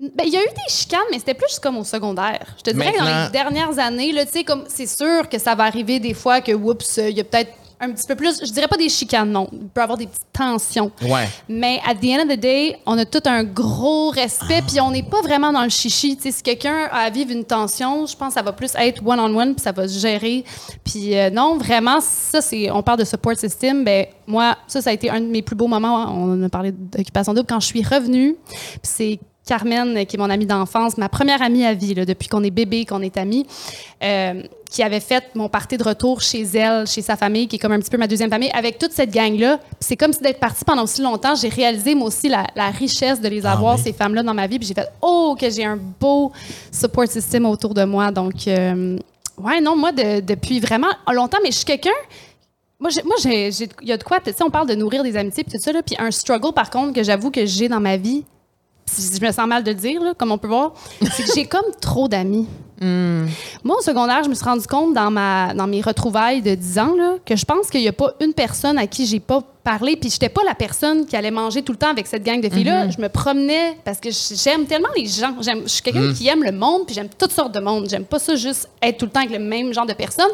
ben, 0.00 0.24
il 0.24 0.32
y 0.32 0.36
a 0.36 0.40
eu 0.40 0.48
des 0.48 0.72
chicanes, 0.72 1.00
mais 1.10 1.18
c'était 1.18 1.34
plus 1.34 1.58
comme 1.58 1.76
au 1.76 1.84
secondaire. 1.84 2.54
Je 2.58 2.62
te 2.62 2.70
dirais 2.70 2.92
que 2.92 2.98
dans 2.98 3.24
les 3.24 3.32
dernières 3.32 3.78
années, 3.80 4.12
là, 4.12 4.24
tu 4.24 4.32
sais, 4.32 4.44
comme 4.44 4.64
c'est 4.68 4.86
sûr 4.86 5.28
que 5.28 5.38
ça 5.38 5.56
va 5.56 5.64
arriver 5.64 5.98
des 5.98 6.14
fois 6.14 6.40
que, 6.40 6.52
oups, 6.52 6.98
il 6.98 7.16
y 7.16 7.20
a 7.20 7.24
peut-être 7.24 7.50
un 7.80 7.90
petit 7.92 8.06
peu 8.06 8.14
plus. 8.14 8.40
Je 8.44 8.52
dirais 8.52 8.68
pas 8.68 8.76
des 8.76 8.88
chicanes, 8.88 9.30
non. 9.30 9.48
Il 9.52 9.68
peut 9.68 9.80
y 9.80 9.82
avoir 9.82 9.98
des 9.98 10.06
petites 10.06 10.32
tensions. 10.32 10.90
Ouais. 11.02 11.28
Mais 11.48 11.80
at 11.86 11.96
the 11.96 12.06
end 12.06 12.22
of 12.22 12.28
the 12.28 12.38
day, 12.38 12.76
on 12.86 12.96
a 12.98 13.04
tout 13.04 13.22
un 13.26 13.44
gros 13.44 14.10
respect, 14.10 14.62
puis 14.66 14.80
on 14.80 14.90
n'est 14.90 15.02
pas 15.02 15.20
vraiment 15.22 15.52
dans 15.52 15.62
le 15.62 15.68
chichi. 15.68 16.16
Tu 16.16 16.22
sais, 16.22 16.30
si 16.30 16.42
quelqu'un 16.42 16.88
a 16.90 17.06
à 17.06 17.10
vivre 17.10 17.32
une 17.32 17.44
tension, 17.44 18.06
je 18.06 18.16
pense 18.16 18.28
que 18.28 18.34
ça 18.34 18.42
va 18.42 18.52
plus 18.52 18.72
être 18.76 19.04
one-on-one, 19.04 19.54
puis 19.54 19.62
ça 19.62 19.72
va 19.72 19.86
se 19.86 19.98
gérer. 19.98 20.44
Puis 20.84 21.16
euh, 21.16 21.30
non, 21.30 21.56
vraiment, 21.56 22.00
ça, 22.00 22.40
c'est. 22.40 22.70
On 22.70 22.82
parle 22.82 23.00
de 23.00 23.04
support 23.04 23.36
system. 23.36 23.84
Ben, 23.84 24.06
moi, 24.26 24.56
ça, 24.66 24.80
ça 24.80 24.90
a 24.90 24.92
été 24.92 25.10
un 25.10 25.20
de 25.20 25.26
mes 25.26 25.42
plus 25.42 25.56
beaux 25.56 25.68
moments. 25.68 26.12
On 26.12 26.42
a 26.42 26.48
parlé 26.48 26.72
d'occupation 26.72 27.34
double. 27.34 27.46
Quand 27.48 27.60
je 27.60 27.66
suis 27.66 27.82
revenue, 27.82 28.36
puis 28.46 28.80
c'est 28.82 29.20
Carmen, 29.48 29.96
euh, 29.96 30.04
qui 30.04 30.16
est 30.16 30.18
mon 30.18 30.28
amie 30.30 30.44
d'enfance, 30.46 30.98
ma 30.98 31.08
première 31.08 31.40
amie 31.42 31.64
à 31.64 31.72
vie, 31.74 31.94
là, 31.94 32.04
depuis 32.04 32.28
qu'on 32.28 32.44
est 32.44 32.50
bébé, 32.50 32.84
qu'on 32.84 33.00
est 33.00 33.16
amis, 33.16 33.46
euh, 34.04 34.42
qui 34.70 34.82
avait 34.82 35.00
fait 35.00 35.24
mon 35.34 35.48
party 35.48 35.78
de 35.78 35.84
retour 35.84 36.20
chez 36.20 36.42
elle, 36.42 36.86
chez 36.86 37.00
sa 37.00 37.16
famille, 37.16 37.48
qui 37.48 37.56
est 37.56 37.58
comme 37.58 37.72
un 37.72 37.80
petit 37.80 37.90
peu 37.90 37.96
ma 37.96 38.06
deuxième 38.06 38.28
famille, 38.28 38.50
avec 38.52 38.76
toute 38.78 38.92
cette 38.92 39.10
gang-là. 39.10 39.58
C'est 39.80 39.96
comme 39.96 40.12
si 40.12 40.20
d'être 40.20 40.38
partie 40.38 40.64
pendant 40.64 40.82
aussi 40.84 41.00
longtemps, 41.00 41.34
j'ai 41.34 41.48
réalisé 41.48 41.94
moi 41.94 42.08
aussi 42.08 42.28
la, 42.28 42.46
la 42.54 42.68
richesse 42.68 43.20
de 43.22 43.28
les 43.28 43.46
Ah 43.46 43.52
avoir, 43.52 43.76
oui. 43.76 43.82
ces 43.82 43.92
femmes-là, 43.94 44.22
dans 44.22 44.34
ma 44.34 44.46
vie. 44.46 44.58
Puis 44.58 44.68
j'ai 44.68 44.74
fait, 44.74 44.88
oh, 45.00 45.34
que 45.40 45.48
j'ai 45.48 45.64
un 45.64 45.78
beau 46.00 46.30
support 46.70 47.08
system 47.08 47.46
autour 47.46 47.72
de 47.72 47.84
moi. 47.84 48.10
Donc, 48.10 48.46
euh, 48.46 48.98
ouais, 49.38 49.60
non, 49.62 49.74
moi, 49.74 49.92
de- 49.92 50.20
depuis 50.20 50.60
vraiment 50.60 50.88
longtemps, 51.10 51.38
mais 51.42 51.50
je 51.50 51.56
suis 51.56 51.64
quelqu'un. 51.64 51.90
Moi, 52.80 52.90
moi, 53.06 53.16
il 53.24 53.68
y 53.82 53.92
a 53.92 53.96
de 53.96 54.04
quoi, 54.04 54.20
tu 54.20 54.30
sais, 54.30 54.42
on 54.44 54.50
parle 54.50 54.68
de 54.68 54.74
nourrir 54.74 55.02
des 55.02 55.16
amitiés, 55.16 55.42
puis 55.44 55.52
tout 55.58 55.64
ça, 55.64 55.72
là, 55.72 55.82
puis 55.82 55.96
un 55.98 56.10
struggle, 56.12 56.52
par 56.52 56.68
contre, 56.70 56.92
que 56.92 57.02
j'avoue 57.02 57.30
que 57.30 57.44
j'ai 57.46 57.68
dans 57.68 57.80
ma 57.80 57.96
vie, 57.96 58.24
je 58.96 59.24
me 59.24 59.32
sens 59.32 59.46
mal 59.46 59.62
de 59.64 59.70
le 59.70 59.76
dire, 59.76 60.02
là, 60.02 60.14
comme 60.16 60.32
on 60.32 60.38
peut 60.38 60.48
voir, 60.48 60.72
c'est 61.12 61.24
que 61.24 61.32
j'ai 61.34 61.46
comme 61.46 61.70
trop 61.80 62.08
d'amis. 62.08 62.46
Moi, 63.64 63.76
au 63.78 63.82
secondaire, 63.82 64.22
je 64.24 64.28
me 64.28 64.34
suis 64.34 64.44
rendu 64.44 64.66
compte 64.66 64.94
dans, 64.94 65.10
ma, 65.10 65.54
dans 65.54 65.66
mes 65.66 65.80
retrouvailles 65.80 66.42
de 66.42 66.54
10 66.54 66.78
ans 66.78 66.94
là, 66.96 67.14
que 67.24 67.36
je 67.36 67.44
pense 67.44 67.68
qu'il 67.70 67.80
n'y 67.80 67.88
a 67.88 67.92
pas 67.92 68.12
une 68.20 68.32
personne 68.32 68.78
à 68.78 68.86
qui 68.86 69.06
j'ai 69.06 69.20
pas 69.20 69.42
parlé. 69.64 69.96
Puis, 69.96 70.08
j'étais 70.10 70.28
pas 70.30 70.42
la 70.46 70.54
personne 70.54 71.04
qui 71.06 71.14
allait 71.16 71.30
manger 71.30 71.62
tout 71.62 71.72
le 71.72 71.78
temps 71.78 71.90
avec 71.90 72.06
cette 72.06 72.22
gang 72.22 72.40
de 72.40 72.48
filles-là. 72.48 72.88
Je 72.90 73.00
me 73.00 73.08
promenais 73.08 73.76
parce 73.84 73.98
que 74.00 74.08
j'aime 74.10 74.64
tellement 74.66 74.88
les 74.96 75.06
gens. 75.06 75.34
Je 75.40 75.68
suis 75.68 75.82
quelqu'un 75.82 76.12
qui 76.14 76.26
aime 76.28 76.42
le 76.42 76.52
monde, 76.52 76.86
puis 76.86 76.94
j'aime 76.94 77.08
toutes 77.18 77.32
sortes 77.32 77.52
de 77.52 77.60
monde. 77.60 77.86
J'aime 77.90 78.04
pas 78.04 78.18
ça 78.18 78.34
juste 78.36 78.68
être 78.80 78.98
tout 78.98 79.04
le 79.06 79.10
temps 79.10 79.20
avec 79.20 79.32
le 79.32 79.44
même 79.44 79.72
genre 79.74 79.86
de 79.86 79.92
personnes. 79.92 80.30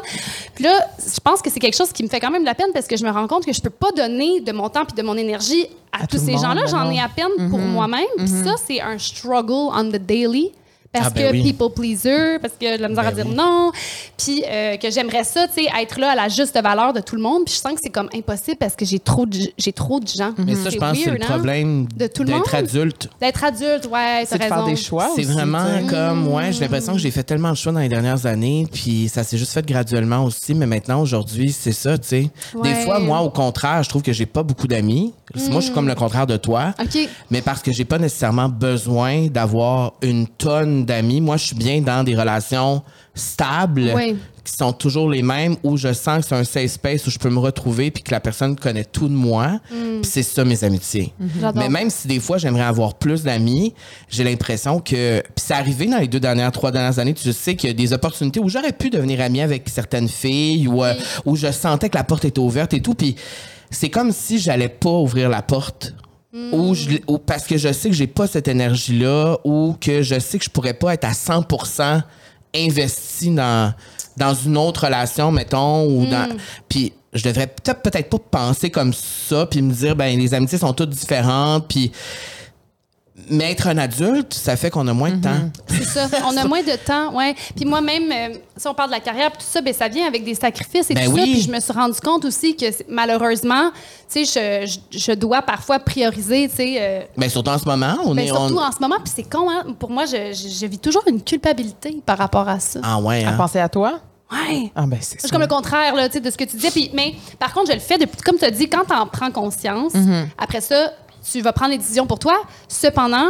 Puis 0.53 0.63
là, 0.63 0.71
je 0.99 1.19
pense 1.19 1.41
que 1.41 1.49
c'est 1.49 1.59
quelque 1.59 1.75
chose 1.75 1.91
qui 1.91 2.03
me 2.03 2.07
fait 2.07 2.19
quand 2.19 2.31
même 2.31 2.41
de 2.43 2.47
la 2.47 2.55
peine 2.55 2.69
parce 2.73 2.87
que 2.87 2.95
je 2.95 3.03
me 3.03 3.11
rends 3.11 3.27
compte 3.27 3.45
que 3.45 3.53
je 3.53 3.61
peux 3.61 3.69
pas 3.69 3.91
donner 3.95 4.39
de 4.41 4.51
mon 4.51 4.69
temps 4.69 4.85
puis 4.85 4.95
de 4.95 5.03
mon 5.03 5.17
énergie 5.17 5.67
à, 5.91 6.03
À 6.03 6.07
tous 6.07 6.17
ces 6.17 6.33
gens-là. 6.33 6.61
ben 6.63 6.67
J'en 6.67 6.89
ai 6.91 6.99
à 6.99 7.09
peine 7.09 7.49
pour 7.49 7.59
moi-même. 7.59 8.05
Puis 8.17 8.27
ça, 8.27 8.53
c'est 8.65 8.79
un 8.81 8.97
struggle 8.97 9.69
on 9.73 9.89
the 9.89 9.97
daily. 9.97 10.51
Parce 10.99 11.07
Ah, 11.07 11.09
ben 11.15 11.27
que 11.27 11.31
oui. 11.33 11.43
people 11.51 11.69
pleaser, 11.73 12.39
parce 12.41 12.53
que 12.53 12.59
j'ai 12.67 12.77
de 12.77 12.81
la 12.81 12.89
misère 12.89 13.03
Ben 13.03 13.09
à 13.09 13.13
dire 13.13 13.25
oui. 13.27 13.35
non, 13.35 13.71
puis 14.17 14.43
euh, 14.47 14.77
que 14.77 14.89
j'aimerais 14.89 15.23
ça, 15.23 15.47
tu 15.47 15.63
sais, 15.63 15.69
être 15.81 15.99
là 15.99 16.11
à 16.11 16.15
la 16.15 16.29
juste 16.29 16.59
valeur 16.61 16.93
de 16.93 16.99
tout 17.01 17.15
le 17.15 17.21
monde. 17.21 17.43
Puis 17.45 17.55
je 17.55 17.59
sens 17.59 17.73
que 17.73 17.79
c'est 17.83 17.89
comme 17.89 18.09
impossible 18.13 18.57
parce 18.57 18.75
que 18.75 18.85
j'ai 18.85 18.99
trop 18.99 19.25
de, 19.25 19.37
j'ai 19.57 19.73
trop 19.73 19.99
de 19.99 20.07
gens. 20.07 20.33
Mais 20.37 20.55
ça, 20.55 20.69
je 20.69 20.77
pense 20.77 20.97
que 20.97 21.03
c'est 21.03 21.09
le 21.11 21.21
hein? 21.21 21.25
problème 21.27 21.87
De 21.95 22.07
tout 22.07 22.23
le 22.23 22.29
d'être 22.29 22.37
monde. 22.53 22.63
adulte. 22.63 23.09
D'être 23.21 23.43
adulte, 23.43 23.87
ouais, 23.91 24.23
C'est 24.27 24.37
de 24.37 24.43
faire 24.43 24.65
des 24.65 24.75
choix 24.75 25.09
C'est 25.15 25.23
vraiment 25.23 25.65
comme, 25.89 26.27
ouais, 26.29 26.51
j'ai 26.51 26.61
l'impression 26.61 26.93
que 26.93 26.99
j'ai 26.99 27.11
fait 27.11 27.23
tellement 27.23 27.51
de 27.51 27.57
choix 27.57 27.71
dans 27.71 27.79
les 27.79 27.89
dernières 27.89 28.25
années, 28.25 28.67
puis 28.71 29.09
ça 29.09 29.23
s'est 29.23 29.37
juste 29.37 29.51
fait 29.53 29.65
graduellement 29.65 30.23
aussi, 30.23 30.53
mais 30.53 30.65
maintenant, 30.65 31.01
aujourd'hui, 31.01 31.51
c'est 31.51 31.71
ça, 31.71 31.97
tu 31.97 32.07
sais. 32.07 32.29
Des 32.63 32.73
fois, 32.85 32.99
moi, 32.99 33.21
au 33.21 33.29
contraire, 33.29 33.83
je 33.83 33.89
trouve 33.89 34.01
que 34.01 34.13
j'ai 34.13 34.25
pas 34.25 34.43
beaucoup 34.43 34.67
d'amis. 34.67 35.13
Moi, 35.49 35.59
je 35.59 35.65
suis 35.65 35.73
comme 35.73 35.87
le 35.87 35.95
contraire 35.95 36.27
de 36.27 36.37
toi. 36.37 36.73
OK. 36.81 37.09
Mais 37.31 37.41
parce 37.41 37.61
que 37.61 37.71
j'ai 37.71 37.85
pas 37.85 37.97
nécessairement 37.97 38.47
besoin 38.49 39.27
d'avoir 39.27 39.93
une 40.01 40.27
tonne 40.27 40.84
d'amis. 40.85 41.19
Moi, 41.21 41.37
je 41.37 41.45
suis 41.47 41.55
bien 41.55 41.81
dans 41.81 42.03
des 42.03 42.15
relations 42.15 42.81
stables 43.13 43.91
Oui. 43.95 44.17
qui 44.43 44.53
sont 44.53 44.73
toujours 44.73 45.09
les 45.09 45.21
mêmes 45.21 45.55
où 45.63 45.77
je 45.77 45.91
sens 45.93 46.19
que 46.21 46.25
c'est 46.27 46.35
un 46.35 46.43
safe 46.43 46.71
space 46.71 47.07
où 47.07 47.09
je 47.09 47.17
peux 47.17 47.29
me 47.29 47.39
retrouver 47.39 47.91
puis 47.91 48.03
que 48.03 48.11
la 48.11 48.19
personne 48.19 48.55
connaît 48.55 48.83
tout 48.83 49.07
de 49.07 49.13
moi. 49.13 49.59
Puis 49.69 50.01
c'est 50.03 50.21
ça 50.23 50.43
mes 50.45 50.63
amitiés. 50.63 51.13
J'adore. 51.39 51.63
Mais 51.63 51.69
même 51.69 51.89
si 51.89 52.07
des 52.07 52.19
fois 52.19 52.37
j'aimerais 52.37 52.63
avoir 52.63 52.95
plus 52.95 53.23
d'amis, 53.23 53.73
j'ai 54.09 54.23
l'impression 54.23 54.79
que 54.79 55.21
puis 55.21 55.31
c'est 55.37 55.53
arrivé 55.53 55.87
dans 55.87 55.97
les 55.99 56.07
deux 56.07 56.19
dernières 56.19 56.51
trois 56.51 56.71
dernières 56.71 56.99
années, 56.99 57.13
tu 57.13 57.31
sais 57.33 57.55
qu'il 57.55 57.69
y 57.69 57.71
a 57.71 57.75
des 57.75 57.93
opportunités 57.93 58.39
où 58.39 58.49
j'aurais 58.49 58.73
pu 58.73 58.89
devenir 58.89 59.21
ami 59.21 59.41
avec 59.41 59.67
certaines 59.69 60.09
filles 60.09 60.67
ou 60.67 60.83
euh, 60.83 60.93
où 61.25 61.35
je 61.35 61.51
sentais 61.51 61.89
que 61.89 61.97
la 61.97 62.03
porte 62.03 62.25
était 62.25 62.39
ouverte 62.39 62.73
et 62.73 62.81
tout 62.81 62.93
puis 62.95 63.15
c'est 63.71 63.89
comme 63.89 64.11
si 64.11 64.39
j'allais 64.39 64.69
pas 64.69 64.91
ouvrir 64.91 65.29
la 65.29 65.41
porte 65.41 65.93
ou, 66.51 66.75
je, 66.75 66.97
ou 67.07 67.17
parce 67.17 67.45
que 67.45 67.57
je 67.57 67.71
sais 67.71 67.89
que 67.89 67.95
j'ai 67.95 68.07
pas 68.07 68.27
cette 68.27 68.47
énergie 68.47 68.99
là 68.99 69.37
ou 69.45 69.75
que 69.79 70.01
je 70.01 70.19
sais 70.19 70.37
que 70.37 70.43
je 70.43 70.49
pourrais 70.49 70.73
pas 70.73 70.93
être 70.93 71.05
à 71.05 71.13
100% 71.13 72.01
investi 72.55 73.29
dans 73.29 73.73
dans 74.17 74.33
une 74.33 74.57
autre 74.57 74.85
relation 74.85 75.31
mettons 75.31 75.87
ou 75.87 76.05
dans 76.05 76.27
puis 76.67 76.93
je 77.13 77.23
devrais 77.23 77.47
peut-être 77.47 77.81
peut-être 77.81 78.09
pas 78.09 78.19
penser 78.19 78.69
comme 78.69 78.93
ça 78.93 79.45
puis 79.45 79.61
me 79.61 79.73
dire 79.73 79.95
ben 79.95 80.17
les 80.17 80.33
amitiés 80.33 80.57
sont 80.57 80.73
toutes 80.73 80.89
différentes 80.89 81.67
puis 81.69 81.91
mais 83.29 83.51
être 83.53 83.67
un 83.67 83.77
adulte 83.77 84.33
ça 84.33 84.55
fait 84.57 84.69
qu'on 84.69 84.87
a 84.87 84.93
moins 84.93 85.11
de 85.11 85.21
temps 85.23 85.49
C'est 85.69 85.83
ça. 85.85 86.07
On 86.27 86.35
a 86.37 86.45
moins 86.45 86.61
de 86.61 86.75
temps, 86.75 87.13
ouais. 87.15 87.33
Puis 87.55 87.63
moi-même, 87.65 88.11
euh, 88.11 88.37
si 88.57 88.67
on 88.67 88.73
parle 88.73 88.89
de 88.89 88.95
la 88.95 88.99
carrière, 88.99 89.29
puis 89.31 89.39
tout 89.39 89.45
ça, 89.49 89.61
ben 89.61 89.73
ça 89.73 89.87
vient 89.87 90.05
avec 90.05 90.23
des 90.25 90.35
sacrifices 90.35 90.89
et 90.91 90.93
Ben 90.93 91.09
tout 91.09 91.15
ça. 91.17 91.23
Puis 91.23 91.41
je 91.41 91.49
me 91.51 91.59
suis 91.59 91.71
rendu 91.73 91.99
compte 92.01 92.25
aussi 92.25 92.55
que 92.55 92.65
malheureusement, 92.89 93.71
tu 94.11 94.25
sais, 94.25 94.65
je, 94.67 94.79
je, 94.91 94.97
je 94.99 95.11
dois 95.13 95.41
parfois 95.41 95.79
prioriser, 95.79 96.49
tu 96.49 96.55
sais. 96.57 96.75
euh, 96.79 97.01
mais 97.17 97.29
surtout 97.29 97.51
en 97.51 97.57
ce 97.57 97.65
moment 97.65 97.95
on 98.03 98.13
ben, 98.15 98.23
est 98.23 98.27
surtout 98.27 98.55
on... 98.57 98.61
en 98.63 98.71
ce 98.71 98.79
moment, 98.81 98.97
puis 99.03 99.13
c'est 99.15 99.29
con, 99.29 99.49
hein? 99.49 99.63
Pour 99.79 99.89
moi, 99.91 100.05
je, 100.05 100.33
je, 100.33 100.47
je 100.49 100.65
vis 100.65 100.79
toujours 100.79 101.03
une 101.07 101.21
culpabilité 101.21 102.01
par 102.05 102.17
rapport 102.17 102.47
à 102.49 102.59
ça. 102.59 102.79
ah 102.83 102.99
ouais 102.99 103.23
À 103.23 103.29
hein? 103.29 103.37
penser 103.37 103.59
à 103.59 103.69
toi? 103.69 103.99
Ouais. 104.31 104.71
Ah, 104.75 104.85
ben, 104.87 104.97
c'est 105.01 105.29
comme 105.29 105.41
le 105.41 105.47
contraire 105.47 105.93
là, 105.95 106.07
tu 106.09 106.13
sais, 106.13 106.19
de 106.19 106.29
ce 106.31 106.37
que 106.37 106.43
tu 106.43 106.55
disais. 106.57 106.71
Puis, 106.71 106.89
mais 106.93 107.13
par 107.39 107.53
contre, 107.53 107.67
je 107.69 107.73
le 107.75 107.79
fais 107.79 107.97
depuis, 107.97 108.17
comme 108.23 108.37
tu 108.37 108.43
as 108.45 108.51
dit, 108.51 108.67
quand 108.67 108.83
tu 108.85 108.93
en 108.93 109.05
prends 109.07 109.31
conscience, 109.31 109.93
Mm-hmm. 109.93 110.25
après 110.37 110.61
ça, 110.61 110.91
tu 111.31 111.41
vas 111.41 111.53
prendre 111.53 111.71
les 111.71 111.77
décisions 111.77 112.07
pour 112.07 112.19
toi. 112.19 112.35
Cependant, 112.67 113.29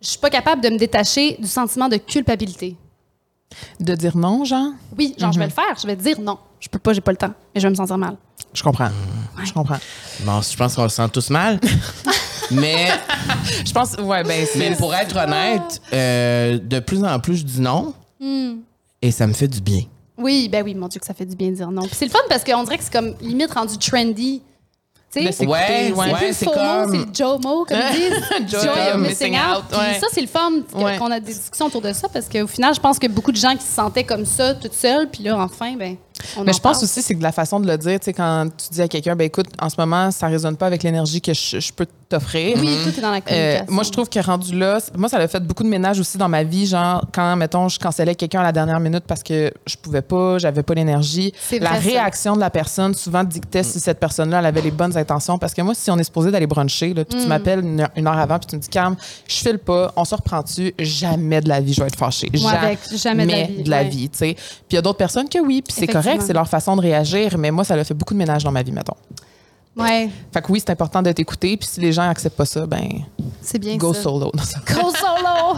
je 0.00 0.08
suis 0.08 0.18
pas 0.18 0.30
capable 0.30 0.62
de 0.62 0.68
me 0.70 0.78
détacher 0.78 1.36
du 1.38 1.46
sentiment 1.48 1.88
de 1.88 1.96
culpabilité. 1.96 2.76
De 3.80 3.94
dire 3.94 4.16
non, 4.16 4.44
Jean? 4.44 4.72
Oui, 4.98 5.14
genre, 5.18 5.32
je 5.32 5.38
vais 5.38 5.46
le 5.46 5.50
faire. 5.52 5.76
Je 5.80 5.86
vais 5.86 5.96
dire 5.96 6.20
non. 6.20 6.38
Je 6.60 6.68
peux 6.68 6.78
pas, 6.78 6.92
j'ai 6.92 7.00
pas 7.00 7.12
le 7.12 7.16
temps. 7.16 7.32
Et 7.54 7.60
je 7.60 7.66
vais 7.66 7.70
me 7.70 7.74
sentir 7.76 7.96
mal. 7.98 8.16
Je 8.52 8.62
comprends. 8.62 8.88
Je 9.44 9.52
comprends. 9.52 9.78
bon 10.24 10.40
je 10.40 10.56
pense 10.56 10.74
qu'on 10.74 10.88
se 10.88 10.96
sent 10.96 11.08
tous 11.12 11.28
mal 11.30 11.60
mais 12.50 12.88
Je 13.64 13.70
pense, 13.72 13.94
ouais, 13.98 14.22
ben, 14.24 14.46
mais 14.56 14.74
pour 14.76 14.94
être 14.94 15.14
honnête 15.16 15.82
euh, 15.92 16.58
de 16.58 16.78
plus 16.80 17.04
en 17.04 17.18
plus 17.20 17.36
je 17.36 17.44
dis 17.44 17.60
non 17.60 17.92
Hmm. 18.18 18.60
et 19.02 19.10
ça 19.10 19.26
me 19.26 19.34
fait 19.34 19.46
du 19.48 19.60
bien 19.60 19.82
Oui, 20.16 20.48
ben 20.50 20.64
oui, 20.64 20.74
mon 20.74 20.88
Dieu, 20.88 20.98
que 20.98 21.04
ça 21.06 21.12
fait 21.12 21.26
du 21.26 21.36
bien 21.36 21.50
de 21.50 21.56
dire 21.56 21.70
non. 21.70 21.82
Puis 21.82 21.94
c'est 21.94 22.06
le 22.06 22.10
fun 22.10 22.18
parce 22.30 22.44
qu'on 22.44 22.62
dirait 22.64 22.78
que 22.78 22.84
c'est 22.84 22.92
comme 22.92 23.14
limite 23.20 23.52
rendu 23.52 23.76
trendy. 23.76 24.40
Ouais, 25.14 25.32
c'est 25.32 25.46
ouais, 25.46 26.14
plus 26.18 26.34
c'est 26.34 26.44
comme- 26.44 26.90
c'est 26.90 26.98
le 26.98 27.06
JOMO, 27.14 27.64
comme 27.64 27.78
ils 27.94 27.96
disent. 28.10 28.50
Joy 28.50 28.60
Joy 28.64 28.90
of 28.94 29.00
missing 29.00 29.34
out. 29.34 29.58
out, 29.72 29.78
ouais. 29.78 29.98
ça, 29.98 30.08
c'est 30.12 30.20
le 30.20 30.26
fun 30.26 30.50
Ouais. 30.74 30.98
qu'on 30.98 31.10
a 31.10 31.20
des 31.20 31.32
discussions 31.32 31.66
autour 31.66 31.80
de 31.80 31.92
ça 31.94 32.08
parce 32.12 32.28
qu'au 32.28 32.46
final, 32.46 32.74
je 32.74 32.80
pense 32.80 32.98
que 32.98 33.06
beaucoup 33.06 33.32
de 33.32 33.36
gens 33.38 33.56
qui 33.56 33.64
se 33.64 33.72
sentaient 33.74 34.04
comme 34.04 34.26
ça, 34.26 34.54
toutes 34.54 34.74
seules, 34.74 35.08
puis 35.10 35.22
là, 35.24 35.38
enfin, 35.38 35.74
ben, 35.78 35.96
on 36.36 36.42
Mais 36.42 36.50
en 36.50 36.52
je 36.52 36.58
pense 36.60 36.72
parle. 36.78 36.84
aussi, 36.84 37.00
c'est 37.00 37.14
de 37.14 37.22
la 37.22 37.32
façon 37.32 37.60
de 37.60 37.66
le 37.66 37.78
dire, 37.78 37.98
tu 37.98 38.06
sais, 38.06 38.12
quand 38.12 38.48
tu 38.58 38.68
dis 38.72 38.82
à 38.82 38.88
quelqu'un, 38.88 39.16
ben 39.16 39.24
écoute, 39.24 39.46
en 39.58 39.70
ce 39.70 39.76
moment, 39.78 40.10
ça 40.10 40.26
résonne 40.26 40.56
pas 40.58 40.66
avec 40.66 40.82
l'énergie 40.82 41.22
que 41.22 41.32
je, 41.32 41.60
je 41.60 41.72
peux 41.72 41.86
t'offrir. 42.08 42.56
Oui, 42.58 42.68
tout 42.84 42.96
est 42.98 43.00
dans 43.02 43.10
la 43.10 43.20
Euh, 43.30 43.60
moi, 43.68 43.82
je 43.84 43.90
trouve 43.90 44.08
que 44.08 44.18
rendu 44.20 44.56
là, 44.56 44.78
moi, 44.96 45.08
ça 45.08 45.16
a 45.18 45.28
fait 45.28 45.40
beaucoup 45.40 45.62
de 45.62 45.68
ménage 45.68 45.98
aussi 46.00 46.18
dans 46.18 46.28
ma 46.28 46.44
vie. 46.44 46.66
Genre, 46.66 47.04
quand, 47.12 47.36
mettons, 47.36 47.68
je 47.68 47.78
cancellais 47.78 48.14
quelqu'un 48.14 48.40
à 48.40 48.44
la 48.44 48.52
dernière 48.52 48.80
minute 48.80 49.04
parce 49.06 49.22
que 49.22 49.52
je 49.66 49.76
pouvais 49.76 50.02
pas, 50.02 50.38
j'avais 50.38 50.62
pas 50.62 50.74
l'énergie. 50.74 51.32
La 51.60 51.72
ça. 51.72 51.78
réaction 51.78 52.34
de 52.34 52.40
la 52.40 52.50
personne 52.50 52.94
souvent 52.94 53.24
dictait 53.24 53.62
si 53.62 53.80
cette 53.80 53.98
personne-là, 53.98 54.38
elle 54.38 54.46
avait 54.46 54.62
les 54.62 54.70
bonnes 54.70 54.96
intentions. 54.96 55.38
Parce 55.38 55.54
que 55.54 55.62
moi, 55.62 55.74
si 55.74 55.90
on 55.90 55.98
est 55.98 56.04
supposé 56.04 56.30
d'aller 56.30 56.46
bruncher, 56.46 56.94
là, 56.94 57.04
puis 57.04 57.20
tu 57.20 57.26
m'appelles 57.26 57.60
une, 57.60 57.80
heure- 57.80 57.90
une 57.96 58.06
heure 58.06 58.18
avant, 58.18 58.38
puis 58.38 58.46
tu 58.46 58.56
me 58.56 58.60
dis, 58.60 58.68
Cam, 58.68 58.96
je 59.26 59.34
file 59.34 59.58
pas, 59.58 59.92
on 59.96 60.04
se 60.04 60.14
reprend-tu, 60.14 60.74
jamais 60.78 61.40
de 61.40 61.48
la 61.48 61.60
vie, 61.60 61.72
je 61.74 61.80
vais 61.80 61.88
être 61.88 61.98
fâchée. 61.98 62.30
Moi, 62.40 62.52
avec 62.52 62.78
jamais 62.96 63.26
de 63.26 63.30
la 63.32 63.42
vie, 63.44 63.62
de 63.62 63.70
la 63.70 63.78
ouais. 63.82 63.88
vie, 63.88 64.08
tu 64.10 64.18
sais. 64.18 64.34
Puis 64.34 64.44
il 64.72 64.74
y 64.76 64.78
a 64.78 64.82
d'autres 64.82 64.98
personnes 64.98 65.28
que 65.28 65.38
oui, 65.38 65.62
puis 65.62 65.74
c'est 65.76 65.86
correct, 65.86 66.22
c'est 66.26 66.32
leur 66.32 66.48
façon 66.48 66.76
de 66.76 66.80
réagir, 66.82 67.36
mais 67.38 67.50
moi, 67.50 67.64
ça 67.64 67.74
a 67.74 67.84
fait 67.84 67.94
beaucoup 67.94 68.14
de 68.14 68.18
ménage 68.18 68.44
dans 68.44 68.52
ma 68.52 68.62
vie, 68.62 68.72
mettons. 68.72 68.94
Ouais, 69.76 70.08
Fait 70.32 70.40
que 70.40 70.50
oui, 70.50 70.58
c'est 70.60 70.70
important 70.70 71.02
d'être 71.02 71.18
écouté, 71.18 71.56
puis 71.58 71.68
si 71.70 71.80
les 71.80 71.92
gens 71.92 72.08
acceptent 72.08 72.36
pas 72.36 72.46
ça, 72.46 72.64
ben, 72.66 72.88
c'est 73.42 73.58
bien 73.58 73.76
go 73.76 73.92
ça. 73.92 74.02
solo. 74.04 74.32
Non, 74.34 74.42
ça- 74.42 74.58
Go 74.74 74.90
solo! 74.90 75.56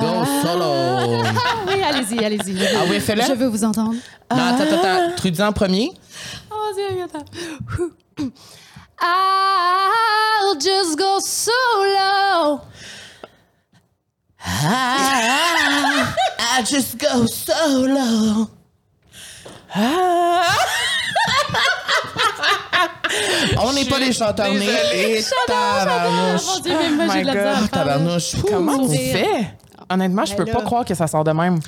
go 0.00 0.24
solo 0.42 1.22
Ah 1.24 1.64
oui, 1.66 1.82
allez-y, 1.82 2.22
allez-y. 2.24 2.66
ah 2.76 2.82
oui 2.90 3.00
fais-le 3.00 3.22
Je 3.22 3.32
veux 3.32 3.46
vous 3.46 3.64
entendre. 3.64 3.94
non 4.30 4.36
attends 4.36 4.62
attends 4.64 4.76
attends 4.82 5.16
Trudy 5.16 5.42
en 5.42 5.52
premier 5.52 5.90
Oh, 6.50 6.72
Dieu, 6.76 7.02
attends. 7.04 7.24
I'll 9.00 10.54
just 10.60 10.98
go 10.98 11.18
solo. 11.20 12.60
I, 14.44 16.14
I 16.58 16.62
just 16.64 16.98
go 16.98 17.26
solo. 17.26 18.48
On 23.58 23.72
n'est 23.72 23.84
pas 23.84 23.98
des 23.98 24.12
chanteurs 24.12 24.52
nés. 24.52 24.66
Et 24.94 25.24
tabarnouche. 25.46 26.42
J'ai 26.64 26.70
de 26.70 26.98
la 26.98 27.06
my 27.14 27.22
God. 27.22 27.70
Tabarnouche. 27.70 28.32
Comment 28.48 28.88
tu 28.88 28.96
fais? 28.96 29.46
Honnêtement, 29.90 30.24
je 30.24 30.34
peux 30.34 30.46
pas 30.46 30.62
croire 30.62 30.84
que 30.86 30.94
ça 30.94 31.06
sort 31.06 31.22
de 31.24 31.32
même. 31.32 31.58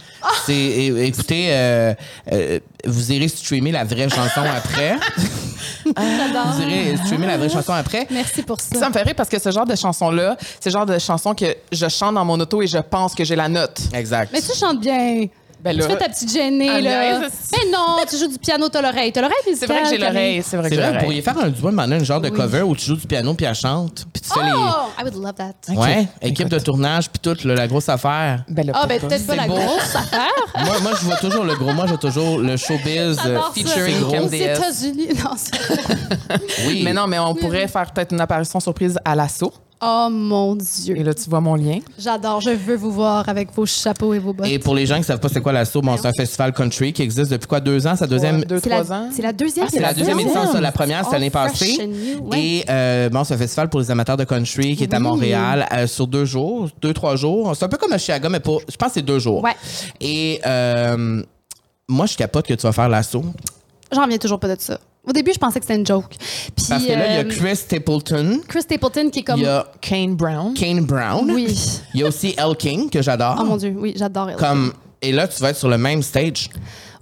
C'est, 0.47 0.55
é- 0.55 1.07
écoutez, 1.07 1.49
euh, 1.51 1.95
euh, 2.33 2.59
vous 2.87 3.13
irez 3.13 3.29
streamer 3.29 3.71
la 3.73 3.85
vraie 3.85 4.09
chanson 4.09 4.41
après. 4.57 4.97
J'adore. 5.85 6.53
Vous 6.55 6.63
irez 6.63 6.97
streamer 7.05 7.27
la 7.27 7.37
vraie 7.37 7.51
chanson 7.51 7.73
après. 7.75 8.07
Merci 8.11 8.43
pour 8.43 8.59
ça. 8.61 8.79
Ça 8.79 8.89
me 8.89 8.95
fait 8.95 9.03
rire 9.03 9.15
parce 9.15 9.29
que 9.29 9.39
ce 9.39 9.51
genre 9.51 9.67
de 9.67 9.77
chanson-là, 9.77 10.37
c'est 10.59 10.71
le 10.71 10.73
genre 10.73 10.87
de 10.87 10.99
chanson 10.99 11.35
que 11.35 11.55
je 11.71 11.89
chante 11.89 12.15
dans 12.15 12.25
mon 12.25 12.41
auto 12.41 12.63
et 12.63 12.67
je 12.67 12.79
pense 12.79 13.15
que 13.15 13.25
j'ai 13.25 13.37
la 13.37 13.49
note. 13.51 13.79
Exact. 13.93 14.31
Mais 14.33 14.41
tu 14.41 14.57
chantes 14.57 14.81
bien. 14.81 15.27
Ben 15.65 15.73
Tu 15.73 15.79
là, 15.81 15.89
fais 15.89 15.97
ta 15.97 16.09
petite 16.11 16.31
gênée, 16.31 16.69
Ah, 16.71 16.79
là. 16.79 17.21
Mais 17.21 17.71
non, 17.73 17.97
tu 18.07 18.19
joues 18.19 18.29
du 18.29 18.39
piano, 18.39 18.69
t'as 18.69 18.83
l'oreille. 18.83 19.11
T'as 19.13 19.23
l'oreille 19.23 19.57
c'est 19.59 19.65
vrai 19.65 19.83
que 19.83 19.89
j'ai 19.89 19.97
l'oreille. 19.97 20.43
C'est 20.47 20.59
vrai 20.59 20.69
que 20.69 20.75
C'est 20.77 20.81
j'ai 20.83 20.87
vrai, 20.89 20.99
vous 20.99 21.05
pourriez 21.05 21.23
faire 21.23 21.39
un 21.39 21.49
duo, 21.49 21.71
maintenant, 21.71 21.97
un 21.97 22.05
genre 22.05 22.21
de 22.21 22.29
cover 22.29 22.61
où 22.61 22.77
tu 22.77 22.85
joues 22.85 22.97
du 22.97 23.07
piano 23.07 23.33
puis 23.33 23.47
elle 23.47 23.55
chante. 23.55 24.05
Puis 24.13 24.21
tu 24.21 24.29
fais 24.29 24.41
Oh, 24.45 24.91
I 25.01 25.03
would 25.05 25.15
love 25.15 25.33
that. 25.35 25.73
Ouais, 25.75 26.07
équipe 26.21 26.49
de 26.51 26.59
tournage 26.59 27.09
puis 27.09 27.19
tout, 27.21 27.37
là, 27.49 27.55
la 27.55 27.67
grosse 27.67 27.89
affaire. 27.89 28.45
Ben 28.49 28.67
là, 28.67 28.73
Ah, 28.77 28.87
ben 28.87 29.01
peut-être 29.01 29.27
pas 29.27 29.37
la 29.37 29.47
beau. 29.47 29.55
grosse 29.55 29.95
affaire. 29.97 30.29
moi, 30.67 30.81
moi, 30.83 30.93
je 31.01 31.05
vois 31.07 31.17
toujours 31.17 31.45
le 31.45 31.55
gros. 31.55 31.73
Moi, 31.73 31.87
je 31.87 31.91
vois 31.93 31.99
toujours 31.99 32.39
le 32.39 32.57
showbiz 32.59 33.19
euh, 33.25 33.39
featuring 33.55 34.03
Aux. 34.03 34.29
États-Unis. 34.29 35.09
Non, 35.25 35.31
c'est- 35.37 35.57
Oui. 36.67 36.83
Mais 36.85 36.93
non, 36.93 37.07
mais 37.07 37.19
on 37.19 37.35
pourrait 37.35 37.69
faire 37.69 37.91
peut-être 37.91 38.13
une 38.13 38.21
apparition 38.21 38.61
surprise 38.61 38.99
à 39.03 39.15
l'assaut. 39.15 39.53
Oh 39.87 40.09
mon 40.11 40.57
Dieu. 40.57 40.97
Et 40.97 41.03
là, 41.03 41.13
tu 41.13 41.29
vois 41.29 41.41
mon 41.41 41.57
lien. 41.57 41.79
J'adore. 41.99 42.41
Je 42.41 42.51
veux 42.51 42.77
vous 42.77 42.91
voir 42.91 43.29
avec 43.29 43.53
vos 43.55 43.67
chapeaux 43.67 44.15
et 44.15 44.19
vos 44.19 44.33
bottes. 44.33 44.47
Et 44.47 44.59
pour 44.59 44.75
les 44.75 44.87
gens 44.87 44.95
qui 44.95 45.01
ne 45.03 45.07
savent 45.07 45.21
pas 45.21 45.29
c'est 45.29 45.43
quoi 45.43 45.53
l'assaut, 45.53 45.83
bon, 45.83 45.97
c'est 45.99 46.07
un 46.07 46.13
festival 46.17 46.53
country 46.55 46.93
qui 46.95 47.03
existe 47.03 47.31
depuis 47.31 47.47
quoi, 47.47 47.61
deux 47.61 47.87
ans? 47.87 47.95
Sa 47.95 48.07
deuxième, 48.07 48.45
Deux, 48.45 48.61
c'est 48.61 48.71
trois 48.71 48.83
la, 48.83 48.97
ans? 48.97 49.09
c'est 49.13 49.23
la 49.23 49.33
deuxième. 49.35 49.67
Ah, 49.67 49.71
c'est 49.73 49.81
la 49.81 49.93
deuxième 49.93 50.19
édition, 50.21 50.51
ça. 50.51 50.61
La 50.61 50.73
première, 50.73 51.05
c'est 51.05 51.13
l'année 51.13 51.31
All 51.35 51.49
fresh 51.51 51.59
passée. 51.61 51.79
and 51.83 51.87
new, 51.89 52.29
ouais. 52.31 52.41
Et 52.43 52.65
euh, 52.71 53.09
bon, 53.11 53.25
c'est 53.25 53.35
un 53.35 53.39
festival 53.39 53.69
pour 53.69 53.81
les 53.81 53.91
amateurs 53.91 54.17
de 54.17 54.25
country 54.25 54.75
qui 54.77 54.85
est 54.85 54.95
à. 54.95 54.99
Montréal 55.01 55.69
euh, 55.71 55.87
sur 55.87 56.07
deux 56.07 56.25
jours, 56.25 56.71
deux, 56.81 56.95
trois 56.95 57.17
jours. 57.17 57.55
C'est 57.55 57.65
un 57.67 57.69
peu 57.69 57.77
comme 57.77 57.93
à 57.93 57.99
Chicago, 57.99 58.29
mais 58.31 58.41
pour, 58.41 58.63
je 58.67 58.77
pense 58.77 58.89
que 58.89 58.95
c'est 58.95 59.03
deux 59.03 59.19
jours. 59.19 59.43
Ouais. 59.45 59.55
Et 60.01 60.41
euh, 60.47 61.23
moi, 61.89 62.07
je 62.07 62.17
capote 62.17 62.47
que 62.47 62.55
tu 62.55 62.63
vas 62.63 62.73
faire 62.73 62.89
l'assaut. 62.89 63.25
J'en 63.93 64.03
reviens 64.05 64.17
toujours 64.19 64.41
pas 64.41 64.55
de 64.55 64.61
ça. 64.61 64.79
Au 65.07 65.13
début, 65.13 65.33
je 65.35 65.39
pensais 65.39 65.61
que 65.61 65.67
c'était 65.67 65.79
une 65.79 65.87
joke. 65.87 66.07
Puis, 66.57 66.67
Parce 66.69 66.83
que 66.85 66.93
là, 66.93 67.07
il 67.09 67.15
y 67.15 67.17
a 67.17 67.21
euh, 67.21 67.25
Chris 67.29 67.57
Stapleton, 67.57 68.41
Chris 68.49 68.63
Stapleton 68.63 69.11
qui 69.11 69.19
est 69.21 69.23
comme. 69.23 69.39
il 69.39 69.43
y 69.45 69.47
a 69.47 69.67
Kane 69.81 70.17
Brown. 70.17 70.55
Kane 70.55 70.85
Brown, 70.85 71.31
Oui. 71.31 71.55
il 71.93 72.01
y 72.01 72.05
a 72.05 72.09
aussi 72.09 72.35
Elle 72.39 72.57
King, 72.57 72.89
que 72.89 73.03
j'adore. 73.03 73.37
Oh 73.41 73.45
mon 73.45 73.57
Dieu, 73.57 73.75
oui, 73.77 73.93
j'adore 73.97 74.31
elle. 74.31 74.37
Comme, 74.37 74.73
et 75.03 75.13
là, 75.13 75.29
tu 75.29 75.43
vas 75.43 75.51
être 75.51 75.59
sur 75.59 75.69
le 75.69 75.77
même 75.79 76.03
stage. 76.03 76.49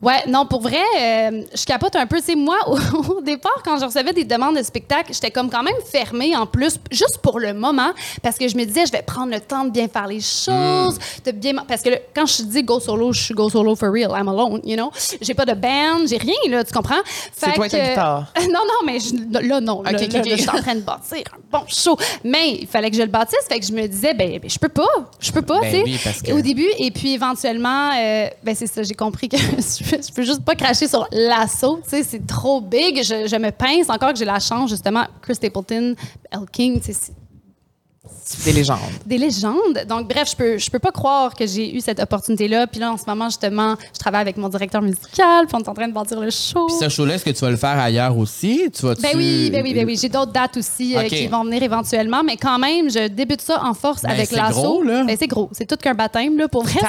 Ouais, 0.03 0.24
non, 0.28 0.46
pour 0.46 0.61
vrai, 0.62 0.82
euh, 1.00 1.42
je 1.55 1.64
capote 1.64 1.94
un 1.94 2.07
peu. 2.07 2.18
Tu 2.18 2.24
sais, 2.24 2.34
moi, 2.34 2.57
au, 2.66 2.76
au 3.18 3.20
départ, 3.20 3.62
quand 3.64 3.78
je 3.78 3.84
recevais 3.84 4.12
des 4.12 4.24
demandes 4.24 4.57
de 4.57 4.62
spectacle, 4.62 5.12
j'étais 5.14 5.30
comme 5.30 5.48
quand 5.48 5.62
même 5.62 5.74
fermée 5.90 6.36
en 6.36 6.44
plus, 6.44 6.74
juste 6.90 7.18
pour 7.22 7.38
le 7.38 7.55
moment, 7.55 7.92
parce 8.22 8.36
que 8.36 8.48
je 8.48 8.57
me 8.57 8.64
disais, 8.64 8.84
je 8.86 8.92
vais 8.92 9.03
prendre 9.03 9.30
le 9.32 9.38
temps 9.40 9.64
de 9.64 9.70
bien 9.70 9.86
faire 9.88 10.09
les 10.09 10.20
choses, 10.20 10.98
de 11.24 11.30
bien. 11.30 11.53
Parce 11.68 11.82
que 11.82 11.90
le- 11.90 11.98
quand 12.14 12.26
je 12.26 12.42
dis 12.42 12.62
go 12.64 12.80
solo, 12.80 13.12
je 13.12 13.20
suis 13.22 13.34
go 13.34 13.48
solo 13.48 13.76
for 13.76 13.90
real. 13.92 14.11
I'm 14.12 14.28
alone, 14.28 14.61
you 14.64 14.76
know? 14.76 14.90
J'ai 15.20 15.34
pas 15.34 15.44
de 15.44 15.55
band, 15.55 16.07
j'ai 16.09 16.16
rien, 16.18 16.34
là, 16.48 16.64
tu 16.64 16.72
comprends? 16.72 17.00
Fait 17.36 17.53
toi 17.53 17.68
ta 17.68 17.78
que- 17.78 17.88
guitare. 17.90 18.32
non, 18.50 18.61
non, 18.66 18.84
mais 18.86 18.98
je- 18.98 19.14
là, 19.48 19.61
non. 19.61 19.82
Là, 19.82 19.92
Ok, 19.92 20.12
là, 20.12 20.22
je 20.24 20.36
suis 20.36 20.48
en 20.50 20.61
train 20.61 20.74
de 20.74 20.80
bâtir 20.80 21.18
un 21.32 21.59
bon 21.59 21.64
show. 21.68 21.96
Mais 22.24 22.59
il 22.62 22.66
fallait 22.66 22.90
que 22.90 22.96
je 22.96 23.03
le 23.03 23.09
bâtisse, 23.09 23.38
fait 23.48 23.61
que 23.61 23.66
je 23.66 23.72
me 23.72 23.86
disais, 23.86 24.14
ben, 24.14 24.38
ben, 24.40 24.50
je 24.50 24.59
peux 24.59 24.68
pas. 24.68 24.88
Je 25.20 25.30
peux 25.30 25.42
pas, 25.42 25.61
Ben 25.61 25.70
tu 25.70 25.76
sais. 25.76 25.82
oui, 25.84 26.22
que- 26.26 26.32
Au 26.32 26.40
début, 26.40 26.66
et 26.78 26.90
puis 26.90 27.14
éventuellement, 27.14 27.90
euh, 27.96 28.26
ben 28.42 28.55
c'est 28.57 28.66
ça, 28.66 28.82
j'ai 28.82 28.94
compris 28.94 29.28
que 29.28 29.36
je, 30.09 30.12
peux- 30.12 30.22
juste 30.22 30.45
pas 30.45 30.55
cracher 30.55 30.88
sur 30.88 31.07
l'assaut, 31.12 31.80
tu 31.82 31.90
sais, 31.90 32.03
c'est 32.03 32.26
trop 32.26 32.61
big, 32.61 33.03
je, 33.03 33.36
me 33.36 33.51
pince, 33.51 33.88
encore 33.88 34.12
que 34.12 34.18
j'ai 34.18 34.24
la 34.24 34.40
chance, 34.40 34.70
justement, 34.70 35.05
Chris 35.20 35.34
Stapleton, 35.34 35.95
Elle 36.30 36.47
King, 36.51 36.80
c'est 36.82 37.12
Des 38.44 38.52
légendes. 38.52 38.78
des 39.06 39.18
légendes. 39.18 39.84
Donc, 39.88 40.08
bref, 40.08 40.30
je 40.30 40.36
peux, 40.36 40.58
je 40.58 40.70
peux 40.70 40.78
pas 40.78 40.90
croire 40.90 41.34
que 41.34 41.46
j'ai 41.46 41.74
eu 41.76 41.80
cette 41.80 42.00
opportunité-là. 42.00 42.66
Puis 42.66 42.80
là, 42.80 42.92
en 42.92 42.96
ce 42.96 43.04
moment, 43.06 43.26
justement, 43.26 43.76
je 43.94 43.98
travaille 43.98 44.20
avec 44.22 44.36
mon 44.36 44.48
directeur 44.48 44.80
musical, 44.82 45.46
puis 45.46 45.54
on 45.54 45.60
est 45.60 45.68
en 45.68 45.74
train 45.74 45.88
de 45.88 45.92
bâtir 45.92 46.18
le 46.20 46.30
show. 46.30 46.66
Puis 46.66 46.76
ce 46.80 46.88
show-là, 46.88 47.14
est-ce 47.14 47.24
que 47.24 47.30
tu 47.30 47.40
vas 47.40 47.50
le 47.50 47.56
faire 47.56 47.78
ailleurs 47.78 48.16
aussi? 48.16 48.68
Tu 48.74 48.86
vas 48.86 48.94
Ben 48.94 49.10
oui, 49.16 49.50
ben 49.50 49.62
oui, 49.62 49.74
ben 49.74 49.84
oui. 49.86 49.98
J'ai 50.00 50.08
d'autres 50.08 50.32
dates 50.32 50.56
aussi 50.56 50.96
euh, 50.96 51.02
qui 51.04 51.26
vont 51.26 51.44
venir 51.44 51.62
éventuellement, 51.62 52.22
mais 52.24 52.36
quand 52.36 52.58
même, 52.58 52.90
je 52.90 53.08
débute 53.08 53.40
ça 53.42 53.62
en 53.64 53.74
force 53.74 54.02
Ben, 54.02 54.10
avec 54.10 54.26
c'est 54.28 54.36
l'assaut. 54.36 54.60
gros, 54.60 54.82
là. 54.82 55.04
Ben, 55.04 55.16
c'est 55.18 55.26
gros. 55.26 55.48
C'est 55.52 55.66
tout 55.66 55.76
qu'un 55.76 55.94
baptême, 55.94 56.36
là, 56.38 56.48
pour 56.48 56.62
vrai. 56.64 56.80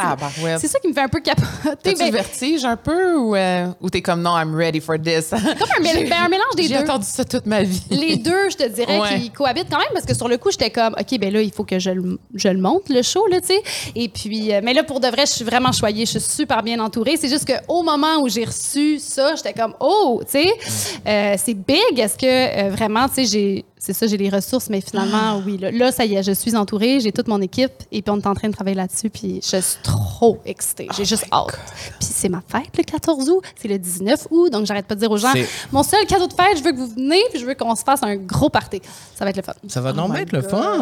c'est- 0.59 0.67
ça 0.67 0.79
qui 0.79 0.87
me 0.87 0.93
fait 0.93 1.01
un 1.01 1.07
peu 1.09 1.19
capoter. 1.19 1.47
T'as-tu 1.83 1.97
Ben, 1.99 2.11
vertige 2.11 2.63
un 2.65 2.75
peu 2.77 3.15
ou, 3.15 3.35
euh, 3.35 3.67
ou 3.81 3.89
t'es 3.89 4.01
comme 4.01 4.21
non, 4.21 4.37
I'm 4.37 4.55
ready 4.55 4.79
for 4.79 4.95
this? 4.97 5.29
comme 5.29 5.39
un, 5.39 5.81
mél- 5.81 6.09
ben, 6.09 6.17
un 6.25 6.29
mélange 6.29 6.55
des 6.55 6.63
J'ai 6.63 6.69
deux. 6.75 6.81
attendu 6.81 7.05
ça 7.07 7.23
toute 7.25 7.45
ma 7.45 7.63
vie. 7.63 7.81
Les 7.89 8.15
deux, 8.17 8.49
je 8.49 8.55
te 8.57 8.67
dirais, 8.69 8.99
Ouais. 8.99 9.19
qui 9.19 9.29
cohabitent 9.31 9.67
quand 9.69 9.77
même, 9.79 9.87
parce 9.93 10.05
que 10.05 10.13
sur 10.15 10.27
le 10.27 10.37
coup, 10.37 10.51
j'étais 10.51 10.69
comme, 10.69 10.93
OK, 10.99 11.12
ben 11.17 11.33
là, 11.33 11.41
il 11.41 11.51
faut 11.51 11.63
que 11.63 11.79
je 11.79 11.89
le, 11.89 12.57
monte, 12.57 12.89
le 12.89 13.01
show, 13.01 13.25
là, 13.27 13.39
tu 13.41 13.47
sais. 13.47 13.61
Et 13.95 14.09
puis, 14.09 14.53
euh, 14.53 14.61
mais 14.63 14.73
là, 14.73 14.83
pour 14.83 14.99
de 14.99 15.07
vrai, 15.07 15.25
je 15.25 15.31
suis 15.31 15.45
vraiment 15.45 15.71
choyée, 15.71 16.05
je 16.05 16.11
suis 16.11 16.19
super 16.19 16.63
bien 16.63 16.79
entourée. 16.79 17.15
C'est 17.17 17.29
juste 17.29 17.45
qu'au 17.45 17.83
moment 17.83 18.21
où 18.21 18.29
j'ai 18.29 18.45
reçu 18.45 18.99
ça, 18.99 19.35
j'étais 19.35 19.53
comme, 19.53 19.73
oh, 19.79 20.21
tu 20.25 20.43
sais, 20.43 20.99
euh, 21.07 21.35
c'est 21.37 21.53
big. 21.53 21.97
Est-ce 21.97 22.17
que 22.17 22.25
euh, 22.25 22.69
vraiment, 22.69 23.07
tu 23.07 23.15
sais, 23.15 23.25
j'ai. 23.25 23.65
C'est 23.85 23.91
ça, 23.91 24.07
j'ai 24.07 24.15
les 24.15 24.29
ressources, 24.29 24.69
mais 24.69 24.79
finalement, 24.79 25.41
oui. 25.45 25.57
Là, 25.57 25.69
là, 25.69 25.91
ça 25.91 26.05
y 26.05 26.15
est, 26.15 26.23
je 26.23 26.31
suis 26.31 26.55
entourée, 26.55 27.01
j'ai 27.01 27.11
toute 27.11 27.27
mon 27.27 27.41
équipe, 27.41 27.73
et 27.91 28.01
puis 28.01 28.09
on 28.11 28.17
est 28.17 28.25
en 28.27 28.33
train 28.33 28.47
de 28.47 28.53
travailler 28.53 28.77
là-dessus, 28.77 29.09
puis 29.09 29.41
je 29.43 29.57
suis 29.59 29.77
trop 29.83 30.37
excitée. 30.45 30.87
J'ai 30.95 31.03
juste 31.03 31.25
hâte. 31.33 31.59
Puis 31.99 32.07
c'est 32.09 32.29
ma 32.29 32.41
fête 32.47 32.77
le 32.77 32.83
14 32.83 33.29
août, 33.29 33.41
c'est 33.57 33.67
le 33.67 33.77
19 33.77 34.27
août, 34.31 34.49
donc 34.53 34.65
j'arrête 34.65 34.85
pas 34.85 34.95
de 34.95 35.01
dire 35.01 35.11
aux 35.11 35.17
gens, 35.17 35.33
mon 35.73 35.83
seul 35.83 36.05
cadeau 36.05 36.27
de 36.27 36.33
fête, 36.33 36.57
je 36.59 36.63
veux 36.63 36.71
que 36.71 36.77
vous 36.77 36.87
venez, 36.95 37.21
puis 37.31 37.41
je 37.41 37.45
veux 37.45 37.55
qu'on 37.55 37.75
se 37.75 37.83
fasse 37.83 38.01
un 38.03 38.15
gros 38.15 38.47
party. 38.49 38.81
Ça 39.15 39.25
va 39.25 39.31
être 39.31 39.35
le 39.37 39.43
fun. 39.43 39.51
Ça 39.67 39.81
va 39.81 39.91
donc 39.91 40.13
my 40.13 40.19
être 40.21 40.31
le 40.31 40.41
fun. 40.43 40.79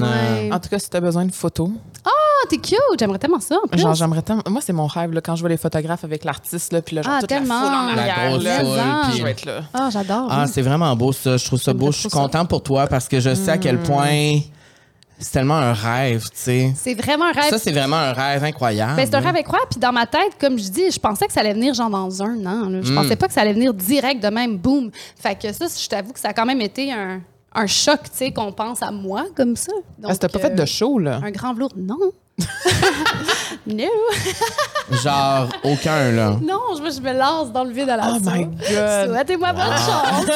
Ouais. 0.00 0.50
En 0.50 0.58
tout 0.60 0.70
cas, 0.70 0.78
si 0.78 0.88
t'as 0.88 1.00
besoin 1.00 1.26
de 1.26 1.32
photos, 1.32 1.68
Ah, 2.06 2.46
t'es 2.50 2.56
cute! 2.58 2.78
J'aimerais 2.98 3.18
tellement 3.18 3.40
ça, 3.40 3.56
en 3.62 3.66
plus. 3.66 3.80
genre 3.80 3.94
j'aimerais 3.94 4.20
tellement. 4.22 4.42
Moi, 4.48 4.60
c'est 4.62 4.72
mon 4.74 4.86
rêve 4.86 5.12
là, 5.12 5.20
quand 5.22 5.36
je 5.36 5.40
vois 5.40 5.48
les 5.48 5.56
photographes 5.56 6.04
avec 6.04 6.24
l'artiste 6.24 6.72
là, 6.72 6.82
puis 6.82 6.96
là, 6.96 7.02
genre 7.02 7.12
Ah, 7.16 7.20
toute 7.20 7.28
tellement. 7.28 7.60
la 7.62 7.66
foule 7.66 7.74
en 7.74 7.86
La 7.94 8.02
arrière. 8.02 8.30
grosse 8.30 8.44
là. 8.44 8.58
foule, 8.60 9.10
puis- 9.10 9.18
Je 9.18 9.24
vais 9.24 9.30
être 9.30 9.44
là. 9.46 9.60
Ah, 9.72 9.88
j'adore. 9.90 10.26
Ah, 10.30 10.42
oui. 10.46 10.50
c'est 10.52 10.60
vraiment 10.62 10.94
beau 10.96 11.12
ça. 11.12 11.36
Je 11.38 11.44
trouve 11.46 11.60
ça 11.60 11.72
beau. 11.72 11.90
Je 11.92 12.08
suis 12.14 12.22
contente 12.22 12.48
pour 12.48 12.62
toi 12.62 12.86
parce 12.86 13.08
que 13.08 13.20
je 13.20 13.34
sais 13.34 13.50
à 13.50 13.58
quel 13.58 13.78
point 13.78 14.38
c'est 15.18 15.30
tellement 15.32 15.54
un 15.56 15.72
rêve, 15.72 16.22
tu 16.24 16.30
sais. 16.34 16.72
c'est 16.76 16.94
vraiment 16.94 17.26
un 17.26 17.32
rêve. 17.32 17.48
Ça, 17.50 17.58
c'est 17.58 17.70
vraiment 17.72 17.96
un 17.96 18.12
rêve 18.12 18.42
incroyable. 18.44 18.96
Ben, 18.96 19.06
c'est 19.06 19.14
un 19.14 19.20
rêve 19.20 19.36
incroyable. 19.36 19.68
Puis 19.70 19.78
dans 19.80 19.92
ma 19.92 20.06
tête, 20.06 20.36
comme 20.40 20.58
je 20.58 20.68
dis, 20.68 20.90
je 20.90 20.98
pensais 20.98 21.26
que 21.26 21.32
ça 21.32 21.40
allait 21.40 21.54
venir 21.54 21.72
genre 21.72 21.88
dans 21.88 22.22
un 22.22 22.34
an. 22.46 22.68
là. 22.68 22.80
Je 22.82 22.92
Mm. 22.92 22.94
pensais 22.96 23.16
pas 23.16 23.28
que 23.28 23.32
ça 23.32 23.42
allait 23.42 23.52
venir 23.52 23.72
direct 23.72 24.22
de 24.22 24.28
même, 24.28 24.56
boum. 24.58 24.90
Fait 25.16 25.36
que 25.40 25.52
ça, 25.52 25.66
je 25.80 25.88
t'avoue 25.88 26.12
que 26.12 26.18
ça 26.20 26.30
a 26.30 26.32
quand 26.32 26.44
même 26.44 26.60
été 26.60 26.92
un, 26.92 27.20
un 27.54 27.66
choc, 27.68 28.02
tu 28.04 28.10
sais, 28.12 28.32
qu'on 28.32 28.50
pense 28.50 28.82
à 28.82 28.90
moi 28.90 29.24
comme 29.36 29.54
ça. 29.54 29.72
Donc, 29.98 30.10
Ah, 30.10 30.14
c'était 30.14 30.28
pas 30.28 30.40
fait 30.40 30.50
euh, 30.52 30.56
de 30.56 30.64
show 30.64 30.98
là. 30.98 31.20
Un 31.22 31.30
grand 31.30 31.54
velours, 31.54 31.72
non. 31.76 31.96
no. 33.66 33.84
Genre, 35.02 35.48
aucun, 35.62 36.10
là. 36.12 36.36
Non, 36.42 36.60
je, 36.76 36.94
je 36.96 37.00
me 37.00 37.12
lance 37.12 37.50
dans 37.52 37.64
le 37.64 37.70
vide 37.72 37.88
à 37.88 37.96
la 37.96 38.12
Oh 38.12 38.18
my 38.20 38.44
God. 38.44 39.08
Souhaitez-moi 39.08 39.52
bonne 39.52 39.64
chance. 39.64 40.26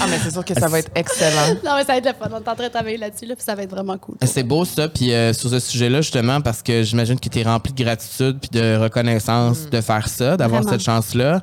Ah, 0.00 0.06
mais 0.08 0.18
c'est 0.22 0.30
sûr 0.32 0.44
que 0.44 0.54
ça 0.54 0.66
va 0.68 0.80
être 0.80 0.90
excellent. 0.94 1.54
non, 1.64 1.76
mais 1.76 1.84
ça 1.84 1.92
va 1.92 1.96
être 1.98 2.06
le 2.06 2.12
fun. 2.12 2.28
On 2.32 2.36
est 2.42 2.48
en 2.48 2.54
train 2.54 2.64
de 2.66 2.72
travailler 2.72 2.96
là-dessus, 2.98 3.26
là, 3.26 3.34
puis 3.34 3.44
ça 3.44 3.54
va 3.54 3.62
être 3.62 3.70
vraiment 3.70 3.96
cool. 3.96 4.16
C'est 4.22 4.42
beau 4.42 4.64
ça, 4.64 4.88
puis 4.88 5.12
euh, 5.12 5.32
sur 5.32 5.48
ce 5.48 5.58
sujet-là 5.60 6.00
justement 6.02 6.40
parce 6.40 6.62
que 6.62 6.82
j'imagine 6.82 7.18
que 7.18 7.28
tu 7.28 7.38
es 7.38 7.42
rempli 7.42 7.72
de 7.72 7.82
gratitude 7.82 8.38
puis 8.40 8.50
de 8.50 8.76
reconnaissance 8.76 9.68
de 9.70 9.80
faire 9.80 10.08
ça, 10.08 10.36
d'avoir 10.36 10.62
Vraiment. 10.62 10.72
cette 10.78 10.84
chance-là. 10.84 11.42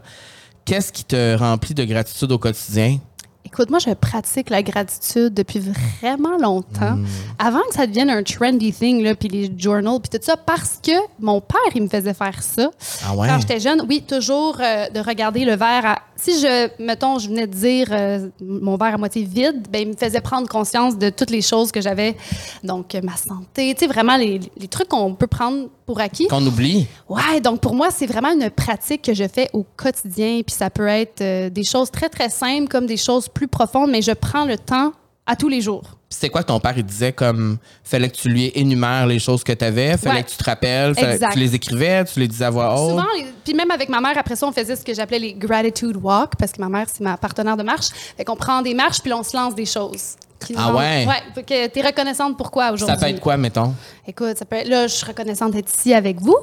Qu'est-ce 0.65 0.91
qui 0.93 1.03
te 1.03 1.35
remplit 1.37 1.73
de 1.73 1.83
gratitude 1.85 2.31
au 2.31 2.37
quotidien? 2.37 2.97
Écoute, 3.45 3.69
moi, 3.69 3.79
je 3.79 3.89
pratique 3.93 4.49
la 4.49 4.63
gratitude 4.63 5.33
depuis 5.33 5.59
vraiment 5.59 6.37
longtemps. 6.37 6.95
Hmm. 6.95 7.05
Avant 7.39 7.61
que 7.69 7.73
ça 7.73 7.87
devienne 7.87 8.09
un 8.09 8.23
trendy 8.23 8.71
thing, 8.71 9.03
là, 9.03 9.15
puis 9.15 9.27
les 9.27 9.51
journals, 9.57 9.99
puis 9.99 10.17
tout 10.17 10.23
ça, 10.23 10.37
parce 10.37 10.79
que 10.81 10.91
mon 11.19 11.41
père, 11.41 11.59
il 11.75 11.83
me 11.83 11.87
faisait 11.87 12.13
faire 12.13 12.41
ça. 12.41 12.71
Ah 13.05 13.15
ouais? 13.15 13.27
Quand 13.27 13.39
j'étais 13.39 13.59
jeune, 13.59 13.83
oui, 13.89 14.03
toujours 14.07 14.57
euh, 14.61 14.89
de 14.89 14.99
regarder 14.99 15.43
le 15.43 15.55
verre. 15.55 15.85
À... 15.85 15.99
Si 16.15 16.39
je, 16.39 16.69
mettons, 16.81 17.19
je 17.19 17.29
venais 17.29 17.47
de 17.47 17.53
dire 17.53 17.87
euh, 17.91 18.29
mon 18.41 18.77
verre 18.77 18.93
à 18.93 18.97
moitié 18.97 19.23
vide, 19.23 19.67
ben, 19.69 19.81
il 19.81 19.87
me 19.89 19.95
faisait 19.95 20.21
prendre 20.21 20.47
conscience 20.47 20.97
de 20.97 21.09
toutes 21.09 21.31
les 21.31 21.41
choses 21.41 21.71
que 21.71 21.81
j'avais. 21.81 22.15
Donc, 22.63 22.95
euh, 22.95 23.01
ma 23.03 23.17
santé, 23.17 23.73
tu 23.73 23.81
sais, 23.81 23.87
vraiment 23.87 24.17
les, 24.17 24.39
les 24.55 24.67
trucs 24.67 24.87
qu'on 24.87 25.13
peut 25.13 25.27
prendre 25.27 25.67
pour 25.91 25.99
acquis. 25.99 26.27
Qu'on 26.27 26.45
oublie. 26.45 26.87
Ouais, 27.09 27.41
donc 27.41 27.59
pour 27.59 27.75
moi, 27.75 27.89
c'est 27.91 28.05
vraiment 28.05 28.31
une 28.31 28.49
pratique 28.49 29.01
que 29.01 29.13
je 29.13 29.27
fais 29.27 29.49
au 29.51 29.65
quotidien. 29.75 30.41
Puis 30.45 30.55
ça 30.55 30.69
peut 30.69 30.87
être 30.87 31.19
euh, 31.19 31.49
des 31.49 31.65
choses 31.65 31.91
très, 31.91 32.07
très 32.07 32.29
simples 32.29 32.69
comme 32.69 32.85
des 32.85 32.95
choses 32.95 33.27
plus 33.27 33.49
profondes, 33.49 33.91
mais 33.91 34.01
je 34.01 34.13
prends 34.13 34.45
le 34.45 34.57
temps 34.57 34.93
à 35.25 35.35
tous 35.35 35.49
les 35.49 35.59
jours. 35.59 35.97
C'était 36.13 36.29
quoi 36.29 36.41
que 36.43 36.47
ton 36.47 36.59
père 36.59 36.73
il 36.77 36.83
disait 36.83 37.13
comme 37.13 37.57
fallait 37.83 38.09
que 38.09 38.17
tu 38.17 38.27
lui 38.29 38.51
énumères 38.53 39.07
les 39.07 39.17
choses 39.17 39.43
que 39.45 39.53
tu 39.53 39.63
avais, 39.65 39.95
fallait 39.97 40.17
Ouais. 40.17 40.23
que 40.23 40.29
tu 40.29 40.35
te 40.37 40.43
rappelles, 40.43 40.93
fallait 40.93 41.17
que 41.17 41.31
tu 41.33 41.39
les 41.39 41.55
écrivais, 41.55 42.03
tu 42.05 42.19
les 42.19 42.27
disais 42.27 42.45
à 42.45 42.49
voix 42.49 42.75
haute? 42.75 42.89
Souvent, 42.91 43.05
puis 43.45 43.53
même 43.53 43.71
avec 43.71 43.87
ma 43.89 44.01
mère, 44.01 44.17
après 44.17 44.35
ça, 44.35 44.45
on 44.45 44.51
faisait 44.51 44.75
ce 44.75 44.83
que 44.83 44.93
j'appelais 44.93 45.19
les 45.19 45.33
gratitude 45.33 45.95
walk, 45.95 46.33
parce 46.37 46.51
que 46.51 46.59
ma 46.61 46.67
mère, 46.69 46.87
c'est 46.91 47.01
ma 47.03 47.15
partenaire 47.17 47.55
de 47.57 47.63
marche. 47.63 47.87
Fait 48.17 48.25
qu'on 48.25 48.35
prend 48.35 48.61
des 48.61 48.73
marches, 48.73 48.99
puis 49.01 49.13
on 49.13 49.23
se 49.23 49.35
lance 49.35 49.55
des 49.55 49.65
choses. 49.65 50.15
Ah 50.57 50.65
rendent- 50.65 50.75
ouais? 50.77 51.05
Ouais, 51.07 51.13
fait 51.35 51.43
que 51.43 51.67
t'es 51.67 51.81
reconnaissante 51.81 52.35
pourquoi 52.35 52.71
aujourd'hui? 52.71 52.97
Ça 52.97 53.05
peut 53.05 53.11
être 53.11 53.19
quoi, 53.21 53.37
mettons? 53.37 53.75
Écoute, 54.07 54.37
ça 54.37 54.43
peut 54.43 54.55
être, 54.55 54.67
là, 54.67 54.87
je 54.87 54.93
suis 54.95 55.05
reconnaissante 55.05 55.51
d'être 55.51 55.71
ici 55.71 55.93
avec 55.93 56.19
vous. 56.19 56.35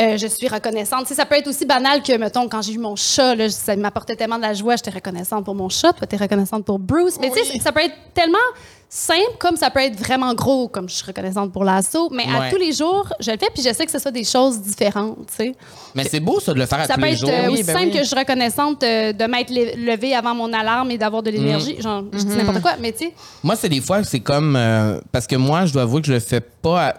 Euh, 0.00 0.16
je 0.16 0.26
suis 0.26 0.48
reconnaissante. 0.48 1.02
Tu 1.02 1.08
sais, 1.08 1.14
ça 1.14 1.26
peut 1.26 1.34
être 1.36 1.46
aussi 1.46 1.66
banal 1.66 2.02
que, 2.02 2.16
mettons, 2.16 2.48
quand 2.48 2.62
j'ai 2.62 2.72
eu 2.72 2.78
mon 2.78 2.96
chat, 2.96 3.34
là, 3.34 3.50
ça 3.50 3.76
m'apportait 3.76 4.16
tellement 4.16 4.36
de 4.38 4.42
la 4.42 4.54
joie, 4.54 4.76
j'étais 4.76 4.90
reconnaissante 4.92 5.44
pour 5.44 5.54
mon 5.54 5.68
chat. 5.68 5.92
Toi, 5.92 6.06
t'es 6.06 6.16
reconnaissante 6.16 6.64
pour 6.64 6.78
Bruce. 6.78 7.18
Mais 7.20 7.30
tu 7.30 7.44
sais, 7.44 7.58
ça 7.60 7.70
peut 7.70 7.82
être 7.84 7.94
tellement 8.14 8.38
simple 8.96 9.36
comme 9.40 9.56
ça 9.56 9.70
peut 9.70 9.80
être 9.80 9.98
vraiment 9.98 10.34
gros, 10.34 10.68
comme 10.68 10.88
je 10.88 10.94
suis 10.94 11.04
reconnaissante 11.04 11.52
pour 11.52 11.64
l'assaut. 11.64 12.08
Mais 12.12 12.24
Ouais. 12.26 12.46
à 12.46 12.50
tous 12.50 12.58
les 12.58 12.72
jours, 12.72 13.12
je 13.18 13.32
le 13.32 13.36
fais, 13.38 13.48
puis 13.52 13.62
je 13.62 13.74
sais 13.74 13.84
que 13.84 13.90
ce 13.90 13.98
soit 13.98 14.12
des 14.12 14.22
choses 14.22 14.60
différentes, 14.60 15.16
tu 15.28 15.34
sais. 15.36 15.52
Mais 15.96 16.04
c'est 16.04 16.20
beau 16.20 16.38
ça 16.38 16.52
de 16.54 16.58
le 16.60 16.66
faire 16.66 16.78
à 16.80 16.86
Ça 16.86 16.94
tous 16.94 17.00
peut 17.00 17.06
les 17.06 17.12
être 17.14 17.18
jours. 17.18 17.30
euh, 17.30 17.46
Oui, 17.48 17.54
aussi 17.54 17.64
ben 17.64 17.72
simple 17.72 17.86
oui. 17.86 17.92
que 17.92 17.98
je 17.98 18.04
suis 18.04 18.16
reconnaissante 18.18 18.82
euh, 18.84 19.12
de 19.12 19.24
m'être 19.24 19.50
le- 19.50 19.84
levée 19.84 20.14
avant 20.14 20.34
mon 20.34 20.52
alarme 20.52 20.90
et 20.92 20.98
d'avoir 20.98 21.22
de 21.24 21.30
l'énergie. 21.30 21.80
Genre, 21.80 22.04
je 22.12 22.18
dis 22.18 22.36
n'importe 22.36 22.60
quoi, 22.62 22.72
mais 22.80 22.92
tu 22.92 23.06
sais, 23.06 23.12
Moi, 23.42 23.56
c'est 23.56 23.68
des 23.68 23.80
fois, 23.80 24.04
c'est 24.04 24.20
comme. 24.20 24.54
euh, 24.56 25.00
parce 25.10 25.26
que 25.26 25.34
moi, 25.36 25.66
je 25.66 25.72
dois 25.72 25.82
avouer 25.82 26.00
que 26.00 26.06
je 26.06 26.12
le 26.12 26.20
fais 26.20 26.40
pas. 26.40 26.88
à- 26.88 26.94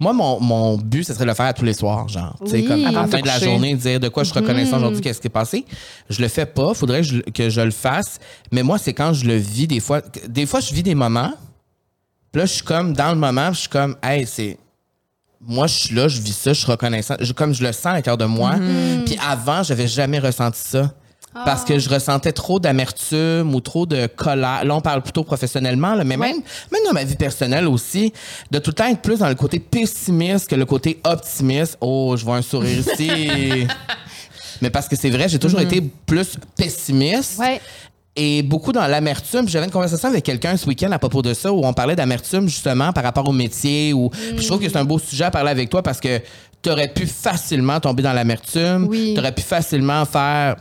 Moi, 0.00 0.12
mon, 0.12 0.40
mon 0.40 0.76
but, 0.76 1.04
ce 1.04 1.14
serait 1.14 1.24
de 1.24 1.30
le 1.30 1.34
faire 1.34 1.46
à 1.46 1.52
tous 1.52 1.64
les 1.64 1.72
soirs, 1.74 2.08
genre. 2.08 2.34
Tu 2.44 2.50
sais, 2.50 2.56
Oui. 2.58 2.66
comme 2.66 2.84
à 2.86 2.90
la 2.92 3.02
de 3.04 3.10
fin 3.10 3.20
de 3.20 3.26
la 3.26 3.38
journée, 3.38 3.74
dire 3.74 3.98
de 4.00 4.08
quoi 4.08 4.24
je 4.24 4.30
suis 4.30 4.38
reconnaissant 4.38 4.76
aujourd'hui, 4.78 5.00
qu'est-ce 5.00 5.20
qui 5.20 5.28
est 5.28 5.30
passé. 5.30 5.64
Je 6.10 6.20
le 6.20 6.28
fais 6.28 6.46
pas. 6.46 6.74
Faudrait 6.74 7.00
que 7.02 7.06
je, 7.06 7.20
que 7.20 7.48
je 7.48 7.60
le 7.60 7.70
fasse. 7.70 8.18
Mais 8.52 8.62
moi, 8.64 8.78
c'est 8.78 8.92
quand 8.92 9.12
je 9.12 9.24
le 9.26 9.36
vis 9.36 9.66
des 9.68 9.80
fois. 9.80 10.00
Des 10.28 10.44
fois, 10.46 10.60
je 10.60 10.74
vis 10.74 10.82
des 10.82 10.94
moments. 10.94 11.32
Puis 12.36 12.42
là, 12.42 12.46
je 12.48 12.52
suis 12.52 12.64
comme 12.64 12.92
dans 12.92 13.08
le 13.08 13.14
moment, 13.16 13.50
je 13.54 13.60
suis 13.60 13.68
comme, 13.70 13.96
hey, 14.02 14.26
c'est. 14.26 14.58
Moi, 15.40 15.66
je 15.68 15.72
suis 15.74 15.94
là, 15.94 16.06
je 16.06 16.20
vis 16.20 16.34
ça, 16.36 16.52
je 16.52 16.58
suis 16.60 16.70
reconnaissant. 16.70 17.14
Je- 17.18 17.32
comme 17.32 17.54
je 17.54 17.62
le 17.64 17.72
sens 17.72 17.86
à 17.86 17.92
l'intérieur 17.94 18.18
de 18.18 18.26
moi. 18.26 18.56
Puis 19.06 19.16
avant, 19.26 19.62
j'avais 19.62 19.86
jamais 19.88 20.18
ressenti 20.18 20.60
ça. 20.62 20.92
Parce 21.46 21.64
que 21.64 21.78
je 21.78 21.88
ressentais 21.88 22.32
trop 22.32 22.60
d'amertume 22.60 23.54
ou 23.54 23.60
trop 23.62 23.86
de 23.86 24.06
colère. 24.06 24.66
Là, 24.66 24.74
on 24.76 24.82
parle 24.82 25.00
plutôt 25.02 25.24
professionnellement, 25.24 25.94
là, 25.94 26.04
mais 26.04 26.16
Ouais. 26.18 26.26
même, 26.32 26.42
même 26.70 26.82
dans 26.86 26.92
ma 26.92 27.04
vie 27.04 27.16
personnelle 27.16 27.66
aussi, 27.66 28.12
de 28.50 28.58
tout 28.58 28.68
le 28.70 28.74
temps 28.74 28.86
être 28.88 29.00
plus 29.00 29.20
dans 29.20 29.28
le 29.30 29.34
côté 29.34 29.58
pessimiste 29.58 30.50
que 30.50 30.56
le 30.56 30.66
côté 30.66 31.00
optimiste. 31.04 31.78
Oh, 31.80 32.16
je 32.18 32.24
vois 32.26 32.36
un 32.36 32.42
sourire 32.42 32.80
ici. 32.80 33.66
mais 34.60 34.68
parce 34.68 34.88
que 34.88 34.96
c'est 34.96 35.08
vrai, 35.10 35.26
j'ai 35.30 35.38
toujours 35.38 35.60
été 35.60 35.80
plus 36.04 36.36
pessimiste. 36.54 37.38
Ouais. 37.38 37.62
Et 38.16 38.42
beaucoup 38.42 38.72
dans 38.72 38.86
l'amertume. 38.86 39.46
J'avais 39.48 39.66
une 39.66 39.70
conversation 39.70 40.08
avec 40.08 40.24
quelqu'un 40.24 40.56
ce 40.56 40.66
week-end 40.66 40.90
à 40.90 40.98
propos 40.98 41.20
de 41.20 41.34
ça 41.34 41.52
où 41.52 41.64
on 41.64 41.72
parlait 41.74 41.94
d'amertume 41.96 42.48
justement 42.48 42.92
par 42.92 43.04
rapport 43.04 43.28
au 43.28 43.32
métier. 43.32 43.92
Ou 43.92 44.10
je 44.36 44.46
trouve 44.46 44.58
que 44.60 44.68
c'est 44.68 44.78
un 44.78 44.84
beau 44.84 44.98
sujet 44.98 45.24
à 45.24 45.30
parler 45.30 45.50
avec 45.50 45.68
toi 45.68 45.82
parce 45.82 46.00
que 46.00 46.20
tu 46.62 46.70
aurais 46.70 46.88
pu 46.88 47.06
facilement 47.06 47.78
tomber 47.78 48.02
dans 48.02 48.14
l'amertume. 48.14 48.86
Oui. 48.88 49.12
Tu 49.14 49.20
aurais 49.20 49.32
pu 49.32 49.42
facilement 49.42 50.04
faire 50.06 50.56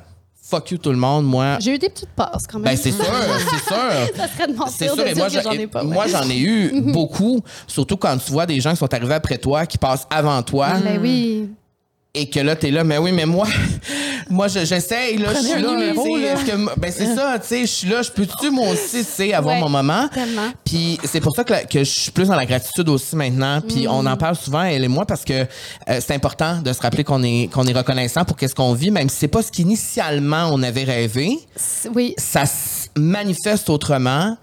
fuck 0.48 0.70
you 0.72 0.78
tout 0.78 0.92
le 0.92 0.98
monde. 0.98 1.26
Moi, 1.26 1.58
J'ai 1.62 1.74
eu 1.76 1.80
des 1.80 1.90
petites 1.90 2.10
passes 2.16 2.46
quand 2.46 2.60
même. 2.60 2.66
ben 2.74 2.78
c'est 2.78 2.92
sûr, 2.92 3.04
c'est 3.06 3.64
sûr. 3.74 4.16
ça 4.16 4.28
serait 4.28 4.48
de 4.52 4.54
mentir 4.58 4.94
sûr, 4.94 4.96
de 4.98 5.04
dire 5.04 5.16
moi, 5.18 5.28
que 5.28 5.34
j'en 5.34 5.42
j'en 5.42 5.52
ai 5.54 5.66
pas. 5.68 5.84
ouais. 5.84 5.94
moi, 5.94 6.06
j'en 6.08 6.30
ai 6.30 6.38
eu 6.38 6.82
beaucoup, 6.92 7.40
surtout 7.66 7.98
quand 7.98 8.16
tu 8.18 8.32
vois 8.32 8.46
des 8.46 8.60
gens 8.62 8.72
qui 8.72 8.78
sont 8.78 8.94
arrivés 8.94 9.16
après 9.16 9.38
toi, 9.40 9.66
qui 9.66 9.78
passent 9.80 10.06
avant 10.10 10.44
toi, 10.44 10.74
Ben 10.84 11.00
oui. 11.02 11.50
Et 12.16 12.30
que 12.30 12.40
là, 12.40 12.56
t'es 12.56 12.72
là, 12.72 12.84
mais 12.84 12.98
oui, 12.98 13.12
mais 13.12 13.26
moi, 13.26 13.46
moi, 14.30 14.48
je- 14.48 14.66
j'essaye, 14.66 15.18
là, 15.18 15.34
je 15.34 15.40
suis 15.48 15.62
là, 15.62 15.72
numéro, 15.78 16.18
là. 16.18 16.34
que- 16.36 16.80
ben 16.80 16.92
c'est 16.96 17.14
ça, 17.16 17.38
tu 17.40 17.48
sais, 17.48 17.62
je 17.62 17.72
suis 17.72 17.88
là, 17.90 18.02
je 18.02 18.12
peux-tu, 18.12 18.50
moi 18.50 18.70
aussi, 18.70 19.00
tu 19.00 19.12
sais, 19.12 19.34
avoir 19.34 19.56
Ouais, 19.56 19.62
mon 19.62 19.70
moment? 19.70 20.08
tellement. 20.14 20.50
Puis 20.64 20.98
c'est 21.04 21.20
pour 21.22 21.36
ça 21.36 21.44
que, 21.44 21.68
que 21.68 21.80
je 21.80 21.90
suis 21.90 22.12
plus 22.12 22.28
dans 22.28 22.36
la 22.36 22.46
gratitude 22.46 22.90
aussi 22.90 23.16
maintenant, 23.16 23.62
puis 23.62 23.88
on 23.88 24.06
en 24.06 24.18
parle 24.18 24.36
souvent, 24.36 24.64
elle 24.64 24.84
et 24.84 24.88
moi, 24.88 25.06
parce 25.06 25.24
que 25.26 25.34
euh, 25.34 25.46
c'est 26.00 26.14
important 26.14 26.62
de 26.62 26.72
se 26.74 26.82
rappeler 26.82 27.04
qu'on 27.04 27.22
est, 27.24 27.52
qu'on 27.52 27.66
est 27.66 27.74
reconnaissant 27.74 28.24
pour 28.26 28.38
qu'est-ce 28.38 28.56
qu'on 28.56 28.74
vit, 28.74 28.92
même 28.92 29.10
si 29.10 29.18
c'est 29.18 29.28
pas 29.28 29.42
ce 29.44 29.52
qu'initialement 29.52 30.50
on 30.52 30.64
avait 30.64 30.84
rêvé, 30.84 31.38
Oui. 31.94 32.14
ça 32.18 32.46
se 32.46 32.88
manifeste 32.98 33.70
autrement, 33.70 34.38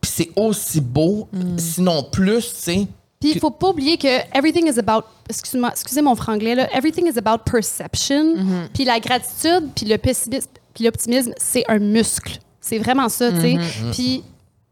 puis 0.00 0.10
c'est 0.14 0.30
aussi 0.36 0.80
beau, 0.80 1.28
sinon 1.58 2.02
plus, 2.04 2.48
tu 2.48 2.54
sais. 2.60 2.86
Puis 3.20 3.30
il 3.30 3.40
faut 3.40 3.50
pas 3.50 3.68
oublier 3.70 3.96
que 3.96 4.08
everything 4.36 4.66
is 4.70 4.78
about 4.78 5.04
excuse-moi, 5.28 5.70
excusez 5.70 6.02
mon 6.02 6.14
franglais 6.14 6.54
là, 6.54 6.68
everything 6.76 7.06
is 7.12 7.18
about 7.18 7.42
perception. 7.50 8.34
Puis 8.74 8.84
la 8.84 9.00
gratitude, 9.00 9.70
puis 9.74 9.86
le 9.86 9.96
pessimisme, 9.98 10.48
puis 10.74 10.84
l'optimisme, 10.84 11.32
c'est 11.38 11.64
un 11.68 11.78
muscle. 11.78 12.38
C'est 12.60 12.78
vraiment 12.78 13.08
ça, 13.08 13.30
tu 13.32 13.40
sais. 13.40 13.56
Puis 13.92 14.22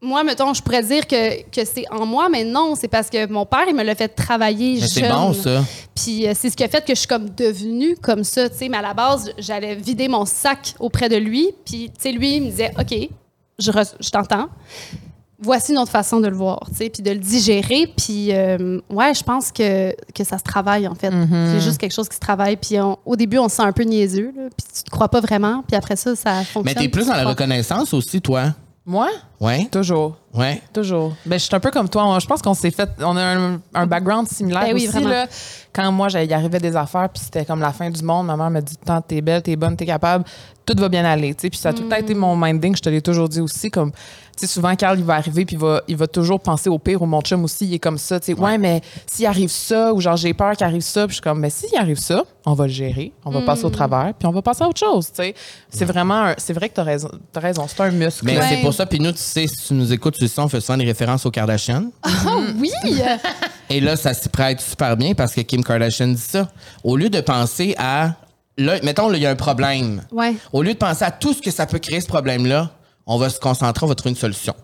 moi, 0.03 0.23
mettons, 0.23 0.53
je 0.53 0.61
pourrais 0.63 0.83
dire 0.83 1.07
que, 1.07 1.43
que 1.51 1.65
c'est 1.65 1.85
en 1.91 2.05
moi, 2.05 2.29
mais 2.29 2.45
non, 2.45 2.75
c'est 2.75 2.89
parce 2.89 3.09
que 3.09 3.27
mon 3.27 3.47
père, 3.47 3.65
il 3.67 3.75
me 3.75 3.83
l'a 3.83 3.95
fait 3.95 4.09
travailler 4.09 4.75
Mais 4.75 4.81
jeune. 4.81 4.89
c'est 4.89 5.09
bon, 5.09 5.33
ça. 5.33 5.65
Puis 5.95 6.27
euh, 6.27 6.33
c'est 6.35 6.51
ce 6.51 6.57
qui 6.57 6.65
a 6.65 6.69
fait 6.69 6.85
que 6.85 6.93
je 6.95 6.99
suis 6.99 7.09
comme 7.09 7.31
devenue 7.31 7.97
comme 8.03 8.23
ça, 8.25 8.51
tu 8.51 8.59
sais. 8.59 8.69
Mais 8.69 8.77
à 8.77 8.83
la 8.83 8.93
base, 8.93 9.33
j'allais 9.39 9.75
vider 9.77 10.09
mon 10.09 10.27
sac 10.27 10.75
auprès 10.79 11.09
de 11.09 11.17
lui. 11.17 11.49
Puis, 11.65 11.87
tu 11.97 12.03
sais, 12.03 12.13
lui, 12.13 12.37
il 12.37 12.43
me 12.43 12.51
disait, 12.51 12.73
OK, 12.79 13.09
je, 13.59 13.71
re- 13.71 13.95
je 13.99 14.11
t'entends. 14.11 14.49
Voici 15.45 15.73
une 15.73 15.79
autre 15.79 15.91
façon 15.91 16.21
de 16.21 16.29
le 16.29 16.35
voir, 16.37 16.61
tu 16.71 16.77
sais, 16.77 16.91
puis 16.91 17.03
de 17.03 17.11
le 17.11 17.19
digérer. 17.19 17.93
Puis, 17.97 18.29
euh, 18.33 18.81
ouais, 18.91 19.13
je 19.15 19.23
pense 19.23 19.53
que, 19.53 19.93
que 20.13 20.25
ça 20.25 20.39
se 20.39 20.43
travaille, 20.43 20.89
en 20.89 20.95
fait. 20.95 21.11
C'est 21.11 21.61
juste 21.61 21.79
quelque 21.79 21.93
chose 21.95 22.09
qui 22.09 22.17
se 22.17 22.21
travaille. 22.21 22.57
Puis, 22.57 22.81
on- 22.81 22.99
au 23.05 23.15
début, 23.17 23.39
on 23.39 23.49
se 23.49 23.57
sent 23.57 23.63
un 23.63 23.73
peu 23.73 23.83
niaiseux, 23.83 24.33
là, 24.37 24.43
puis 24.57 24.67
tu 24.77 24.83
te 24.85 24.91
crois 24.91 25.09
pas 25.09 25.21
vraiment. 25.21 25.63
Puis 25.67 25.77
après 25.77 25.97
ça, 25.97 26.17
ça 26.17 26.43
fonctionne. 26.45 26.63
Mais 26.65 26.75
t'es 26.75 26.89
plus 26.89 27.07
dans 27.07 27.15
la 27.15 27.25
reconnaissance 27.25 27.93
aussi, 27.93 28.21
toi. 28.21 28.55
Moi? 28.87 29.09
Ouais, 29.41 29.67
Toujours. 29.73 30.19
ouais. 30.35 30.61
Toujours. 30.75 31.15
Ben, 31.25 31.39
je 31.39 31.45
suis 31.47 31.55
un 31.57 31.61
peu 31.61 31.71
comme 31.71 31.89
toi. 31.89 32.19
Je 32.21 32.27
pense 32.27 32.43
qu'on 32.43 32.53
s'est 32.53 32.71
fait. 32.71 32.91
On 33.01 33.17
a 33.17 33.23
un, 33.23 33.61
un 33.73 33.87
background 33.87 34.29
similaire 34.29 34.61
Ben 34.65 34.75
oui, 34.75 34.87
aussi. 34.87 35.03
Là. 35.03 35.27
Quand 35.73 35.91
moi, 35.91 36.09
il 36.23 36.31
arrivait 36.35 36.59
des 36.61 36.77
affaires, 36.77 37.09
puis 37.09 37.23
c'était 37.25 37.47
comme 37.47 37.61
la 37.61 37.73
fin 37.73 37.89
du 37.89 38.03
monde, 38.03 38.27
ma 38.27 38.37
mère 38.37 38.51
me 38.51 38.61
dit 38.61 38.77
Tant, 38.85 39.01
t'es 39.01 39.23
belle, 39.23 39.41
t'es 39.41 39.57
bonne, 39.57 39.75
t'es 39.75 39.87
capable, 39.87 40.25
tout 40.67 40.75
va 40.79 40.91
bien 40.91 41.03
aller. 41.07 41.35
tu 41.35 41.41
sais. 41.43 41.51
Puis 41.51 41.59
ça 41.59 41.71
a 41.71 41.73
tout 41.73 41.83
le 41.85 41.89
temps 41.89 41.97
été 41.97 42.13
mon 42.15 42.37
minding, 42.37 42.77
je 42.77 42.83
te 42.83 42.91
l'ai 42.91 43.01
toujours 43.01 43.27
dit 43.31 43.41
aussi. 43.41 43.71
Comme, 43.71 43.91
sais, 44.41 44.47
souvent, 44.47 44.75
Carl, 44.77 44.99
il 44.99 45.05
va 45.05 45.15
arriver, 45.15 45.45
puis 45.45 45.57
il 45.57 45.59
va, 45.61 45.83
il 45.89 45.97
va 45.97 46.07
toujours 46.07 46.41
penser 46.41 46.69
au 46.69 46.79
pire, 46.79 47.01
ou 47.03 47.07
mon 47.07 47.21
chum 47.21 47.45
aussi, 47.45 47.67
il 47.67 47.75
est 47.75 47.79
comme 47.79 47.99
ça. 47.99 48.19
tu 48.21 48.27
sais. 48.35 48.39
Ouais, 48.39 48.59
mais 48.59 48.81
s'il 49.07 49.27
arrive 49.27 49.51
ça, 49.51 49.93
ou 49.93 50.01
genre, 50.01 50.17
j'ai 50.17 50.35
peur 50.35 50.57
qu'il 50.57 50.67
arrive 50.67 50.81
ça, 50.83 51.03
puis 51.07 51.11
je 51.11 51.15
suis 51.15 51.23
comme, 51.23 51.41
mais 51.41 51.51
s'il 51.51 51.77
arrive 51.79 51.99
ça, 51.99 52.25
on 52.47 52.53
va 52.55 52.67
le 52.67 52.73
gérer, 52.73 53.13
on 53.25 53.31
va 53.31 53.41
passer 53.43 53.65
au 53.65 53.71
travers, 53.71 54.13
puis 54.19 54.27
on 54.27 54.33
va 54.33 54.43
passer 54.43 54.63
à 54.65 54.69
autre 54.69 54.79
chose. 54.81 55.07
tu 55.09 55.23
sais. 55.23 55.35
C'est 55.71 55.85
vraiment. 55.85 56.15
un- 56.27 56.35
C'est 56.39 56.53
vrai 56.53 56.69
que 56.69 56.75
t'as 56.75 56.83
raison. 56.83 57.11
T'as 57.33 57.41
raison. 57.41 57.67
C'est 57.69 57.81
un 57.81 57.91
muscle. 57.91 58.25
Mais 58.25 58.39
Ouais. 58.39 58.45
c'est 58.49 58.61
pour 58.61 58.75
ça, 58.75 58.87
puis 58.87 59.01
nous, 59.01 59.13
tu 59.13 59.19
sais, 59.19 59.47
si 59.47 59.69
tu 59.69 59.75
nous 59.75 59.93
écoutes, 59.93 60.17
tu 60.19 60.29
sais, 60.29 60.41
on 60.41 60.49
fait 60.49 60.61
souvent 60.61 60.77
des 60.79 60.85
références 60.85 61.25
aux 61.27 61.31
Kardashians. 61.31 61.91
Ah 62.03 62.11
oui! 62.59 62.71
Et 63.71 63.81
là, 63.81 63.97
ça 63.97 64.13
s'y 64.15 64.29
prête 64.29 64.61
super 64.61 64.97
bien 64.97 65.15
parce 65.15 65.33
que 65.35 65.41
Kim 65.41 65.65
Kardashian 65.65 66.09
dit 66.09 66.19
ça. 66.21 66.49
Au 66.83 66.97
lieu 66.97 67.09
de 67.09 67.21
penser 67.21 67.75
à. 67.79 68.15
Là, 68.59 68.75
mettons, 68.83 69.09
là, 69.09 69.17
il 69.17 69.23
y 69.23 69.27
a 69.27 69.31
un 69.31 69.37
problème. 69.37 70.03
ouais. 70.13 70.35
Au 70.53 70.63
lieu 70.63 70.75
de 70.75 70.79
penser 70.79 71.05
à 71.05 71.11
tout 71.11 71.33
ce 71.33 71.41
que 71.43 71.51
ça 71.51 71.67
peut 71.67 71.79
créer, 71.79 72.01
ce 72.01 72.07
problème-là, 72.07 72.71
on 73.07 73.19
va 73.19 73.29
se 73.31 73.39
concentrer, 73.41 73.85
on 73.85 73.89
va 73.89 73.95
trouver 73.95 74.11
une 74.11 74.17
solution. 74.17 74.55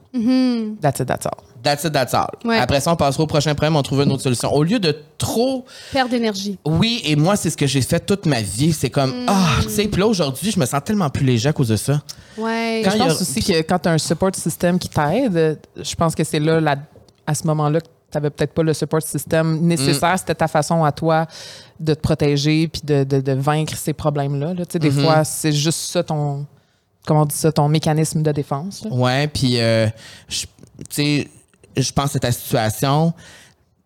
That's 0.81 1.01
it, 1.01 1.07
that's 1.07 1.27
all. 1.27 1.33
That's 1.63 1.85
it, 1.85 1.93
that's 1.93 2.15
all. 2.15 2.29
Ouais. 2.45 2.57
Après 2.59 2.81
ça, 2.81 2.91
on 2.93 2.97
passera 2.97 3.23
au 3.23 3.27
prochain 3.27 3.55
problème, 3.55 3.77
on 3.77 3.83
trouve 3.83 4.01
une 4.03 4.11
autre 4.13 4.23
solution. 4.23 4.51
Au 4.53 4.63
lieu 4.63 4.79
de 4.79 4.97
trop. 5.19 5.67
Perte 5.93 6.11
d'énergie. 6.11 6.59
Oui, 6.65 7.03
et 7.05 7.17
moi, 7.17 7.37
c'est 7.37 7.51
ce 7.51 7.57
que 7.57 7.67
j'ai 7.67 7.83
fait 7.83 8.01
toute 8.01 8.25
ma 8.27 8.41
vie. 8.41 8.73
C'est 8.73 8.89
comme. 8.91 9.11
Mm. 9.11 9.27
Ah, 9.29 9.49
tu 9.63 9.69
sais, 9.69 9.87
puis 9.89 10.01
là, 10.01 10.07
aujourd'hui, 10.07 10.51
je 10.51 10.59
me 10.59 10.65
sens 10.65 10.81
tellement 10.83 11.11
plus 11.11 11.25
léger 11.25 11.51
à 11.51 11.53
cause 11.53 11.69
de 11.69 11.77
ça. 11.77 12.01
Ouais. 12.39 12.81
Quand 12.85 12.91
je 12.93 12.97
il 12.97 12.99
y 12.99 13.03
a- 13.03 13.07
pense 13.09 13.21
aussi 13.21 13.43
que 13.43 13.61
quand 13.63 13.79
tu 13.79 13.89
as 13.89 13.93
un 13.93 13.99
support 13.99 14.35
system 14.35 14.79
qui 14.79 14.89
t'aide, 14.89 15.59
je 15.77 15.95
pense 15.95 16.15
que 16.15 16.25
c'est 16.25 16.41
là, 16.41 16.61
là, 16.61 16.77
à 17.27 17.35
ce 17.35 17.47
moment-là, 17.47 17.81
que 17.83 17.87
tu 17.87 18.17
n'avais 18.17 18.31
peut-être 18.31 18.55
pas 18.55 18.63
le 18.63 18.73
support 18.73 19.03
system 19.03 19.61
nécessaire. 19.61 20.19
C'était 20.19 20.35
ta 20.35 20.49
façon 20.49 20.83
à 20.83 20.91
toi 20.93 21.27
de 21.79 21.93
te 21.95 22.01
protéger 22.01 22.69
puis 22.69 22.81
de, 22.85 23.05
de- 23.05 23.21
de 23.21 23.33
vaincre 23.33 23.77
ces 23.77 23.93
problèmes-là. 23.93 24.55
là. 24.55 24.65
Tu 24.65 24.73
sais, 24.73 24.79
Des 24.79 24.91
fois, 24.91 25.25
c'est 25.25 25.53
juste 25.53 25.91
ça 25.91 26.03
ton. 26.03 26.47
Comment 27.07 27.23
on 27.23 27.27
dit 27.27 27.35
ça, 27.37 27.51
ton 27.51 27.69
mécanisme 27.69 28.23
de 28.23 28.33
défense. 28.33 28.85
là. 28.85 28.91
Ouais, 28.93 29.27
puis, 29.29 29.59
euh, 29.61 29.89
je- 30.29 30.43
tu 30.45 30.49
sais, 30.91 31.29
je 31.77 31.93
pense 31.93 32.15
à 32.15 32.19
ta 32.19 32.31
situation. 32.33 33.13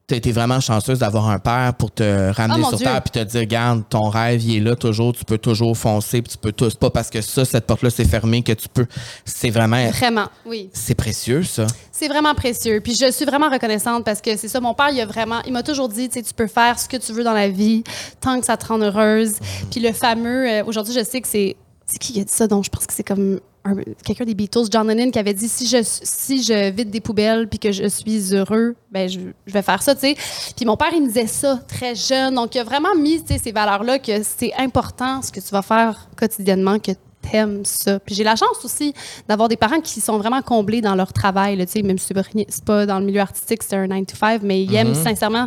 Tu 0.06 0.12
as 0.12 0.16
été 0.18 0.32
vraiment 0.32 0.60
chanceuse 0.60 0.98
d'avoir 0.98 1.30
un 1.30 1.38
père 1.38 1.72
pour 1.78 1.90
te 1.90 2.30
ramener 2.32 2.58
Oh, 2.60 2.64
mon 2.64 2.68
sur 2.68 2.76
Dieu. 2.76 2.86
terre 2.86 3.00
puis 3.02 3.10
te 3.12 3.24
dire, 3.24 3.40
regarde, 3.40 3.84
ton 3.88 4.10
rêve, 4.10 4.42
il 4.44 4.56
est 4.58 4.60
là 4.60 4.76
toujours, 4.76 5.14
tu 5.14 5.24
peux 5.24 5.38
toujours 5.38 5.74
foncer, 5.78 6.20
puis 6.20 6.30
tu 6.32 6.36
peux 6.36 6.52
tout. 6.52 6.68
C'est 6.68 6.78
pas 6.78 6.90
parce 6.90 7.08
que 7.08 7.22
ça, 7.22 7.46
cette 7.46 7.66
porte-là, 7.66 7.88
c'est 7.88 8.04
fermé 8.04 8.42
que 8.42 8.52
tu 8.52 8.68
peux. 8.68 8.84
C'est 9.24 9.48
vraiment. 9.48 9.88
Vraiment, 9.92 10.26
oui. 10.44 10.68
C'est 10.74 10.94
précieux, 10.94 11.42
ça. 11.42 11.66
C'est 11.90 12.08
vraiment 12.08 12.34
précieux. 12.34 12.80
Puis 12.84 12.94
je 13.00 13.10
suis 13.10 13.24
vraiment 13.24 13.48
reconnaissante 13.48 14.04
parce 14.04 14.20
que 14.20 14.36
c'est 14.36 14.48
ça, 14.48 14.60
mon 14.60 14.74
père, 14.74 14.90
il 14.92 15.00
a 15.00 15.06
vraiment, 15.06 15.40
il 15.46 15.54
m'a 15.54 15.62
toujours 15.62 15.88
dit, 15.88 16.08
tu 16.10 16.18
sais, 16.18 16.22
tu 16.22 16.34
peux 16.34 16.48
faire 16.48 16.78
ce 16.78 16.86
que 16.86 16.98
tu 16.98 17.12
veux 17.14 17.24
dans 17.24 17.32
la 17.32 17.48
vie 17.48 17.82
tant 18.20 18.38
que 18.38 18.44
ça 18.44 18.58
te 18.58 18.66
rend 18.66 18.78
heureuse. 18.82 19.36
Puis 19.70 19.80
le 19.80 19.92
fameux, 19.92 20.46
euh, 20.50 20.64
aujourd'hui, 20.66 20.92
je 20.92 21.02
sais 21.02 21.22
que 21.22 21.28
c'est, 21.28 21.56
c'est 21.86 21.98
qui 21.98 22.12
qui 22.14 22.20
a 22.20 22.24
dit 22.24 22.32
ça? 22.32 22.46
Donc, 22.46 22.64
je 22.64 22.70
pense 22.70 22.86
que 22.86 22.92
c'est 22.92 23.02
comme 23.04 23.40
un- 23.66 23.76
quelqu'un 24.04 24.24
des 24.24 24.34
Beatles, 24.34 24.66
John 24.70 24.86
Lennon, 24.88 25.10
qui 25.10 25.18
avait 25.18 25.32
dit 25.34 25.48
si 25.48 25.66
je, 25.66 25.78
si 25.82 26.42
je 26.42 26.70
vide 26.70 26.90
des 26.90 27.00
poubelles 27.00 27.48
puis 27.48 27.58
que 27.58 27.72
je 27.72 27.88
suis 27.88 28.34
heureux, 28.34 28.74
ben 28.90 29.08
je, 29.08 29.20
je 29.46 29.52
vais 29.52 29.62
faire 29.62 29.82
ça, 29.82 29.94
tu 29.94 30.02
sais. 30.02 30.16
Puis 30.56 30.66
mon 30.66 30.76
père, 30.76 30.90
il 30.94 31.02
me 31.02 31.06
disait 31.08 31.26
ça 31.26 31.60
très 31.68 31.94
jeune. 31.94 32.34
Donc, 32.34 32.54
il 32.54 32.58
a 32.58 32.64
vraiment 32.64 32.94
mis, 32.94 33.22
ces 33.26 33.52
valeurs-là 33.52 33.98
que 33.98 34.22
c'est 34.22 34.52
important 34.58 35.22
ce 35.22 35.32
que 35.32 35.40
tu 35.40 35.48
vas 35.48 35.62
faire 35.62 36.08
quotidiennement, 36.16 36.78
que 36.78 36.92
t'aimes 37.22 37.64
ça. 37.64 37.98
Puis 38.00 38.14
j'ai 38.14 38.22
la 38.24 38.36
chance 38.36 38.62
aussi 38.64 38.92
d'avoir 39.26 39.48
des 39.48 39.56
parents 39.56 39.80
qui 39.80 40.02
sont 40.02 40.18
vraiment 40.18 40.42
comblés 40.42 40.82
dans 40.82 40.94
leur 40.94 41.10
travail, 41.14 41.56
là, 41.56 41.64
tu 41.64 41.72
sais, 41.72 41.82
même 41.82 41.96
si 41.98 42.08
c'est 42.48 42.64
pas, 42.64 42.84
dans 42.84 42.98
le 42.98 43.06
milieu 43.06 43.20
artistique, 43.22 43.62
c'est 43.62 43.76
un 43.76 43.86
9 43.86 44.04
to 44.06 44.14
5, 44.16 44.42
mais 44.42 44.62
ils 44.62 44.74
aiment 44.74 44.92
sincèrement 44.94 45.46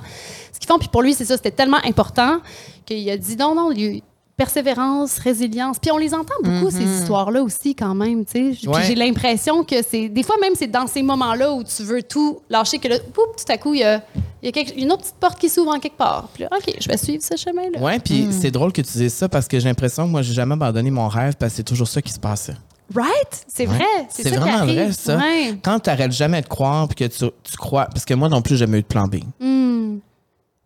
ce 0.51 0.57
qu'ils 0.59 0.67
font. 0.67 0.79
Puis 0.79 0.87
pour 0.89 1.03
lui, 1.03 1.13
c'est 1.13 1.25
ça, 1.25 1.37
c'était 1.37 1.51
tellement 1.51 1.77
important 1.85 2.39
qu'il 2.83 3.07
a 3.11 3.17
dit 3.17 3.35
non, 3.35 3.53
non, 3.53 3.71
il- 3.71 4.01
persévérance, 4.37 5.17
résilience. 5.17 5.77
Puis 5.79 5.91
on 5.91 5.97
les 5.97 6.13
entend 6.13 6.35
beaucoup, 6.43 6.69
ces 6.69 6.83
histoires-là 6.83 7.41
aussi, 7.41 7.73
quand 7.75 7.95
même. 7.95 8.23
Puis 8.23 8.57
j'ai 8.85 8.95
l'impression 8.95 9.63
que 9.63 9.75
c'est... 9.87 10.09
Des 10.09 10.21
fois, 10.23 10.35
même, 10.39 10.53
c'est 10.55 10.67
dans 10.67 10.85
ces 10.87 11.01
moments-là 11.01 11.51
où 11.51 11.63
tu 11.63 11.83
veux 11.83 12.03
tout 12.03 12.39
lâcher, 12.49 12.77
que 12.77 12.87
là, 12.87 12.99
tout 12.99 13.51
à 13.51 13.57
coup, 13.57 13.73
il 13.73 13.79
y 13.79 13.83
a, 13.83 14.01
il 14.43 14.45
y 14.45 14.49
a 14.49 14.51
quelque- 14.51 14.77
une 14.79 14.91
autre 14.91 15.01
petite 15.01 15.15
porte 15.15 15.39
qui 15.39 15.49
s'ouvre 15.49 15.71
en 15.75 15.79
quelque 15.79 15.97
part. 15.97 16.29
Puis 16.33 16.43
là, 16.43 16.49
OK, 16.55 16.71
je 16.79 16.87
vais 16.87 16.97
suivre 16.97 17.23
ce 17.23 17.35
chemin-là. 17.35 17.79
Ouais, 17.79 17.97
puis 17.99 18.27
c'est 18.31 18.51
drôle 18.51 18.71
que 18.71 18.81
tu 18.81 18.91
dises 18.97 19.13
ça 19.13 19.27
parce 19.27 19.47
que 19.47 19.59
j'ai 19.59 19.67
l'impression 19.67 20.05
que 20.05 20.11
moi, 20.11 20.21
j'ai 20.21 20.33
jamais 20.33 20.53
abandonné 20.53 20.91
mon 20.91 21.07
rêve 21.07 21.35
parce 21.37 21.53
que 21.53 21.57
c'est 21.57 21.63
toujours 21.63 21.87
ça 21.87 22.01
qui 22.01 22.13
se 22.13 22.19
passait. 22.19 22.55
Right? 22.95 23.43
C'est 23.47 23.65
vrai. 23.65 23.83
C'est 24.09 24.29
vraiment 24.29 24.59
arrive. 24.59 24.75
vrai, 24.75 24.91
ça. 24.93 25.17
Ouais. 25.17 25.57
Quand 25.63 25.79
tu 25.79 25.89
n'arrêtes 25.89 26.11
jamais 26.13 26.41
de 26.41 26.47
croire 26.47 26.87
puis 26.87 26.95
que 26.95 27.13
tu, 27.13 27.25
tu 27.43 27.57
crois. 27.57 27.85
Parce 27.87 28.05
que 28.05 28.13
moi 28.13 28.29
non 28.29 28.41
plus, 28.41 28.55
j'ai 28.55 28.59
jamais 28.65 28.77
eu 28.77 28.81
de 28.83 28.87
plan 28.87 29.07
B. 29.07 29.15
Hmm. 29.41 29.97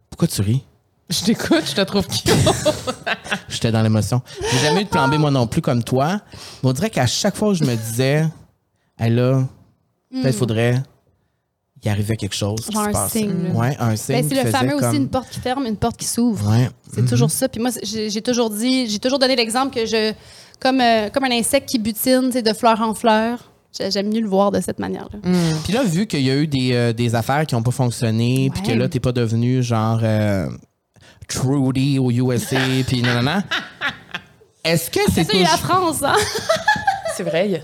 Pourquoi 0.09 0.27
tu 0.27 0.41
ris? 0.41 0.63
Je 1.19 1.25
t'écoute, 1.25 1.63
je 1.67 1.75
te 1.75 1.81
trouve 1.81 2.07
cute. 2.07 2.31
J'étais 3.49 3.71
dans 3.71 3.81
l'émotion. 3.81 4.21
J'ai 4.51 4.59
jamais 4.59 4.81
eu 4.81 4.83
de 4.85 4.89
plan 4.89 5.07
B, 5.09 5.15
moi 5.15 5.29
non 5.31 5.45
plus, 5.47 5.61
comme 5.61 5.83
toi. 5.83 6.21
Mais 6.63 6.69
on 6.69 6.73
dirait 6.73 6.89
qu'à 6.89 7.05
chaque 7.07 7.35
fois 7.35 7.49
où 7.49 7.53
je 7.53 7.63
me 7.65 7.75
disais, 7.75 8.25
hey, 8.99 9.13
là, 9.13 9.43
peut-être 10.11 10.35
faudrait 10.37 10.81
y 11.83 11.89
arriver 11.89 12.15
quelque 12.15 12.35
chose. 12.35 12.61
qui 12.65 12.71
Genre 12.71 12.83
se 12.85 12.89
un 12.89 12.91
passe. 12.93 13.11
signe. 13.11 13.51
Ouais, 13.53 13.75
un 13.79 13.95
signe. 13.95 14.15
Ben, 14.21 14.29
c'est 14.29 14.35
le 14.35 14.41
faisait 14.41 14.51
fameux 14.51 14.75
aussi, 14.75 14.95
une 14.97 15.09
porte 15.09 15.29
qui 15.29 15.39
ferme, 15.39 15.65
une 15.65 15.75
porte 15.77 15.97
qui 15.97 16.05
s'ouvre. 16.05 16.49
Ouais. 16.49 16.69
C'est 16.93 17.05
toujours 17.05 17.31
ça. 17.31 17.49
Puis 17.49 17.59
moi, 17.61 17.71
j'ai 17.83 18.09
j'ai 18.09 18.21
toujours 18.21 18.49
dit, 18.49 18.87
j'ai 18.89 18.99
toujours 18.99 19.19
donné 19.19 19.35
l'exemple 19.35 19.73
que 19.75 19.85
je, 19.85 20.13
comme, 20.59 20.79
euh, 20.79 21.09
comme 21.09 21.23
un 21.25 21.31
insecte 21.31 21.67
qui 21.69 21.79
butine, 21.79 22.25
tu 22.27 22.33
sais, 22.33 22.41
de 22.41 22.53
fleur 22.53 22.79
en 22.81 22.93
fleur, 22.93 23.39
j'ai- 23.77 23.89
j'aime 23.91 24.09
mieux 24.13 24.21
le 24.21 24.27
voir 24.29 24.51
de 24.51 24.61
cette 24.61 24.79
manière-là. 24.79 25.19
Puis 25.63 25.73
là, 25.73 25.83
vu 25.83 26.05
qu'il 26.07 26.21
y 26.21 26.29
a 26.29 26.35
eu 26.35 26.47
des, 26.47 26.71
euh, 26.73 26.93
des 26.93 27.15
affaires 27.15 27.45
qui 27.47 27.55
n'ont 27.55 27.63
pas 27.63 27.71
fonctionné, 27.71 28.49
puis 28.53 28.61
Ouais. 28.61 28.73
que 28.75 28.79
là, 28.79 28.87
t'es 28.87 28.99
pas 28.99 29.11
devenu 29.11 29.63
genre 29.63 29.99
euh, 30.03 30.47
Trudy 31.33 31.99
au 31.99 32.11
USA, 32.11 32.57
puis 32.87 33.01
non, 33.01 33.15
non, 33.15 33.23
non. 33.23 33.43
Est-ce 34.63 34.91
que 34.91 34.99
c'est 35.13 35.23
C'est 35.23 35.39
la. 35.41 35.47
France, 35.57 36.03
hein? 36.03 36.15
C'est 37.17 37.23
vrai. 37.23 37.61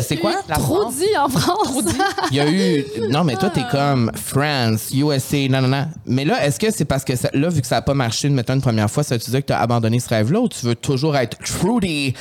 C'est 0.00 0.18
quoi? 0.18 0.32
La 0.48 0.56
Trop 0.56 0.82
France. 0.90 0.94
en 1.18 1.28
France. 1.28 1.84
Il 2.30 2.36
y 2.36 2.40
a 2.40 2.50
eu. 2.50 2.84
Non, 3.08 3.24
mais 3.24 3.36
toi, 3.36 3.48
t'es 3.48 3.62
comme 3.70 4.12
France, 4.14 4.90
USA, 4.92 5.48
non, 5.48 5.62
non, 5.62 5.68
non. 5.68 5.86
Mais 6.04 6.24
là, 6.26 6.44
est-ce 6.44 6.60
que 6.60 6.70
c'est 6.70 6.84
parce 6.84 7.02
que 7.04 7.16
ça- 7.16 7.30
là, 7.32 7.48
vu 7.48 7.62
que 7.62 7.66
ça 7.66 7.76
n'a 7.76 7.82
pas 7.82 7.94
marché 7.94 8.28
de 8.28 8.34
mettre 8.34 8.52
une 8.52 8.60
première 8.60 8.90
fois, 8.90 9.02
ça 9.02 9.16
veut 9.16 9.18
dire 9.20 9.40
que 9.40 9.46
tu 9.46 9.52
as 9.54 9.60
abandonné 9.60 9.98
ce 9.98 10.08
rêve-là 10.10 10.40
ou 10.40 10.48
tu 10.48 10.66
veux 10.66 10.74
toujours 10.74 11.16
être 11.16 11.38
fruity 11.46 12.12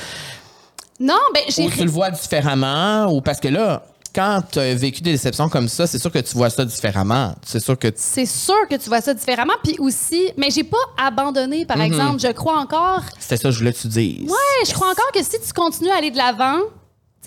Non, 0.99 1.19
ben 1.33 1.43
j'ai 1.49 1.65
ou 1.65 1.69
tu 1.69 1.83
le 1.83 1.89
vois 1.91 2.09
différemment 2.11 3.07
ou 3.13 3.19
parce 3.21 3.39
que 3.41 3.49
là, 3.49 3.83
quand 4.13 4.41
tu 4.51 4.59
as 4.59 4.75
vécu 4.75 5.01
des 5.01 5.11
déceptions 5.11 5.47
comme 5.49 5.67
ça, 5.67 5.87
c'est 5.87 5.99
sûr 5.99 6.11
que 6.11 6.19
tu 6.19 6.35
vois 6.35 6.49
ça 6.49 6.65
différemment. 6.65 7.33
C'est 7.45 7.59
sûr 7.59 7.77
que. 7.77 7.87
tu- 7.87 7.93
c'est 7.97 8.25
sûr 8.25 8.67
que 8.69 8.75
tu 8.75 8.89
vois 8.89 9.01
ça 9.01 9.13
différemment. 9.13 9.53
Puis 9.63 9.75
aussi, 9.79 10.21
mais 10.37 10.49
j'ai 10.51 10.63
pas 10.63 10.77
abandonné, 10.97 11.61
Mhm. 11.61 11.65
par 11.67 11.81
exemple. 11.81 12.19
Je 12.19 12.31
crois 12.31 12.57
encore. 12.59 13.01
C'était 13.19 13.37
ça 13.37 13.43
que 13.43 13.51
je 13.51 13.59
voulais 13.59 13.73
que 13.73 13.79
tu 13.79 13.87
dises. 13.87 14.29
Ouais, 14.29 14.65
je 14.67 14.73
crois 14.73 14.89
encore 14.89 15.11
que 15.13 15.23
si 15.23 15.29
tu 15.39 15.53
continues 15.53 15.89
à 15.91 15.97
aller 15.97 16.11
de 16.11 16.17
l'avant, 16.17 16.59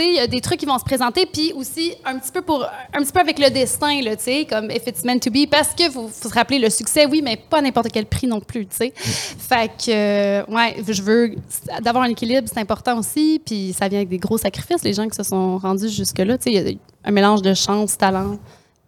il 0.02 0.14
y 0.14 0.18
a 0.18 0.26
des 0.26 0.40
trucs 0.40 0.58
qui 0.58 0.66
vont 0.66 0.78
se 0.78 0.84
présenter, 0.84 1.26
puis 1.26 1.52
aussi 1.54 1.94
un 2.04 2.18
petit 2.18 2.32
peu 2.32 2.42
pour 2.42 2.64
un 2.64 3.02
petit 3.02 3.12
peu 3.12 3.20
avec 3.20 3.38
le 3.38 3.48
destin, 3.50 4.02
là, 4.02 4.16
tu 4.16 4.24
sais, 4.24 4.46
comme 4.48 4.70
if 4.70 4.86
it's 4.86 5.04
meant 5.04 5.18
to 5.20 5.30
be, 5.30 5.48
parce 5.48 5.74
que 5.74 5.88
faut 5.90 6.10
se 6.10 6.28
rappeler 6.28 6.58
le 6.58 6.68
succès, 6.68 7.06
oui, 7.06 7.22
mais 7.22 7.36
pas 7.36 7.58
à 7.58 7.62
n'importe 7.62 7.88
quel 7.92 8.06
prix 8.06 8.26
non 8.26 8.40
plus, 8.40 8.66
tu 8.66 8.76
sais. 8.76 8.92
Fait 8.96 9.68
que, 9.68 9.90
euh, 9.90 10.44
ouais, 10.48 10.76
je 10.88 11.02
veux 11.02 11.36
d'avoir 11.80 12.04
un 12.04 12.08
équilibre, 12.08 12.48
c'est 12.52 12.60
important 12.60 12.98
aussi, 12.98 13.40
puis 13.44 13.72
ça 13.72 13.88
vient 13.88 13.98
avec 13.98 14.08
des 14.08 14.18
gros 14.18 14.38
sacrifices, 14.38 14.82
les 14.82 14.94
gens 14.94 15.08
qui 15.08 15.16
se 15.16 15.22
sont 15.22 15.58
rendus 15.58 15.88
jusque 15.88 16.18
là, 16.18 16.36
tu 16.38 16.44
sais, 16.44 16.52
il 16.52 16.68
y 16.68 16.72
a 16.72 16.72
un 17.04 17.12
mélange 17.12 17.42
de 17.42 17.54
chance, 17.54 17.96
talent. 17.96 18.38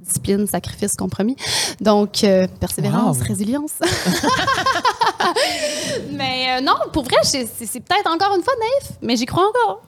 Discipline, 0.07 0.47
sacrifice, 0.47 0.95
compromis. 0.95 1.37
Donc, 1.81 2.23
euh, 2.25 2.47
persévérance, 2.61 3.19
Wow. 3.19 3.25
résilience. 3.25 3.73
mais 6.13 6.59
euh, 6.59 6.61
non, 6.61 6.75
pour 6.93 7.05
vrai, 7.05 7.17
c'est 7.23 7.47
c'est- 7.47 7.67
c'est 7.67 7.81
peut-être 7.81 8.07
encore 8.11 8.35
une 8.37 8.43
fois 8.43 8.55
naïf, 8.59 8.93
mais 9.03 9.17
j'y 9.17 9.27
crois 9.27 9.45
encore. 9.49 9.83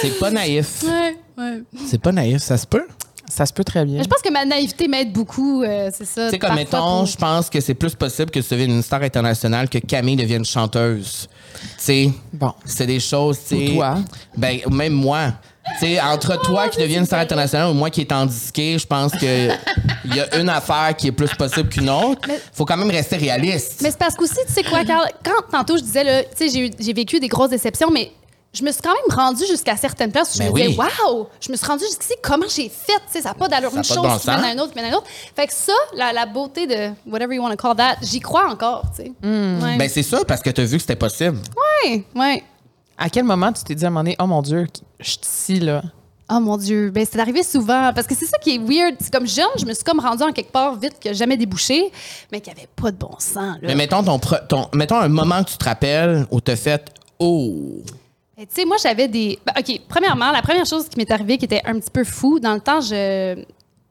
C'est 0.00 0.18
pas 0.18 0.30
naïf. 0.40 0.82
Ouais, 0.84 1.16
ouais. 1.38 1.62
C'est 1.86 2.00
pas 2.00 2.12
naïf, 2.12 2.42
ça 2.42 2.56
se 2.56 2.66
peut. 2.66 2.86
Ça 3.28 3.44
se 3.44 3.52
peut 3.52 3.64
très 3.64 3.84
bien. 3.84 3.96
Mais 3.98 4.04
je 4.04 4.08
pense 4.08 4.22
que 4.22 4.32
ma 4.32 4.44
naïveté 4.44 4.86
m'aide 4.86 5.12
beaucoup, 5.12 5.62
euh, 5.64 5.90
c'est 5.92 6.04
ça. 6.04 6.26
Tu 6.26 6.30
sais, 6.30 6.38
comme 6.38 6.54
mettons, 6.54 6.98
pour- 6.98 7.06
je 7.06 7.16
pense 7.16 7.50
que 7.50 7.60
c'est 7.60 7.74
plus 7.74 7.94
possible 7.96 8.30
que 8.30 8.38
tu 8.38 8.48
deviennes 8.50 8.70
une 8.70 8.82
star 8.82 9.02
internationale 9.02 9.68
que 9.68 9.78
Camille 9.78 10.14
devienne 10.16 10.44
chanteuse. 10.44 11.28
Tu 11.60 11.68
sais, 11.78 12.10
Bon. 12.32 12.52
c'est 12.64 12.86
des 12.86 13.00
choses, 13.00 13.38
tu 13.40 13.46
sais. 13.56 13.70
Ou 13.72 13.74
toi. 13.74 13.98
Ben, 14.36 14.60
même 14.70 14.92
moi. 14.92 15.32
Sais, 15.80 16.00
entre 16.00 16.40
toi 16.42 16.68
qui 16.68 16.78
deviens 16.80 17.00
une 17.00 17.06
star 17.06 17.20
internationale 17.20 17.68
ou 17.70 17.74
moi 17.74 17.90
qui 17.90 18.00
est 18.00 18.12
en 18.12 18.24
disqué, 18.24 18.78
je 18.78 18.86
pense 18.86 19.12
que 19.12 19.48
il 20.04 20.14
y 20.14 20.20
a 20.20 20.36
une 20.38 20.48
affaire 20.48 20.94
qui 20.96 21.08
est 21.08 21.12
plus 21.12 21.34
possible 21.34 21.68
qu'une 21.68 21.90
autre. 21.90 22.28
Faut 22.52 22.64
quand 22.64 22.76
même 22.76 22.90
rester 22.90 23.16
réaliste. 23.16 23.80
Mais 23.82 23.90
c'est 23.90 23.98
parce 23.98 24.14
qu'aussi, 24.14 24.38
tu 24.46 24.52
sais 24.52 24.62
quoi, 24.62 24.84
Carl, 24.84 25.06
quand 25.24 25.42
tantôt 25.50 25.76
je 25.76 25.82
disais, 25.82 26.26
tu 26.36 26.48
sais, 26.48 26.70
j'ai 26.78 26.92
vécu 26.92 27.20
des 27.20 27.28
grosses 27.28 27.50
déceptions, 27.50 27.90
mais 27.90 28.10
je 28.54 28.62
me 28.62 28.72
suis 28.72 28.80
quand 28.80 28.94
même 28.94 29.14
rendue 29.18 29.44
jusqu'à 29.46 29.76
certaines 29.76 30.10
places 30.12 30.30
où 30.30 30.38
je 30.38 30.44
Ben 30.44 30.50
me 30.50 30.54
disais, 30.56 30.68
oui. 30.68 30.86
waouh, 31.04 31.26
je 31.40 31.52
me 31.52 31.56
suis 31.58 31.66
rendue 31.66 31.84
jusqu'ici, 31.84 32.14
comment 32.22 32.46
j'ai 32.48 32.70
fait? 32.70 32.92
Tu 32.92 33.12
sais, 33.12 33.20
ça 33.22 33.30
n'a 33.30 33.34
pas 33.34 33.48
d'allure. 33.48 33.74
Une 33.76 33.84
chose 33.84 33.96
bon 33.98 34.16
qui 34.16 34.26
mène 34.28 34.44
à 34.44 34.48
un 34.48 34.58
autre, 34.58 34.72
qui 34.72 34.76
mène 34.80 34.90
à 34.90 34.94
un 34.94 34.98
autre. 34.98 35.06
Fait 35.34 35.46
que 35.46 35.52
ça, 35.52 35.74
la, 35.94 36.12
la 36.14 36.24
beauté 36.24 36.66
de 36.66 36.90
whatever 37.06 37.34
you 37.34 37.42
want 37.42 37.50
to 37.50 37.56
call 37.56 37.76
that, 37.76 37.96
j'y 38.00 38.20
crois 38.20 38.48
encore, 38.48 38.84
tu 38.96 39.02
sais. 39.02 39.12
Ouais. 39.22 39.76
Ben, 39.76 39.90
c'est 39.92 40.02
ça, 40.04 40.24
parce 40.24 40.40
que 40.40 40.48
tu 40.48 40.62
as 40.62 40.64
vu 40.64 40.76
que 40.76 40.80
c'était 40.82 40.96
possible. 40.96 41.38
ouais, 41.84 42.02
ouais. 42.14 42.42
À 42.98 43.10
quel 43.10 43.24
moment 43.24 43.52
tu 43.52 43.62
t'es 43.64 43.74
dit 43.74 43.84
à 43.84 43.88
un 43.88 43.90
moment 43.90 44.04
donné, 44.04 44.16
oh 44.18 44.26
mon 44.26 44.42
Dieu, 44.42 44.66
je 45.00 45.10
suis 45.10 45.20
ici, 45.22 45.60
là? 45.60 45.82
Oh 46.28 46.40
mon 46.40 46.56
Dieu, 46.56 46.90
ben 46.90 47.06
c'est 47.08 47.20
arrivé 47.20 47.44
souvent 47.44 47.92
parce 47.94 48.06
que 48.08 48.14
c'est 48.16 48.26
ça 48.26 48.36
qui 48.38 48.56
est 48.56 48.58
weird. 48.58 48.96
C'est 48.98 49.12
comme 49.12 49.28
jeune, 49.28 49.46
je 49.58 49.64
me 49.64 49.72
suis 49.72 49.84
comme 49.84 50.00
rendue 50.00 50.24
en 50.24 50.32
quelque 50.32 50.50
part 50.50 50.74
vite 50.76 50.98
que 51.00 51.12
jamais 51.14 51.36
débouché, 51.36 51.92
mais 52.32 52.40
qui 52.40 52.50
avait 52.50 52.68
pas 52.74 52.90
de 52.90 52.96
bon 52.96 53.12
sens. 53.18 53.34
Là. 53.36 53.58
Mais 53.62 53.76
mettons, 53.76 54.02
ton, 54.02 54.18
ton, 54.18 54.68
mettons 54.74 54.96
un 54.96 55.08
moment 55.08 55.44
que 55.44 55.50
tu 55.50 55.56
te 55.58 55.64
rappelles 55.64 56.26
où 56.32 56.40
tu 56.40 56.50
as 56.50 56.56
fait 56.56 56.90
Oh! 57.18 57.82
Mais 58.36 58.46
Tu 58.46 58.54
sais, 58.56 58.64
moi, 58.66 58.76
j'avais 58.82 59.08
des. 59.08 59.38
ben, 59.46 59.52
OK, 59.58 59.80
premièrement, 59.88 60.30
la 60.30 60.42
première 60.42 60.66
chose 60.66 60.88
qui 60.88 60.98
m'est 60.98 61.10
arrivée 61.10 61.38
qui 61.38 61.44
était 61.46 61.62
un 61.64 61.78
petit 61.78 61.90
peu 61.90 62.04
fou, 62.04 62.38
dans 62.40 62.54
le 62.54 62.60
temps, 62.60 62.80
je. 62.80 63.42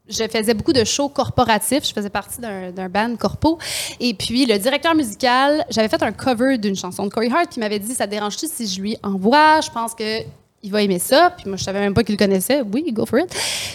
Je 0.08 0.24
faisais 0.28 0.54
beaucoup 0.54 0.74
de 0.74 0.84
shows 0.84 1.10
corporatifs. 1.10 1.88
Je 1.88 1.94
faisais 1.94 2.10
partie 2.10 2.40
d'un 2.40 2.90
band 2.90 3.16
corpo. 3.16 3.58
Et 4.00 4.14
puis, 4.14 4.46
le 4.46 4.58
directeur 4.58 4.94
musical, 4.94 5.66
j'avais 5.70 5.88
fait 5.88 6.02
un 6.04 6.12
cover 6.12 6.58
d'une 6.58 6.76
chanson 6.76 7.06
de 7.06 7.10
Corey 7.10 7.30
Hart, 7.32 7.56
il 7.56 7.60
m'avait 7.60 7.80
dit 7.80 7.94
Ça 7.94 8.06
dérange-tu 8.06 8.48
si 8.48 8.68
je 8.68 8.82
lui 8.82 8.98
envoie? 9.04 9.62
Je 9.62 9.72
pense 9.72 9.96
que 9.96 10.22
il 10.64 10.72
va 10.72 10.82
aimer 10.82 11.00
ça. 11.00 11.32
Puis 11.38 11.48
moi, 11.48 11.58
je 11.58 11.64
savais 11.64 11.80
même 11.80 11.94
pas 11.94 12.04
qu'il 12.04 12.16
le 12.16 12.20
connaissait. 12.20 12.62
Oui, 12.62 12.92
go 12.92 13.06
for 13.06 13.20
it. 13.20 13.30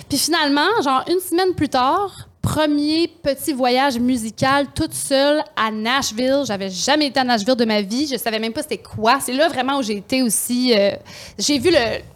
Puis 0.08 0.18
finalement, 0.18 0.68
genre 0.82 1.04
une 1.08 1.20
semaine 1.20 1.54
plus 1.54 1.68
tard, 1.68 2.28
premier 2.42 3.06
petit 3.22 3.52
voyage 3.52 3.98
musical 3.98 4.66
toute 4.74 4.94
seule 4.94 5.42
à 5.56 5.70
Nashville. 5.70 6.42
J'avais 6.46 6.70
jamais 6.70 7.08
été 7.08 7.20
à 7.20 7.24
Nashville 7.24 7.54
de 7.54 7.64
ma 7.64 7.82
vie. 7.82 8.08
Je 8.10 8.16
savais 8.16 8.38
même 8.38 8.52
pas 8.52 8.62
c'était 8.62 8.78
quoi. 8.78 9.18
C'est 9.20 9.32
là 9.32 9.48
vraiment 9.48 9.78
où 9.78 9.82
j'ai 9.82 9.96
été 9.96 10.22
aussi. 10.22 10.74
euh, 10.76 10.92
j'ai 11.38 11.58
vu 11.58 11.70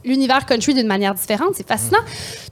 l'univers 0.04 0.46
country 0.46 0.74
d'une 0.74 0.86
manière 0.86 1.14
différente. 1.14 1.50
C'est 1.54 1.66
fascinant. 1.66 1.98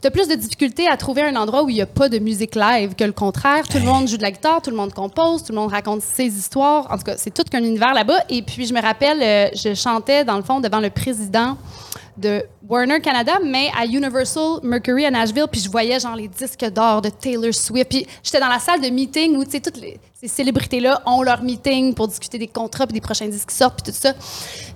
Tu 0.01 0.07
as 0.07 0.11
plus 0.11 0.29
de 0.29 0.35
difficultés 0.35 0.87
à 0.87 0.97
trouver 0.97 1.23
un 1.23 1.37
endroit 1.37 1.63
où 1.63 1.71
il 1.71 1.75
n'y 1.75 1.83
a 1.83 1.87
pas 1.87 2.09
de 2.09 2.19
musique 2.19 2.55
live 2.55 2.95
que 2.95 3.05
le 3.05 3.13
contraire. 3.13 3.67
Tout 3.67 3.79
le 3.79 3.85
monde 3.85 4.07
joue 4.07 4.19
de 4.19 4.23
la 4.23 4.31
guitare, 4.31 4.61
tout 4.61 4.71
le 4.71 4.77
monde 4.77 4.93
compose, 4.93 5.43
tout 5.43 5.53
le 5.53 5.59
monde 5.59 5.71
raconte 5.71 6.03
ses 6.03 6.27
histoires. 6.27 6.91
En 6.91 6.99
tout 6.99 7.05
cas, 7.05 7.17
c'est 7.17 7.33
tout 7.33 7.45
qu'un 7.45 7.65
univers 7.65 7.95
là-bas. 7.95 8.25
Et 8.29 8.43
puis, 8.43 8.67
je 8.67 8.75
me 8.75 8.83
rappelle, 8.83 9.23
euh, 9.23 9.49
je 9.55 9.75
chantais 9.75 10.25
dans 10.25 10.37
le 10.37 10.43
fond 10.43 10.61
devant 10.61 10.81
le 10.81 10.91
président 10.91 11.57
de 12.17 12.45
Warner 12.69 13.01
Canada, 13.01 13.39
mais 13.43 13.71
à 13.77 13.87
Universal 13.87 14.59
Mercury 14.63 15.07
à 15.07 15.11
Nashville, 15.11 15.47
puis 15.51 15.61
je 15.61 15.71
voyais 15.71 15.99
genre 15.99 16.15
les 16.15 16.29
disques 16.29 16.65
d'or 16.71 17.01
de 17.01 17.09
Taylor 17.09 17.55
Swift, 17.55 17.89
puis 17.89 18.07
j'étais 18.23 18.39
dans 18.41 18.49
la 18.49 18.59
salle 18.59 18.81
de 18.81 18.89
meeting 18.89 19.37
où 19.37 19.45
tu 19.45 19.53
sais 19.53 19.61
toutes 19.61 19.79
les, 19.81 19.99
ces 20.21 20.29
célébrités-là 20.29 21.03
ont 21.07 21.23
leur 21.23 21.43
meeting 21.43 21.95
pour 21.95 22.09
discuter 22.09 22.39
des 22.39 22.49
contrats 22.49 22.87
puis 22.87 22.95
des 22.95 23.01
prochains 23.01 23.29
disques 23.29 23.49
qui 23.49 23.57
sortent 23.57 23.83
puis 23.83 23.93
tout 23.93 23.99
ça. 23.99 24.13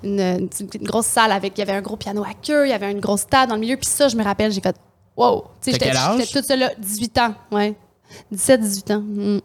Une, 0.03 0.18
une- 0.20 0.49
une 0.80 0.87
grosse 0.87 1.07
salle 1.07 1.30
avec 1.32 1.53
il 1.57 1.61
y 1.61 1.62
avait 1.62 1.72
un 1.74 1.82
gros 1.82 1.97
piano 1.97 2.22
à 2.24 2.32
queue, 2.34 2.66
il 2.66 2.70
y 2.70 2.72
avait 2.72 2.91
une 2.91 3.01
grosse 3.01 3.26
table 3.26 3.49
dans 3.51 3.57
le 3.57 3.61
milieu, 3.61 3.76
puis 3.76 3.87
ça 3.87 4.09
je 4.09 4.16
me 4.16 4.24
rappelle, 4.24 4.51
j'ai 4.51 4.61
fait 4.62 4.76
wow, 5.16 5.45
tu 5.62 5.72
sais 5.72 5.72
j'étais 5.72 6.32
toute 6.32 6.47
seule 6.47 6.59
là, 6.61 6.70
18 6.78 7.18
ans, 7.18 7.34
ouais. 7.53 7.74
17 8.30 8.61
18 8.61 8.91
ans. 8.93 9.01
mm. 9.05 9.41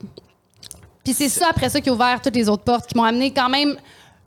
Puis 1.03 1.13
c'est 1.13 1.29
ça 1.29 1.47
après 1.49 1.67
ça 1.69 1.81
qui 1.81 1.89
a 1.89 1.93
ouvert 1.93 2.21
toutes 2.21 2.35
les 2.35 2.47
autres 2.47 2.63
portes 2.63 2.87
qui 2.87 2.95
m'ont 2.95 3.03
amené 3.03 3.31
quand 3.33 3.49
même 3.49 3.75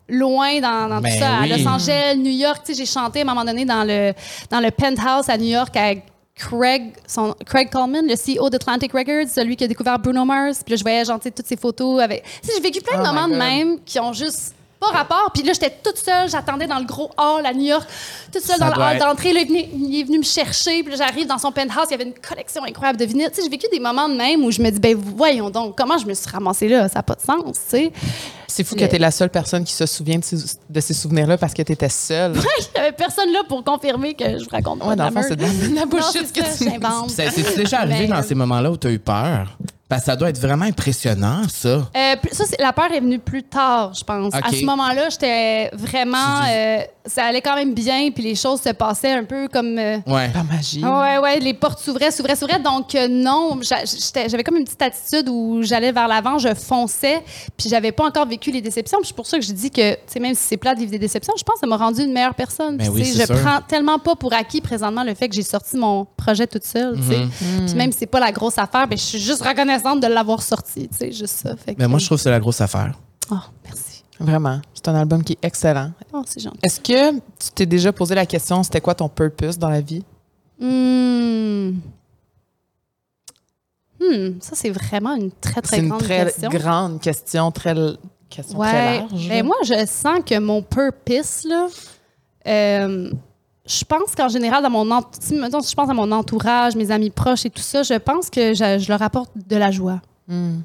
loin 0.08 0.60
dans, 0.60 0.88
dans 0.88 1.00
Ben 1.00 1.12
tout 1.12 1.18
ça, 1.18 1.38
à. 1.38 1.46
Los 1.46 1.66
Angeles, 1.66 2.16
New 2.16 2.32
York. 2.32 2.62
Tu 2.64 2.74
sais, 2.74 2.78
j'ai 2.78 2.86
chanté 2.86 3.20
à 3.20 3.22
un 3.22 3.26
moment 3.26 3.44
donné 3.44 3.64
dans 3.64 3.84
le, 3.84 4.12
dans 4.50 4.60
le 4.60 4.70
penthouse 4.70 5.28
à 5.28 5.36
New 5.36 5.48
York 5.48 5.76
avec 5.76 6.02
Craig, 6.34 6.92
son, 7.06 7.34
Craig 7.46 7.70
Coleman, 7.70 8.06
le 8.06 8.14
CEO 8.16 8.50
d'Atlantic 8.50 8.92
Records, 8.92 9.28
celui 9.32 9.56
qui 9.56 9.64
a 9.64 9.68
découvert 9.68 9.98
Bruno 9.98 10.24
Mars. 10.24 10.62
Puis 10.64 10.72
là, 10.72 10.76
je 10.76 10.82
voyais 10.82 11.04
genre, 11.04 11.20
toutes 11.20 11.46
ces 11.46 11.56
photos 11.56 12.02
avec. 12.02 12.24
Tu 12.42 12.48
sais, 12.48 12.52
j'ai 12.56 12.62
vécu 12.62 12.80
plein 12.80 12.98
de 12.98 13.02
Oh 13.02 13.12
moments 13.12 13.28
de 13.28 13.36
même 13.36 13.78
qui 13.84 14.00
ont 14.00 14.12
juste 14.12 14.54
pas 14.92 14.98
rapport. 14.98 15.30
Puis 15.32 15.42
là, 15.42 15.52
j'étais 15.52 15.72
toute 15.82 15.98
seule, 15.98 16.28
j'attendais 16.28 16.66
dans 16.66 16.78
le 16.78 16.84
gros 16.84 17.10
hall 17.16 17.44
à 17.46 17.52
New 17.52 17.64
York, 17.66 17.86
toute 18.32 18.42
seule 18.42 18.56
Ça 18.58 18.70
dans 18.70 18.76
le 18.76 18.82
hall 18.82 18.96
être- 18.96 19.06
d'entrée. 19.06 19.32
Là, 19.32 19.40
il, 19.40 19.48
venait- 19.48 19.70
il 19.74 20.00
est 20.00 20.04
venu 20.04 20.18
me 20.18 20.22
chercher. 20.24 20.82
Puis 20.82 20.96
là, 20.96 21.06
j'arrive 21.06 21.26
dans 21.26 21.38
son 21.38 21.52
penthouse, 21.52 21.86
il 21.88 21.92
y 21.92 21.94
avait 21.94 22.04
une 22.04 22.14
collection 22.14 22.62
incroyable 22.64 22.98
de 22.98 23.04
vinyles. 23.04 23.28
Tu 23.30 23.36
sais, 23.36 23.42
j'ai 23.42 23.48
vécu 23.50 23.66
des 23.72 23.80
moments 23.80 24.08
de 24.08 24.14
même 24.14 24.44
où 24.44 24.50
je 24.50 24.60
me 24.62 24.70
dis, 24.70 24.78
ben 24.80 24.96
voyons 24.96 25.50
donc, 25.50 25.76
comment 25.76 25.98
je 25.98 26.06
me 26.06 26.14
suis 26.14 26.28
ramassée 26.30 26.68
là? 26.68 26.88
Ça 26.88 26.98
n'a 26.98 27.02
pas 27.02 27.14
de 27.14 27.20
sens, 27.20 27.42
tu 27.54 27.60
sais. 27.68 27.92
C'est 28.46 28.62
fou 28.62 28.76
que 28.76 28.84
tu 28.84 28.94
es 28.94 28.98
la 28.98 29.10
seule 29.10 29.30
personne 29.30 29.64
qui 29.64 29.72
se 29.72 29.84
souvient 29.86 30.18
de 30.18 30.24
ces, 30.24 30.36
de 30.70 30.80
ces 30.80 30.94
souvenirs-là 30.94 31.36
parce 31.38 31.52
que 31.54 31.62
tu 31.62 31.72
étais 31.72 31.88
seule. 31.88 32.34
Il 32.36 32.40
n'y 32.74 32.80
avait 32.80 32.92
personne 32.92 33.32
là 33.32 33.40
pour 33.48 33.64
confirmer 33.64 34.14
que 34.14 34.38
je 34.38 34.44
vous 34.44 34.50
raconte 34.50 34.78
pas 34.78 34.84
Ouais, 34.86 34.92
de 34.92 34.98
dans 34.98 35.04
la 35.04 35.10
le 35.10 35.16
fond, 35.16 35.22
c'est 35.28 35.36
de 35.36 35.74
la- 35.74 35.86
bullshit 35.86 36.26
c'est 36.32 36.40
que 36.40 36.46
ça, 36.46 36.64
tu. 36.64 37.12
C'est- 37.14 37.30
C'est 37.30 37.56
déjà 37.56 37.80
arrivé 37.80 38.06
Mais, 38.06 38.14
dans 38.14 38.22
ces 38.22 38.34
moments-là 38.36 38.70
où 38.70 38.76
tu 38.76 38.86
as 38.86 38.90
eu 38.92 38.98
peur? 39.00 39.56
Que 39.90 40.00
ça 40.00 40.16
doit 40.16 40.30
être 40.30 40.40
vraiment 40.40 40.64
impressionnant, 40.64 41.42
ça. 41.48 41.68
Euh, 41.68 42.16
ça, 42.32 42.44
la 42.58 42.72
peur 42.72 42.90
est 42.92 43.00
venue 43.00 43.18
plus 43.18 43.42
tard, 43.42 43.92
je 43.94 44.02
pense. 44.02 44.34
À 44.34 44.50
ce 44.50 44.64
moment-là, 44.64 45.08
j'étais 45.10 45.70
vraiment. 45.72 46.42
Euh, 46.48 46.78
ça 47.06 47.24
allait 47.24 47.42
quand 47.42 47.54
même 47.54 47.74
bien, 47.74 48.10
puis 48.10 48.22
les 48.22 48.34
choses 48.34 48.60
se 48.62 48.70
passaient 48.70 49.12
un 49.12 49.24
peu 49.24 49.46
comme. 49.48 49.78
euh, 49.78 49.98
Ouais. 50.06 50.30
Par 50.30 50.44
magie. 50.44 50.82
Ouais, 50.82 51.18
ouais, 51.18 51.38
les 51.38 51.52
portes 51.54 51.78
s'ouvraient, 51.80 52.10
s'ouvraient, 52.10 52.34
s'ouvraient. 52.36 52.60
Donc, 52.60 52.94
euh, 52.94 53.08
non, 53.08 53.58
j'avais 53.62 54.42
comme 54.42 54.56
une 54.56 54.64
petite 54.64 54.80
attitude 54.82 55.28
où 55.28 55.62
j'allais 55.62 55.92
vers 55.92 56.08
l'avant, 56.08 56.38
je 56.38 56.54
fonçais, 56.54 57.22
puis 57.56 57.68
j'avais 57.68 57.92
pas 57.92 58.04
encore 58.06 58.26
vécu 58.26 58.50
les 58.50 58.60
déceptions. 58.62 58.98
Puis 58.98 59.08
c'est 59.08 59.16
pour 59.16 59.26
ça 59.26 59.38
que 59.38 59.44
je 59.44 59.52
dis 59.52 59.70
que, 59.70 59.92
tu 59.94 60.00
sais, 60.06 60.20
même 60.20 60.34
si 60.34 60.42
c'est 60.42 60.56
plat 60.56 60.74
de 60.74 60.80
vivre 60.80 60.90
des 60.92 60.98
déceptions, 60.98 61.34
je 61.38 61.44
pense 61.44 61.54
que 61.56 61.60
ça 61.60 61.66
m'a 61.66 61.76
rendu 61.76 62.02
une 62.02 62.12
meilleure 62.12 62.34
personne. 62.34 62.76
Ben 62.78 62.84
Puis, 62.90 62.94
oui, 63.02 63.04
sais, 63.04 63.12
c'est 63.12 63.20
je 63.32 63.38
sûr. 63.38 63.42
prends 63.44 63.60
tellement 63.60 63.98
pas 63.98 64.14
pour 64.16 64.32
acquis 64.32 64.60
présentement 64.60 65.04
le 65.04 65.14
fait 65.14 65.28
que 65.28 65.34
j'ai 65.34 65.42
sorti 65.42 65.76
mon 65.76 66.06
projet 66.16 66.46
toute 66.46 66.64
seule, 66.64 66.96
tu 66.96 67.02
sais. 67.02 67.18
Mm-hmm. 67.18 67.66
Puis 67.66 67.74
même 67.74 67.92
si 67.92 67.98
c'est 67.98 68.06
pas 68.06 68.20
la 68.20 68.32
grosse 68.32 68.56
affaire, 68.58 68.88
ben, 68.88 68.96
je 68.96 69.02
suis 69.04 69.18
juste 69.20 69.42
reconnaissante 69.42 70.00
de 70.00 70.06
l'avoir 70.06 70.42
sorti, 70.42 70.88
tu 70.88 70.96
sais, 70.96 71.12
juste 71.12 71.36
ça. 71.42 71.54
Fait 71.56 71.74
que- 71.74 71.80
Mais 71.80 71.88
moi, 71.88 71.98
je 71.98 72.06
trouve 72.06 72.16
que 72.18 72.22
c'est 72.22 72.30
la 72.30 72.40
grosse 72.40 72.60
affaire. 72.62 72.92
Oh, 73.30 73.34
merci. 73.64 73.93
Vraiment. 74.24 74.60
C'est 74.72 74.88
un 74.88 74.94
album 74.94 75.22
qui 75.22 75.34
est 75.34 75.44
excellent. 75.44 75.92
Oh, 76.12 76.22
c'est 76.26 76.40
gentil. 76.40 76.58
Est-ce 76.62 76.80
que 76.80 77.12
tu 77.16 77.50
t'es 77.54 77.66
déjà 77.66 77.92
posé 77.92 78.14
la 78.14 78.26
question, 78.26 78.62
c'était 78.62 78.80
quoi 78.80 78.94
ton 78.94 79.08
purpose 79.08 79.58
dans 79.58 79.68
la 79.68 79.80
vie? 79.80 80.02
Hmm, 84.00 84.38
ça, 84.40 84.54
c'est 84.54 84.70
vraiment 84.70 85.14
une 85.14 85.30
très, 85.32 85.60
très 85.62 85.76
C'est 85.76 85.82
une 85.82 85.88
grande 85.88 86.02
très 86.02 86.24
question. 86.24 86.48
grande 86.50 87.00
question, 87.00 87.50
très, 87.50 87.74
question 88.28 88.58
très 88.58 88.98
large. 89.00 89.28
Ben, 89.28 89.44
moi, 89.44 89.56
je 89.64 89.86
sens 89.86 90.20
que 90.26 90.38
mon 90.38 90.62
purpose, 90.62 91.44
là, 91.44 91.68
euh, 92.46 93.10
je 93.66 93.84
pense 93.84 94.14
qu'en 94.14 94.28
général, 94.28 94.62
dans 94.62 94.70
mon 94.70 95.02
si, 95.20 95.34
mettons, 95.34 95.60
je 95.60 95.74
pense 95.74 95.88
à 95.88 95.94
mon 95.94 96.10
entourage, 96.12 96.76
mes 96.76 96.90
amis 96.90 97.10
proches 97.10 97.46
et 97.46 97.50
tout 97.50 97.62
ça, 97.62 97.82
je 97.82 97.94
pense 97.94 98.28
que 98.30 98.54
je, 98.54 98.78
je 98.78 98.88
leur 98.88 99.00
apporte 99.02 99.30
de 99.34 99.56
la 99.56 99.70
joie. 99.70 100.00
Hmm. 100.28 100.60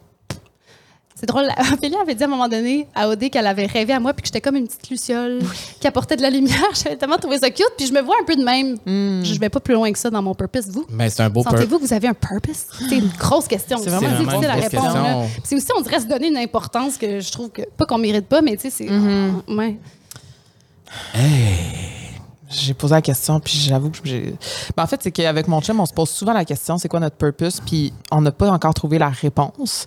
C'est 1.20 1.26
drôle, 1.26 1.50
Ophélie 1.74 1.98
avait 2.02 2.16
dit 2.16 2.24
à 2.24 2.28
un 2.28 2.30
moment 2.30 2.48
donné 2.48 2.88
à 2.96 3.10
Odé 3.10 3.30
qu'elle 3.30 3.48
avait 3.48 3.66
rêvé 3.66 3.92
à 3.92 4.00
moi 4.00 4.14
puis 4.14 4.22
que 4.22 4.28
j'étais 4.28 4.40
comme 4.40 4.56
une 4.56 4.68
petite 4.68 4.90
luciole 4.90 5.40
qui 5.82 5.86
apportait 5.86 6.16
de 6.16 6.22
la 6.22 6.30
lumière. 6.30 6.70
J'avais 6.74 6.96
tellement 6.96 7.18
trouvé 7.18 7.40
ça 7.40 7.50
cute 7.50 7.74
puis 7.78 7.88
je 7.88 7.94
me 7.94 8.02
vois 8.02 8.16
un 8.22 8.24
peu 8.24 8.38
de 8.38 8.44
même. 8.44 8.78
Hmm. 8.86 9.22
Je 9.24 9.38
vais 9.38 9.50
pas 9.50 9.60
plus 9.60 9.74
loin 9.74 9.92
que 9.92 10.00
ça 10.00 10.10
dans 10.10 10.22
mon 10.22 10.34
purpose, 10.34 10.70
vous. 10.70 10.86
Mais 10.90 11.10
c'est 11.10 11.22
un 11.22 11.30
beau 11.30 11.44
purpose. 11.44 11.60
Sentez-vous 11.60 11.80
que 11.80 11.86
vous 11.86 11.94
avez 11.94 12.08
un 12.08 12.14
purpose? 12.14 12.66
C'est 12.88 12.98
une 12.98 13.10
grosse 13.20 13.48
question. 13.48 13.78
C'est 13.84 13.90
vraiment 13.90 14.18
difficile 14.18 14.50
à 14.50 14.54
répondre. 14.54 15.26
C'est 15.44 15.56
aussi, 15.56 15.68
on 15.78 15.82
dirait 15.82 16.00
se 16.00 16.08
donner 16.08 16.30
une 16.30 16.38
importance 16.38 16.98
que 16.98 17.20
je 17.20 17.32
trouve 17.32 17.50
que, 17.50 17.64
pas 17.78 17.86
qu'on 17.86 17.98
mérite 17.98 18.28
pas, 18.28 18.42
mais 18.42 18.56
tu 18.56 18.70
sais, 18.70 18.70
c'est. 18.70 18.86
Mm-hmm. 18.86 19.58
ouais. 19.58 19.78
J'ai 22.50 22.74
posé 22.74 22.96
la 22.96 23.02
question, 23.02 23.40
puis 23.40 23.54
j'avoue 23.54 23.92
que 23.92 23.98
j'ai. 24.04 24.34
Ben, 24.76 24.84
en 24.84 24.88
fait, 24.88 25.00
c'est 25.04 25.12
qu'avec 25.12 25.48
mon 25.48 25.62
chum, 25.62 25.80
on 25.80 25.86
se 25.86 25.94
pose 25.94 26.10
souvent 26.10 26.34
la 26.34 26.46
question 26.46 26.78
c'est 26.78 26.88
quoi 26.88 27.00
notre 27.00 27.16
purpose, 27.16 27.62
puis 27.66 27.94
on 28.12 28.22
n'a 28.22 28.32
pas 28.32 28.50
encore 28.50 28.74
trouvé 28.74 28.98
la 28.98 29.10
réponse. 29.10 29.86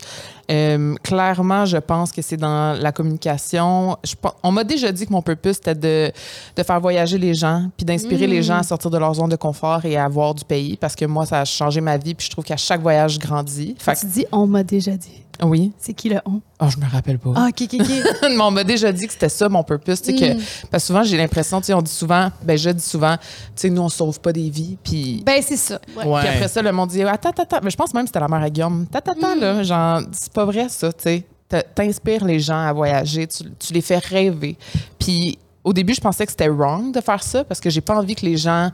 Euh, 0.51 0.95
clairement, 1.03 1.65
je 1.65 1.79
pense 1.79 2.13
que 2.13 2.23
c'est 2.23 2.37
dans 2.37 2.79
la 2.79 2.93
communication. 2.93 3.97
Je 4.05 4.15
on 4.43 4.53
m'a 4.53 4.65
déjà 4.65 4.93
dit 4.93 5.07
que 5.07 5.13
mon 5.13 5.23
purpose, 5.23 5.57
c'était 5.57 5.75
de, 5.75 6.13
de 6.57 6.63
faire 6.63 6.81
voyager 6.81 7.19
les 7.19 7.35
gens, 7.35 7.69
puis 7.77 7.85
d'inspirer 7.85 8.27
les 8.27 8.43
gens 8.43 8.59
à 8.59 8.63
sortir 8.63 8.91
de 8.91 8.99
leur 8.99 9.15
zone 9.15 9.31
de 9.31 9.37
confort 9.37 9.85
et 9.85 9.97
à 9.97 10.09
voir 10.09 10.35
du 10.35 10.45
pays, 10.45 10.77
parce 10.77 10.95
que 10.95 11.05
moi, 11.05 11.27
ça 11.27 11.41
a 11.41 11.45
changé 11.45 11.81
ma 11.81 11.97
vie, 11.97 12.15
puis 12.15 12.27
je 12.27 12.31
trouve 12.31 12.45
qu'à 12.45 12.57
chaque 12.57 12.81
voyage, 12.81 13.15
je 13.15 13.19
grandis. 13.19 13.75
Fait 13.79 13.95
Tu 13.97 14.07
dis, 14.07 14.27
on 14.31 14.47
m'a 14.47 14.63
déjà 14.63 14.93
dit. 14.93 15.23
Oui. 15.47 15.73
C'est 15.79 15.93
qui 15.93 16.09
le 16.09 16.21
on? 16.25 16.41
Oh, 16.61 16.67
je 16.69 16.79
me 16.79 16.91
rappelle 16.91 17.19
pas. 17.19 17.33
Ah, 17.35 17.49
ok, 17.49 17.63
ok, 17.63 17.81
ok. 17.81 17.89
Mais 18.23 18.41
on 18.41 18.51
m'a 18.51 18.65
déjà 18.65 18.93
dit 18.93 19.07
que 19.07 19.13
c'était 19.13 19.29
ça 19.29 19.49
mon 19.49 19.63
purpose. 19.63 20.01
que, 20.01 20.35
parce 20.71 20.85
que 20.85 20.87
souvent, 20.87 21.03
j'ai 21.03 21.17
l'impression, 21.17 21.61
tu 21.61 21.67
sais, 21.67 21.75
on 21.75 21.83
dit 21.83 21.91
souvent, 21.91 22.31
ben 22.43 22.57
je 22.57 22.71
dis 22.71 22.83
souvent, 22.83 23.17
tu 23.17 23.25
sais, 23.57 23.71
nous, 23.71 23.83
on 23.83 23.89
sauve 23.89 24.21
pas 24.21 24.33
des 24.33 24.49
vies. 24.51 24.77
Puis, 24.83 25.23
ben, 25.25 25.43
c'est 25.43 25.57
ça. 25.57 25.79
Puis 25.79 26.09
après 26.09 26.49
ça, 26.49 26.63
le 26.63 26.73
monde 26.73 26.91
dit, 26.91 27.03
attends, 27.03 27.31
attends, 27.31 27.43
attends. 27.43 27.61
Mais 27.63 27.71
je 27.71 27.77
pense 27.77 27.93
même 27.95 28.05
que 28.05 28.09
c'était 28.09 28.21
la 28.21 28.29
mère 28.29 28.43
à 28.43 28.51
Guillaume. 28.51 28.87
Attends, 28.93 29.13
attends, 29.13 29.35
là. 29.35 29.63
Genre, 29.63 30.03
c'est 30.13 30.33
pas 30.33 30.45
vrai, 30.45 30.69
ça, 30.69 30.93
tu 30.93 31.03
sais. 31.03 31.27
T'inspires 31.75 32.25
les 32.25 32.41
gens 32.41 32.67
à 32.67 32.73
voyager, 32.73 33.27
tu, 33.27 33.45
tu 33.59 33.75
les 33.75 33.83
fais 33.83 33.99
rêver. 33.99 34.57
Puis, 34.99 35.39
au 35.65 35.73
début, 35.73 35.95
je 35.95 36.01
pensais 36.01 36.25
que 36.25 36.33
c'était 36.33 36.49
wrong 36.49 36.93
de 36.93 37.01
faire 37.01 37.23
ça 37.23 37.45
parce 37.45 37.61
que 37.61 37.71
j'ai 37.71 37.81
pas 37.81 37.95
envie 37.95 38.15
que 38.15 38.25
les 38.25 38.37
gens 38.37 38.71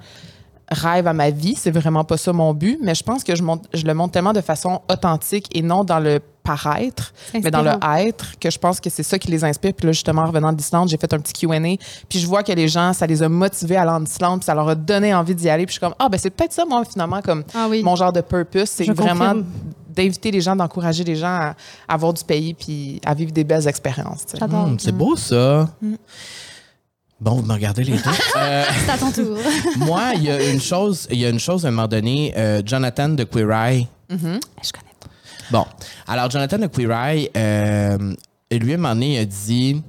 rêvent 0.70 1.06
à 1.06 1.12
ma 1.12 1.30
vie. 1.30 1.54
C'est 1.56 1.70
vraiment 1.70 2.04
pas 2.04 2.16
ça 2.16 2.32
mon 2.32 2.54
but. 2.54 2.78
Mais 2.82 2.94
je 2.94 3.02
pense 3.02 3.24
que 3.24 3.34
je, 3.34 3.42
monte, 3.42 3.64
je 3.72 3.86
le 3.86 3.94
montre 3.94 4.12
tellement 4.12 4.32
de 4.32 4.40
façon 4.40 4.80
authentique 4.90 5.48
et 5.54 5.62
non 5.62 5.84
dans 5.84 5.98
le 5.98 6.20
paraître, 6.42 7.12
mais 7.34 7.50
dans 7.50 7.60
le 7.60 7.72
être, 7.98 8.38
que 8.40 8.50
je 8.50 8.58
pense 8.58 8.80
que 8.80 8.88
c'est 8.88 9.02
ça 9.02 9.18
qui 9.18 9.30
les 9.30 9.44
inspire. 9.44 9.74
Puis 9.74 9.84
là, 9.86 9.92
justement, 9.92 10.22
en 10.22 10.26
revenant 10.26 10.50
d'Islande, 10.52 10.88
j'ai 10.88 10.96
fait 10.96 11.12
un 11.12 11.18
petit 11.18 11.34
Q&A. 11.34 11.58
Puis 12.08 12.18
je 12.18 12.26
vois 12.26 12.42
que 12.42 12.52
les 12.52 12.68
gens, 12.68 12.94
ça 12.94 13.06
les 13.06 13.22
a 13.22 13.28
motivés 13.28 13.76
à 13.76 13.82
aller 13.82 13.90
en 13.90 14.02
Islande, 14.02 14.40
puis 14.40 14.46
ça 14.46 14.54
leur 14.54 14.66
a 14.66 14.74
donné 14.74 15.14
envie 15.14 15.34
d'y 15.34 15.50
aller. 15.50 15.66
Puis 15.66 15.74
je 15.74 15.78
suis 15.78 15.80
comme, 15.80 15.94
ah, 15.98 16.08
ben 16.08 16.18
c'est 16.18 16.30
peut-être 16.30 16.54
ça, 16.54 16.64
moi, 16.64 16.82
finalement, 16.90 17.20
comme 17.20 17.44
Ah 17.54 17.66
oui. 17.68 17.82
mon 17.82 17.96
genre 17.96 18.14
de 18.14 18.22
purpose. 18.22 18.70
C'est 18.70 18.90
vraiment 18.90 19.34
d'inviter 19.94 20.30
les 20.30 20.40
gens, 20.40 20.56
d'encourager 20.56 21.04
les 21.04 21.16
gens 21.16 21.26
à, 21.26 21.54
à 21.86 21.96
voir 21.98 22.14
du 22.14 22.24
pays, 22.24 22.54
puis 22.54 22.98
à 23.04 23.12
vivre 23.12 23.32
des 23.32 23.44
belles 23.44 23.68
expériences. 23.68 24.24
Hum, 24.40 24.78
c'est 24.78 24.92
beau 24.92 25.16
ça. 25.16 25.68
Bon, 27.20 27.32
vous 27.32 27.42
me 27.42 27.52
regardez 27.52 27.84
les 27.84 27.96
deux. 27.96 28.02
Euh, 28.36 28.64
C'est 28.84 28.90
à 28.92 28.98
ton 28.98 29.10
tour. 29.10 29.36
moi, 29.78 30.12
il 30.14 30.22
y 30.22 30.30
a 30.30 30.50
une 30.50 30.60
chose, 30.60 31.08
il 31.10 31.18
y 31.18 31.26
a 31.26 31.28
une 31.28 31.40
chose 31.40 31.64
à 31.64 31.68
un 31.68 31.70
moment 31.72 31.88
donné, 31.88 32.32
euh, 32.36 32.62
Jonathan 32.64 33.08
de 33.08 33.24
Queer 33.24 33.50
Eye. 33.50 33.88
Je 34.08 34.16
connais 34.16 34.94
pas. 35.00 35.08
Bon, 35.50 35.66
alors 36.06 36.30
Jonathan 36.30 36.58
de 36.58 36.66
Queer 36.68 36.92
Eye, 36.92 37.30
euh, 37.36 38.14
lui, 38.52 38.72
à 38.72 38.74
un 38.74 38.78
moment 38.78 38.94
donné, 38.94 39.14
il 39.14 39.18
a 39.18 39.24
dit 39.24 39.82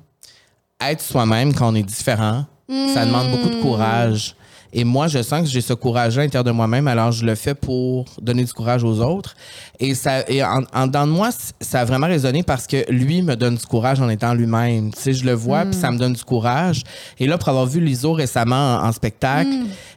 être 0.82 1.02
soi-même 1.02 1.54
quand 1.54 1.72
on 1.72 1.76
est 1.76 1.84
différent, 1.84 2.46
ça 2.68 3.06
demande 3.06 3.30
beaucoup 3.32 3.50
de 3.50 3.62
courage. 3.62 4.36
Et 4.72 4.84
moi, 4.84 5.08
je 5.08 5.22
sens 5.22 5.42
que 5.42 5.48
j'ai 5.48 5.62
ce 5.62 5.74
courage-là 5.74 6.22
à 6.22 6.26
l'intérieur 6.26 6.44
de 6.44 6.52
moi-même, 6.52 6.88
alors 6.88 7.12
je 7.12 7.26
le 7.26 7.36
fais 7.36 7.56
pour 7.56 8.06
donner 8.22 8.44
du 8.44 8.54
courage 8.54 8.84
aux 8.84 9.00
autres. 9.02 9.36
Et, 9.80 9.96
ça, 9.96 10.30
et 10.30 10.44
en, 10.44 10.64
en 10.74 10.88
dedans 10.88 11.08
de 11.08 11.12
moi, 11.12 11.30
ça 11.60 11.82
a 11.82 11.86
vraiment 11.86 12.08
résonné 12.08 12.44
parce 12.44 12.68
que 12.68 12.90
lui 12.92 13.22
me 13.22 13.36
donne 13.36 13.56
du 13.56 13.66
courage 13.66 14.00
en 14.00 14.10
étant 14.10 14.34
lui-même. 14.34 14.94
Tu 14.94 15.02
sais, 15.02 15.14
je 15.14 15.26
le 15.26 15.34
vois, 15.34 15.66
puis 15.66 15.74
ça 15.74 15.92
me 15.92 15.98
donne 15.98 16.14
du 16.14 16.24
courage. 16.24 16.84
Et 17.20 17.28
là, 17.28 17.38
pour 17.38 17.50
avoir 17.50 17.66
vu 17.66 17.80
l'ISO 17.82 18.14
récemment 18.14 18.78
en, 18.78 18.88
en 18.88 18.92
spectacle, 18.92 19.50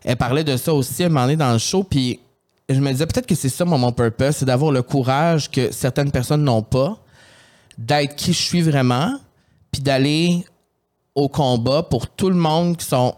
elle 0.04 0.16
parlait 0.16 0.44
de 0.44 0.56
ça 0.56 0.72
aussi 0.72 1.04
un 1.04 1.08
moment 1.08 1.22
donné 1.22 1.36
dans 1.36 1.52
le 1.52 1.58
show, 1.58 1.84
puis 1.84 2.20
je 2.68 2.80
me 2.80 2.90
disais 2.90 3.06
peut-être 3.06 3.26
que 3.26 3.34
c'est 3.34 3.48
ça 3.48 3.64
mon 3.64 3.92
purpose, 3.92 4.36
c'est 4.36 4.44
d'avoir 4.44 4.72
le 4.72 4.82
courage 4.82 5.50
que 5.50 5.72
certaines 5.72 6.10
personnes 6.10 6.44
n'ont 6.44 6.62
pas, 6.62 6.96
d'être 7.78 8.16
qui 8.16 8.32
je 8.32 8.40
suis 8.40 8.62
vraiment, 8.62 9.18
puis 9.70 9.82
d'aller 9.82 10.44
au 11.14 11.28
combat 11.28 11.82
pour 11.82 12.08
tout 12.08 12.30
le 12.30 12.36
monde 12.36 12.76
qui 12.76 12.86
sont 12.86 13.14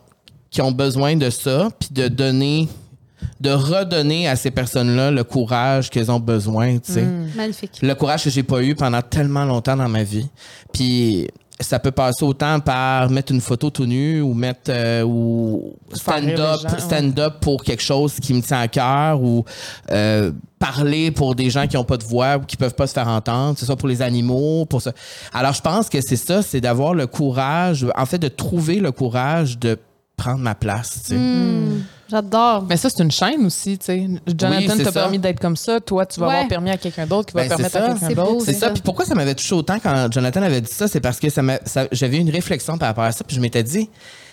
qui 0.54 0.62
ont 0.62 0.70
besoin 0.70 1.16
de 1.16 1.30
ça, 1.30 1.68
puis 1.80 1.88
de 1.90 2.06
donner, 2.06 2.68
de 3.40 3.50
redonner 3.50 4.28
à 4.28 4.36
ces 4.36 4.52
personnes-là 4.52 5.10
le 5.10 5.24
courage 5.24 5.90
qu'elles 5.90 6.12
ont 6.12 6.20
besoin, 6.20 6.78
tu 6.78 6.92
sais. 6.92 7.04
Magnifique. 7.36 7.80
Le 7.82 7.92
courage 7.96 8.22
que 8.22 8.30
j'ai 8.30 8.44
pas 8.44 8.62
eu 8.62 8.76
pendant 8.76 9.02
tellement 9.02 9.44
longtemps 9.44 9.76
dans 9.76 9.88
ma 9.88 10.04
vie. 10.04 10.28
Puis 10.72 11.26
ça 11.58 11.80
peut 11.80 11.90
passer 11.90 12.24
autant 12.24 12.60
par 12.60 13.10
mettre 13.10 13.32
une 13.32 13.40
photo 13.40 13.68
tout 13.70 13.84
nu 13.84 14.20
ou 14.20 14.32
mettre 14.32 14.70
euh, 14.70 15.02
ou 15.02 15.74
gens, 15.92 16.12
ouais. 16.12 16.78
stand-up 16.78 17.34
pour 17.40 17.64
quelque 17.64 17.82
chose 17.82 18.14
qui 18.20 18.32
me 18.32 18.40
tient 18.40 18.60
à 18.60 18.68
cœur 18.68 19.20
ou 19.20 19.44
euh, 19.90 20.30
parler 20.60 21.10
pour 21.10 21.34
des 21.34 21.50
gens 21.50 21.66
qui 21.66 21.76
ont 21.76 21.84
pas 21.84 21.96
de 21.96 22.04
voix 22.04 22.36
ou 22.36 22.40
qui 22.42 22.56
peuvent 22.56 22.74
pas 22.76 22.86
se 22.86 22.92
faire 22.92 23.08
entendre, 23.08 23.58
c'est 23.58 23.66
ça 23.66 23.74
pour 23.74 23.88
les 23.88 24.02
animaux, 24.02 24.66
pour 24.66 24.82
ça. 24.82 24.92
Alors 25.32 25.52
je 25.52 25.62
pense 25.62 25.88
que 25.88 26.00
c'est 26.00 26.16
ça, 26.16 26.42
c'est 26.42 26.60
d'avoir 26.60 26.94
le 26.94 27.08
courage, 27.08 27.84
en 27.96 28.06
fait 28.06 28.18
de 28.18 28.28
trouver 28.28 28.78
le 28.78 28.92
courage 28.92 29.58
de 29.58 29.78
prendre 30.16 30.38
ma 30.38 30.54
place, 30.54 31.00
tu 31.02 31.08
sais. 31.10 31.16
Hmm. 31.16 31.82
J'adore. 32.08 32.66
Mais 32.68 32.76
ça, 32.76 32.88
c'est 32.90 33.02
une 33.02 33.10
chaîne 33.10 33.46
aussi, 33.46 33.78
tu 33.78 33.86
sais. 33.86 34.06
Jonathan 34.38 34.76
t'a 34.84 34.92
permis 34.92 35.18
d'être 35.18 35.40
comme 35.40 35.56
ça. 35.56 35.80
Toi, 35.80 36.06
tu 36.06 36.20
vas 36.20 36.26
Ouais. 36.28 36.32
avoir 36.34 36.48
permis 36.48 36.70
à 36.70 36.76
quelqu'un 36.76 37.06
d'autre 37.06 37.28
qui 37.30 37.34
va 37.34 37.42
Ben, 37.42 37.48
permettre 37.48 37.76
à 37.76 37.80
quelqu'un 37.98 38.22
d'autre. 38.22 38.44
C'est 38.44 38.52
C'est 38.52 38.60
ça. 38.60 38.66
ça. 38.68 38.72
Puis 38.72 38.82
pourquoi 38.82 39.04
ça 39.04 39.14
m'avait 39.14 39.34
touché 39.34 39.54
autant 39.54 39.78
quand 39.82 40.12
Jonathan 40.12 40.42
avait 40.42 40.60
dit 40.60 40.70
ça, 40.72 40.86
c'est 40.86 41.00
parce 41.00 41.18
que 41.18 41.30
ça 41.30 41.42
m'a- 41.42 41.58
ça- 41.64 41.88
j'avais 41.92 42.18
eu 42.18 42.20
une 42.20 42.30
réflexion 42.30 42.78
par 42.78 42.88
rapport 42.88 43.04
à 43.04 43.12
ça, 43.12 43.24
puis 43.24 43.34
je 43.36 43.40
m'étais 43.40 43.62
dit, 43.62 43.88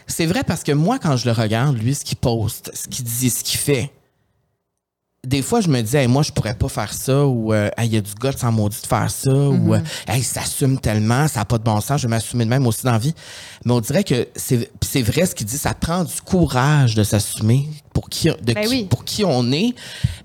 c'est 0.06 0.26
vrai 0.26 0.44
parce 0.44 0.64
que 0.64 0.72
moi, 0.74 1.00
quand 1.00 1.16
je 1.18 1.26
le 1.26 1.32
regarde, 1.32 1.78
lui, 1.78 1.96
ce 1.96 2.04
qu'il 2.04 2.18
poste, 2.18 2.70
ce 2.74 2.88
qu'il 2.88 3.06
dit, 3.06 3.30
ce 3.30 3.44
qu'il 3.44 3.58
fait, 3.60 3.92
des 5.28 5.44
fois, 5.44 5.62
je 5.62 5.68
me 5.68 5.80
dis, 5.82 5.96
Hey, 5.96 6.08
moi, 6.08 6.24
je 6.24 6.32
pourrais 6.32 6.56
pas 6.56 6.68
faire 6.68 6.92
ça, 6.94 7.26
ou 7.28 7.54
euh, 7.54 7.70
Hey, 7.78 7.88
il 7.90 7.94
y 7.94 7.98
a 7.98 8.02
du 8.02 8.14
gars 8.16 8.32
sans 8.32 8.52
maudit 8.52 8.82
de 8.82 8.88
faire 8.88 9.10
ça, 9.12 9.32
ou 9.32 9.76
euh, 9.76 9.80
Hey, 10.08 10.22
il 10.22 10.24
s'assume 10.24 10.80
tellement, 10.80 11.28
ça 11.28 11.42
n'a 11.42 11.46
pas 11.46 11.60
de 11.60 11.64
bon 11.64 11.80
sens, 11.80 12.02
je 12.02 12.08
vais 12.08 12.10
m'assumer 12.10 12.44
de 12.46 12.50
même 12.50 12.66
aussi 12.66 12.84
dans 12.84 12.94
la 12.94 12.98
vie. 12.98 13.14
Mais 13.64 13.72
on 13.72 13.80
dirait 13.82 14.04
que 14.04 14.28
c'est 14.36 14.72
c'est 14.82 15.04
vrai 15.04 15.28
ce 15.28 15.36
qu'il 15.36 15.46
dit, 15.46 15.58
ça 15.60 15.74
prend 15.76 16.04
du 16.04 16.22
courage 16.26 16.96
de 16.96 17.04
s'assumer 17.04 17.70
pour 17.94 18.10
qui, 18.10 18.30
de 18.30 18.54
Ben 18.54 18.64
qui- 18.64 18.68
oui. 18.70 18.88
pour 18.90 19.06
qui 19.06 19.24
on 19.24 19.52
est. 19.52 19.76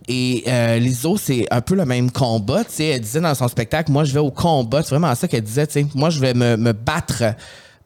Et 0.09 0.45
euh, 0.47 0.79
Liso, 0.79 1.19
c'est 1.19 1.47
un 1.51 1.61
peu 1.61 1.75
le 1.75 1.85
même 1.85 2.11
combat. 2.11 2.65
Tu 2.65 2.73
sais, 2.77 2.85
elle 2.87 3.01
disait 3.03 3.21
dans 3.21 3.35
son 3.35 3.49
spectacle, 3.49 3.93
moi, 3.93 4.05
je 4.05 4.13
vais 4.15 4.21
au 4.21 4.31
combat. 4.31 4.83
C'est 4.83 4.91
vraiment 4.91 5.15
ça 5.15 5.29
qu'elle 5.29 5.43
disait. 5.45 5.67
Tu 5.67 5.73
sais, 5.75 5.87
moi, 5.95 6.09
je 6.11 6.21
vais 6.21 6.33
me, 6.33 6.57
me 6.57 6.73
battre 6.73 7.23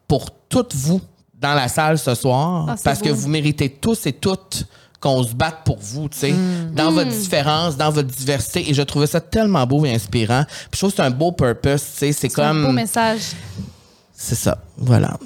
pour 0.07 0.29
toutes 0.47 0.75
vous 0.75 1.01
dans 1.39 1.53
la 1.55 1.67
salle 1.67 1.97
ce 1.97 2.13
soir 2.15 2.67
Ah, 2.69 2.75
parce 2.83 2.99
que 2.99 3.09
vous 3.09 3.27
méritez 3.27 3.67
tous 3.69 4.05
et 4.05 4.13
toutes 4.13 4.65
qu'on 5.01 5.23
se 5.23 5.33
batte 5.33 5.63
pour 5.65 5.79
vous, 5.81 6.07
tu 6.07 6.17
sais, 6.19 6.31
Mm. 6.31 6.73
dans 6.75 6.91
votre 6.91 7.09
différence, 7.09 7.75
dans 7.75 7.89
votre 7.89 8.07
diversité. 8.07 8.69
Et 8.69 8.73
je 8.73 8.81
trouvais 8.83 9.07
ça 9.07 9.19
tellement 9.19 9.65
beau 9.67 9.83
et 9.83 9.93
inspirant. 9.93 10.45
Puis 10.47 10.69
je 10.73 10.77
trouve 10.77 10.91
que 10.91 10.95
c'est 10.97 11.01
un 11.01 11.09
beau 11.09 11.31
purpose, 11.33 11.81
tu 11.81 11.97
sais. 11.97 12.11
C'est 12.13 12.29
C'est 12.29 12.41
un 12.41 12.53
beau 12.53 12.67
comme... 12.67 12.75
message. 12.75 13.21
C'est 14.13 14.35
ça, 14.35 14.57
voilà. 14.77 15.17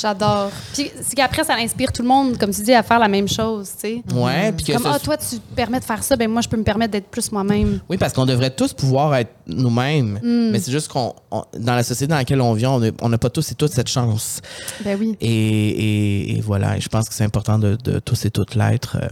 J'adore. 0.00 0.50
Puis 0.74 0.90
c'est 1.02 1.14
qu'après, 1.16 1.44
ça 1.44 1.54
inspire 1.54 1.92
tout 1.92 2.02
le 2.02 2.08
monde, 2.08 2.38
comme 2.38 2.50
tu 2.52 2.62
dis, 2.62 2.72
à 2.74 2.82
faire 2.82 2.98
la 2.98 3.08
même 3.08 3.28
chose, 3.28 3.70
tu 3.74 3.80
sais. 3.80 4.02
Ouais, 4.14 4.52
puis 4.52 4.66
que 4.66 4.72
Comme, 4.72 4.86
ah, 4.86 4.98
toi, 4.98 5.16
tu 5.16 5.38
te 5.38 5.54
permets 5.56 5.80
de 5.80 5.84
faire 5.84 6.02
ça, 6.04 6.14
ben 6.16 6.30
moi, 6.30 6.40
je 6.42 6.48
peux 6.48 6.56
me 6.56 6.62
permettre 6.62 6.92
d'être 6.92 7.08
plus 7.08 7.32
moi-même. 7.32 7.80
Oui, 7.88 7.96
parce 7.96 8.12
qu'on 8.12 8.26
devrait 8.26 8.50
tous 8.50 8.72
pouvoir 8.72 9.14
être 9.16 9.30
nous-mêmes. 9.46 10.20
Mm. 10.22 10.50
Mais 10.52 10.60
c'est 10.60 10.70
juste 10.70 10.88
qu'on, 10.88 11.14
on- 11.30 11.44
dans 11.58 11.74
la 11.74 11.82
société 11.82 12.10
dans 12.10 12.16
laquelle 12.16 12.40
on 12.40 12.52
vit, 12.52 12.66
on 12.66 13.08
n'a 13.08 13.18
pas 13.18 13.30
tous 13.30 13.50
et 13.50 13.54
toutes 13.54 13.72
cette 13.72 13.88
chance. 13.88 14.40
Ben 14.84 14.96
oui. 15.00 15.16
Et, 15.20 15.28
et- 15.28 16.36
et 16.36 16.40
voilà, 16.40 16.76
et 16.76 16.80
je 16.80 16.88
pense 16.88 17.08
que 17.08 17.14
c'est 17.14 17.24
important 17.24 17.58
de, 17.58 17.76
de 17.82 17.98
tous 17.98 18.24
et 18.24 18.30
toutes 18.30 18.54
l'être. 18.54 18.98
Euh, 19.02 19.08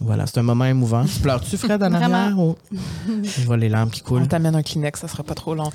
voilà, 0.00 0.26
c'est 0.26 0.38
un 0.38 0.42
moment 0.42 0.64
émouvant. 0.64 1.04
Tu 1.04 1.20
pleures-tu, 1.20 1.56
Fred, 1.56 1.82
en 1.82 1.92
arrière? 1.92 2.38
ou- 2.38 2.56
Je 3.22 3.42
vois 3.46 3.56
les 3.56 3.68
larmes 3.68 3.90
qui 3.90 4.00
coulent. 4.00 4.22
On 4.22 4.26
t'amène 4.26 4.54
un 4.56 4.62
Kleenex, 4.62 5.00
ça 5.00 5.08
sera 5.08 5.22
pas 5.22 5.34
trop 5.34 5.54
long. 5.54 5.70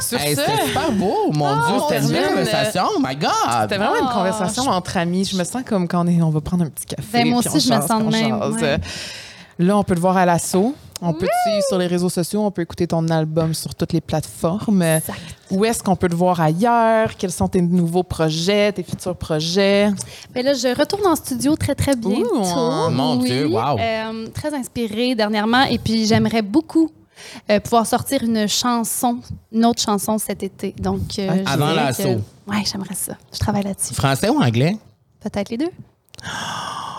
Sur 0.00 0.18
Hey, 0.18 0.34
ce, 0.34 0.40
c'était 0.42 0.66
super 0.66 0.90
beau, 0.92 1.30
mon 1.32 1.46
Oh, 1.46 1.66
Dieu, 1.68 1.76
c'était 1.88 2.20
une 2.22 2.28
conversation. 2.28 2.82
Oh 2.96 3.00
my 3.00 3.14
God! 3.16 3.68
Vraiment 3.90 4.06
une 4.06 4.10
Oh, 4.10 4.14
conversation 4.18 4.62
entre 4.68 4.96
amis. 4.96 5.24
Je 5.24 5.36
me 5.36 5.44
sens 5.44 5.62
comme 5.64 5.86
quand 5.88 6.04
on, 6.04 6.08
est, 6.08 6.22
on 6.22 6.30
va 6.30 6.40
prendre 6.40 6.64
un 6.64 6.68
petit 6.70 6.86
café. 6.86 7.22
Ben, 7.24 7.28
moi 7.30 7.38
aussi, 7.40 7.60
je 7.60 7.72
me 7.72 7.80
sens 7.80 8.02
de 8.04 8.10
même, 8.10 8.40
ouais. 8.40 8.78
Là, 9.58 9.78
on 9.78 9.84
peut 9.84 9.94
le 9.94 10.00
voir 10.00 10.16
à 10.16 10.26
l'assaut. 10.26 10.74
On 11.00 11.12
peut 11.12 11.26
te 11.26 11.48
suivre 11.50 11.64
sur 11.68 11.78
les 11.78 11.86
réseaux 11.86 12.08
sociaux. 12.08 12.40
On 12.42 12.50
peut 12.50 12.62
écouter 12.62 12.86
ton 12.88 13.06
album 13.08 13.52
sur 13.54 13.74
toutes 13.74 13.92
les 13.92 14.00
plateformes. 14.00 14.82
Exact. 14.82 15.18
Où 15.50 15.64
est-ce 15.64 15.82
qu'on 15.82 15.94
peut 15.96 16.08
te 16.08 16.14
voir 16.14 16.40
ailleurs? 16.40 17.16
Quels 17.16 17.30
sont 17.30 17.46
tes 17.46 17.60
nouveaux 17.60 18.02
projets, 18.02 18.72
tes 18.72 18.82
futurs 18.82 19.14
projets? 19.14 19.90
Ben 20.34 20.44
là, 20.44 20.54
je 20.54 20.76
retourne 20.76 21.06
en 21.06 21.14
studio 21.14 21.54
très, 21.56 21.74
très 21.74 21.94
bientôt. 21.94 22.34
Ouh, 22.36 22.90
mon 22.90 23.18
Oui, 23.20 23.28
Dieu, 23.28 23.46
wow. 23.48 23.78
euh, 23.78 24.26
très 24.34 24.54
inspirée 24.54 25.14
dernièrement. 25.14 25.62
Et 25.64 25.78
puis, 25.78 26.06
j'aimerais 26.06 26.42
beaucoup 26.42 26.90
euh, 27.50 27.60
pouvoir 27.60 27.86
sortir 27.86 28.22
une 28.22 28.48
chanson, 28.48 29.18
une 29.52 29.64
autre 29.64 29.82
chanson 29.82 30.18
cet 30.18 30.42
été. 30.42 30.74
Donc, 30.78 31.18
euh, 31.18 31.42
Avant 31.46 31.72
l'assaut. 31.72 32.20
Ouais, 32.46 32.62
j'aimerais 32.70 32.94
ça. 32.94 33.16
Je 33.32 33.38
travaille 33.38 33.64
là-dessus. 33.64 33.94
Français 33.94 34.28
ou 34.28 34.40
anglais? 34.40 34.76
Peut-être 35.20 35.50
les 35.50 35.58
deux. 35.58 35.70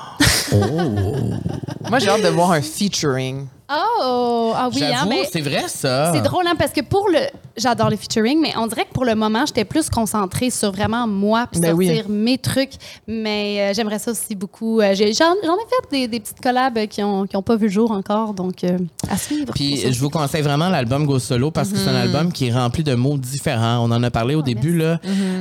Moi, 1.90 2.00
j'ai 2.00 2.10
hâte 2.10 2.24
de 2.24 2.30
voir 2.30 2.52
un 2.52 2.62
featuring. 2.62 3.48
Oh, 3.68 4.54
ah 4.56 4.70
oui, 4.72 4.84
hein, 4.84 4.90
J'avoue, 5.00 5.10
ben, 5.10 5.26
c'est 5.32 5.42
vrai 5.42 5.64
ça. 5.68 6.12
C'est 6.14 6.22
drôle, 6.22 6.46
hein, 6.46 6.54
parce 6.58 6.72
que 6.72 6.82
pour 6.82 7.08
le. 7.10 7.18
J'adore 7.58 7.90
le 7.90 7.96
featuring, 7.96 8.40
mais 8.42 8.54
on 8.58 8.68
dirait 8.68 8.84
que 8.86 8.92
pour 8.94 9.06
le 9.06 9.16
moment, 9.16 9.44
j'étais 9.48 9.64
plus 9.66 9.90
concentrée 9.90 10.50
sur 10.52 10.72
vraiment 10.72 11.08
moi, 11.08 11.48
puis 11.52 11.62
Ben 11.62 11.74
oui. 11.74 11.88
sortir 11.88 12.10
mes 12.10 12.38
trucs. 12.38 12.74
Mais 13.08 13.58
euh, 13.62 13.74
j'aimerais 13.74 13.98
ça 13.98 14.12
aussi 14.12 14.36
beaucoup. 14.36 14.82
Euh, 14.82 14.94
j'ai- 14.94 15.14
J'en 15.14 15.34
j'en 15.44 15.56
ai 15.56 15.66
fait 15.70 15.90
des, 15.92 16.08
des 16.08 16.20
petites 16.20 16.42
collabs 16.42 16.86
qui 16.88 17.02
n'ont 17.02 17.26
qui 17.26 17.36
ont 17.38 17.42
pas 17.42 17.56
vu 17.56 17.66
le 17.68 17.72
jour 17.72 17.90
encore, 17.92 18.34
donc 18.34 18.64
euh, 18.66 18.78
à 19.10 19.18
suivre. 19.18 19.52
Puis 19.56 19.72
pour 19.72 19.80
ça. 19.84 19.92
je 19.92 20.00
vous 20.00 20.10
conseille 20.10 20.42
vraiment 20.44 20.70
l'album 20.70 21.06
Go 21.06 21.18
Solo 21.18 21.50
parce 21.50 21.70
que 21.70 21.78
c'est 21.78 21.90
un 21.90 21.96
album 21.96 22.32
qui 22.32 22.48
est 22.48 22.54
rempli 22.54 22.84
de 22.84 22.94
mots 22.94 23.18
différents. 23.18 23.78
On 23.80 23.92
en 23.92 24.04
a 24.04 24.12
parlé 24.12 24.36
au 24.36 24.42
début 24.44 24.78
là, 24.78 25.00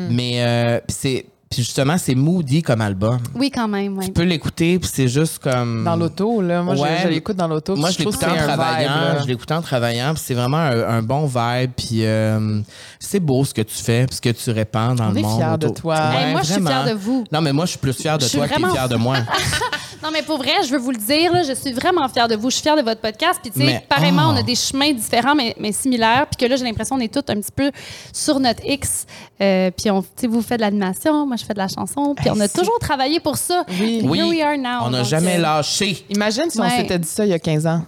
mais 0.09 0.37
euh, 0.39 0.79
puis 0.87 0.97
c'est 0.99 1.27
puis 1.55 1.63
justement 1.63 1.97
c'est 1.99 2.15
moody 2.15 2.63
comme 2.63 2.81
album. 2.81 3.19
Oui, 3.35 3.51
quand 3.51 3.69
même, 3.69 3.97
oui. 3.99 4.07
Tu 4.07 4.13
peux 4.13 4.23
l'écouter 4.25 4.79
puis 4.79 4.91
c'est 4.93 5.09
juste 5.09 5.39
comme 5.39 5.85
Dans 5.85 5.97
l'auto, 5.97 6.41
là. 6.43 6.63
Moi, 6.63 6.75
je- 6.75 6.81
Ouais. 6.83 6.99
je, 7.05 7.09
l'écoute 7.09 7.37
dans 7.37 7.47
l'auto. 7.49 7.77
Moi, 7.77 7.91
je 7.91 7.99
trouve 8.03 8.13
l'écoutais 8.13 8.27
en 8.31 8.37
travaillant. 8.45 8.91
je 9.23 9.27
l'écoutais 9.29 9.55
en 9.55 9.63
travaillant. 9.63 10.13
puis 10.15 10.23
C'est 10.25 10.35
vraiment 10.35 10.59
un, 10.59 10.99
un 10.99 11.03
bon 11.03 11.27
vibe. 11.27 11.71
Puis 11.77 12.05
euh, 12.05 12.61
c'est 12.99 13.21
beau 13.21 13.45
ce 13.45 13.55
que 13.55 13.63
tu 13.63 13.77
fais, 13.77 14.07
puis 14.07 14.17
ce 14.17 14.21
que 14.21 14.31
tu 14.31 14.51
répands 14.51 14.95
dans 14.95 15.09
On 15.09 15.13
le 15.13 15.19
est 15.19 15.23
monde. 15.23 15.41
fiers 15.41 15.59
de 15.59 15.67
autour. 15.69 15.75
toi. 15.83 15.97
Hey, 16.13 16.33
moi, 16.33 16.43
je 16.43 16.53
suis 16.53 16.63
fière 16.63 16.85
de 16.87 16.93
vous. 16.95 17.25
Non, 17.33 17.41
mais 17.41 17.53
moi, 17.53 17.65
je 17.67 17.71
suis 17.71 17.79
plus 17.79 17.93
fière 17.93 18.19
de 18.19 18.25
Je 18.25 18.29
suis 18.29 18.39
toi 18.39 18.49
que 18.49 18.53
vraiment- 18.55 18.73
fière 18.73 18.89
de 18.89 18.97
moi. 18.97 19.17
Non, 20.05 20.11
mais 20.13 20.21
pour 20.21 20.37
vrai, 20.37 20.53
je 20.67 20.71
veux 20.71 20.79
vous 20.79 20.91
le 20.91 20.99
dire, 20.99 21.33
là, 21.33 21.43
je 21.45 21.55
suis 21.55 21.73
vraiment 21.73 22.07
fière 22.11 22.29
de 22.29 22.37
vous. 22.37 22.51
Je 22.51 22.57
suis 22.57 22.63
fière 22.63 22.77
de 22.77 22.83
votre 22.83 23.01
podcast. 23.01 23.41
Puis, 23.43 23.51
tu 23.51 23.61
sais, 23.65 23.83
pareillement, 23.89 24.25
oh. 24.27 24.33
on 24.35 24.37
a 24.37 24.43
des 24.43 24.55
chemins 24.55 24.93
différents, 24.93 25.35
mais, 25.35 25.57
mais 25.59 25.73
similaires. 25.73 26.27
Puis 26.27 26.45
que 26.45 26.51
là, 26.51 26.57
j'ai 26.57 26.65
l'impression 26.65 26.97
qu'on 26.97 27.03
est 27.03 27.13
tous 27.13 27.33
un 27.33 27.41
petit 27.41 27.53
peu 27.57 27.71
sur 28.13 28.39
notre 28.39 28.63
X. 28.67 29.07
Euh, 29.41 29.71
puis, 29.71 29.91
on- 29.91 30.03
tu 30.03 30.09
sais, 30.17 30.27
vous 30.27 30.43
faites 30.43 30.59
de 30.59 30.65
l'animation, 30.65 31.27
moi, 31.27 31.37
je 31.37 31.45
fais 31.47 31.55
de 31.55 31.59
la 31.59 31.69
chanson. 31.69 32.15
Puis, 32.15 32.29
on 32.29 32.39
a 32.39 32.49
c'est- 32.49 32.59
toujours 32.59 32.79
travaillé 32.79 33.19
pour 33.19 33.39
ça. 33.39 33.65
Oui. 33.81 34.01
Here 34.05 34.29
we 34.29 34.43
are 34.43 34.59
now. 34.59 34.87
On 34.87 34.91
n'a 34.91 35.05
jamais 35.05 35.39
euh, 35.39 35.43
lâché. 35.43 36.05
Imagine 36.11 36.51
si 36.51 36.61
on 36.61 36.69
s'était 36.69 36.99
dit 36.99 37.09
ça 37.09 37.25
il 37.25 37.31
y 37.31 37.35
a 37.35 37.39
15 37.39 37.67
ans. 37.67 37.83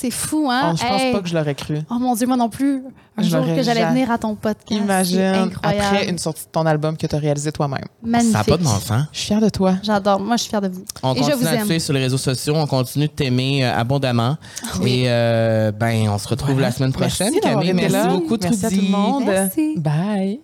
C'est 0.00 0.10
fou, 0.10 0.48
hein? 0.50 0.70
Oh, 0.72 0.76
je 0.80 0.82
pense 0.86 1.00
Hey. 1.02 1.12
pas 1.12 1.20
que 1.20 1.28
je 1.28 1.34
l'aurais 1.36 1.54
cru. 1.54 1.78
Oh 1.90 1.94
mon 1.98 2.14
Dieu, 2.14 2.26
moi 2.26 2.36
non 2.38 2.48
plus. 2.48 2.82
Un 3.18 3.22
Je 3.22 3.28
jour 3.28 3.40
l'aurais 3.40 3.56
que 3.56 3.62
j'allais 3.62 3.84
venir 3.84 4.10
à 4.10 4.16
ton 4.16 4.34
podcast. 4.34 4.70
Imagine 4.70 5.20
incroyable. 5.20 5.84
après 5.86 6.08
une 6.08 6.16
sortie 6.18 6.44
de 6.46 6.50
ton 6.50 6.64
album 6.64 6.96
que 6.96 7.06
tu 7.06 7.14
as 7.14 7.18
réalisé 7.18 7.52
toi-même. 7.52 7.84
Magnifique. 8.02 8.32
Ça 8.32 8.38
n'a 8.38 8.44
pas 8.44 8.56
de 8.56 8.62
bon 8.64 8.70
sens. 8.70 9.02
Je 9.12 9.18
suis 9.18 9.26
fière 9.26 9.40
de 9.42 9.48
toi. 9.50 9.74
J'adore. 9.82 10.18
Moi, 10.20 10.36
je 10.36 10.42
suis 10.42 10.48
fière 10.48 10.62
de 10.62 10.68
vous. 10.68 10.84
On 11.02 11.12
Et 11.12 11.18
je 11.18 11.22
continue 11.24 11.36
vous 11.42 11.46
à 11.48 11.50
te 11.50 11.56
aime. 11.56 11.66
suivre 11.66 11.82
sur 11.82 11.92
les 11.92 12.00
réseaux 12.00 12.16
sociaux. 12.18 12.54
On 12.56 12.66
continue 12.66 13.08
de 13.08 13.12
t'aimer 13.12 13.64
euh, 13.66 13.76
abondamment. 13.76 14.36
Et 14.84 15.02
euh, 15.06 15.70
ben, 15.72 16.08
on 16.08 16.16
se 16.16 16.28
retrouve 16.28 16.58
la 16.60 16.72
semaine 16.72 16.92
prochaine. 16.92 17.32
Merci 17.34 17.40
Camille, 17.40 17.74
merci 17.74 17.92
là. 17.92 18.06
beaucoup, 18.06 18.36
Merci 18.40 18.66
à 18.66 18.70
tout 18.70 18.76
le 18.76 18.88
monde. 18.88 19.24
Merci. 19.26 19.74
Bye. 19.78 20.40